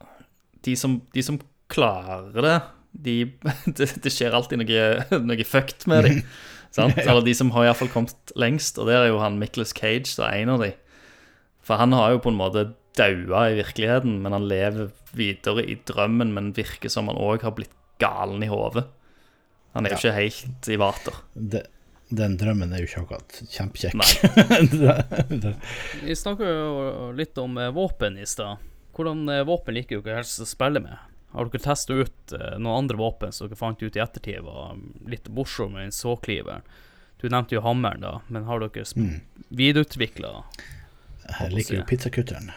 De 0.64 0.76
som, 0.76 1.02
de 1.12 1.22
som 1.22 1.40
klarer 1.68 2.40
det, 2.40 2.56
de, 2.92 3.16
det, 3.76 3.88
det 4.04 4.12
skjer 4.12 4.34
alltid 4.36 4.62
noe, 4.62 5.20
noe 5.20 5.44
fucked 5.44 5.88
med 5.90 6.06
dem. 6.06 6.22
sant? 6.74 6.98
Eller 7.06 7.22
de 7.26 7.34
som 7.38 7.52
har 7.54 7.68
iallfall 7.68 7.90
kommet 7.92 8.34
lengst, 8.40 8.78
og 8.82 8.90
der 8.90 9.04
er 9.04 9.12
jo 9.12 9.20
han 9.22 9.38
Nicholas 9.40 9.72
Cage 9.76 10.10
da, 10.18 10.32
en 10.34 10.52
av 10.56 10.64
de. 10.64 10.72
For 11.64 11.80
han 11.80 11.94
har 11.96 12.12
jo 12.16 12.22
på 12.26 12.32
en 12.34 12.40
måte 12.40 12.66
daua 12.98 13.46
i 13.50 13.56
virkeligheten, 13.58 14.18
men 14.22 14.34
han 14.36 14.44
lever 14.50 14.90
videre 15.16 15.64
i 15.66 15.78
drømmen, 15.88 16.34
men 16.34 16.52
virker 16.54 16.92
som 16.92 17.08
han 17.10 17.18
òg 17.18 17.42
har 17.46 17.54
blitt 17.56 17.72
galen 18.02 18.42
i 18.44 18.50
hodet. 18.50 18.84
Han 19.74 19.86
er 19.86 19.94
jo 19.94 19.96
Ja. 19.96 20.02
ikke 20.02 20.18
helt 20.20 20.68
i 20.70 20.76
vater. 20.78 21.16
det, 21.34 21.64
Den 22.14 22.36
drømmen 22.38 22.70
er 22.74 22.84
jo 22.84 22.86
ikke 22.86 23.02
akkurat 23.02 23.40
kjempekjekk. 23.50 23.96
Vi 26.04 26.14
snakka 26.14 26.44
jo 26.46 27.08
litt 27.16 27.38
om 27.42 27.56
eh, 27.58 27.72
våpen 27.74 28.18
i 28.20 28.26
stad. 28.28 28.60
Hvordan 28.94 29.24
eh, 29.32 29.42
våpen 29.48 29.74
liker 29.74 30.02
dere 30.04 30.20
helst 30.20 30.42
å 30.44 30.46
spille 30.46 30.82
med? 30.84 30.94
Har 31.34 31.48
dere 31.50 31.62
testa 31.64 31.94
ut 31.98 32.32
eh, 32.32 32.56
noen 32.62 32.84
andre 32.84 32.96
våpen 32.96 33.32
som 33.34 33.48
dere 33.48 33.58
fant 33.58 33.80
ut 33.82 33.96
i 33.96 34.02
ettertid 34.02 34.44
var 34.46 34.76
litt 35.10 35.26
morsomme 35.34 35.82
enn 35.82 35.94
såkliveren? 35.94 36.62
Du 37.18 37.26
nevnte 37.26 37.56
jo 37.56 37.62
hammeren, 37.64 38.04
da, 38.04 38.20
men 38.28 38.46
har 38.46 38.62
dere 38.62 38.84
mm. 38.84 39.14
videreutvikla 39.48 40.30
Jeg 41.40 41.54
liker 41.54 41.78
jo 41.80 41.86
pizzakutteren. 41.88 42.52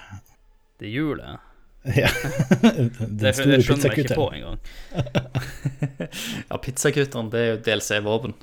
det 0.78 0.92
hjulet? 0.94 1.40
Ja. 1.96 2.10
Den 2.62 3.18
Det, 3.18 3.34
store 3.34 3.56
det 3.56 3.64
skjønner 3.66 3.90
jeg 3.96 4.06
ikke 4.06 4.18
på 4.20 4.28
engang. 4.36 4.60
Ja, 6.50 6.60
pizzakutteren, 6.62 7.32
det 7.34 7.42
er 7.42 7.50
jo 7.50 7.58
DLC-våpen. 7.66 8.36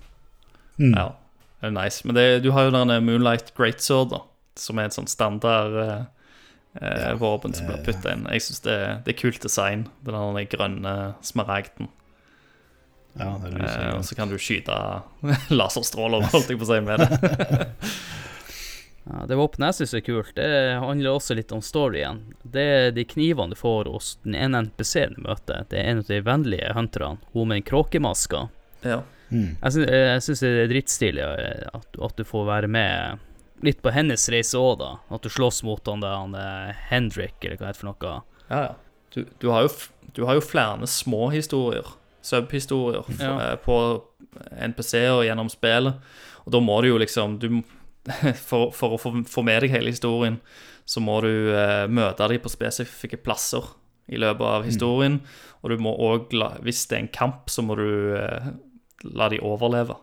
Mm. 0.80 0.96
Ja, 0.96 1.06
det 1.60 1.70
er 1.70 1.76
nice. 1.76 2.02
Men 2.08 2.18
det, 2.18 2.26
du 2.42 2.50
har 2.56 2.66
jo 2.66 2.74
den 2.74 2.94
Moonlight 3.06 3.54
Greatsword, 3.54 4.10
da, 4.16 4.24
som 4.58 4.80
er 4.80 4.88
en 4.88 4.96
sånn 4.96 5.10
standard 5.10 5.78
eh, 5.84 6.23
eh, 6.80 7.02
Ja, 7.08 7.14
våpen 7.20 7.54
som 7.54 7.68
blir 7.68 7.82
putta 7.86 8.14
inn. 8.14 8.26
Jeg 8.30 8.46
syns 8.46 8.64
det, 8.66 8.78
det 9.06 9.14
er 9.14 9.20
kult 9.20 9.42
design, 9.44 9.86
den 10.06 10.48
grønne 10.52 10.96
smaragden. 11.22 11.90
Ja, 13.14 13.36
det 13.38 13.52
Eh, 13.62 13.94
og 13.94 14.04
så 14.04 14.16
kan 14.18 14.28
du 14.28 14.38
skyte 14.38 14.74
laserstråler, 15.54 16.26
holdt 16.32 16.50
jeg 16.50 16.58
på 16.58 16.66
å 16.66 16.72
si, 16.72 16.80
med 16.84 17.04
det. 17.04 17.70
Ja, 19.04 19.26
det 19.28 19.36
våpenet 19.36 19.74
jeg 19.74 19.82
syns 19.82 19.98
er 19.98 20.04
kult, 20.06 20.30
det 20.38 20.78
handler 20.80 21.12
også 21.12 21.34
litt 21.36 21.50
om 21.52 21.60
storyen. 21.60 22.22
Det 22.40 22.62
er 22.64 22.86
de 22.96 23.04
knivene 23.04 23.52
du 23.52 23.58
får 23.58 23.90
hos 23.92 24.14
den 24.24 24.32
ene 24.32 24.62
NPC-en 24.64 25.18
du 25.18 25.26
møter. 25.26 25.66
Det 25.68 25.76
er 25.76 25.90
en 25.90 26.00
av 26.00 26.08
de 26.08 26.20
vennlige 26.24 26.70
hunterne, 26.72 27.18
hun 27.34 27.50
med 27.50 27.60
den 27.60 27.66
kråkemaska. 27.68 28.46
Ja. 28.80 29.02
Mm. 29.28 29.58
Jeg 29.60 30.22
syns, 30.24 30.40
det 30.40 30.54
er 30.62 30.72
drittstilig 30.72 31.24
eh, 31.26 31.68
at, 31.76 32.00
at 32.08 32.16
du 32.16 32.24
får 32.24 32.48
være 32.48 32.70
med 32.72 33.28
litt 33.64 33.82
på 33.84 33.92
hennes 33.94 34.28
reise 34.32 34.60
òg, 34.60 34.78
da. 34.82 34.90
At 35.14 35.24
du 35.24 35.30
slåss 35.32 35.62
mot 35.66 35.86
han 35.90 36.04
der 36.04 36.14
han 36.14 36.34
Hendrik, 36.90 37.36
eller 37.42 37.56
hva 37.58 37.70
det 37.70 37.74
er 37.74 37.80
for 37.80 37.90
noe. 37.92 38.16
ja, 38.50 38.62
ja. 38.68 38.74
Du, 39.14 39.20
du, 39.38 39.46
har 39.54 39.62
jo, 39.62 39.68
du 40.16 40.24
har 40.26 40.34
jo 40.34 40.42
flere 40.42 40.88
små 40.90 41.28
historier, 41.30 41.86
sub-historier, 42.26 43.04
Ja. 43.20 43.52
eh, 43.52 43.56
på 43.62 43.76
NPC-er 44.50 45.22
gjennom 45.28 45.46
spillet. 45.52 46.00
Og 46.42 46.50
da 46.50 46.58
må 46.58 46.80
du 46.82 46.88
jo 46.88 46.98
liksom 46.98 47.38
du, 47.38 47.62
for, 48.48 48.72
for 48.74 48.96
å 48.96 48.98
få, 48.98 49.44
med 49.46 49.62
deg 49.62 49.70
hele 49.70 49.92
historien, 49.94 50.40
så 50.84 51.00
må 51.00 51.20
du 51.22 51.30
uh, 51.54 51.86
møte 51.86 52.26
dem 52.28 52.42
på 52.42 52.50
spesifikke 52.52 53.20
plasser 53.22 53.62
i 54.10 54.18
løpet 54.20 54.44
av 54.44 54.66
historien. 54.66 55.20
Og 55.62 55.70
du 55.70 55.78
må 55.80 55.94
òg, 55.94 56.34
hvis 56.66 56.82
det 56.90 56.98
er 56.98 57.04
en 57.06 57.12
kamp, 57.14 57.46
så 57.54 57.62
må 57.64 57.78
du 57.78 57.86
uh, 58.18 58.50
la 59.14 59.30
de 59.32 59.38
overleve. 59.40 59.94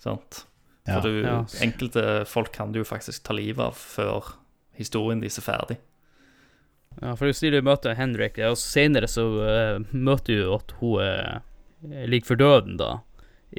Sant? 0.00 0.44
Ja. 0.88 1.00
For 1.00 1.08
du, 1.08 1.20
Ja. 1.22 1.38
enkelte 1.62 2.24
folk 2.26 2.52
kan 2.54 2.72
du 2.72 2.80
jo 2.80 2.84
faktisk 2.88 3.22
ta 3.28 3.34
livet 3.36 3.60
av 3.60 3.76
før 3.76 4.32
historien 4.78 5.20
deres 5.20 5.38
er 5.38 5.44
ferdig. 5.46 5.76
Ja, 7.02 7.12
for 7.14 7.26
du 7.28 7.32
sier 7.36 7.52
du 7.54 7.60
møter 7.62 7.94
Henrik, 7.94 8.38
og 8.42 8.56
senere 8.58 9.06
så 9.10 9.22
uh, 9.38 9.84
møter 9.92 10.40
du 10.40 10.54
at 10.56 10.72
hun 10.80 10.98
uh, 11.04 11.38
ligger 12.08 12.26
for 12.32 12.40
døden, 12.40 12.78
da. 12.80 12.96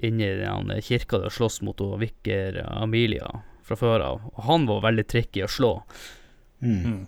Inni 0.04 0.28
den 0.42 0.74
kirka 0.86 1.18
der 1.24 1.32
slåss 1.34 1.62
mot 1.66 1.80
hun 1.82 2.00
vikker 2.02 2.60
Amelia 2.68 3.30
fra 3.66 3.76
før 3.80 4.04
av. 4.06 4.26
Og 4.36 4.44
han 4.50 4.68
var 4.70 4.84
veldig 4.90 5.08
tricky 5.08 5.46
å 5.46 5.52
slå, 5.52 5.76
Mm. 6.62 7.06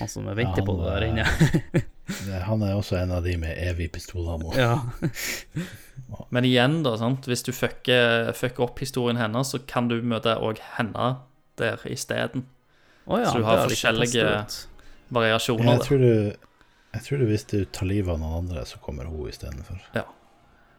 Han 0.00 0.08
som 0.10 0.26
venter 0.26 0.62
Ja, 0.62 0.66
på 0.66 0.76
det 0.80 0.92
der 0.92 1.06
inne. 1.08 1.84
Han 2.48 2.62
er 2.66 2.74
også 2.76 2.98
en 3.00 3.12
av 3.16 3.24
de 3.24 3.36
med 3.40 3.56
evig 3.56 3.90
pistolammo. 3.92 4.52
ja. 4.56 4.80
Men 6.34 6.44
igjen, 6.44 6.82
da, 6.84 6.96
sant? 7.00 7.24
hvis 7.30 7.42
du 7.46 7.52
fucker, 7.54 8.28
fucker 8.36 8.66
opp 8.66 8.78
historien 8.82 9.16
hennes, 9.18 9.50
så 9.54 9.58
kan 9.66 9.88
du 9.88 9.96
møte 10.02 10.34
òg 10.36 10.60
henne 10.76 11.14
der 11.58 11.80
isteden. 11.90 12.44
Oh, 13.06 13.18
ja, 13.20 13.30
Så 13.30 13.38
du 13.40 13.44
har 13.46 13.64
forskjellige- 13.68 14.68
Variasjoner 15.14 15.72
Jeg 15.76 15.80
tror 15.86 15.98
du 15.98 16.34
jeg 16.94 17.02
tror 17.02 17.18
du 17.18 17.24
hvis 17.26 17.44
du 17.50 17.64
tar 17.74 17.86
livet 17.90 18.12
av 18.12 18.20
noen 18.22 18.36
andre, 18.44 18.62
så 18.66 18.78
kommer 18.82 19.08
hun 19.10 19.28
istedenfor. 19.28 19.80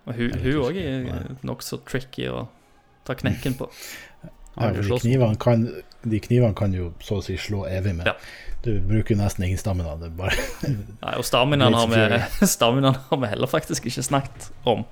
Og 0.07 0.13
hun 0.15 0.31
òg 0.63 0.77
er 0.79 1.35
nokså 1.43 1.81
tricky 1.85 2.29
å 2.31 2.45
ta 3.03 3.15
knekken 3.19 3.57
på. 3.59 3.67
Ja, 4.56 4.72
de 4.72 4.99
knivene 4.99 5.36
kan, 5.41 5.65
de 6.03 6.19
knivene 6.23 6.56
kan 6.56 6.73
jo 6.73 6.91
så 7.03 7.19
å 7.19 7.23
si 7.26 7.36
slå 7.41 7.65
evig 7.68 7.95
med. 7.98 8.07
Ja. 8.07 8.15
Du 8.65 8.80
bruker 8.82 9.18
nesten 9.19 9.45
ingen 9.45 9.60
stamina. 9.61 9.95
Det 10.02 10.10
bare 10.18 10.34
Nei, 11.03 11.14
og 11.19 11.26
staminaen 11.27 11.76
har, 11.77 11.91
vi, 11.91 12.48
staminaen 12.56 12.98
har 13.10 13.19
vi 13.22 13.30
heller 13.34 13.52
faktisk 13.52 13.86
ikke 13.91 14.03
snakket 14.07 14.49
om. 14.64 14.86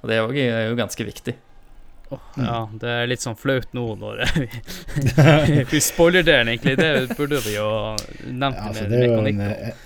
Og 0.00 0.08
det 0.10 0.16
er 0.16 0.24
også- 0.26 0.48
er 0.48 0.68
jo 0.70 0.76
ganske 0.80 1.06
viktig. 1.06 1.36
Ja, 2.34 2.64
det 2.74 2.88
er 2.90 3.06
litt 3.06 3.22
sånn 3.22 3.36
flaut 3.38 3.68
nå 3.76 3.84
når 4.00 4.24
vi, 4.34 4.48
vi 5.70 5.80
spoiler 5.84 6.24
delen, 6.26 6.48
egentlig. 6.50 6.74
Det 6.80 7.14
burde 7.14 7.38
vi 7.44 7.54
jo 7.54 7.68
nevnt 8.26 8.56
ja, 8.58 8.64
altså, 8.66 8.82
med 8.82 8.90
Det 8.90 8.98
er 8.98 9.06
jo 9.06 9.18
en, 9.20 9.28
mekanikk. 9.28 9.84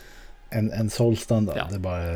en, 0.56 0.70
en 0.80 0.88
soul-standard. 0.94 1.58
Ja. 1.60 1.66
Det 1.68 1.82
er 1.82 1.84
bare 1.84 2.14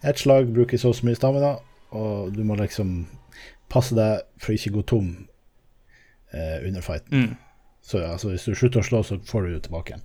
Ett 0.00 0.22
slag 0.22 0.48
bruker 0.56 0.80
så 0.80 0.94
og 0.94 0.96
så 0.96 1.04
mye 1.04 1.18
stamina, 1.18 1.50
og 1.92 2.30
du 2.32 2.40
må 2.48 2.56
liksom 2.56 3.02
passe 3.68 3.92
deg 3.98 4.22
for 4.40 4.54
å 4.54 4.56
ikke 4.56 4.72
gå 4.78 4.86
tom 4.94 5.10
eh, 6.32 6.58
under 6.66 6.84
fighten. 6.84 7.24
Mm. 7.24 7.34
Så 7.82 8.02
altså, 8.04 8.32
hvis 8.32 8.46
du 8.46 8.54
slutter 8.54 8.82
å 8.82 8.86
slå, 8.86 9.02
så 9.06 9.18
får 9.26 9.46
du 9.46 9.54
det 9.54 9.62
tilbake 9.66 9.94
igjen. 9.94 10.04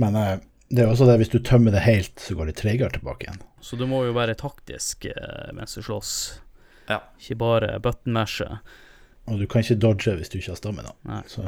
Men 0.00 0.16
eh, 0.18 0.36
det 0.74 0.84
er 0.84 0.90
også 0.90 1.06
det, 1.08 1.18
hvis 1.20 1.32
du 1.34 1.38
tømmer 1.44 1.74
det 1.74 1.84
helt, 1.84 2.16
så 2.20 2.36
går 2.38 2.50
det 2.50 2.56
tregere 2.58 2.94
tilbake 2.96 3.28
igjen. 3.28 3.42
Så 3.64 3.78
du 3.80 3.86
må 3.88 4.02
jo 4.06 4.16
være 4.16 4.36
taktisk 4.40 5.06
eh, 5.10 5.52
mens 5.56 5.76
du 5.76 5.84
slåss. 5.84 6.14
Ja. 6.88 7.00
Ikke 7.20 7.38
bare 7.40 7.78
button 7.84 8.16
mashe. 8.16 8.48
Og 9.30 9.40
du 9.40 9.46
kan 9.48 9.64
ikke 9.64 9.80
dodge 9.80 10.16
hvis 10.18 10.32
du 10.32 10.38
ikke 10.40 10.52
har 10.52 10.60
stamina. 10.60 10.92
Nei. 11.08 11.22
Så 11.30 11.46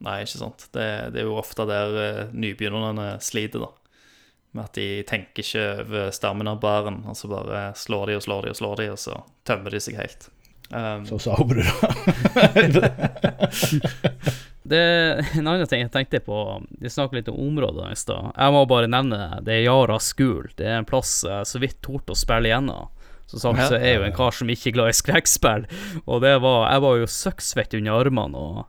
Nei, 0.00 0.22
ikke 0.24 0.40
sant. 0.40 0.64
Det, 0.72 0.86
det 1.12 1.20
er 1.20 1.28
jo 1.28 1.36
ofte 1.36 1.66
der 1.68 1.92
uh, 1.92 2.32
nybegynnerne 2.32 3.18
sliter, 3.20 3.66
da. 3.66 3.68
Med 4.56 4.64
at 4.64 4.78
de 4.78 4.86
tenker 5.06 5.44
ikke 5.44 5.64
over 5.84 6.14
stamina-baren, 6.16 7.02
og 7.06 7.18
så 7.18 7.28
bare 7.30 7.66
slår 7.78 8.08
de 8.08 8.16
og 8.16 8.24
slår 8.24 8.46
de 8.46 8.54
og 8.54 8.58
slår 8.58 8.80
de, 8.80 8.86
og 8.94 8.98
så 8.98 9.18
tømmer 9.46 9.76
de 9.76 9.82
seg 9.84 9.98
helt. 10.00 10.30
Um, 10.70 11.06
så 11.06 11.18
sa 11.18 11.34
Obrura. 11.34 11.72
Det 14.70 15.24
En 15.34 15.46
annen 15.48 15.66
ting 15.66 15.80
jeg 15.82 15.90
tenkte 15.90 16.20
på 16.22 16.36
Vi 16.78 16.90
snakket 16.92 17.16
litt 17.16 17.30
om 17.32 17.40
områder 17.48 17.90
i 17.90 17.98
stad. 17.98 18.30
Jeg 18.36 18.54
må 18.54 18.62
bare 18.70 18.90
nevne 18.90 19.18
det. 19.18 19.40
Det 19.48 19.56
er 19.56 19.64
Yara 19.64 19.98
School. 19.98 20.46
Det 20.54 20.68
er 20.68 20.78
en 20.78 20.86
plass 20.86 21.24
jeg 21.26 21.48
så 21.48 21.58
vidt 21.62 21.80
torde 21.82 22.14
å 22.14 22.18
spille 22.18 22.52
igjennom. 22.52 22.90
Som 23.30 23.42
sagt 23.42 23.70
så 23.70 23.78
er 23.78 23.86
jeg 23.86 23.98
jo 24.00 24.06
en 24.08 24.14
kar 24.14 24.34
som 24.34 24.50
ikke 24.50 24.70
er 24.70 24.74
glad 24.74 24.90
i 24.90 24.98
skrekkspill, 24.98 25.66
og 26.02 26.16
det 26.24 26.32
var 26.42 26.64
Jeg 26.72 26.82
var 26.82 26.96
jo 26.98 27.10
søkksvett 27.14 27.76
under 27.78 28.00
armene 28.00 28.40
og 28.40 28.64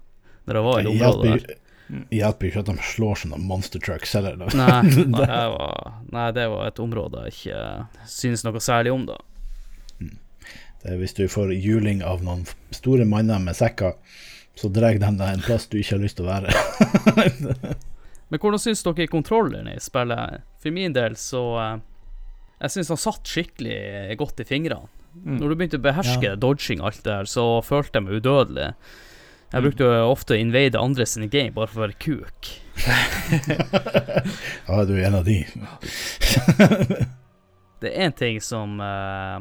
når 0.45 0.57
jeg 0.57 0.65
var 0.68 0.78
i 0.78 0.84
det 0.84 0.91
Det 0.91 0.94
området 0.94 1.23
der. 1.23 1.32
hjelper 1.32 1.57
hjelper 2.15 2.48
ikke 2.48 2.61
at 2.61 2.69
de 2.69 2.76
slår 2.88 3.18
sånne 3.23 3.40
monster 3.44 3.82
trucks 3.84 4.14
heller. 4.15 4.38
Nei, 4.40 4.78
nei, 5.18 5.41
var, 5.56 5.98
nei, 6.14 6.28
det 6.38 6.45
var 6.53 6.69
et 6.69 6.80
område 6.80 7.26
jeg 7.28 7.36
ikke 7.36 8.06
synes 8.10 8.45
noe 8.48 8.61
særlig 8.64 8.94
om, 8.94 9.03
da. 9.10 9.18
Det 10.82 10.90
er 10.94 10.98
hvis 11.02 11.14
du 11.18 11.26
får 11.30 11.52
juling 11.62 11.99
av 12.03 12.22
noen 12.26 12.45
store 12.74 13.06
manner 13.06 13.40
med 13.44 13.56
sekker, 13.58 13.94
så 14.58 14.70
drar 14.74 14.94
de 14.98 15.12
deg 15.18 15.22
en 15.22 15.41
plass 15.45 15.68
du 15.70 15.78
ikke 15.80 15.95
har 15.98 16.02
lyst 16.03 16.18
til 16.20 16.26
å 16.26 16.32
være. 16.32 16.49
Men 18.32 18.40
hvordan 18.40 18.60
syns 18.64 18.84
dere 18.86 19.08
kontrolleren 19.12 19.68
i 19.72 19.78
spillet? 19.84 20.41
For 20.64 20.70
min 20.76 20.94
del 20.95 21.14
så 21.20 21.41
eh, 21.60 21.78
Jeg 22.64 22.70
syns 22.76 22.90
han 22.94 22.99
satt 23.02 23.26
skikkelig 23.28 23.80
godt 24.20 24.40
i 24.44 24.45
fingrene. 24.48 24.88
mm. 25.14 25.38
Når 25.41 25.48
du 25.49 25.56
begynte 25.60 25.80
å 25.82 25.86
beherske 25.86 26.28
Ja. 26.34 26.38
dodging 26.40 26.80
og 26.82 26.88
alt 26.91 27.03
det 27.03 27.12
der, 27.14 27.26
så 27.30 27.44
følte 27.66 27.95
jeg 27.99 28.03
meg 28.08 28.14
udødelig. 28.22 28.70
Jeg 29.52 29.62
brukte 29.66 29.84
jo 29.84 29.90
ofte 30.14 30.34
å 30.38 30.40
invade 30.40 30.80
andre 30.80 31.06
sine 31.06 31.28
game 31.28 31.52
bare 31.52 31.68
for 31.68 31.78
å 31.82 31.86
være 31.88 31.99
kuk. 31.99 32.40
Ja, 34.68 34.86
du 34.88 34.94
er 34.95 35.06
en 35.10 35.16
av 35.20 35.26
de. 35.28 35.40
Det 37.82 37.90
er 37.90 37.98
én 38.06 38.14
ting 38.16 38.38
som 38.45 38.78
eh, 38.80 39.38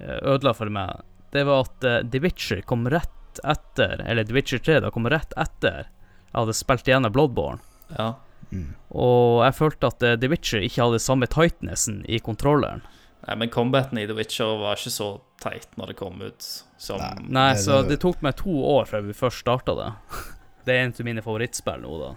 ødela 0.00 0.52
for 0.56 0.72
meg. 0.72 1.00
Det 1.32 1.44
var 1.46 1.64
at 1.66 1.86
eh, 1.86 2.00
The 2.10 2.20
Witcher 2.24 2.60
kom 2.66 2.88
rett 2.90 3.40
etter, 3.46 4.00
eller 4.06 4.26
The 4.26 4.34
Witcher 4.34 4.58
3 4.58 4.80
da 4.84 4.90
kom 4.94 5.06
rett 5.10 5.34
etter 5.38 5.86
jeg 6.30 6.38
hadde 6.38 6.54
spilt 6.54 6.86
igjennom 6.88 7.12
Bloodborne. 7.14 7.58
Ja. 7.96 8.12
Mm. 8.50 8.74
Og 8.94 9.40
jeg 9.44 9.54
følte 9.58 9.90
at 9.90 10.02
eh, 10.06 10.16
The 10.18 10.30
Witcher 10.30 10.62
ikke 10.62 10.84
hadde 10.84 11.02
samme 11.02 11.26
tightnessen 11.30 12.04
i 12.06 12.20
kontrolleren. 12.22 12.84
Nei, 13.26 13.36
men 13.36 13.50
combaten 13.52 13.98
i 14.00 14.06
The 14.08 14.16
Witcher 14.16 14.54
var 14.62 14.78
ikke 14.78 14.92
så 14.94 15.08
teit 15.42 15.74
når 15.76 15.92
det 15.92 15.96
kom 15.98 16.22
ut 16.22 16.46
som 16.80 17.02
Nei. 17.02 17.26
Nei, 17.34 17.50
så 17.60 17.82
det- 17.86 18.00
tok 18.02 18.22
meg 18.24 18.38
to 18.38 18.54
år 18.76 18.86
før 18.88 19.04
vi 19.08 19.16
først 19.16 19.42
starta 19.46 19.76
det. 19.78 19.90
Det 20.60 20.74
er 20.76 20.82
en 20.84 20.92
av 20.92 21.06
mine 21.06 21.22
favorittspill 21.24 21.80
nå, 21.80 21.94
da. 21.96 22.08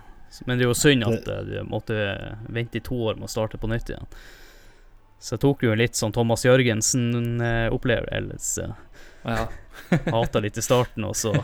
Men 0.45 0.57
det 0.59 0.65
er 0.65 0.67
jo 0.67 0.75
synd 0.75 1.05
at 1.07 1.27
eh, 1.31 1.43
du 1.47 1.53
måtte 1.69 1.95
vente 2.51 2.77
i 2.77 2.83
to 2.83 2.97
år 3.07 3.15
med 3.15 3.29
å 3.29 3.31
starte 3.31 3.57
på 3.57 3.69
nytt 3.71 3.87
igjen. 3.89 4.03
Så 5.23 5.37
jeg 5.37 5.43
tok 5.45 5.61
jo 5.63 5.71
en 5.71 5.79
litt 5.79 5.95
sånn 5.95 6.11
Thomas 6.11 6.41
Jørgensen-opplevelse. 6.43 8.65
Ja. 9.23 9.47
Hata 10.11 10.39
litt 10.43 10.59
i 10.59 10.63
starten, 10.65 11.05
og 11.07 11.15
så 11.15 11.31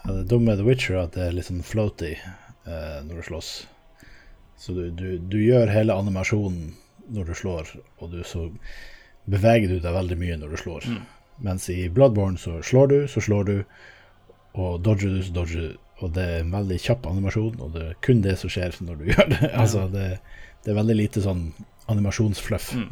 Ja, 0.00 0.16
det 0.16 0.24
dumme 0.32 0.50
med 0.50 0.58
The 0.58 0.66
Witcher 0.66 0.94
er 0.96 1.04
at 1.04 1.14
det 1.14 1.22
er 1.28 1.36
litt 1.36 1.46
sånn 1.46 1.62
floaty 1.62 2.16
eh, 2.16 2.98
når 3.04 3.14
du 3.20 3.22
slåss. 3.28 3.50
Så 4.58 4.72
du, 4.74 4.90
du, 4.90 5.18
du 5.20 5.38
gjør 5.38 5.70
hele 5.70 5.94
animasjonen 5.94 6.74
når 7.14 7.24
du 7.30 7.34
slår, 7.36 7.68
og 8.00 8.10
du 8.10 8.24
så 8.26 8.50
beveger 9.30 9.68
du 9.70 9.78
deg 9.78 9.94
veldig 9.94 10.18
mye 10.18 10.36
når 10.40 10.48
du 10.50 10.56
slår. 10.64 10.82
Mm. 10.88 11.04
Mens 11.46 11.68
i 11.70 11.88
Bloodborne 11.92 12.38
så 12.40 12.62
slår 12.64 12.86
du, 12.90 13.08
så 13.12 13.20
slår 13.22 13.44
du, 13.48 13.64
og 14.58 14.80
dodger 14.82 15.08
du, 15.14 15.22
så 15.22 15.32
dodger 15.36 15.60
du. 15.68 15.72
Og 16.00 16.08
det 16.16 16.24
er 16.24 16.38
en 16.40 16.56
veldig 16.56 16.78
kjapp 16.80 17.06
animasjon, 17.06 17.60
og 17.60 17.68
det 17.76 17.82
er 17.86 17.94
kun 18.04 18.22
det 18.24 18.36
som 18.40 18.50
skjer 18.50 18.70
når 18.82 18.94
du 18.98 19.04
gjør 19.12 19.26
det. 19.36 19.50
altså, 19.52 19.80
det, 19.92 20.18
det 20.64 20.72
er 20.72 20.78
veldig 20.80 20.96
lite 20.96 21.22
sånn 21.24 21.50
animasjonsfluff. 21.90 22.72
Mm. 22.76 22.90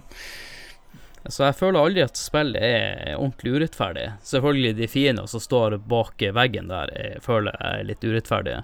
Så 1.28 1.44
jeg 1.44 1.56
føler 1.58 1.82
aldri 1.82 2.02
at 2.06 2.16
spillet 2.16 2.62
er 2.64 3.16
ordentlig 3.18 3.58
urettferdig. 3.58 4.06
Selvfølgelig 4.24 4.76
de 4.78 4.88
fiendene 4.88 5.28
som 5.28 5.42
står 5.42 5.76
bak 5.90 6.22
veggen 6.34 6.70
der, 6.70 6.92
jeg 6.96 7.22
føler 7.24 7.56
jeg 7.58 7.80
er 7.82 7.88
litt 7.90 8.06
urettferdige. 8.06 8.62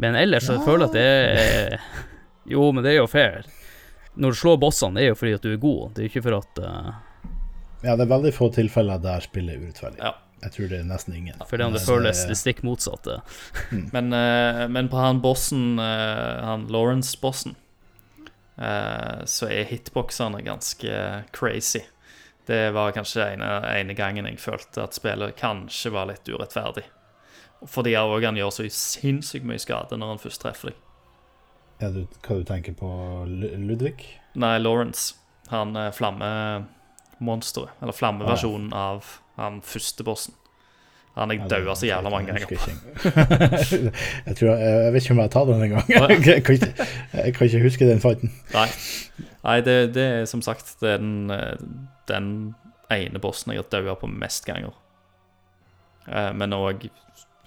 Men 0.00 0.16
ellers 0.16 0.46
så 0.48 0.56
jeg 0.56 0.64
føler 0.64 0.86
jeg 0.86 0.90
at 0.90 0.96
det 0.96 1.06
er 1.06 1.80
Jo, 2.52 2.68
men 2.72 2.84
det 2.84 2.92
er 2.92 3.00
jo 3.00 3.08
fair. 3.10 3.42
Når 4.14 4.32
du 4.32 4.38
slår 4.38 4.60
bossene, 4.62 4.96
det 4.96 5.04
er 5.04 5.10
jo 5.10 5.18
fordi 5.18 5.34
at 5.36 5.44
du 5.44 5.50
er 5.52 5.60
god. 5.60 5.82
Det 5.92 6.00
er 6.02 6.06
jo 6.06 6.12
ikke 6.14 6.24
for 6.28 6.36
at 6.38 6.60
uh... 6.62 6.92
Ja, 7.82 7.96
det 7.98 8.06
er 8.06 8.12
veldig 8.12 8.32
få 8.32 8.48
tilfeller 8.54 9.02
der 9.02 9.24
spillet 9.24 9.56
er 9.56 9.64
urettferdig. 9.66 10.00
Ja. 10.00 10.14
Jeg 10.46 10.52
tror 10.54 10.70
det 10.70 10.78
er 10.78 10.86
nesten 10.86 11.16
ingen. 11.16 11.42
Fordi 11.48 11.64
om 11.66 11.74
det 11.74 11.80
Nei, 11.82 11.88
føles 11.90 12.22
det- 12.22 12.30
det 12.30 12.38
stikk 12.38 12.62
motsatte. 12.64 13.18
Men, 13.92 14.12
uh, 14.14 14.64
men 14.70 14.88
på 14.92 15.00
han 15.00 15.20
bossen, 15.24 15.78
uh, 15.80 16.44
han 16.46 16.68
Lawrence-bossen, 16.72 17.56
eh, 17.56 17.65
så 18.56 19.50
er 19.52 19.66
hitboxene 19.68 20.38
ganske 20.40 21.00
crazy. 21.36 21.82
Det 22.48 22.70
var 22.72 22.94
kanskje 22.96 23.26
ene, 23.34 23.50
ene 23.68 23.92
gangen 23.98 24.28
jeg 24.30 24.38
følte 24.40 24.86
at 24.86 24.96
spillet 24.96 25.36
kanskje 25.36 25.92
var 25.92 26.08
litt 26.08 26.28
urettferdig. 26.30 26.86
Fordi 27.66 27.94
òg 27.98 28.24
han 28.24 28.38
gjør 28.38 28.52
så 28.54 28.66
sinnssykt 28.70 29.46
mye 29.48 29.60
skade 29.60 29.98
når 29.98 30.14
han 30.14 30.22
først 30.22 30.44
treffer 30.44 30.70
deg. 30.70 30.82
Ja, 31.80 31.90
du, 31.92 32.06
hva 32.24 32.38
du 32.38 32.44
tenker 32.48 32.76
på 32.76 32.88
Ludvig? 33.28 34.06
Nei, 34.38 34.56
Lawrence. 34.62 35.16
Han 35.52 35.76
eh, 35.76 35.92
flammemonsteret. 35.92 37.76
Eller 37.82 37.96
flammeversjonen 37.96 38.72
av 38.76 39.18
han 39.36 39.60
første 39.64 40.06
bossen. 40.06 40.36
Han 41.16 41.32
jeg 41.32 41.40
Ja, 41.40 41.46
daua 41.48 41.74
så 41.74 41.88
jævla 41.88 42.10
mange 42.12 42.28
ganger 42.28 42.50
jeg, 44.26 44.34
tror, 44.36 44.50
jeg, 44.60 44.92
vet 44.92 45.02
ikke 45.02 45.14
om 45.14 45.20
jeg 45.22 45.24
har 45.24 45.32
tatt 45.32 45.48
den 45.48 45.62
en 45.64 45.72
gang. 45.72 45.86
Å, 45.88 46.08
jeg, 46.12 46.42
kan 46.44 46.58
ikke, 46.58 46.88
jeg 47.14 47.36
kan 47.36 47.48
ikke 47.48 47.62
huske 47.64 47.88
den 47.88 48.02
fighten. 48.04 48.34
Nei, 48.52 48.66
Nei 49.46 49.56
det, 49.64 49.76
det 49.96 50.04
er 50.18 50.28
som 50.28 50.44
sagt 50.44 50.74
det 50.82 50.92
er 50.96 51.00
den, 51.00 51.32
eh, 51.32 51.56
den 52.10 52.28
ene 52.92 53.22
bossen 53.22 53.54
jeg 53.54 53.62
har 53.62 53.70
daua 53.72 53.96
på 53.96 54.10
mest 54.12 54.44
ganger. 54.48 54.76
Eh, 56.10 56.32
Men 56.36 56.56
òg 56.56 56.88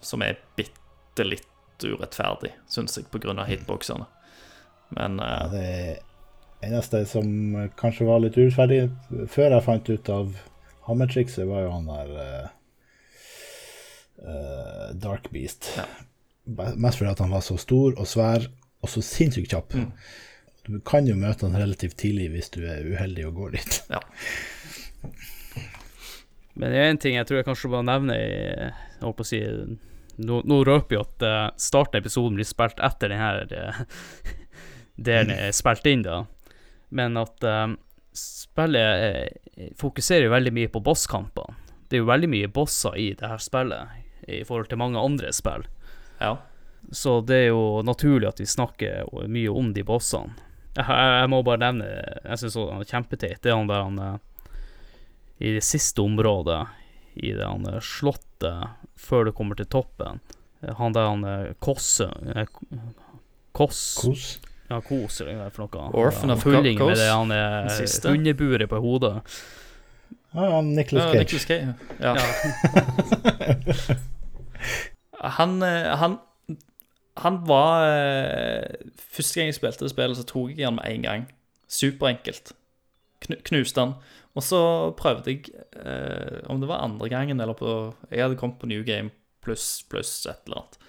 som 0.02 0.24
er 0.26 0.40
bitte 0.58 1.28
litt 1.28 1.46
urettferdig, 1.86 2.56
syns 2.72 2.98
jeg, 2.98 3.06
pga. 3.14 3.36
hitboxene. 3.46 4.10
Men 4.98 5.22
Ja, 5.22 5.46
eh, 5.46 5.52
det 5.54 6.72
eneste 6.72 7.06
som 7.08 7.28
kanskje 7.80 8.08
var 8.10 8.24
litt 8.24 8.36
urettferdig 8.40 8.88
før 9.30 9.54
jeg 9.54 9.64
fant 9.64 9.90
ut 9.94 10.10
av 10.10 10.34
hammertrikset, 10.90 11.46
var 11.48 11.68
jo 11.68 11.76
han 11.78 11.86
der 11.88 12.50
eh, 14.20 14.30
eh, 14.30 14.88
Dark 14.96 15.30
Beast. 15.34 15.72
Ja. 15.78 15.86
Mest 16.76 17.00
fordi 17.00 17.12
at 17.12 17.22
han 17.22 17.34
var 17.34 17.44
så 17.46 17.58
stor 17.62 17.94
og 17.94 18.08
svær 18.10 18.48
og 18.80 18.90
så 18.90 19.04
sinnssykt 19.06 19.52
kjapp. 19.54 19.76
Mm. 19.76 19.92
Du 20.70 20.80
kan 20.86 21.08
jo 21.08 21.18
møte 21.18 21.48
han 21.48 21.58
relativt 21.60 21.98
tidlig 22.02 22.30
hvis 22.34 22.52
du 22.54 22.64
er 22.64 22.86
uheldig 22.86 23.28
og 23.30 23.38
går 23.42 23.58
dit. 23.58 23.82
ja. 23.94 24.02
Men 26.60 26.74
det 26.74 26.80
er 26.80 26.90
en 26.92 27.00
ting 27.00 27.16
jeg 27.16 27.28
tror 27.28 27.40
jeg 27.40 27.48
kanskje 27.48 27.70
bare 27.72 27.88
nevner 27.88 28.18
i 28.20 28.32
Jeg 28.36 29.04
holdt 29.06 29.16
på 29.16 29.24
å 29.24 29.28
si 29.30 29.38
Nå, 30.20 30.42
nå 30.44 30.58
røper 30.68 30.98
jeg 30.98 31.06
at 31.06 31.24
uh, 31.24 31.52
starten 31.56 31.96
av 31.96 32.02
episoden 32.04 32.36
blir 32.36 32.48
spilt 32.48 32.82
etter 32.84 33.14
denne 33.14 33.24
her 33.24 33.86
delen 35.08 35.32
er 35.32 35.54
spilt 35.56 35.88
inn, 35.88 36.04
da. 36.04 36.26
Men 36.92 37.16
at 37.16 37.46
um, 37.48 37.78
spillet 38.12 39.06
eh, 39.06 39.70
fokuserer 39.80 40.28
jo 40.28 40.34
veldig 40.34 40.54
mye 40.56 40.72
på 40.74 40.82
bosskamper. 40.84 41.56
Det 41.88 41.98
er 41.98 42.04
jo 42.04 42.10
veldig 42.10 42.30
mye 42.32 42.52
bosser 42.52 42.98
i 43.00 43.08
det 43.18 43.30
her 43.32 43.42
spillet, 43.42 43.96
i 44.30 44.44
forhold 44.48 44.70
til 44.70 44.80
mange 44.82 45.02
andre 45.02 45.34
spill. 45.36 45.66
Ja. 46.20 46.38
Så 46.92 47.20
det 47.22 47.36
er 47.36 47.48
jo 47.52 47.82
naturlig 47.86 48.30
at 48.30 48.40
vi 48.42 48.48
snakker 48.50 49.10
mye 49.30 49.52
om 49.52 49.74
de 49.76 49.84
bossene. 49.86 50.34
Jeg, 50.78 50.86
jeg, 50.86 51.14
jeg 51.20 51.30
må 51.34 51.40
bare 51.44 51.60
nevne 51.64 51.86
Jeg 51.90 52.40
syns 52.40 52.56
han 52.60 52.84
er 52.84 52.88
kjempeteit. 52.92 53.40
Det 53.44 53.52
er 53.52 53.58
han 53.58 53.70
der 53.70 53.82
han 53.84 53.98
eh, 54.06 54.52
I 55.42 55.56
det 55.58 55.64
siste 55.66 56.04
området, 56.06 56.60
i 57.20 57.34
det 57.36 57.48
han 57.48 57.66
eh, 57.68 57.80
slottet 57.84 58.78
før 59.00 59.28
du 59.28 59.34
kommer 59.36 59.60
til 59.60 59.68
toppen. 59.72 60.22
Eh, 60.62 60.76
Han 60.78 60.96
der 60.96 61.10
han 61.10 61.26
Kosse 61.60 62.10
Koss 63.52 63.82
Kos. 64.00 64.28
Ja, 64.70 64.78
Kos, 64.86 65.22
eller 65.22 65.34
hva 65.34 65.48
det 65.48 65.50
er 65.50 65.56
for 65.56 65.66
noe. 65.66 65.90
Orphan 65.98 66.30
Han 66.30 66.38
of 66.38 66.44
Kos, 66.46 66.54
med 66.54 67.00
det 67.02 67.10
han 67.10 67.34
er 67.34 67.72
hundeburet 68.06 68.70
på 68.70 68.82
hodet. 68.84 69.16
Ja, 70.30 70.46
ja, 70.46 70.62
Nicholas 70.62 71.10
Ja, 71.10 71.12
Cage. 71.12 71.24
Nicolas 71.26 71.46
Cage. 71.50 71.74
Ja. 72.00 72.14
Ja. 72.14 73.98
Han, 75.20 75.62
eh, 75.64 75.96
han 76.00 76.20
Han 77.20 77.42
var 77.48 77.84
eh, 77.90 78.88
Første 78.96 79.40
gang 79.40 79.50
jeg 79.50 79.58
spilte 79.58 79.84
det 79.84 79.92
spillet, 79.92 80.18
så 80.18 80.24
tok 80.24 80.54
jeg 80.56 80.68
han 80.68 80.78
med 80.78 80.88
en 80.88 81.04
gang. 81.04 81.26
Superenkelt. 81.68 82.54
Knu, 83.26 83.36
knuste 83.44 83.84
han. 83.84 83.96
Og 84.38 84.46
så 84.46 84.62
prøvde 84.98 85.34
jeg 85.34 85.50
eh, 85.76 86.40
Om 86.48 86.62
det 86.62 86.70
var 86.70 86.86
andre 86.86 87.10
gangen 87.12 87.40
eller 87.42 87.58
på 87.58 87.94
Jeg 88.12 88.24
hadde 88.24 88.40
kommet 88.40 88.62
på 88.62 88.70
New 88.72 88.86
Game 88.88 89.12
pluss 89.44 89.82
pluss 89.90 90.26
et 90.28 90.48
eller 90.48 90.62
annet. 90.62 90.80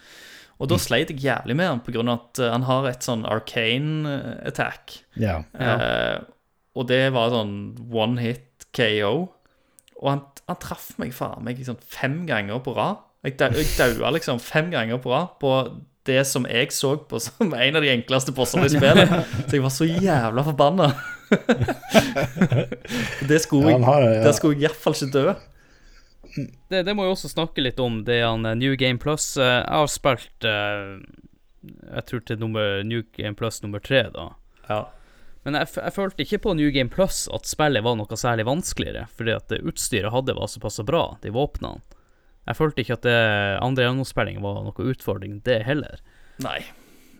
Og 0.60 0.68
da 0.68 0.76
sleit 0.76 1.08
jeg 1.12 1.22
jævlig 1.24 1.54
med 1.56 1.68
han 1.70 1.82
pga. 1.84 2.02
at 2.12 2.40
eh, 2.42 2.52
han 2.52 2.66
har 2.68 2.88
et 2.90 3.06
sånn 3.06 3.24
arcane 3.24 4.16
attack. 4.46 5.00
Ja. 5.16 5.40
Ja. 5.54 5.74
Eh, 5.74 6.18
og 6.76 6.88
det 6.90 7.12
var 7.14 7.32
sånn 7.32 7.54
one 7.90 8.20
hit 8.20 8.66
KO. 8.76 9.30
Og 10.00 10.08
han, 10.08 10.24
han 10.48 10.60
traff 10.60 10.92
meg 11.00 11.14
faen 11.16 11.46
meg 11.46 11.62
sånn 11.64 11.80
fem 11.80 12.22
ganger 12.28 12.60
på 12.64 12.74
rad. 12.76 13.00
Jeg, 13.24 13.34
dau- 13.36 13.52
daua 13.76 14.10
liksom 14.16 14.38
fem 14.40 14.70
ganger 14.72 14.98
på 15.04 15.10
rad 15.12 15.34
på 15.42 15.50
det 16.08 16.22
som 16.26 16.46
jeg 16.48 16.70
så 16.72 16.94
på 17.10 17.18
som 17.20 17.52
en 17.66 17.76
av 17.76 17.82
de 17.84 17.90
enkleste 17.92 18.32
bossene 18.36 18.64
i 18.66 18.72
spillet. 18.72 19.10
Så 19.46 19.58
jeg 19.58 19.64
var 19.66 19.74
så 19.74 19.84
jævla 19.88 20.44
forbanna. 20.46 20.86
det 23.28 23.38
skulle 23.44 23.70
Ja, 23.76 23.96
jeg, 24.02 24.22
ja. 24.24 24.32
skulle 24.34 24.56
jeg 24.58 24.68
iallfall 24.70 24.96
ikke 24.96 25.10
dø. 25.14 25.34
det, 26.70 26.80
det 26.86 26.94
må 26.96 27.04
jeg 27.06 27.14
også 27.16 27.30
snakke 27.32 27.62
litt 27.64 27.80
om 27.82 28.00
det 28.06 28.20
han 28.24 28.46
eh, 28.46 28.56
New 28.58 28.74
Game 28.78 28.98
Plus 29.02 29.32
eh, 29.36 29.60
Jeg 29.60 29.76
har 29.82 29.90
spilt 29.90 30.46
eh, 30.46 30.96
Jeg 31.96 32.04
tror 32.08 32.24
til 32.28 32.40
nummer, 32.42 32.80
New 32.86 33.02
Game 33.18 33.34
Plus 33.38 33.60
nummer 33.64 33.82
tre, 33.84 34.04
da. 34.14 34.28
Ja. 34.70 34.80
Men 35.44 35.56
jeg, 35.60 35.70
jeg 35.76 35.94
følte 35.96 36.24
ikke 36.24 36.38
på 36.48 36.54
New 36.58 36.70
Game 36.74 36.90
Plus 36.92 37.24
at 37.34 37.48
spillet 37.48 37.84
var 37.84 37.96
noe 38.00 38.16
særlig 38.20 38.44
vanskeligere, 38.48 39.06
fordi 39.16 39.32
at 39.36 39.54
utstyret 39.60 40.12
hadde, 40.12 40.34
var 40.36 40.50
såpass 40.52 40.80
bra, 40.88 41.04
de 41.22 41.32
våpnene. 41.34 41.80
Jeg 42.50 42.58
følte 42.58 42.82
ikke 42.82 42.96
at 42.98 43.06
det 43.06 43.18
andre 43.62 43.86
gjennomspilling 43.86 44.40
var 44.42 44.62
noe 44.66 44.86
utfordring, 44.92 45.38
det 45.46 45.60
heller. 45.68 46.00
Nei, 46.42 46.58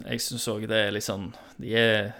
jeg 0.02 0.22
syns 0.24 0.48
òg 0.50 0.64
det 0.70 0.78
er 0.86 0.94
litt 0.94 1.04
sånn 1.04 1.26
De 1.60 1.74
er, 1.76 2.12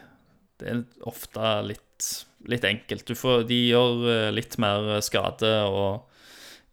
det 0.61 0.69
er 0.69 0.83
ofte 1.09 1.55
litt, 1.67 2.11
litt 2.51 2.67
enkelt. 2.69 3.07
Du 3.09 3.17
får, 3.19 3.47
de 3.49 3.59
gjør 3.71 4.05
eh, 4.13 4.27
litt 4.37 4.59
mer 4.63 5.01
skade 5.05 5.51
og 5.67 6.07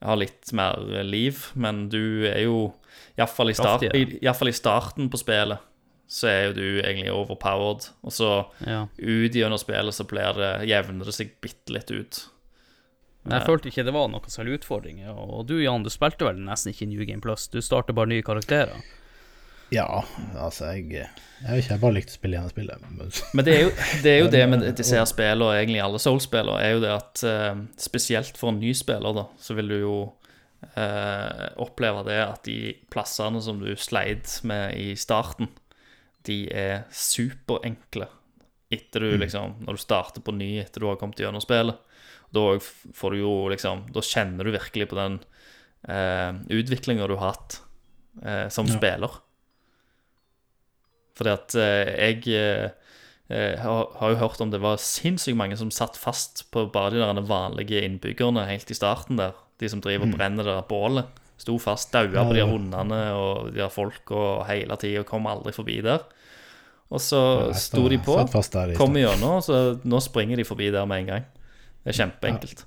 har 0.03 0.19
litt 0.19 0.51
mer 0.53 0.77
liv, 1.07 1.47
men 1.57 1.87
du 1.89 2.27
er 2.29 2.43
jo 2.45 2.67
Iallfall 3.17 3.49
i, 3.49 3.55
start, 3.57 3.87
i, 3.97 4.03
i, 4.21 4.27
i 4.29 4.53
starten 4.53 5.07
på 5.09 5.17
spillet 5.17 5.63
så 6.07 6.29
er 6.31 6.41
jo 6.47 6.53
du 6.55 6.65
egentlig 6.79 7.11
overpowered. 7.11 7.89
Og 8.07 8.13
så 8.15 8.29
Ja. 8.63 8.87
ut 8.97 9.33
gjennom 9.35 9.59
spillet 9.59 9.93
så 9.93 10.05
blir 10.07 10.33
det, 10.37 10.67
jevner 10.69 11.05
det 11.05 11.13
seg 11.13 11.33
bitte 11.41 11.73
litt 11.73 11.91
ut. 11.91 12.21
Men 13.27 13.41
jeg 13.41 13.47
følte 13.49 13.71
ikke 13.71 13.83
det 13.87 13.93
var 13.95 14.07
noen 14.11 14.31
særlig 14.31 14.61
utfordringer. 14.61 15.11
Og 15.11 15.43
du 15.49 15.57
Jan, 15.59 15.83
du 15.83 15.91
spilte 15.91 16.27
vel 16.27 16.39
nesten 16.45 16.71
ikke 16.71 16.87
New 16.87 17.03
Game 17.07 17.23
Plus, 17.23 17.49
du 17.51 17.59
starter 17.63 17.95
bare 17.97 18.11
nye 18.13 18.25
karakterer. 18.25 18.79
ja, 19.71 20.03
altså, 20.39 20.69
jeg 20.71 20.87
Jeg 20.95 21.49
vet 21.49 21.57
ikke, 21.57 21.73
jeg 21.73 21.81
bare 21.81 21.93
likte 21.97 22.15
å 22.15 22.17
spille 22.17 22.37
gjennom 22.37 22.53
spillet. 22.53 22.85
Men, 22.87 23.11
Men 23.35 23.45
det 23.45 23.55
er 23.55 23.65
jo 23.65 23.71
det, 24.03 24.11
er 24.11 24.19
jo 24.21 24.29
det 24.35 24.45
med 24.49 24.67
disse 24.79 24.95
her 24.95 25.09
spillene, 25.09 25.49
og 25.49 25.57
egentlig 25.57 25.83
alle 25.83 25.99
Soul-spillene, 25.99 26.61
er 26.63 26.77
jo 26.77 26.83
det 26.85 26.93
at 26.95 27.23
eh, 27.27 27.63
spesielt 27.77 28.39
for 28.39 28.53
en 28.53 28.61
ny 28.63 28.71
spiller, 28.77 29.13
da, 29.13 29.27
så 29.37 29.57
vil 29.59 29.75
du 29.75 29.77
jo 29.81 29.97
eh, 30.73 31.47
oppleve 31.61 32.05
det 32.07 32.21
at 32.23 32.47
de 32.47 32.75
plassene 32.93 33.43
som 33.43 33.59
du 33.59 33.73
sleit 33.75 34.39
med 34.47 34.77
i 34.79 34.95
starten, 34.95 35.51
de 36.27 36.45
er 36.51 36.87
superenkle 36.91 38.07
etter 38.67 38.99
du 38.99 39.13
liksom 39.15 39.61
Når 39.63 39.77
du 39.77 39.79
starter 39.79 40.23
på 40.23 40.33
ny 40.35 40.57
etter 40.59 40.83
du 40.83 40.89
har 40.89 40.97
kommet 40.99 41.19
gjennom 41.21 41.39
spillet. 41.39 41.77
Da 42.37 42.45
får 43.01 43.15
du 43.15 43.21
jo 43.23 43.33
liksom 43.51 43.85
Da 43.95 44.03
kjenner 44.05 44.45
du 44.47 44.53
virkelig 44.53 44.87
på 44.91 44.99
den 44.99 45.19
eh, 45.89 46.33
utviklinga 46.61 47.07
du 47.09 47.15
har 47.17 47.33
hatt 47.33 47.61
eh, 48.23 48.45
som 48.53 48.69
Ja. 48.69 48.77
spiller. 48.77 49.21
Fordi 51.17 51.33
at 51.33 51.55
eh, 51.57 51.91
jeg 52.13 52.27
eh, 52.37 52.69
eh, 53.33 53.55
har, 53.61 53.87
har 53.99 54.13
jo 54.13 54.19
hørt 54.21 54.41
om 54.43 54.51
det 54.53 54.61
var 54.61 54.77
sinnssykt 54.81 55.37
mange 55.39 55.57
som 55.57 55.71
satt 55.73 55.97
fast 55.97 56.45
på 56.53 56.67
bare 56.73 56.93
de 56.93 57.01
der 57.01 57.25
vanlige 57.25 57.81
innbyggerne 57.85 58.45
helt 58.49 58.69
i 58.69 58.77
starten 58.77 59.17
der. 59.17 59.33
De 59.57 59.69
som 59.71 59.81
driver 59.81 60.05
og 60.05 60.13
brenner 60.13 60.45
det 60.45 60.53
der 60.53 60.67
bålet. 60.69 61.23
Sto 61.41 61.55
fast, 61.61 61.89
daua 61.93 62.25
på 62.27 62.33
de 62.35 62.41
ja. 62.43 62.49
hundene 62.49 62.99
og 63.17 63.49
de 63.53 63.59
der 63.61 63.73
folka 63.73 64.43
hele 64.49 64.77
tida 64.81 65.03
kom 65.05 65.25
aldri 65.29 65.53
forbi 65.53 65.79
der. 65.85 66.05
Og 66.93 67.01
så 67.03 67.19
sto 67.57 67.83
de 67.91 67.97
på, 67.99 68.15
der 68.53 68.75
kom 68.77 68.95
gjennom, 68.95 69.41
så 69.43 69.75
nå 69.83 69.99
springer 70.01 70.39
de 70.39 70.45
forbi 70.47 70.69
der 70.71 70.85
med 70.87 71.03
en 71.03 71.09
gang. 71.11 71.25
Det 71.87 71.93
er 71.93 72.01
kjempeenkelt. 72.01 72.65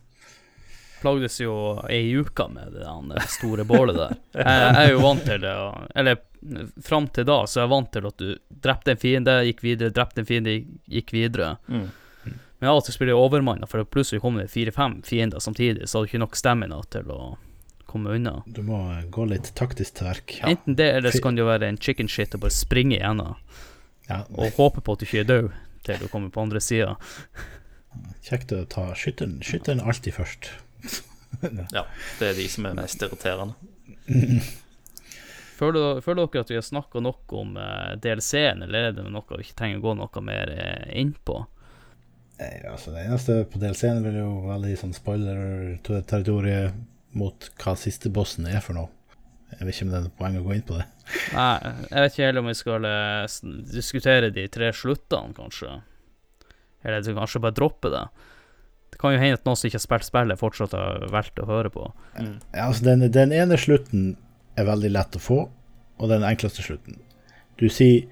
Plagdes 1.02 1.34
jo 1.42 1.55
ei 1.92 2.14
uke 2.16 2.47
med 2.48 2.72
det 2.72 3.24
store 3.28 3.66
bålet 3.68 3.98
der. 3.98 4.14
Jeg, 4.32 4.47
jeg 4.48 4.86
er 4.86 4.92
jo 4.94 5.02
vant 5.05 5.26
til 5.28 5.42
det, 5.42 5.52
eller 6.01 6.16
fram 6.88 7.09
til 7.12 7.26
da 7.28 7.36
så 7.44 7.59
er 7.60 7.66
jeg 7.66 7.72
vant 7.74 7.90
til 7.92 8.09
at 8.09 8.22
du 8.22 8.30
drepte 8.64 8.94
en 8.94 9.02
fiende, 9.02 9.34
gikk 9.44 9.60
videre, 9.64 9.92
drepte 9.92 10.24
en 10.24 10.28
fiende, 10.30 10.56
gikk 10.88 11.12
videre. 11.12 11.51
Mm. 11.68 11.84
Men 12.24 12.72
av 12.72 12.80
og 12.80 12.88
til 12.88 12.97
spiller 12.97 13.12
jeg 13.12 13.26
overmanna, 13.26 13.68
for 13.68 13.84
plutselig 13.92 14.24
kommer 14.24 14.47
det 14.47 14.55
fire-fem 14.56 14.98
fiender 15.05 15.44
samtidig, 15.44 15.84
så 15.84 15.98
har 15.98 16.09
du 16.09 16.14
ikke 16.14 16.24
nok 16.24 16.40
stamina 16.40 16.80
til 16.97 17.12
å 17.12 17.20
komme 17.90 18.16
unna. 18.16 18.38
Du 18.48 18.62
må 18.64 18.80
gå 19.12 19.28
litt 19.28 19.52
taktisk 19.60 20.01
til 20.01 20.09
verk. 20.09 20.38
Enten 20.48 20.80
det, 20.80 20.88
eller 20.97 21.12
så 21.12 21.20
kan 21.24 21.36
det 21.36 21.44
jo 21.44 21.52
være 21.52 21.68
en 21.68 21.80
chicken 21.80 22.09
shit 22.09 22.36
og 22.36 22.47
bare 22.47 22.56
springe 22.56 22.97
igjennom 22.97 23.36
Ja, 24.09 24.22
og 24.32 24.56
håpe 24.56 24.80
på 24.80 24.97
at 24.97 25.05
du 25.05 25.09
ikke 25.10 25.24
er 25.26 25.28
død 25.28 25.51
til 25.84 26.01
du 26.01 26.09
kommer 26.09 26.32
på 26.32 26.44
andre 26.44 26.60
sida. 26.64 26.94
Kjekt 28.27 28.53
å 28.55 28.65
ta 28.71 28.91
skytteren, 28.99 29.39
skytteren 29.45 29.85
alltid 29.85 30.19
først. 30.19 30.53
Ja, 31.71 31.85
det 32.19 32.27
er 32.27 32.35
de 32.35 32.45
som 32.51 32.67
er 32.67 32.75
mest 32.75 33.01
irriterende. 33.07 33.55
Føler, 35.61 36.01
føler 36.03 36.27
dere 36.27 36.43
at 36.43 36.51
vi 36.51 36.57
har 36.59 36.65
snakka 36.67 37.01
nok 37.05 37.33
om 37.39 37.55
uh, 37.55 37.93
DLC-en, 38.03 38.65
eller 38.67 38.89
er 38.89 38.97
det 38.97 39.05
noe 39.07 39.39
vi 39.39 39.47
ikke 39.47 39.59
trenger 39.61 39.79
å 39.79 39.85
gå 39.85 39.95
noe 40.01 40.23
mer 40.27 40.51
uh, 40.57 40.87
inn 40.97 41.12
på? 41.15 41.39
Nei, 42.41 42.55
altså 42.67 42.95
Det 42.95 43.05
eneste 43.05 43.43
på 43.53 43.61
DLC-en 43.62 44.03
vil 44.07 44.17
jo 44.23 44.31
veldig 44.49 44.73
sånn 44.81 44.97
spoiler-territoriet 44.97 46.79
mot 47.21 47.51
hva 47.61 47.77
siste 47.79 48.11
bossen 48.12 48.49
er 48.49 48.65
for 48.65 48.79
noe. 48.79 48.89
Jeg 49.51 49.67
vet 49.67 49.75
ikke 49.75 49.87
om 49.87 49.93
det 49.93 49.99
er 49.99 50.07
noe 50.07 50.19
poeng 50.19 50.39
å 50.39 50.45
gå 50.47 50.57
inn 50.57 50.67
på 50.67 50.79
det. 50.79 50.87
Nei, 51.35 51.55
jeg 51.91 52.05
vet 52.05 52.12
ikke 52.15 52.27
heller 52.29 52.45
om 52.45 52.51
vi 52.51 52.57
skal 52.57 52.87
eh, 52.87 53.39
diskutere 53.75 54.31
de 54.35 54.45
tre 54.53 54.71
sluttene, 54.77 55.35
kanskje. 55.37 55.73
Eller 56.85 57.02
så 57.05 57.15
kanskje 57.16 57.40
bare 57.44 57.55
droppe 57.57 57.89
det. 57.93 58.05
Det 58.90 58.98
kan 58.98 59.12
jo 59.15 59.19
hende 59.23 59.35
at 59.39 59.44
noen 59.47 59.57
som 59.57 59.66
ikke 59.69 59.78
har 59.78 59.85
spilt 59.86 60.05
spillet, 60.09 60.39
fortsatt 60.40 60.73
har 60.77 61.07
valgt 61.12 61.39
å 61.39 61.47
høre 61.48 61.70
på. 61.70 61.86
Mm. 62.19 62.35
Ja, 62.55 62.66
altså 62.66 62.85
den, 62.89 63.01
den 63.12 63.32
ene 63.36 63.57
slutten 63.61 64.16
er 64.59 64.65
veldig 64.69 64.90
lett 64.97 65.16
å 65.16 65.20
få, 65.23 65.39
og 66.01 66.09
den 66.11 66.23
enkleste 66.27 66.62
slutten. 66.65 66.98
Du 67.61 67.69
sier 67.69 68.02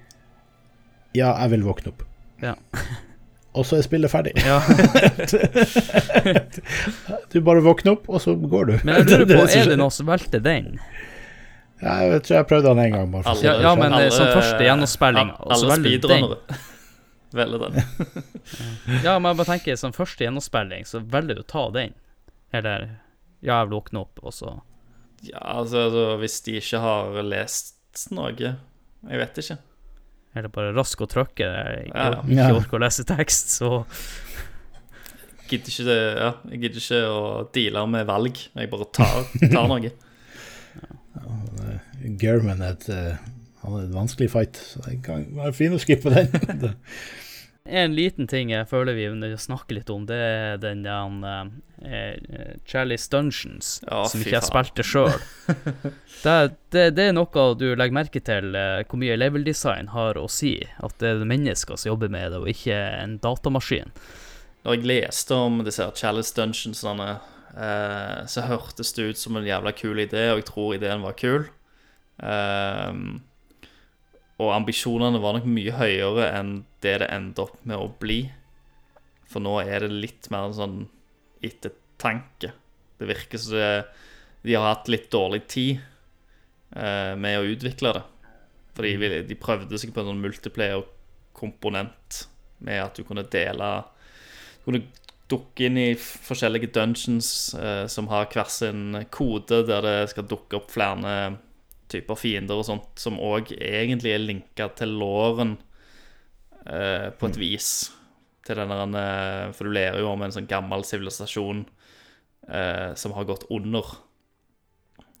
'ja, 1.13 1.33
jeg 1.41 1.49
vil 1.51 1.63
våkne 1.65 1.87
opp', 1.91 2.03
Ja. 2.41 2.53
og 3.57 3.65
så 3.65 3.77
er 3.77 3.81
spillet 3.81 4.11
ferdig. 4.11 4.33
Ja. 4.37 4.61
Du 7.31 7.41
bare 7.41 7.61
våkner 7.61 7.91
opp, 7.97 8.09
og 8.09 8.21
så 8.21 8.35
går 8.35 8.65
du. 8.69 8.73
Men 8.83 8.95
jeg 9.01 9.05
lurer 9.09 9.25
på, 9.39 9.45
er 9.49 9.65
det 9.73 9.77
noen 9.79 9.91
som 9.93 10.05
valgte 10.09 10.39
den? 10.43 10.77
Ja, 11.81 11.93
jeg 12.03 12.21
tror 12.27 12.35
jeg 12.41 12.47
prøvde 12.49 12.73
den 12.73 12.79
en 12.85 12.91
gang. 12.97 13.11
Bare 13.13 13.23
for 13.23 13.31
å 13.39 13.43
Ja, 13.43 13.53
ja, 13.61 13.75
ferdig. 13.75 13.89
men- 13.89 14.11
som 14.11 14.27
første 14.35 14.63
gjennomspilling, 14.67 15.29
Alle 15.39 15.75
du 15.79 15.83
speedrunnere 15.83 16.37
velger 17.35 17.59
den. 17.65 17.75
Ja, 19.05 19.13
men 19.19 19.29
jeg 19.31 19.37
bare 19.41 19.49
tenker, 19.51 19.73
som 19.79 19.93
første 19.95 20.23
gjennomspilling, 20.25 20.83
så 20.89 20.97
velger 21.03 21.35
du 21.37 21.41
å 21.43 21.47
ta 21.49 21.65
den. 21.75 21.91
Eller 22.55 22.79
ja, 23.39 23.59
jeg 23.61 23.69
våkner 23.69 23.75
våkne 23.75 23.99
opp, 24.03 24.15
og 24.23 24.33
så 24.35 24.49
Ja, 25.23 25.39
altså, 25.59 25.77
altså 25.89 26.05
hvis 26.21 26.37
de 26.47 26.51
ikke 26.59 26.79
har 26.83 27.19
lest 27.27 27.75
noe 28.15 28.31
Jeg 28.35 29.17
vet 29.21 29.37
ikke. 29.43 29.57
Eller 30.37 30.49
bare 30.53 30.73
rask 30.75 31.01
å 31.01 31.07
trykke. 31.09 31.45
Jeg 31.45 31.91
Ja, 31.93 32.09
ja. 32.15 32.19
ikke 32.25 32.57
orker 32.63 32.77
å 32.79 32.83
lese 32.85 33.03
tekst, 33.07 33.47
så 33.59 33.69
Gidder 35.49 35.71
ikke, 35.73 35.85
det, 35.87 35.97
ja, 36.21 36.27
jeg 36.51 36.59
gidder 36.61 36.79
ikke 36.83 36.97
å 37.09 37.21
deale 37.55 37.81
med 37.89 38.03
valg. 38.05 38.35
Jeg 38.53 38.69
bare 38.69 38.85
tar, 38.93 39.23
tar 39.49 39.65
noe. 39.71 39.89
German 42.21 42.61
er 42.61 42.75
et, 42.75 42.85
eh, 42.93 43.15
han 43.63 43.75
er 43.75 43.87
en 43.87 43.97
vanskelig 43.97 44.29
fight, 44.31 44.59
så 44.59 44.83
det 44.85 45.01
kan 45.05 45.25
være 45.35 45.55
fin 45.57 45.75
å 45.75 45.81
skippe 45.81 46.13
den. 46.13 46.75
En 47.69 47.91
liten 47.93 48.25
ting 48.25 48.49
jeg 48.49 48.65
føler 48.69 48.95
vi 48.97 49.03
må 49.13 49.27
snakke 49.37 49.75
litt 49.77 49.89
om, 49.93 50.07
det 50.09 50.15
er 50.17 50.61
den 50.61 50.79
der 50.87 51.11
uh, 51.21 52.55
Chalice 52.65 53.09
Dungeons, 53.11 53.75
Ja, 53.85 54.05
som 54.09 54.23
ikke 54.23 54.37
jeg 54.37 54.47
spilte 54.47 54.85
sjøl. 54.87 55.19
det, 56.23 56.35
det, 56.73 56.85
det 56.97 57.05
er 57.09 57.13
noe 57.13 57.45
du 57.59 57.67
legger 57.75 57.97
merke 57.99 58.23
til, 58.25 58.55
eh, 58.57 58.81
hvor 58.89 59.01
mye 59.03 59.19
level 59.19 59.45
design 59.45 59.91
har 59.93 60.17
å 60.17 60.25
si. 60.31 60.55
At 60.81 60.97
det 61.03 61.13
er 61.13 61.29
mennesker 61.29 61.77
som 61.77 61.91
jobber 61.91 62.09
med 62.15 62.33
det, 62.33 62.41
og 62.41 62.49
ikke 62.49 62.79
en 63.03 63.19
datamaskin. 63.21 63.93
Når 64.65 64.79
jeg 64.79 64.89
leste 64.89 65.37
om 65.37 65.61
disse 65.67 65.91
Chalice 65.99 66.33
Dungeonsene, 66.39 67.11
eh, 67.53 68.19
så 68.33 68.49
hørtes 68.49 68.95
det 68.97 69.11
ut 69.11 69.21
som 69.21 69.37
en 69.37 69.47
jævla 69.47 69.75
kul 69.77 70.01
idé, 70.07 70.31
og 70.33 70.41
jeg 70.41 70.49
tror 70.49 70.75
ideen 70.79 71.05
var 71.05 71.19
kul. 71.19 71.51
Ehm, 72.19 73.19
og 74.39 74.53
ambisjonene 74.55 75.19
var 75.21 75.35
nok 75.35 75.47
mye 75.51 75.73
høyere 75.75 76.29
enn 76.39 76.53
det 76.83 76.99
det 77.03 77.09
endte 77.11 77.43
opp 77.43 77.57
med 77.67 77.75
å 77.77 77.89
bli. 77.99 78.21
For 79.29 79.43
nå 79.43 79.57
er 79.61 79.83
det 79.83 79.91
litt 79.91 80.29
mer 80.31 80.47
en 80.47 80.55
sånn 80.55 80.77
ettertanke. 81.43 82.53
Det 82.99 83.07
virker 83.09 83.37
som 83.41 83.57
det, 83.57 83.71
de 84.47 84.55
har 84.55 84.69
hatt 84.73 84.87
litt 84.91 85.09
dårlig 85.11 85.43
tid 85.51 85.81
eh, 86.75 87.15
med 87.19 87.39
å 87.41 87.49
utvikle 87.51 87.91
det. 87.99 88.05
For 88.77 88.83
vi- 88.87 89.23
de 89.27 89.35
prøvde 89.35 89.77
seg 89.79 89.91
på 89.93 89.99
en 90.01 90.13
sånn 90.13 90.23
multiplayer-komponent 90.23 92.23
med 92.63 92.79
at 92.83 92.95
du 92.95 93.03
kunne 93.07 93.23
dele 93.31 93.83
Du 94.59 94.65
kunne 94.71 94.83
dukke 95.29 95.65
inn 95.67 95.77
i 95.77 95.93
forskjellige 95.95 96.71
dungeons 96.73 97.53
eh, 97.55 97.85
som 97.87 98.07
har 98.11 98.25
hver 98.31 98.49
sin 98.49 99.05
kode, 99.11 99.61
der 99.67 99.81
det 99.85 100.09
skal 100.11 100.25
dukke 100.27 100.57
opp 100.57 100.71
flere 100.73 101.37
typer 101.89 102.19
fiender 102.19 102.59
og 102.59 102.67
sånt, 102.67 102.91
som 103.01 103.19
òg 103.21 103.53
egentlig 103.55 104.13
er 104.13 104.23
linka 104.23 104.69
til 104.77 104.93
låren 105.01 105.57
eh, 106.65 107.09
på 107.15 107.29
et 107.29 107.39
vis. 107.41 107.71
Til 108.47 108.61
denne, 108.61 108.83
eh, 108.99 109.51
For 109.53 109.67
du 109.67 109.75
lærer 109.75 110.01
jo 110.01 110.11
om 110.11 110.21
en 110.25 110.33
sånn 110.33 110.49
gammel 110.49 110.85
sivilisasjon 110.87 111.65
eh, 112.49 112.93
som 112.95 113.13
har 113.17 113.27
gått 113.29 113.47
under. 113.53 113.85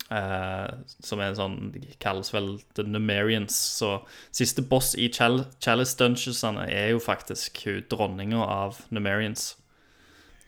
Eh, 0.09 0.69
som 1.05 1.19
er 1.21 1.29
en 1.29 1.37
sånn 1.37 1.57
De 1.75 1.83
kalles 2.01 2.31
vel 2.33 2.55
The 2.73 2.85
Numerians. 2.87 3.53
Så 3.53 3.99
siste 4.33 4.65
boss 4.65 4.95
i 4.97 5.11
Chal 5.13 5.43
Chalice 5.61 5.97
Dungeonsene 5.99 6.65
er 6.65 6.95
jo 6.95 7.03
faktisk 7.03 7.61
hun 7.67 7.83
dronninga 7.91 8.41
av 8.41 8.81
Numerians. 8.89 9.53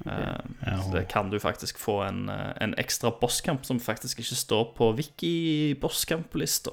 Eh, 0.05 0.37
Ja, 0.65 0.77
så 0.81 0.91
det 0.93 1.07
kan 1.09 1.29
du 1.29 1.39
faktisk 1.39 1.77
få 1.81 2.01
en, 2.07 2.29
eh, 2.29 2.53
en 2.61 2.73
ekstra 2.77 3.11
bosskamp 3.21 3.65
som 3.65 3.79
faktisk 3.79 4.19
ikke 4.19 4.35
står 4.35 4.65
på 4.77 4.91
Wiki-bosskamp-lista. 4.97 6.71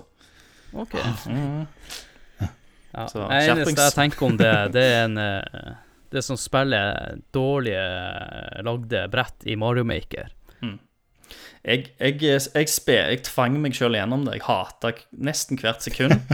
Ok. 0.73 0.95
Mm. 1.27 1.67
Ja. 2.93 3.07
Så, 3.09 3.29
det 3.29 3.43
eneste 3.51 3.83
jeg 3.85 3.93
tenker 3.95 4.27
om 4.27 4.37
det, 4.41 4.73
det 4.73 4.83
er 4.83 5.05
en 5.05 5.19
eh, 5.21 5.75
Det 6.11 6.23
som 6.25 6.37
spiller 6.41 7.19
dårlige 7.37 7.83
eh, 7.85 8.63
lagde 8.65 9.03
brett 9.13 9.45
i 9.45 9.57
Mario 9.61 9.85
Maker. 9.85 10.33
Jeg, 11.67 11.89
jeg, 11.99 12.21
jeg, 12.23 12.69
spe, 12.71 12.95
jeg 13.11 13.23
tvang 13.27 13.57
meg 13.61 13.75
sjøl 13.77 13.97
gjennom 13.99 14.23
det. 14.25 14.39
Jeg 14.39 14.45
hata 14.47 14.93
nesten 15.13 15.59
hvert 15.61 15.85
sekund. 15.85 16.15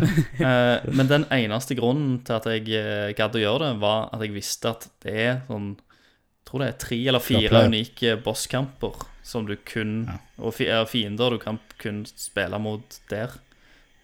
Eh, 0.44 0.84
men 0.92 1.08
den 1.08 1.24
eneste 1.32 1.76
grunnen 1.78 2.18
til 2.26 2.34
at 2.36 2.46
jeg 2.50 2.66
eh, 2.76 3.12
gadd 3.16 3.36
å 3.38 3.40
gjøre 3.40 3.68
det, 3.70 3.80
var 3.80 4.08
at 4.12 4.22
jeg 4.22 4.34
visste 4.34 4.72
at 4.74 4.88
det 5.04 5.14
er 5.24 5.36
sånn 5.48 5.76
tror 6.44 6.62
det 6.62 6.68
er 6.68 6.78
tre 6.84 6.98
eller 7.08 7.24
fire 7.24 7.64
unike 7.68 8.16
bosskamper 8.24 9.04
som 9.24 9.46
du 9.48 9.56
kun 9.56 10.04
Ja. 10.08 10.18
Og 10.38 10.60
er 10.60 10.84
fiender 10.86 11.30
du 11.30 11.38
kan 11.38 11.58
kun 11.78 12.04
spille 12.06 12.58
mot 12.58 13.00
der. 13.10 13.38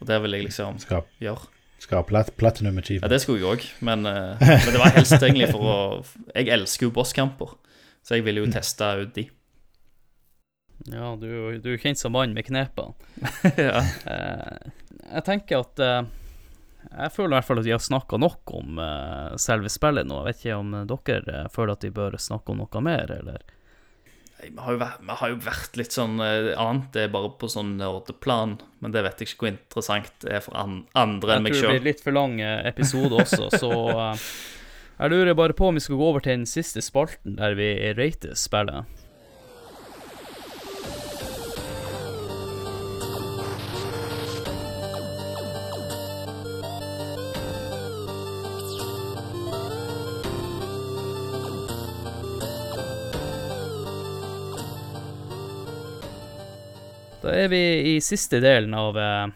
Og 0.00 0.06
det 0.08 0.20
vil 0.22 0.32
jeg 0.32 0.44
liksom 0.48 0.78
Skal, 0.80 1.02
gjøre. 1.20 1.48
skal 1.78 1.98
ha 2.00 2.02
plat, 2.02 2.30
platinum 2.36 2.78
Ja, 2.78 3.08
det 3.08 3.20
skulle 3.20 3.40
jeg 3.40 3.50
òg, 3.50 3.66
men, 3.80 4.06
eh, 4.06 4.36
men 4.40 4.72
det 4.72 4.78
var 4.80 4.94
helst 4.96 5.12
egentlig 5.20 5.50
for 5.50 5.60
å 5.60 6.04
Jeg 6.34 6.48
elsker 6.48 6.86
jo 6.86 6.90
bosskamper, 6.90 7.56
så 8.02 8.16
jeg 8.16 8.24
ville 8.24 8.40
jo 8.40 8.50
teste 8.50 8.84
ut 9.02 9.14
de. 9.14 9.28
Ja, 10.88 11.14
du, 11.20 11.58
du 11.60 11.74
er 11.74 11.80
kjent 11.82 12.00
som 12.00 12.12
mann 12.16 12.32
med 12.32 12.46
knepene. 12.46 12.94
ja. 13.60 13.82
Eh, 14.08 14.70
jeg 15.10 15.24
tenker 15.26 15.66
at 15.66 15.82
eh, 15.84 16.02
Jeg 16.88 17.12
føler 17.14 17.34
i 17.34 17.36
hvert 17.38 17.46
fall 17.46 17.60
at 17.60 17.66
vi 17.66 17.74
har 17.74 17.82
snakka 17.82 18.18
nok 18.20 18.52
om 18.56 18.78
uh, 18.80 19.36
selve 19.40 19.70
spillet 19.72 20.08
nå. 20.08 20.20
Jeg 20.20 20.28
vet 20.28 20.44
ikke 20.44 20.58
om 20.58 20.76
dere 20.88 21.34
eh, 21.44 21.48
føler 21.52 21.76
at 21.76 21.86
vi 21.86 21.90
bør 21.94 22.16
snakke 22.20 22.54
om 22.54 22.62
noe 22.62 22.82
mer, 22.84 23.12
eller? 23.20 23.42
Vi 24.40 24.54
har, 24.56 24.80
har 25.20 25.32
jo 25.32 25.36
vært 25.44 25.76
litt 25.76 25.92
sånn 25.94 26.16
uh, 26.22 26.52
annet, 26.56 26.88
det 26.96 27.04
er 27.06 27.12
bare 27.12 27.32
på 27.40 27.50
sånn 27.52 27.76
nerdeplan. 27.80 28.56
Men 28.80 28.96
det 28.96 29.04
vet 29.06 29.20
jeg 29.20 29.30
ikke 29.30 29.44
hvor 29.44 29.52
interessant 29.52 30.14
det 30.24 30.32
er 30.38 30.44
for 30.44 30.56
an, 30.58 30.80
andre 30.98 31.36
enn 31.36 31.50
Jeg 31.50 31.60
tror 31.60 31.68
det 31.68 31.76
blir 31.82 31.90
litt 31.92 32.02
for 32.04 32.16
lang 32.16 32.40
episode 32.40 33.20
også, 33.26 33.52
så 33.60 33.70
uh, 33.92 34.30
jeg 35.00 35.14
lurer 35.14 35.36
bare 35.36 35.56
på 35.56 35.68
om 35.68 35.76
vi 35.76 35.84
skal 35.84 36.00
gå 36.00 36.08
over 36.14 36.24
til 36.24 36.40
den 36.40 36.48
siste 36.48 36.82
spalten 36.84 37.36
der 37.38 37.58
vi 37.60 37.70
rater 37.98 38.34
spillet. 38.38 38.99
Da 57.20 57.32
er 57.36 57.48
vi 57.52 57.62
i 57.94 58.00
siste 58.00 58.40
delen 58.40 58.74
av 58.74 58.98
eh, 58.98 59.26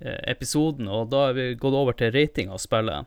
eh, 0.00 0.18
episoden, 0.32 0.88
og 0.88 1.08
da 1.12 1.28
er 1.30 1.36
vi 1.38 1.46
gått 1.60 1.76
over 1.76 1.96
til 1.96 2.12
rating 2.12 2.50
av 2.52 2.60
spillet. 2.60 3.06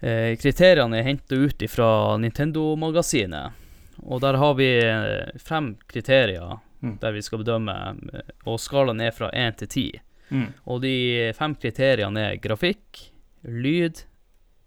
Eh, 0.00 0.32
kriteriene 0.40 1.00
er 1.00 1.08
henta 1.10 1.36
ut 1.36 1.64
fra 1.72 1.90
Nintendo-magasinet, 2.20 3.64
og 4.04 4.20
der 4.24 4.40
har 4.40 4.56
vi 4.60 4.70
eh, 4.80 5.36
fem 5.40 5.74
kriterier 5.88 6.62
Mm. 6.86 6.98
der 7.00 7.12
vi 7.12 7.22
skal 7.22 7.40
bedømme, 7.40 7.74
eh, 8.12 8.34
og 8.46 8.60
skalaen 8.60 9.00
er 9.00 9.10
fra 9.10 9.30
én 9.32 9.56
til 9.56 9.68
ti. 9.68 9.86
Mm. 10.30 10.52
Og 10.66 10.82
de 10.82 11.32
fem 11.34 11.54
kriteriene 11.54 12.32
er 12.32 12.36
grafikk, 12.42 13.00
lyd, 13.44 14.02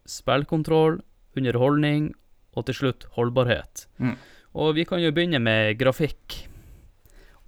spillkontroll, 0.10 1.01
underholdning 1.38 2.14
og 2.57 2.65
til 2.65 2.76
slutt 2.76 3.06
holdbarhet. 3.15 3.85
Mm. 3.99 4.15
Og 4.56 4.76
vi 4.76 4.85
kan 4.85 5.01
jo 5.03 5.11
begynne 5.14 5.39
med 5.39 5.77
grafikk. 5.77 6.48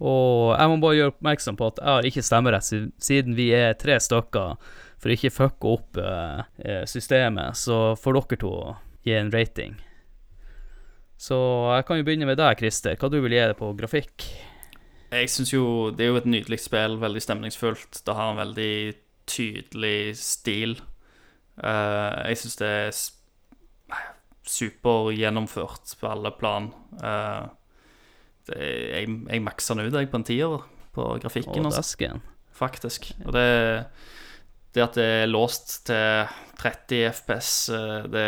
Og 0.01 0.55
jeg 0.55 0.69
må 0.71 0.79
bare 0.81 0.97
gjøre 0.97 1.13
oppmerksom 1.13 1.57
på 1.59 1.67
at 1.69 1.81
jeg 1.81 1.93
har 1.95 2.07
ikke 2.09 2.23
stemmerett, 2.25 2.69
siden 3.05 3.37
vi 3.37 3.51
er 3.53 3.77
tre 3.79 3.99
stykker, 4.01 4.55
for 5.01 5.09
å 5.09 5.15
ikke 5.15 5.33
fucke 5.33 5.73
opp 5.75 5.99
eh, 6.01 6.41
eh, 6.65 6.83
systemet, 6.89 7.57
så 7.57 7.93
får 7.97 8.17
dere 8.17 8.41
to 8.41 8.53
gi 9.05 9.15
en 9.17 9.31
rating. 9.33 9.77
Så 11.21 11.37
jeg 11.75 11.85
kan 11.85 11.99
jo 11.99 12.05
begynne 12.05 12.29
med 12.29 12.39
deg, 12.41 12.57
Christer. 12.57 12.97
Hva 12.97 13.09
du 13.13 13.19
vil 13.21 13.33
gi 13.35 13.45
det 13.45 13.57
på 13.59 13.69
grafikk? 13.77 14.25
Jeg 15.11 15.29
syns 15.29 15.51
jo 15.53 15.65
det 15.93 16.05
er 16.05 16.13
jo 16.13 16.19
et 16.21 16.29
nydelig 16.29 16.61
spill, 16.63 16.97
veldig 17.01 17.21
stemningsfullt. 17.21 18.01
Det 18.05 18.17
har 18.17 18.31
en 18.31 18.41
veldig 18.41 18.75
tydelig 19.29 20.15
stil. 20.17 20.77
Uh, 21.61 22.25
jeg 22.31 22.39
syns 22.41 22.57
det 22.61 22.69
er 22.69 22.93
super 22.95 23.21
supergjennomført 24.51 25.95
på 25.99 26.07
alle 26.09 26.31
plan. 26.31 26.71
Eh, 27.03 27.43
det, 28.49 28.57
jeg, 28.61 29.11
jeg 29.29 29.43
maksa 29.45 29.75
den 29.77 29.87
ut, 29.89 29.97
jeg, 29.97 30.09
på 30.11 30.19
en 30.21 30.27
tier 30.27 30.57
på 30.95 31.07
grafikken. 31.23 31.67
Og 31.67 31.73
altså. 31.75 32.09
faktisk. 32.57 33.11
Og 33.25 33.35
det, 33.35 33.45
det 34.75 34.83
at 34.85 34.97
det 34.99 35.05
er 35.21 35.31
låst 35.31 35.81
til 35.89 36.31
30 36.61 37.05
FPS, 37.21 37.53
eh, 37.75 38.01
det 38.11 38.27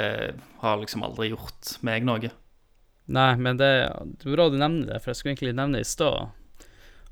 har 0.63 0.79
liksom 0.81 1.03
aldri 1.05 1.31
gjort 1.33 1.75
meg 1.85 2.05
noe. 2.07 2.31
Nei, 3.13 3.31
men 3.35 3.59
det, 3.59 3.71
det 4.21 4.29
er 4.29 4.37
bra 4.37 4.47
du 4.49 4.55
nevner 4.57 4.93
det, 4.93 5.01
for 5.03 5.11
jeg 5.11 5.19
skulle 5.19 5.35
egentlig 5.35 5.57
nevne 5.57 5.81
det 5.81 5.87
i 5.87 5.91
stad. 5.91 6.31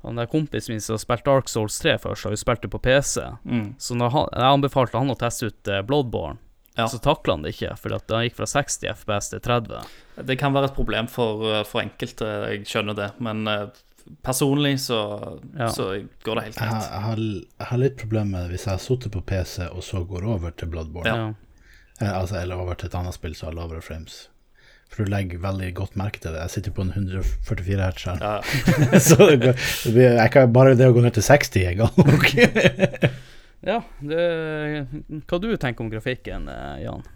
Han 0.02 0.18
der 0.18 0.26
kompisen 0.26 0.72
min 0.72 0.80
som 0.82 0.98
spilte 0.98 1.28
Dark 1.30 1.50
Souls 1.52 1.76
3 1.78 1.98
først, 2.02 2.24
har 2.26 2.34
jo 2.34 2.40
spilt 2.40 2.64
det 2.64 2.72
på 2.72 2.80
PC. 2.82 3.22
Mm. 3.44 3.74
Så 3.78 3.94
når 3.94 4.14
han, 4.16 4.30
jeg 4.34 4.56
anbefalte 4.56 4.98
han 4.98 5.12
å 5.12 5.18
teste 5.20 5.52
ut 5.52 5.70
eh, 5.70 5.84
Bloodborne, 5.86 6.40
Ja. 6.74 6.88
så 6.88 6.98
takla 6.98 7.36
han 7.36 7.44
det 7.44 7.52
ikke, 7.54 7.76
for 7.76 7.92
han 7.94 8.24
gikk 8.24 8.38
fra 8.40 8.48
60 8.48 8.88
FPS 8.96 9.30
til 9.30 9.42
30. 9.44 9.84
Det 10.26 10.36
kan 10.40 10.54
være 10.54 10.70
et 10.70 10.76
problem 10.76 11.08
for, 11.10 11.42
eh, 11.52 11.64
for 11.68 11.82
enkelte, 11.84 12.28
jeg 12.52 12.66
skjønner 12.68 12.94
det, 12.98 13.10
men 13.20 13.46
eh, 13.48 13.66
personlig 14.26 14.76
så, 14.82 14.98
Ja. 15.58 15.68
så 15.70 15.90
går 16.24 16.34
det 16.40 16.44
helt 16.48 16.56
Jeg 16.58 16.68
greit. 16.68 16.90
jeg, 16.90 17.00
har, 17.06 17.16
jeg 17.60 17.66
har 17.70 17.78
litt 17.78 17.96
problemer 18.00 18.30
med 18.42 18.50
hvis 18.50 18.66
jeg 18.66 18.72
har 18.74 18.82
sittet 18.82 19.12
på 19.14 19.22
PC 19.22 19.68
og 19.70 19.82
så 19.86 20.02
går 20.08 20.24
over 20.26 20.50
til 20.50 20.68
Bloodborne. 20.72 21.06
Ja. 21.08 21.32
Eh, 22.00 22.12
altså, 22.18 22.40
eller 22.42 22.56
over 22.58 22.74
til 22.74 22.88
et 22.90 22.94
annet 22.98 23.14
spill 23.14 23.34
som 23.38 23.50
har 23.52 23.58
lavere 23.60 23.82
frames. 23.82 24.28
For 24.92 25.04
du 25.06 25.10
legger 25.10 25.38
veldig 25.40 25.70
godt 25.78 25.94
merke 25.96 26.20
til 26.20 26.34
det. 26.34 26.40
Jeg 26.42 26.50
sitter 26.50 26.72
på 26.76 26.82
en 26.84 26.90
144 26.92 27.78
hertz 27.80 28.02
skjerm. 28.02 28.18
Ja, 28.20 28.98
så 29.08 29.16
det 29.30 29.38
går, 29.40 29.54
det 29.86 29.92
blir, 29.94 30.08
jeg 30.18 30.32
kan, 30.34 30.50
bare 30.52 30.74
det 30.76 30.88
å 30.90 30.92
gå 30.92 31.00
ned 31.00 31.14
til 31.16 31.24
60 31.24 31.62
er 31.64 31.78
gang. 31.78 31.94
ja 33.70 33.78
det, 34.02 34.26
hva 35.30 35.38
du 35.40 35.48
tenker 35.56 35.86
om 35.86 35.88
grafikken, 35.94 36.44
Jan? 36.82 37.06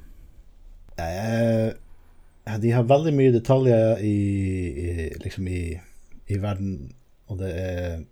Eh, 0.97 1.75
de 2.63 2.71
har 2.71 2.87
veldig 2.87 3.13
mye 3.17 3.35
detaljer 3.35 4.03
i, 4.07 4.17
i, 4.79 4.91
liksom 5.23 5.49
i, 5.51 5.63
i 6.31 6.39
verden, 6.43 6.93
og 7.27 7.41
det 7.41 7.53
er, 7.59 8.05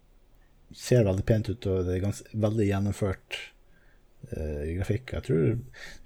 ser 0.74 1.06
veldig 1.06 1.24
pent 1.28 1.52
ut, 1.52 1.68
og 1.70 1.84
det 1.86 1.96
er 1.96 2.02
gans, 2.02 2.22
veldig 2.34 2.66
gjennomført 2.66 3.38
I 4.34 4.74
grafikk. 4.78 5.12
Jeg 5.12 5.26
tror, 5.26 5.58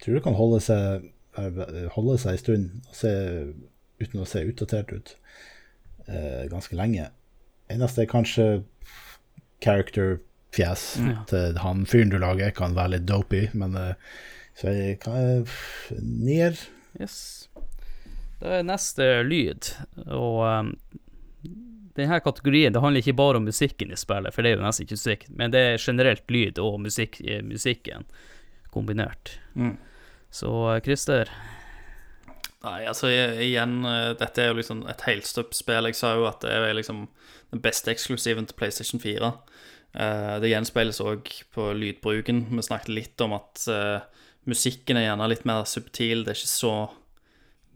tror 0.02 0.18
det 0.18 0.22
kan 0.26 0.36
holde 0.36 0.58
seg 0.60 1.06
eh, 1.38 1.86
holde 1.94 2.18
seg 2.20 2.34
en 2.34 2.40
stund 2.42 2.92
se, 2.92 3.12
uten 4.02 4.20
å 4.20 4.26
se 4.28 4.42
utdatert 4.44 4.92
ut 4.92 5.12
uh, 6.08 6.44
ganske 6.50 6.76
lenge. 6.76 7.08
Eneste 7.70 8.02
er 8.02 8.10
kanskje 8.10 8.48
character-fjes 9.64 10.84
Ja. 11.06 11.22
til 11.30 11.58
han 11.62 11.86
fyren 11.86 12.10
du 12.10 12.18
lager, 12.18 12.50
kan 12.50 12.74
være 12.76 12.96
litt 12.96 13.06
dopey, 13.08 13.48
men 13.54 13.78
uh, 13.78 13.94
så 14.58 14.74
jeg 14.74 14.98
kan 15.04 15.46
nier. 16.02 16.58
Yes. 16.98 17.37
Da 18.38 18.58
er 18.58 18.66
neste 18.66 19.06
lyd, 19.26 19.72
og 20.06 20.44
um, 20.46 20.72
denne 21.98 22.20
kategorien 22.22 22.74
det 22.74 22.82
handler 22.82 23.02
ikke 23.02 23.18
bare 23.18 23.40
om 23.40 23.48
musikken 23.48 23.90
i 23.90 23.98
spillet, 23.98 24.34
for 24.34 24.46
det 24.46 24.52
er 24.52 24.60
jo 24.60 24.64
nesten 24.66 24.86
ikke 24.86 24.98
musikk, 25.00 25.28
men 25.40 25.54
det 25.54 25.62
er 25.64 25.82
generelt 25.82 26.30
lyd 26.30 26.60
og 26.62 26.78
musikk, 26.84 27.18
eh, 27.26 27.42
musikken 27.42 28.06
kombinert. 28.74 29.38
Mm. 29.58 29.74
Så 30.30 30.74
eh, 30.74 30.82
Christer, 30.84 31.30
Nei, 32.58 32.82
altså 32.90 33.06
igjen, 33.06 33.84
eh, 33.86 34.12
dette 34.18 34.42
er 34.42 34.50
jo 34.50 34.58
liksom 34.58 34.82
et 34.90 35.04
helstøpt-spill. 35.06 35.86
Jeg 35.90 35.98
sa 35.98 36.16
jo 36.18 36.26
at 36.26 36.42
det 36.42 36.50
er 36.50 36.74
liksom 36.74 37.04
den 37.54 37.62
beste 37.62 37.92
eksklusiven 37.92 38.48
til 38.48 38.58
PlayStation 38.58 39.02
4. 39.02 39.30
Eh, 39.94 40.32
det 40.42 40.50
gjenspeiles 40.50 40.98
òg 41.04 41.30
på 41.54 41.68
lydbruken. 41.78 42.48
Vi 42.50 42.66
snakket 42.66 42.94
litt 42.96 43.24
om 43.24 43.36
at 43.38 43.62
musikken 44.48 44.98
er 44.98 45.06
gjerne 45.06 45.30
litt 45.30 45.46
mer 45.46 45.62
subtil. 45.70 46.24
Det 46.26 46.34
er 46.34 46.40
ikke 46.40 46.50
så 46.50 46.74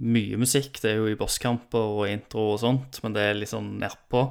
mye 0.02 0.38
musikk. 0.40 0.80
Det 0.82 0.92
er 0.92 1.00
jo 1.00 1.10
i 1.12 1.18
bosskamper 1.18 1.98
og 1.98 2.08
intro 2.10 2.52
og 2.54 2.62
sånt, 2.62 3.00
men 3.04 3.16
det 3.16 3.26
er 3.26 3.38
litt 3.38 3.52
sånn 3.52 3.74
nedpå. 3.82 4.24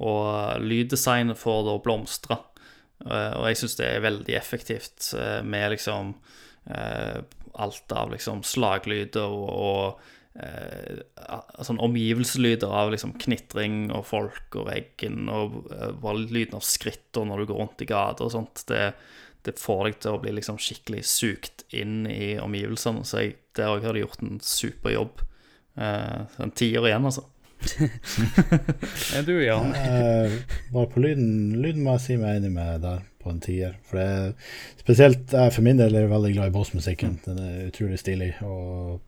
Og 0.00 0.62
lyddesignet 0.62 1.38
får 1.40 1.66
da 1.66 1.74
blomstre. 1.82 2.38
Eh, 3.06 3.34
og 3.38 3.48
jeg 3.48 3.60
syns 3.62 3.76
det 3.80 3.88
er 3.88 4.06
veldig 4.06 4.36
effektivt 4.36 5.12
eh, 5.16 5.40
med 5.46 5.74
liksom 5.74 6.14
eh, 6.68 7.20
alt 7.60 7.94
av 7.96 8.12
liksom 8.12 8.42
slaglyder 8.46 9.32
og, 9.34 10.00
og 10.40 11.64
sånn 11.66 11.80
omgivelseslyder 11.82 12.70
av 12.70 12.92
liksom 12.92 13.16
knitring 13.20 13.88
og 13.90 14.04
folk 14.06 14.54
og 14.60 14.68
veggen 14.68 15.26
og 15.32 15.56
bare 16.00 16.22
lyden 16.30 16.60
av 16.60 16.62
skritter 16.64 17.26
når 17.26 17.42
du 17.42 17.48
går 17.50 17.58
rundt 17.58 17.82
i 17.82 17.88
gata 17.90 18.28
og 18.28 18.32
sånt. 18.36 18.62
Det, 18.70 18.92
det 19.46 19.58
får 19.60 19.82
deg 19.86 19.98
til 20.04 20.16
å 20.16 20.20
bli 20.22 20.32
liksom 20.36 20.58
skikkelig 20.60 21.02
sugt 21.08 21.64
inn 21.76 22.04
i 22.10 22.34
omgivelsene. 22.40 23.04
Så 23.08 23.24
jeg, 23.24 23.36
der 23.56 23.72
òg 23.72 23.86
har 23.86 23.96
de 23.96 24.04
gjort 24.04 24.24
en 24.24 24.40
super 24.44 24.94
jobb. 24.94 25.22
Uh, 25.80 26.26
en 26.42 26.52
tiår 26.52 26.90
igjen, 26.90 27.06
altså. 27.08 27.26
er 29.16 29.24
du, 29.26 29.34
Jan? 29.44 29.74
Eh, 29.76 30.32
bare 30.72 30.88
på 30.92 31.02
lyden, 31.04 31.60
lyden 31.60 31.84
må 31.84 31.98
jeg 31.98 32.04
si 32.06 32.16
meg 32.20 32.38
enig 32.40 32.52
med 32.54 32.80
der, 32.84 33.02
på 33.20 33.32
en 33.32 33.42
tier. 33.44 33.76
For 33.88 34.00
det 34.00 34.06
er, 34.06 34.54
spesielt 34.80 35.34
jeg 35.36 35.54
for 35.56 35.66
min 35.66 35.80
del 35.80 35.98
er 35.98 36.08
veldig 36.10 36.32
glad 36.36 36.52
i 36.52 36.56
bossmusikken. 36.56 37.18
Den 37.26 37.42
er 37.44 37.68
utrolig 37.68 38.00
stilig. 38.00 38.32
Og 38.46 39.00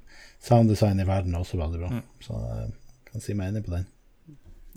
sounddesign 0.43 1.01
i 1.01 1.09
verden 1.09 1.35
er 1.37 1.45
også 1.45 1.61
veldig 1.61 1.81
bra. 1.81 1.93
Mm. 1.97 2.05
Så 2.25 2.43
jeg 2.43 2.71
kan 3.11 3.25
si 3.25 3.37
meg 3.39 3.53
enig 3.53 3.65
på 3.67 3.75
den. 3.77 3.89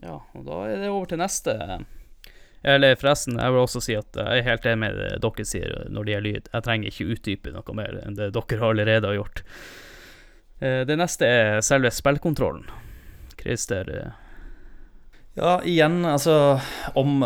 Ja, 0.03 0.19
og 0.19 0.47
da 0.47 0.63
er 0.69 0.81
det 0.83 0.91
over 0.91 1.11
til 1.11 1.21
neste. 1.21 1.55
Eller 2.65 2.97
forresten, 2.97 3.37
jeg 3.37 3.53
vil 3.53 3.61
også 3.61 3.81
si 3.83 3.93
at 3.97 4.17
jeg 4.17 4.41
er 4.41 4.47
helt 4.47 4.65
enig 4.65 4.81
med 4.81 4.95
det 4.97 5.09
dere 5.21 5.45
sier 5.45 5.73
når 5.93 6.05
det 6.07 6.13
gjelder 6.15 6.31
lyd. 6.31 6.47
Jeg 6.53 6.65
trenger 6.65 6.89
ikke 6.91 7.09
utdype 7.13 7.53
noe 7.53 7.75
mer 7.77 7.99
enn 8.01 8.17
det 8.17 8.31
dere 8.33 8.69
allerede 8.71 9.11
har 9.11 9.19
gjort. 9.19 9.43
Eh, 10.59 10.81
Det 10.89 10.97
neste 10.97 11.29
er 11.29 11.61
selve 11.65 11.91
spillkontrollen. 11.93 12.65
Christer, 13.41 13.91
eh, 13.93 14.21
Ja, 15.35 15.59
igjen, 15.67 15.99
altså 16.07 16.61
Om 16.95 17.25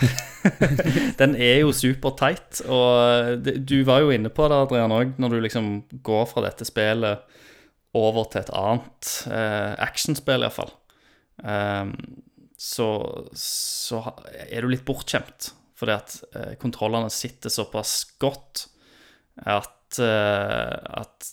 Den 1.20 1.36
er 1.36 1.60
jo 1.62 1.72
superteit, 1.72 2.60
og 2.66 3.44
det, 3.44 3.60
du 3.68 3.84
var 3.84 4.00
jo 4.02 4.10
inne 4.10 4.32
på 4.32 4.48
det, 4.48 4.56
Adrian, 4.56 4.92
òg, 4.92 5.12
når 5.20 5.28
du 5.34 5.40
liksom 5.44 5.68
går 6.02 6.26
fra 6.32 6.42
dette 6.46 6.64
spillet 6.68 7.20
over 7.94 8.24
til 8.30 8.40
et 8.42 8.52
annet 8.56 9.10
eh, 9.30 9.72
actionspill, 9.84 10.44
iallfall. 10.46 10.72
Um, 11.40 11.92
så, 12.60 12.90
så 13.32 14.02
er 14.28 14.60
du 14.60 14.68
litt 14.68 14.84
bortskjemt, 14.84 15.54
fordi 15.80 15.94
at 15.96 16.16
eh, 16.36 16.52
kontrollene 16.60 17.08
sitter 17.12 17.52
såpass 17.52 17.94
godt 18.20 18.66
at, 19.48 19.96
eh, 20.04 20.74
at 21.00 21.30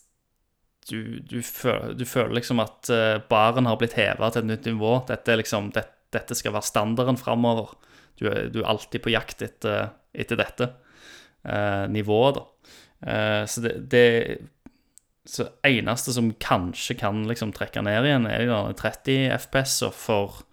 du, 0.87 1.19
du, 1.19 1.41
føler, 1.43 1.97
du 1.99 2.05
føler 2.07 2.37
liksom 2.39 2.63
at 2.63 2.87
eh, 2.93 3.17
baren 3.27 3.67
har 3.67 3.79
blitt 3.81 3.97
heva 3.99 4.31
til 4.31 4.45
et 4.45 4.51
nytt 4.53 4.69
nivå. 4.69 4.93
Dette, 5.09 5.35
liksom, 5.35 5.71
det, 5.75 5.83
dette 6.15 6.37
skal 6.37 6.55
være 6.55 6.69
standarden 6.69 7.19
framover. 7.19 7.75
Du, 8.15 8.29
du 8.31 8.61
er 8.61 8.71
alltid 8.71 9.03
på 9.03 9.11
jakt 9.11 9.43
etter, 9.43 9.91
etter 10.15 10.39
dette 10.39 10.71
eh, 11.43 11.85
nivået, 11.91 12.39
da. 12.39 12.73
Eh, 13.03 13.43
så 13.51 13.67
det, 13.67 13.75
det 13.91 14.07
Så 15.27 15.49
eneste 15.67 16.15
som 16.15 16.31
kanskje 16.39 16.95
kan 17.03 17.25
liksom 17.27 17.51
trekke 17.51 17.83
ned 17.83 18.07
igjen, 18.07 18.31
er 18.31 18.47
30 18.79 19.27
FPS-er 19.43 19.91
for 19.91 20.45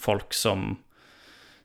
folk 0.00 0.34
som 0.36 0.78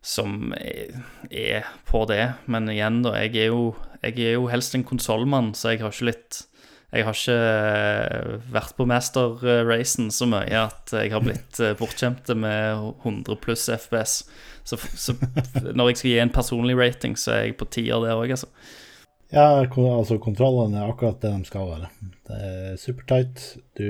som 0.06 0.54
er, 0.54 1.66
på 1.90 2.04
det. 2.06 2.36
Men 2.46 2.70
igjen, 2.70 3.00
da, 3.02 3.16
jeg 3.24 3.40
er 3.42 3.48
jo, 3.50 3.72
jeg 4.04 4.20
er 4.22 4.36
jo 4.36 4.44
helst 4.52 4.76
en 4.78 4.86
konsollmann, 4.86 5.56
så 5.58 5.74
jeg 5.74 5.82
har 5.82 5.96
ikke 5.96 6.12
litt 6.12 6.44
jeg 6.94 7.04
har 7.04 7.18
ikke 7.18 7.34
eh, 7.36 8.28
vært 8.54 8.76
på 8.78 8.86
master-racen 8.88 10.12
så 10.14 10.28
mye 10.30 10.62
at 10.62 10.94
jeg 10.94 11.12
har 11.12 11.24
blitt 11.26 11.58
bortkjemte 11.80 12.38
med 12.38 12.86
100 13.02 13.40
pluss 13.44 13.66
FPS. 13.74 14.22
Så, 14.64 14.78
så 14.78 15.18
når 15.74 15.92
jeg 15.92 16.00
skal 16.00 16.12
gi 16.12 16.22
en 16.24 16.34
personlig 16.38 16.78
rating, 16.80 17.18
så 17.20 17.34
er 17.34 17.42
jeg 17.50 17.58
på 17.60 17.68
tier 17.74 18.06
der 18.06 18.16
òg, 18.16 18.32
altså. 18.38 18.48
Ja, 19.34 19.66
altså 19.66 20.20
kontrollene 20.22 20.80
er 20.80 20.94
akkurat 20.94 21.20
det 21.26 21.34
de 21.34 21.50
skal 21.50 21.68
være. 21.74 21.92
Det 22.30 22.40
er 22.48 22.80
supertight. 22.80 23.44
Du 23.76 23.90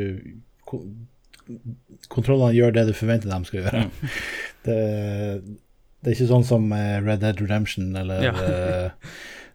Kontrollene 2.09 2.55
gjør 2.57 2.73
det 2.76 2.88
du 2.89 2.93
forventer 2.97 3.30
de 3.31 3.45
skal 3.49 3.61
gjøre. 3.63 3.85
Det, 4.65 4.76
det 6.01 6.09
er 6.09 6.15
ikke 6.15 6.26
sånn 6.31 6.45
som 6.47 6.63
eh, 6.73 6.95
Red 7.05 7.19
Dead 7.22 7.38
Redemption 7.41 7.91
eller 7.97 8.23
Ja. 8.26 8.31
eh, 8.47 9.09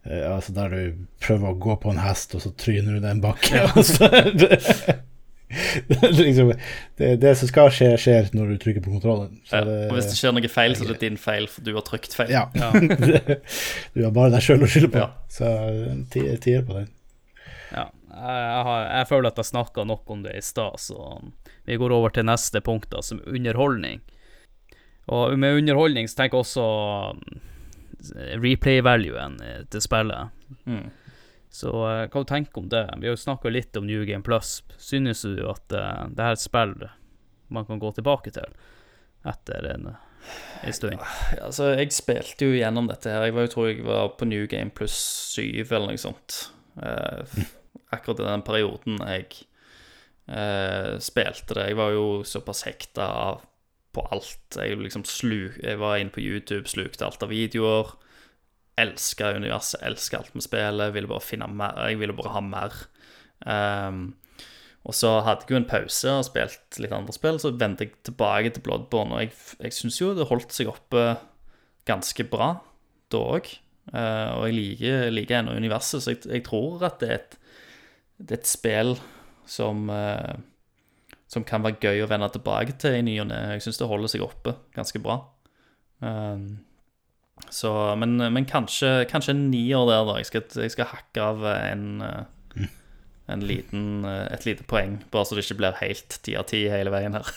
eh, 0.06 0.26
altså 0.30 0.54
der 0.54 0.70
du 0.70 1.06
prøver 1.22 1.50
å 1.50 1.58
gå 1.58 1.74
på 1.82 1.90
en 1.90 1.98
hest, 2.02 2.34
og 2.38 2.44
så 2.44 2.52
tryner 2.54 2.94
du 2.94 3.00
den 3.02 3.16
en 3.16 3.22
bakke. 3.24 3.58
er 3.66 4.30
det, 5.88 6.10
liksom, 6.14 6.52
det, 6.98 7.08
det 7.24 7.32
som 7.40 7.50
skal 7.50 7.72
skje, 7.74 7.88
skjer 7.98 8.28
når 8.38 8.52
du 8.52 8.60
trykker 8.62 8.84
på 8.84 8.92
kontrollen. 8.94 9.40
Så 9.50 9.58
Ja, 9.58 9.64
det- 9.66 9.88
og 9.90 9.96
hvis 9.98 10.06
det 10.12 10.18
skjer 10.20 10.36
noe 10.36 10.48
feil, 10.52 10.76
så 10.78 10.84
er 10.86 10.92
det 10.94 11.00
din 11.02 11.18
feil, 11.18 11.48
for 11.50 11.66
du 11.66 11.72
har 11.74 11.82
trykt 11.86 12.14
feil. 12.14 12.30
ja. 12.30 12.44
Ja. 12.54 12.70
du 12.70 14.04
har 14.04 14.14
bare 14.14 14.30
deg 14.36 14.46
sjøl 14.46 14.62
å 14.62 14.70
skylde 14.70 14.92
på. 14.94 15.02
Ja. 15.02 15.10
Så 15.28 15.50
ti- 16.14 16.36
tier 16.46 16.62
på 16.62 16.78
den. 16.78 16.88
Ja, 18.20 18.32
jeg, 18.36 18.64
har, 18.66 18.86
jeg 18.98 19.08
føler 19.08 19.30
at 19.30 19.38
jeg 19.40 19.48
snakka 19.48 19.84
nok 19.88 20.10
om 20.12 20.24
det 20.26 20.34
i 20.36 20.42
stad, 20.44 20.76
så 20.82 21.20
vi 21.64 21.78
går 21.80 21.94
over 21.96 22.12
til 22.12 22.26
neste 22.28 22.60
punkt, 22.64 22.90
da, 22.92 23.00
som 23.04 23.22
underholdning. 23.24 24.02
Og 25.10 25.38
med 25.40 25.62
underholdning 25.62 26.08
så 26.10 26.20
tenker 26.20 26.38
jeg 26.38 26.44
også 26.44 26.66
mm, 27.16 27.38
replay-valuen 28.44 29.38
eh, 29.46 29.62
til 29.72 29.82
spillet. 29.82 30.36
Mm. 30.68 30.90
Så 31.50 31.72
eh, 31.88 32.04
hva 32.06 32.22
du 32.22 32.28
tenker 32.28 32.60
om 32.62 32.68
det? 32.70 32.84
Vi 33.00 33.08
har 33.08 33.16
jo 33.16 33.22
snakka 33.24 33.50
litt 33.50 33.80
om 33.80 33.88
New 33.88 34.04
Game 34.04 34.22
Plus. 34.26 34.60
Synes 34.78 35.24
du 35.24 35.40
at 35.50 35.72
uh, 35.72 36.06
det 36.12 36.22
her 36.22 36.34
er 36.34 36.38
et 36.38 36.44
spill 36.44 36.76
man 37.50 37.66
kan 37.66 37.80
gå 37.82 37.90
tilbake 37.96 38.30
til 38.30 38.46
etter 39.26 39.66
en, 39.72 39.88
en 40.62 40.76
stund? 40.76 41.00
Altså, 41.40 41.72
jeg 41.74 41.90
spilte 41.96 42.46
jo 42.46 42.54
gjennom 42.54 42.86
dette 42.92 43.10
her. 43.10 43.26
Jeg 43.26 43.34
var 43.34 43.48
jo, 43.48 43.54
tror 43.56 43.70
jeg 43.72 43.86
var 43.88 44.12
på 44.20 44.28
New 44.30 44.46
Game 44.50 44.70
Plus 44.70 44.94
7 45.34 45.64
eller 45.64 45.88
noe 45.90 45.98
sånt. 46.00 46.44
Eh, 46.78 47.40
akkurat 47.94 48.22
i 48.22 48.28
den 48.28 48.44
perioden 48.46 49.00
jeg 49.02 49.26
eh, 50.30 50.96
spilte 51.02 51.56
det. 51.58 51.70
Jeg 51.70 51.78
var 51.80 51.94
jo 51.94 52.04
såpass 52.26 52.64
hekta 52.68 53.08
på 53.94 54.06
alt. 54.14 54.56
Jeg, 54.56 54.78
liksom 54.78 55.04
sluk, 55.08 55.58
jeg 55.62 55.80
var 55.80 55.98
inne 55.98 56.14
på 56.14 56.22
YouTube, 56.22 56.70
slukte 56.70 57.06
alt 57.06 57.22
av 57.26 57.32
videoer. 57.32 57.92
Elska 58.80 59.34
universet, 59.36 59.82
elska 59.84 60.20
alt 60.20 60.34
med 60.36 60.46
spillet. 60.46 60.94
Ville 60.94 61.10
bare 61.10 61.26
finne 61.26 61.50
mer. 61.50 61.78
Jeg 61.90 62.00
ville 62.00 62.16
bare 62.16 62.34
ha 62.36 62.44
mer. 62.44 62.76
Um, 63.40 64.04
og 64.88 64.96
så 64.96 65.18
hadde 65.26 65.44
jeg 65.44 65.52
jo 65.52 65.60
en 65.60 65.68
pause 65.68 66.12
og 66.16 66.26
spilt 66.28 66.78
litt 66.80 66.92
andre 66.96 67.12
spill, 67.12 67.36
så 67.40 67.52
vendte 67.52 67.84
jeg 67.84 67.98
tilbake 68.08 68.52
til 68.54 68.64
Bloodborne, 68.64 69.12
og 69.12 69.26
jeg, 69.26 69.34
jeg 69.60 69.76
syns 69.76 69.98
jo 70.00 70.14
det 70.16 70.28
holdt 70.30 70.54
seg 70.56 70.70
oppe 70.72 71.02
ganske 71.88 72.24
bra 72.32 72.54
da 73.12 73.20
òg. 73.36 73.50
og 73.92 74.46
jeg 74.48 74.56
liker, 74.56 75.10
liker 75.12 75.40
ennå 75.40 75.56
universet, 75.58 76.00
så 76.00 76.14
jeg, 76.14 76.22
jeg 76.30 76.46
tror 76.48 76.86
at 76.88 76.96
det 77.02 77.10
er 77.10 77.18
et, 77.18 77.36
det 78.20 78.36
er 78.36 78.40
et 78.42 78.50
spill 78.50 78.94
som 79.48 79.88
eh, 79.90 80.38
som 81.30 81.44
kan 81.46 81.62
være 81.62 81.78
gøy 81.78 82.02
å 82.02 82.08
vende 82.10 82.26
tilbake 82.34 82.74
til 82.82 82.96
i 82.98 83.04
ny 83.06 83.14
og 83.22 83.28
ne. 83.30 83.38
Jeg 83.54 83.62
syns 83.62 83.78
det 83.78 83.86
holder 83.90 84.10
seg 84.10 84.24
oppe 84.24 84.56
ganske 84.74 84.98
bra. 85.02 85.20
Um, 86.02 86.64
så, 87.54 87.70
men, 88.00 88.16
men 88.34 88.48
kanskje, 88.50 89.04
kanskje 89.10 89.36
en 89.36 89.44
nier 89.52 89.86
der, 89.88 90.08
da. 90.08 90.16
Jeg 90.18 90.30
skal, 90.30 90.44
jeg 90.64 90.74
skal 90.74 90.90
hakke 90.90 91.22
av 91.22 91.46
en, 91.52 91.84
eh, 92.02 92.66
en 93.30 93.46
liten, 93.46 93.84
eh, 94.04 94.26
et 94.34 94.48
lite 94.48 94.66
poeng, 94.68 94.98
bare 95.14 95.28
så 95.28 95.38
det 95.38 95.46
ikke 95.46 95.60
blir 95.62 95.78
helt 95.78 96.18
ti 96.26 96.34
av 96.38 96.48
ti 96.50 96.64
hele 96.72 96.92
veien 96.94 97.18
her. 97.18 97.30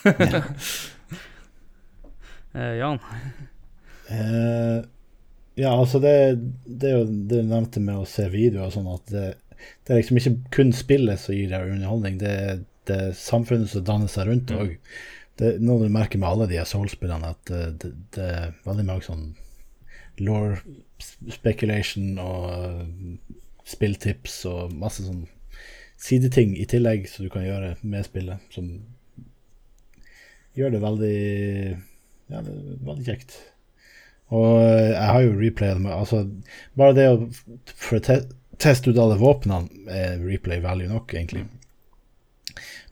Eh, 2.54 2.76
Jan? 2.78 3.00
Eh, 4.14 4.84
ja, 5.58 5.72
altså 5.72 5.98
det, 5.98 6.12
det 6.62 6.86
er 6.86 7.00
jo 7.00 7.06
det 7.26 7.40
nevnte 7.48 7.80
med 7.82 7.98
å 7.98 8.06
se 8.06 8.28
videoer 8.30 8.68
og 8.68 8.76
sånn, 8.76 8.86
at 8.92 9.10
det, 9.10 9.24
det 9.84 9.92
er 9.92 10.00
liksom 10.00 10.20
ikke 10.20 10.36
kun 10.54 10.72
spillet 10.76 11.20
som 11.20 11.36
gir 11.36 11.50
deg 11.52 11.74
underholdning, 11.74 12.18
det 12.22 12.32
er, 12.44 12.62
det 12.88 13.00
samfunnet 13.16 13.70
som 13.72 13.84
danner 13.84 14.10
seg 14.12 14.28
rundt 14.28 14.52
òg. 14.54 14.74
Det 15.40 15.48
er 15.48 15.62
noe 15.64 15.82
du 15.82 15.92
merker 15.92 16.20
med 16.20 16.28
alle 16.30 16.46
de 16.50 16.60
Soul-spillene, 16.68 17.32
at 17.34 17.50
det, 17.50 17.62
det, 17.82 17.92
det 18.14 18.26
er 18.30 18.52
veldig 18.66 18.84
mange 18.86 19.06
sånn 19.06 19.24
law 20.22 20.54
speculation 21.32 22.18
og 22.22 22.44
uh, 22.50 22.84
spilltips 23.66 24.44
og 24.50 24.74
masse 24.78 25.04
sånn 25.06 25.24
sideting 26.00 26.54
i 26.58 26.66
tillegg 26.68 27.08
som 27.08 27.24
du 27.24 27.32
kan 27.32 27.46
gjøre 27.46 27.74
med 27.82 28.06
spillet, 28.06 28.42
som 28.54 28.70
gjør 30.58 30.76
det 30.76 30.84
veldig 30.84 31.18
Ja, 32.32 32.40
det 32.40 32.54
er 32.54 32.78
veldig 32.86 33.04
kjekt. 33.04 33.34
Og 34.32 34.46
uh, 34.60 34.92
jeg 34.94 35.08
har 35.10 35.24
jo 35.24 35.34
replayet 35.36 35.82
med 35.84 35.92
Altså, 35.92 36.22
bare 36.78 36.96
det 36.96 37.08
å 37.10 37.16
For 37.74 37.98
å 37.98 38.20
teste 38.60 38.90
ut 38.90 39.00
alle 39.00 39.18
våpnene 39.20 39.90
er 39.90 40.22
replay 40.22 40.62
value 40.64 40.90
nok, 40.90 41.14
egentlig. 41.14 41.44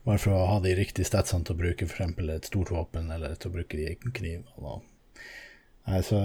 Bare 0.02 0.18
for 0.18 0.34
å 0.34 0.46
ha 0.50 0.58
de 0.64 0.74
riktige 0.74 1.06
statsene 1.06 1.46
til 1.46 1.54
å 1.54 1.60
bruke 1.60 1.86
f.eks. 1.86 2.18
et 2.34 2.48
stort 2.50 2.72
våpen, 2.74 3.10
eller 3.14 3.36
til 3.38 3.52
å 3.52 3.56
bruke 3.58 3.78
de 3.78 3.90
egen 3.92 4.14
kniv. 4.16 4.42
Og 4.58 4.82
Nei, 5.82 5.98
så 6.06 6.18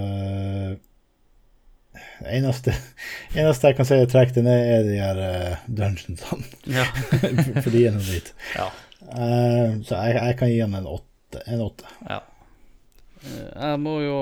eneste, 2.30 2.74
eneste 3.38 3.72
jeg 3.72 3.78
kan 3.78 3.88
si 3.88 3.96
er 3.98 4.10
trekk 4.10 4.36
det 4.36 4.44
ned, 4.46 4.68
er 4.74 4.84
de 4.86 4.98
her 5.02 5.22
uh, 5.22 5.64
dungeonsene. 5.66 6.46
Ja. 6.70 6.86
for 7.64 7.70
de 7.74 7.84
er 7.88 7.96
noe 7.96 8.06
dritt. 8.06 8.34
Ja. 8.54 8.68
Uh, 9.02 9.78
så 9.86 9.98
jeg, 10.04 10.18
jeg 10.18 10.38
kan 10.38 10.52
gi 10.52 10.60
han 10.62 10.78
en 10.78 10.90
åtte. 10.90 11.42
En 11.46 11.64
åtte. 11.64 11.90
ja. 12.06 12.22
Eh, 13.28 13.60
Jeg 13.68 13.80
må 13.82 13.94
jo 14.02 14.18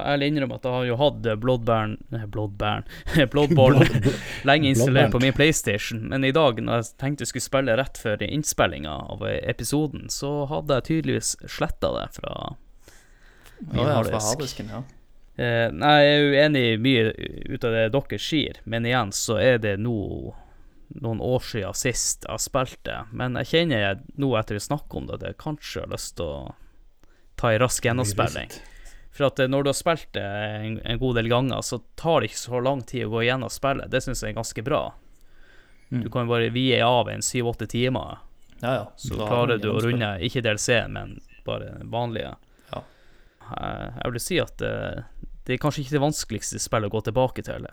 ærlig 0.00 0.30
innrømme 0.30 0.58
at 0.58 0.66
jeg 0.68 0.76
har 0.76 0.86
jo 0.88 0.98
hatt 1.00 1.28
Bloodburn 1.42 1.96
Bloodborne 2.32 2.86
Bloodburn 3.30 3.30
Bloodborne 3.32 3.88
lenge 4.50 4.72
installert 4.74 5.12
på 5.14 5.20
min 5.22 5.32
PlayStation, 5.36 6.06
men 6.08 6.24
i 6.24 6.32
dag, 6.36 6.60
når 6.62 6.82
jeg 6.82 6.92
tenkte 7.02 7.26
jeg 7.26 7.32
skulle 7.34 7.48
spille 7.48 7.76
rett 7.80 8.00
før 8.00 8.22
innspillinga 8.26 8.96
av 9.16 9.26
episoden, 9.30 10.08
så 10.12 10.44
hadde 10.50 10.80
jeg 10.80 10.88
tydeligvis 10.90 11.34
sletta 11.48 11.92
det 11.98 12.08
fra 12.20 12.34
min 13.60 13.76
ja, 13.76 13.84
fra 13.84 13.94
harddisk. 13.98 14.26
harddisken, 14.30 14.70
ja. 14.72 14.82
Eh, 15.40 15.66
nei, 15.72 15.96
jeg 16.04 16.12
er 16.12 16.20
jo 16.20 16.38
enig 16.44 16.62
i 16.68 16.78
mye 16.84 17.10
ut 17.54 17.64
av 17.64 17.72
det 17.76 17.88
dere 17.94 18.20
sier, 18.20 18.60
men 18.68 18.84
igjen 18.88 19.12
så 19.16 19.38
er 19.40 19.60
det 19.62 19.76
nå 19.80 19.96
noen 21.00 21.20
år 21.22 21.44
siden 21.46 21.76
sist 21.78 22.26
jeg 22.26 22.42
spilte, 22.42 23.04
men 23.14 23.38
jeg 23.40 23.50
kjenner 23.52 24.00
nå 24.18 24.32
etter 24.40 24.58
å 24.58 24.64
snakke 24.64 24.98
om 24.98 25.06
det, 25.06 25.20
at 25.20 25.28
jeg 25.28 25.38
kanskje 25.40 25.84
har 25.84 25.92
lyst 25.92 26.16
til 26.18 26.26
å 26.26 26.40
ta 27.40 27.50
en 27.54 27.62
rask 27.64 27.84
gjennomspilling. 27.88 28.52
For 29.16 29.26
at 29.26 29.40
eh, 29.42 29.48
når 29.50 29.64
du 29.66 29.70
har 29.72 29.78
spilt 29.78 30.10
det 30.14 30.22
en, 30.24 30.76
en 30.86 31.00
god 31.00 31.16
del 31.18 31.28
ganger, 31.32 31.62
så 31.66 31.80
tar 31.98 32.20
det 32.22 32.30
ikke 32.30 32.42
så 32.44 32.60
lang 32.62 32.82
tid 32.86 33.08
å 33.08 33.14
gå 33.16 33.24
gjennom 33.26 33.50
spillet. 33.52 33.88
Det 33.90 34.02
syns 34.04 34.22
jeg 34.22 34.34
er 34.34 34.38
ganske 34.38 34.64
bra. 34.66 34.82
Mm. 35.90 36.04
Du 36.04 36.10
kan 36.14 36.28
bare 36.30 36.52
vie 36.54 36.78
av 36.86 37.08
en 37.10 37.24
syv-åtte 37.24 37.66
timer, 37.72 38.20
Ja, 38.60 38.74
ja. 38.76 38.84
så 38.96 39.16
Da 39.18 39.26
klarer 39.26 39.58
du 39.58 39.70
å 39.72 39.80
runde 39.82 40.12
ikke 40.22 40.42
DLC-en, 40.44 40.92
men 40.94 41.16
bare 41.46 41.72
den 41.80 41.90
vanlige. 41.90 42.36
Ja. 42.70 42.84
Eh, 43.56 43.88
Jeg 44.04 44.12
vil 44.14 44.22
si 44.22 44.38
at 44.38 44.62
eh, 44.62 45.00
det 45.48 45.56
er 45.56 45.62
kanskje 45.64 45.82
ikke 45.82 45.96
det 45.96 46.04
vanskeligste 46.04 46.60
spillet 46.62 46.92
å 46.92 46.94
gå 46.94 47.00
tilbake 47.08 47.42
til. 47.42 47.64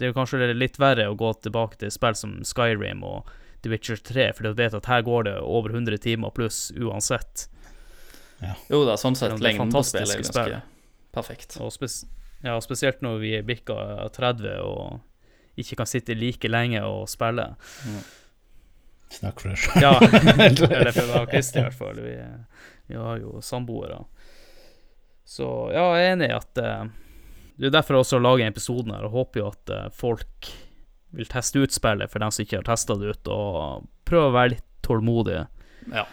Det 0.00 0.08
er 0.08 0.14
kanskje 0.16 0.48
litt 0.56 0.80
verre 0.82 1.06
å 1.12 1.14
gå 1.14 1.30
tilbake 1.44 1.78
til 1.78 1.92
spill 1.94 2.16
som 2.18 2.38
Skyrim 2.42 3.04
og 3.06 3.28
The 3.62 3.70
Witcher 3.70 4.00
3, 4.02 4.32
for 4.34 4.48
du 4.48 4.56
vet 4.58 4.74
at 4.74 4.88
her 4.90 5.04
går 5.06 5.28
det 5.28 5.36
over 5.38 5.70
100 5.76 6.00
timer 6.02 6.32
pluss 6.34 6.72
uansett. 6.74 7.44
Jo 8.72 8.82
da, 8.88 8.96
sånn 9.00 9.16
sett, 9.18 9.36
lengden 9.42 9.70
på 9.72 9.84
spillet 9.86 10.16
er 10.16 10.22
ganske 10.22 10.34
spill. 10.34 10.58
perfekt. 11.14 11.56
Og 11.62 11.72
spes 11.74 12.02
ja, 12.42 12.56
spesielt 12.60 13.02
når 13.04 13.20
vi 13.22 13.36
er 13.38 13.46
bikka 13.46 13.76
30 14.16 14.56
og 14.66 15.60
ikke 15.62 15.78
kan 15.78 15.88
sitte 15.88 16.16
like 16.18 16.48
lenge 16.50 16.80
og 16.82 17.04
spille. 17.10 17.52
Snakk 19.12 19.42
for 19.42 19.52
deg 19.52 19.60
sjøl. 19.60 19.84
Ja, 19.84 19.92
eller 20.80 20.94
for 20.96 21.12
da 21.12 21.22
Kristi 21.28 21.60
i 21.60 21.66
hvert 21.66 21.76
fall. 21.76 22.00
Vi, 22.02 22.16
vi 22.88 22.98
har 22.98 23.20
jo 23.22 23.42
samboere. 23.44 24.00
Så 25.28 25.46
ja, 25.74 25.84
jeg 25.96 26.08
er 26.08 26.16
enig 26.16 26.28
i 26.28 26.34
at 26.34 26.58
uh, 26.60 26.88
Det 27.56 27.68
er 27.68 27.76
derfor 27.76 27.94
jeg 27.94 28.06
også 28.06 28.20
lager 28.20 28.48
episoden 28.48 28.94
her, 28.96 29.06
og 29.06 29.16
håper 29.20 29.42
jo 29.42 29.50
at 29.52 29.72
uh, 29.72 29.86
folk 29.94 30.50
vil 31.12 31.28
teste 31.28 31.60
ut 31.60 31.74
spillet 31.74 32.10
for 32.10 32.24
dem 32.24 32.32
som 32.32 32.42
ikke 32.42 32.58
har 32.58 32.66
testa 32.66 32.96
det 32.98 33.12
ut, 33.12 33.30
og 33.30 33.86
prøve 34.08 34.30
å 34.30 34.34
være 34.34 34.54
litt 34.56 34.68
tålmodige. 34.82 35.44
Ja. 35.92 36.06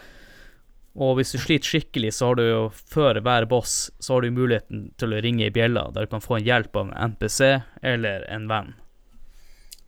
Og 0.98 1.14
hvis 1.16 1.30
du 1.34 1.38
sliter 1.38 1.68
skikkelig, 1.70 2.10
så 2.16 2.30
har 2.30 2.40
du 2.40 2.44
jo 2.44 2.62
før 2.74 3.20
hver 3.22 3.46
boss, 3.50 3.90
så 4.02 4.16
har 4.16 4.24
du 4.26 4.34
muligheten 4.34 4.88
til 4.98 5.14
å 5.14 5.20
ringe 5.22 5.46
i 5.46 5.54
bjella, 5.54 5.86
der 5.94 6.06
du 6.06 6.10
kan 6.10 6.24
få 6.24 6.40
en 6.40 6.46
hjelp 6.48 6.76
av 6.76 6.88
en 6.88 7.12
NPC 7.12 7.40
eller 7.86 8.26
en 8.30 8.48
venn. 8.50 8.72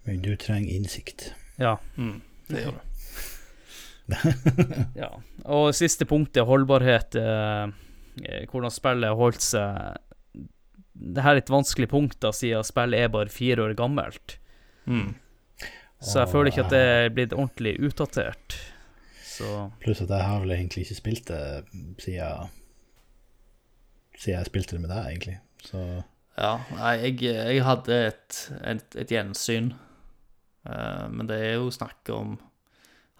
Men 0.06 0.22
du 0.22 0.32
trenger 0.38 0.70
innsikt. 0.76 1.32
Ja. 1.58 1.76
Mm, 1.96 2.20
det 2.50 2.66
gjør 2.66 2.78
du. 2.78 2.88
Ja, 5.02 5.08
og 5.46 5.72
siste 5.78 6.06
punktet, 6.08 6.44
holdbarhet. 6.46 7.16
Eh, 7.18 7.66
eh, 8.22 8.46
hvordan 8.50 8.74
spillet 8.74 9.08
har 9.08 9.16
holdt 9.16 9.44
seg 9.46 10.00
Det 10.92 11.22
her 11.24 11.38
er 11.38 11.40
et 11.40 11.50
vanskelig 11.50 11.88
punkt, 11.88 12.18
da, 12.22 12.32
siden 12.36 12.66
spillet 12.66 13.06
er 13.06 13.14
bare 13.14 13.32
fire 13.32 13.64
år 13.64 13.74
gammelt. 13.78 14.36
Mm. 14.86 15.14
Så 16.02 16.20
jeg 16.20 16.32
føler 16.32 16.50
ikke 16.50 16.66
at 16.66 16.74
det 16.74 16.82
er 16.82 17.14
blitt 17.14 17.34
ordentlig 17.34 17.76
utdatert. 17.86 18.58
Så 19.42 19.52
Pluss 19.82 20.02
at 20.04 20.12
jeg 20.12 20.26
har 20.28 20.40
vel 20.42 20.54
egentlig 20.54 20.84
ikke 20.86 20.98
spilt 20.98 21.30
det 21.30 21.42
siden 22.02 22.50
Siden 24.12 24.38
jeg 24.38 24.46
spilte 24.46 24.76
det 24.76 24.82
med 24.84 24.92
deg, 24.92 25.06
egentlig. 25.10 25.38
Så 25.64 25.80
Ja, 26.38 26.52
nei, 26.76 26.92
jeg, 27.02 27.16
jeg 27.26 27.64
hadde 27.66 27.96
et, 28.06 28.36
et, 28.64 28.96
et 29.02 29.10
gjensyn. 29.12 29.72
Uh, 30.68 31.08
men 31.10 31.26
det 31.28 31.38
er 31.42 31.56
jo 31.56 31.72
snakk 31.74 32.08
om 32.14 32.36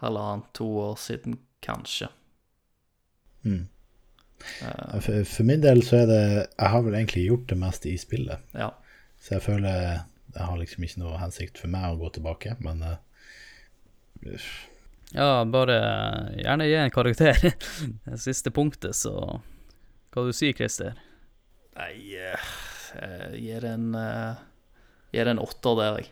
halvannet, 0.04 0.46
to 0.54 0.68
år 0.84 0.94
siden, 1.00 1.40
kanskje. 1.64 2.08
mm. 3.42 3.66
Uh, 4.62 5.00
for, 5.00 5.24
for 5.26 5.46
min 5.46 5.62
del 5.62 5.84
så 5.86 6.00
er 6.02 6.06
det 6.10 6.22
Jeg 6.58 6.70
har 6.70 6.80
vel 6.82 6.94
egentlig 6.98 7.26
gjort 7.28 7.50
det 7.50 7.58
meste 7.58 7.90
i 7.90 7.98
spillet. 7.98 8.38
ja. 8.54 8.70
Så 9.22 9.34
jeg 9.36 9.42
føler 9.42 10.00
jeg 10.34 10.44
har 10.48 10.58
liksom 10.58 10.84
ikke 10.86 11.02
noe 11.02 11.20
hensikt 11.20 11.60
for 11.60 11.72
meg 11.72 11.92
å 11.92 11.98
gå 12.00 12.10
tilbake, 12.16 12.56
men 12.64 12.82
eh, 12.86 14.46
ja, 15.12 15.44
bare 15.44 15.76
gjerne 16.38 16.68
gi 16.68 16.78
en 16.80 16.94
karakter. 16.94 17.38
Det 18.06 18.20
siste 18.20 18.52
punktet, 18.54 18.96
så 18.96 19.14
Hva 20.12 20.24
du 20.26 20.32
sier 20.36 20.56
Christer? 20.56 20.96
Nei, 21.78 21.94
eh, 22.20 22.50
jeg 22.96 23.44
gir 23.46 23.68
en 23.68 23.94
eh, 23.96 24.42
Gir 25.12 25.28
en 25.28 25.40
åtter 25.40 25.76
der, 25.76 26.00
jeg. 26.00 26.10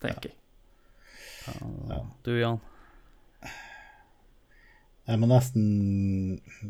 Tenker 0.00 0.32
jeg. 0.32 0.36
Ja. 1.90 2.00
Du, 2.24 2.32
Jan? 2.36 2.60
Jeg 5.10 5.18
må 5.18 5.26
nesten 5.26 5.64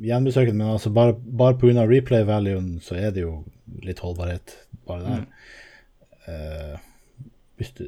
gjenbesøke 0.00 0.50
den, 0.50 0.62
men 0.62 0.72
altså 0.72 0.90
bare, 0.94 1.14
bare 1.14 1.58
pga. 1.60 1.84
replay-valuen 1.86 2.78
så 2.82 2.96
er 2.96 3.12
det 3.14 3.26
jo 3.26 3.42
litt 3.84 4.00
holdbarhet 4.00 4.54
bare 4.88 5.04
der. 5.04 5.26
Eh, 6.30 6.78
hvis 7.60 7.74
du 7.76 7.84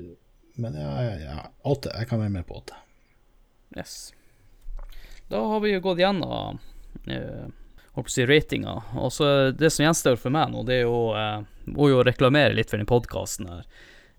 Men 0.61 0.75
ja, 0.77 0.91
ja, 1.01 1.13
ja, 1.17 1.37
åtte. 1.65 1.89
Jeg 1.97 2.11
kan 2.11 2.21
være 2.21 2.35
med 2.35 2.45
på 2.45 2.59
åtte. 2.59 2.77
Yes. 3.77 4.13
Da 5.33 5.41
har 5.49 5.63
vi 5.65 5.73
jo 5.73 5.81
gått 5.85 6.03
gjennom 6.03 6.59
uh, 7.09 7.47
holdt 7.97 8.11
å 8.11 8.13
si 8.13 8.27
ratinga. 8.29 8.75
Og 9.01 9.13
så 9.15 9.29
det 9.57 9.71
som 9.73 9.87
gjenstår 9.87 10.19
for 10.21 10.35
meg 10.35 10.53
nå, 10.53 10.65
det 10.69 10.83
er 10.83 10.85
jo 10.85 11.13
uh, 11.17 11.41
Må 11.73 11.93
jo 11.93 12.03
reklamere 12.03 12.57
litt 12.57 12.73
for 12.73 12.81
den 12.81 12.91
podkasten 12.91 13.49
her. 13.49 13.65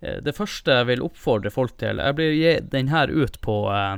Uh, 0.01 0.17
det 0.25 0.35
første 0.37 0.79
jeg 0.79 0.89
vil 0.89 1.05
oppfordre 1.05 1.53
folk 1.53 1.77
til 1.81 2.01
Jeg 2.01 2.17
blir 2.17 2.33
gi 2.37 2.57
den 2.73 2.89
her 2.93 3.11
ut 3.11 3.39
på 3.43 3.57
eh, 3.73 3.95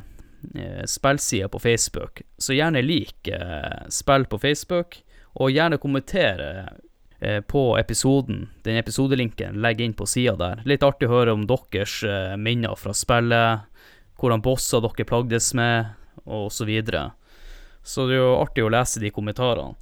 eh, 0.59 0.83
spillsida 0.89 1.49
på 1.49 1.59
Facebook, 1.59 2.21
så 2.37 2.57
gjerne 2.57 2.83
lik 2.85 3.29
uh, 3.31 3.85
spill 3.89 4.27
på 4.29 4.39
Facebook, 4.41 4.99
og 5.35 5.51
gjerne 5.51 5.79
kommentere 5.81 6.49
eh, 7.19 7.41
på 7.41 7.77
episoden. 7.79 8.49
Den 8.63 8.79
episodelinken 8.79 9.59
legg 9.61 9.81
inn 9.81 9.93
på 9.93 10.07
sida 10.07 10.35
der. 10.39 10.63
Litt 10.65 10.83
artig 10.83 11.09
å 11.09 11.15
høre 11.17 11.35
om 11.35 11.45
deres 11.49 12.01
eh, 12.07 12.35
minner 12.39 12.77
fra 12.79 12.95
spillet 12.95 13.65
hvordan 14.19 14.43
bosser 14.45 14.83
dere 14.83 15.07
plagdes 15.07 15.53
med, 15.57 15.93
og 16.25 16.51
så 16.53 16.65
videre. 16.65 17.11
Så 17.85 18.07
det 18.07 18.17
er 18.17 18.23
jo 18.23 18.37
artig 18.39 18.63
å 18.65 18.71
lese 18.73 19.01
de 19.03 19.11
kommentarene. 19.13 19.75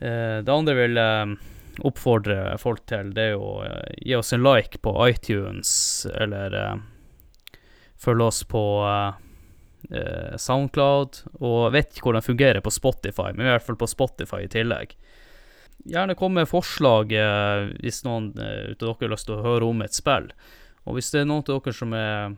Eh, 0.00 0.40
det 0.44 0.52
andre 0.52 0.76
jeg 0.76 0.88
vil 0.88 1.00
eh, 1.00 1.32
oppfordre 1.88 2.36
folk 2.60 2.84
til, 2.88 3.10
det 3.16 3.30
er 3.30 3.34
jo 3.34 3.56
eh, 3.66 3.96
gi 4.06 4.14
oss 4.16 4.32
en 4.32 4.44
like 4.44 4.80
på 4.84 4.94
iTunes, 5.08 5.72
eller 6.14 6.56
følge 8.00 8.30
oss 8.30 8.44
på 8.48 8.62
Soundcloud, 10.40 11.18
og 11.40 11.72
vet 11.74 11.90
ikke 11.90 12.06
hvordan 12.06 12.22
det 12.22 12.28
fungerer 12.28 12.62
på 12.64 12.72
Spotify, 12.72 13.32
men 13.34 13.48
i 13.48 13.50
hvert 13.50 13.64
fall 13.64 13.78
på 13.80 13.88
Spotify 13.90 14.44
i 14.44 14.52
tillegg. 14.52 14.94
Gjerne 15.90 16.14
kom 16.16 16.36
med 16.36 16.48
forslag 16.48 17.12
hvis 17.80 18.02
noen 18.04 18.30
av 18.36 18.76
dere 18.80 18.94
har 19.00 19.12
lyst 19.12 19.28
til 19.28 19.38
å 19.38 19.44
høre 19.44 19.68
om 19.68 19.80
et 19.84 19.96
spill. 19.96 20.28
Og 20.84 20.96
hvis 20.96 21.10
det 21.12 21.22
er 21.22 21.28
noen 21.28 21.44
av 21.44 21.60
dere 21.64 21.76
som 21.76 21.96
er 21.96 22.36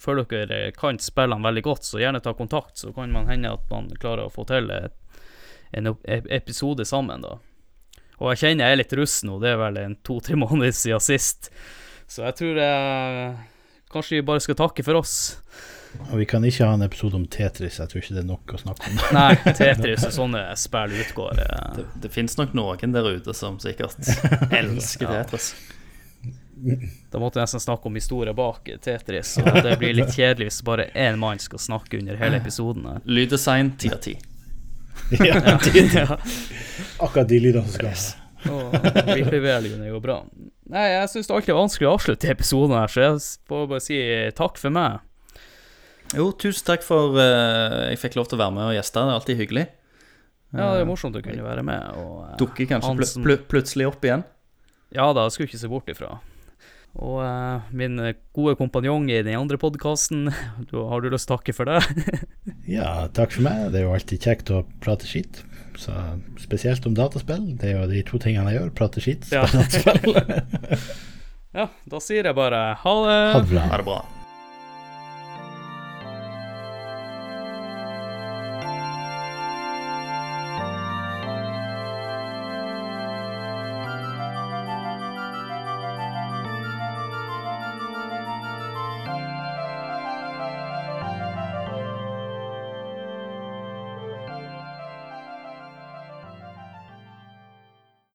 føler 0.00 0.24
dere 0.30 0.72
kan 0.76 0.98
spillene 1.02 1.44
veldig 1.44 1.62
godt, 1.66 1.84
så 1.84 2.00
gjerne 2.00 2.20
ta 2.24 2.32
kontakt, 2.38 2.78
så 2.80 2.92
kan 2.96 3.12
man 3.12 3.28
hende 3.28 3.52
at 3.52 3.64
man 3.70 3.90
klarer 4.00 4.26
å 4.28 4.32
få 4.32 4.46
til 4.48 4.70
en 4.72 5.86
ep- 5.92 6.04
ep- 6.08 6.30
episode 6.32 6.84
sammen, 6.88 7.20
da. 7.24 7.36
Og 8.22 8.30
jeg 8.32 8.38
kjenner 8.44 8.68
jeg 8.70 8.76
er 8.76 8.80
litt 8.84 8.92
russ 9.00 9.20
nå, 9.26 9.38
det 9.42 9.50
er 9.54 9.60
vel 9.60 9.78
en 9.82 9.96
to-tre 10.06 10.36
måneder 10.44 10.72
siden 10.76 11.00
sist, 11.02 11.50
så 12.08 12.26
jeg 12.28 12.36
tror 12.40 12.58
jeg 12.60 13.36
kanskje 13.92 14.18
vi 14.20 14.24
bare 14.28 14.40
skal 14.40 14.56
takke 14.56 14.84
for 14.86 15.00
oss. 15.02 15.14
Og 16.08 16.14
vi 16.16 16.24
kan 16.24 16.40
ikke 16.48 16.64
ha 16.64 16.72
en 16.78 16.84
episode 16.86 17.18
om 17.18 17.26
Tetris, 17.28 17.76
jeg 17.82 17.90
tror 17.90 18.00
ikke 18.00 18.14
det 18.16 18.22
er 18.22 18.28
nok 18.30 18.54
å 18.56 18.60
snakke 18.62 18.88
om. 18.88 19.00
Nei, 19.12 19.34
Tetris 19.58 20.06
og 20.08 20.14
sånne 20.16 20.40
spill 20.56 20.94
utgår. 21.02 21.42
eh. 21.44 21.66
Det, 21.76 21.84
det 22.06 22.12
finnes 22.14 22.38
nok 22.40 22.54
noen 22.56 22.94
der 22.96 23.10
ute 23.18 23.34
som 23.36 23.58
sikkert 23.60 23.98
elsker 24.62 25.12
Ja. 25.18 25.24
Da 27.12 27.18
måtte 27.18 27.40
jeg 27.40 27.48
nesten 27.48 27.62
snakke 27.64 27.88
om 27.90 27.96
historien 27.98 28.36
bak 28.38 28.68
Tetris, 28.84 29.34
og 29.42 29.62
det 29.64 29.76
blir 29.80 29.96
litt 29.98 30.14
kjedelig 30.14 30.50
hvis 30.50 30.60
bare 30.66 30.88
én 30.94 31.18
mann 31.20 31.40
skal 31.42 31.58
snakke 31.62 31.98
under 31.98 32.18
hele 32.20 32.38
episoden. 32.38 32.86
Lyddesign 33.04 33.74
ti 33.82 33.90
av 33.92 34.02
ti. 34.04 34.16
ja, 35.18 35.40
Ja. 35.98 36.18
akkurat 37.02 37.28
de 37.28 37.40
lydene 37.42 37.66
som 37.66 37.74
skal 37.80 37.96
Vippelvelgen 38.42 39.82
er 39.84 39.92
jo 39.92 40.00
bra. 40.02 40.20
Nei, 40.72 40.86
jeg 40.94 41.10
syns 41.12 41.28
det 41.28 41.34
alltid 41.36 41.52
er 41.52 41.58
vanskelig 41.58 41.88
å 41.88 41.94
avslutte 41.96 42.30
episoden 42.32 42.74
her, 42.78 42.90
så 42.90 43.04
jeg 43.04 43.20
får 43.50 43.68
bare 43.70 43.84
si 43.84 43.98
takk 44.38 44.58
for 44.58 44.74
meg. 44.74 44.98
Jo, 46.16 46.28
tusen 46.36 46.66
takk 46.66 46.82
for 46.84 47.16
uh, 47.16 47.88
jeg 47.90 48.00
fikk 48.02 48.18
lov 48.18 48.28
til 48.28 48.38
å 48.38 48.42
være 48.42 48.56
med 48.56 48.68
og 48.70 48.74
gjeste. 48.76 48.98
Det 49.00 49.12
er 49.12 49.18
alltid 49.20 49.40
hyggelig. 49.42 49.64
Ja, 50.52 50.66
det 50.74 50.82
er 50.82 50.88
morsomt 50.90 51.16
å 51.16 51.22
kunne 51.24 51.44
være 51.46 51.64
med. 51.64 51.86
Og, 52.02 52.16
uh, 52.26 52.34
Dukker 52.40 52.68
kanskje 52.68 52.92
pl 52.98 53.22
pl 53.24 53.38
plutselig 53.52 53.88
opp 53.88 54.04
igjen. 54.04 54.26
Ja 54.92 55.06
da, 55.16 55.24
jeg 55.28 55.36
skulle 55.36 55.48
ikke 55.48 55.62
se 55.62 55.70
bort 55.72 55.88
ifra. 55.88 56.18
Og 57.00 57.22
uh, 57.24 57.62
min 57.72 57.96
gode 58.36 58.52
kompanjong 58.60 59.06
i 59.10 59.22
den 59.24 59.38
andre 59.38 59.56
podkasten, 59.60 60.26
har 60.72 61.00
du 61.00 61.08
lyst 61.12 61.28
til 61.30 61.34
å 61.34 61.38
takke 61.38 61.54
for 61.56 61.70
det? 61.70 61.80
Ja, 62.76 63.08
takk 63.12 63.32
for 63.34 63.42
meg. 63.46 63.70
Det 63.72 63.80
er 63.80 63.86
jo 63.88 63.94
alltid 63.96 64.22
kjekt 64.22 64.50
å 64.54 64.60
prate 64.84 65.08
skitt. 65.08 65.40
Så 65.80 65.92
spesielt 66.38 66.84
om 66.86 66.94
dataspill. 66.94 67.48
Det 67.58 67.72
er 67.72 67.80
jo 67.80 67.88
de 67.90 68.02
to 68.06 68.20
tingene 68.22 68.52
jeg 68.52 68.60
gjør. 68.60 68.70
Prate 68.78 69.02
skitt, 69.02 69.26
Ja. 69.32 69.46
dataspill. 69.50 70.14
Ja, 71.52 71.66
da 71.84 71.98
sier 72.00 72.24
jeg 72.24 72.32
bare 72.32 72.60
ha 72.80 72.92
det. 73.04 73.16
Ha 73.34 73.40
det 73.42 73.50
bra. 73.50 73.64
Ha 73.68 73.76
det 73.82 73.84
bra. 73.84 73.98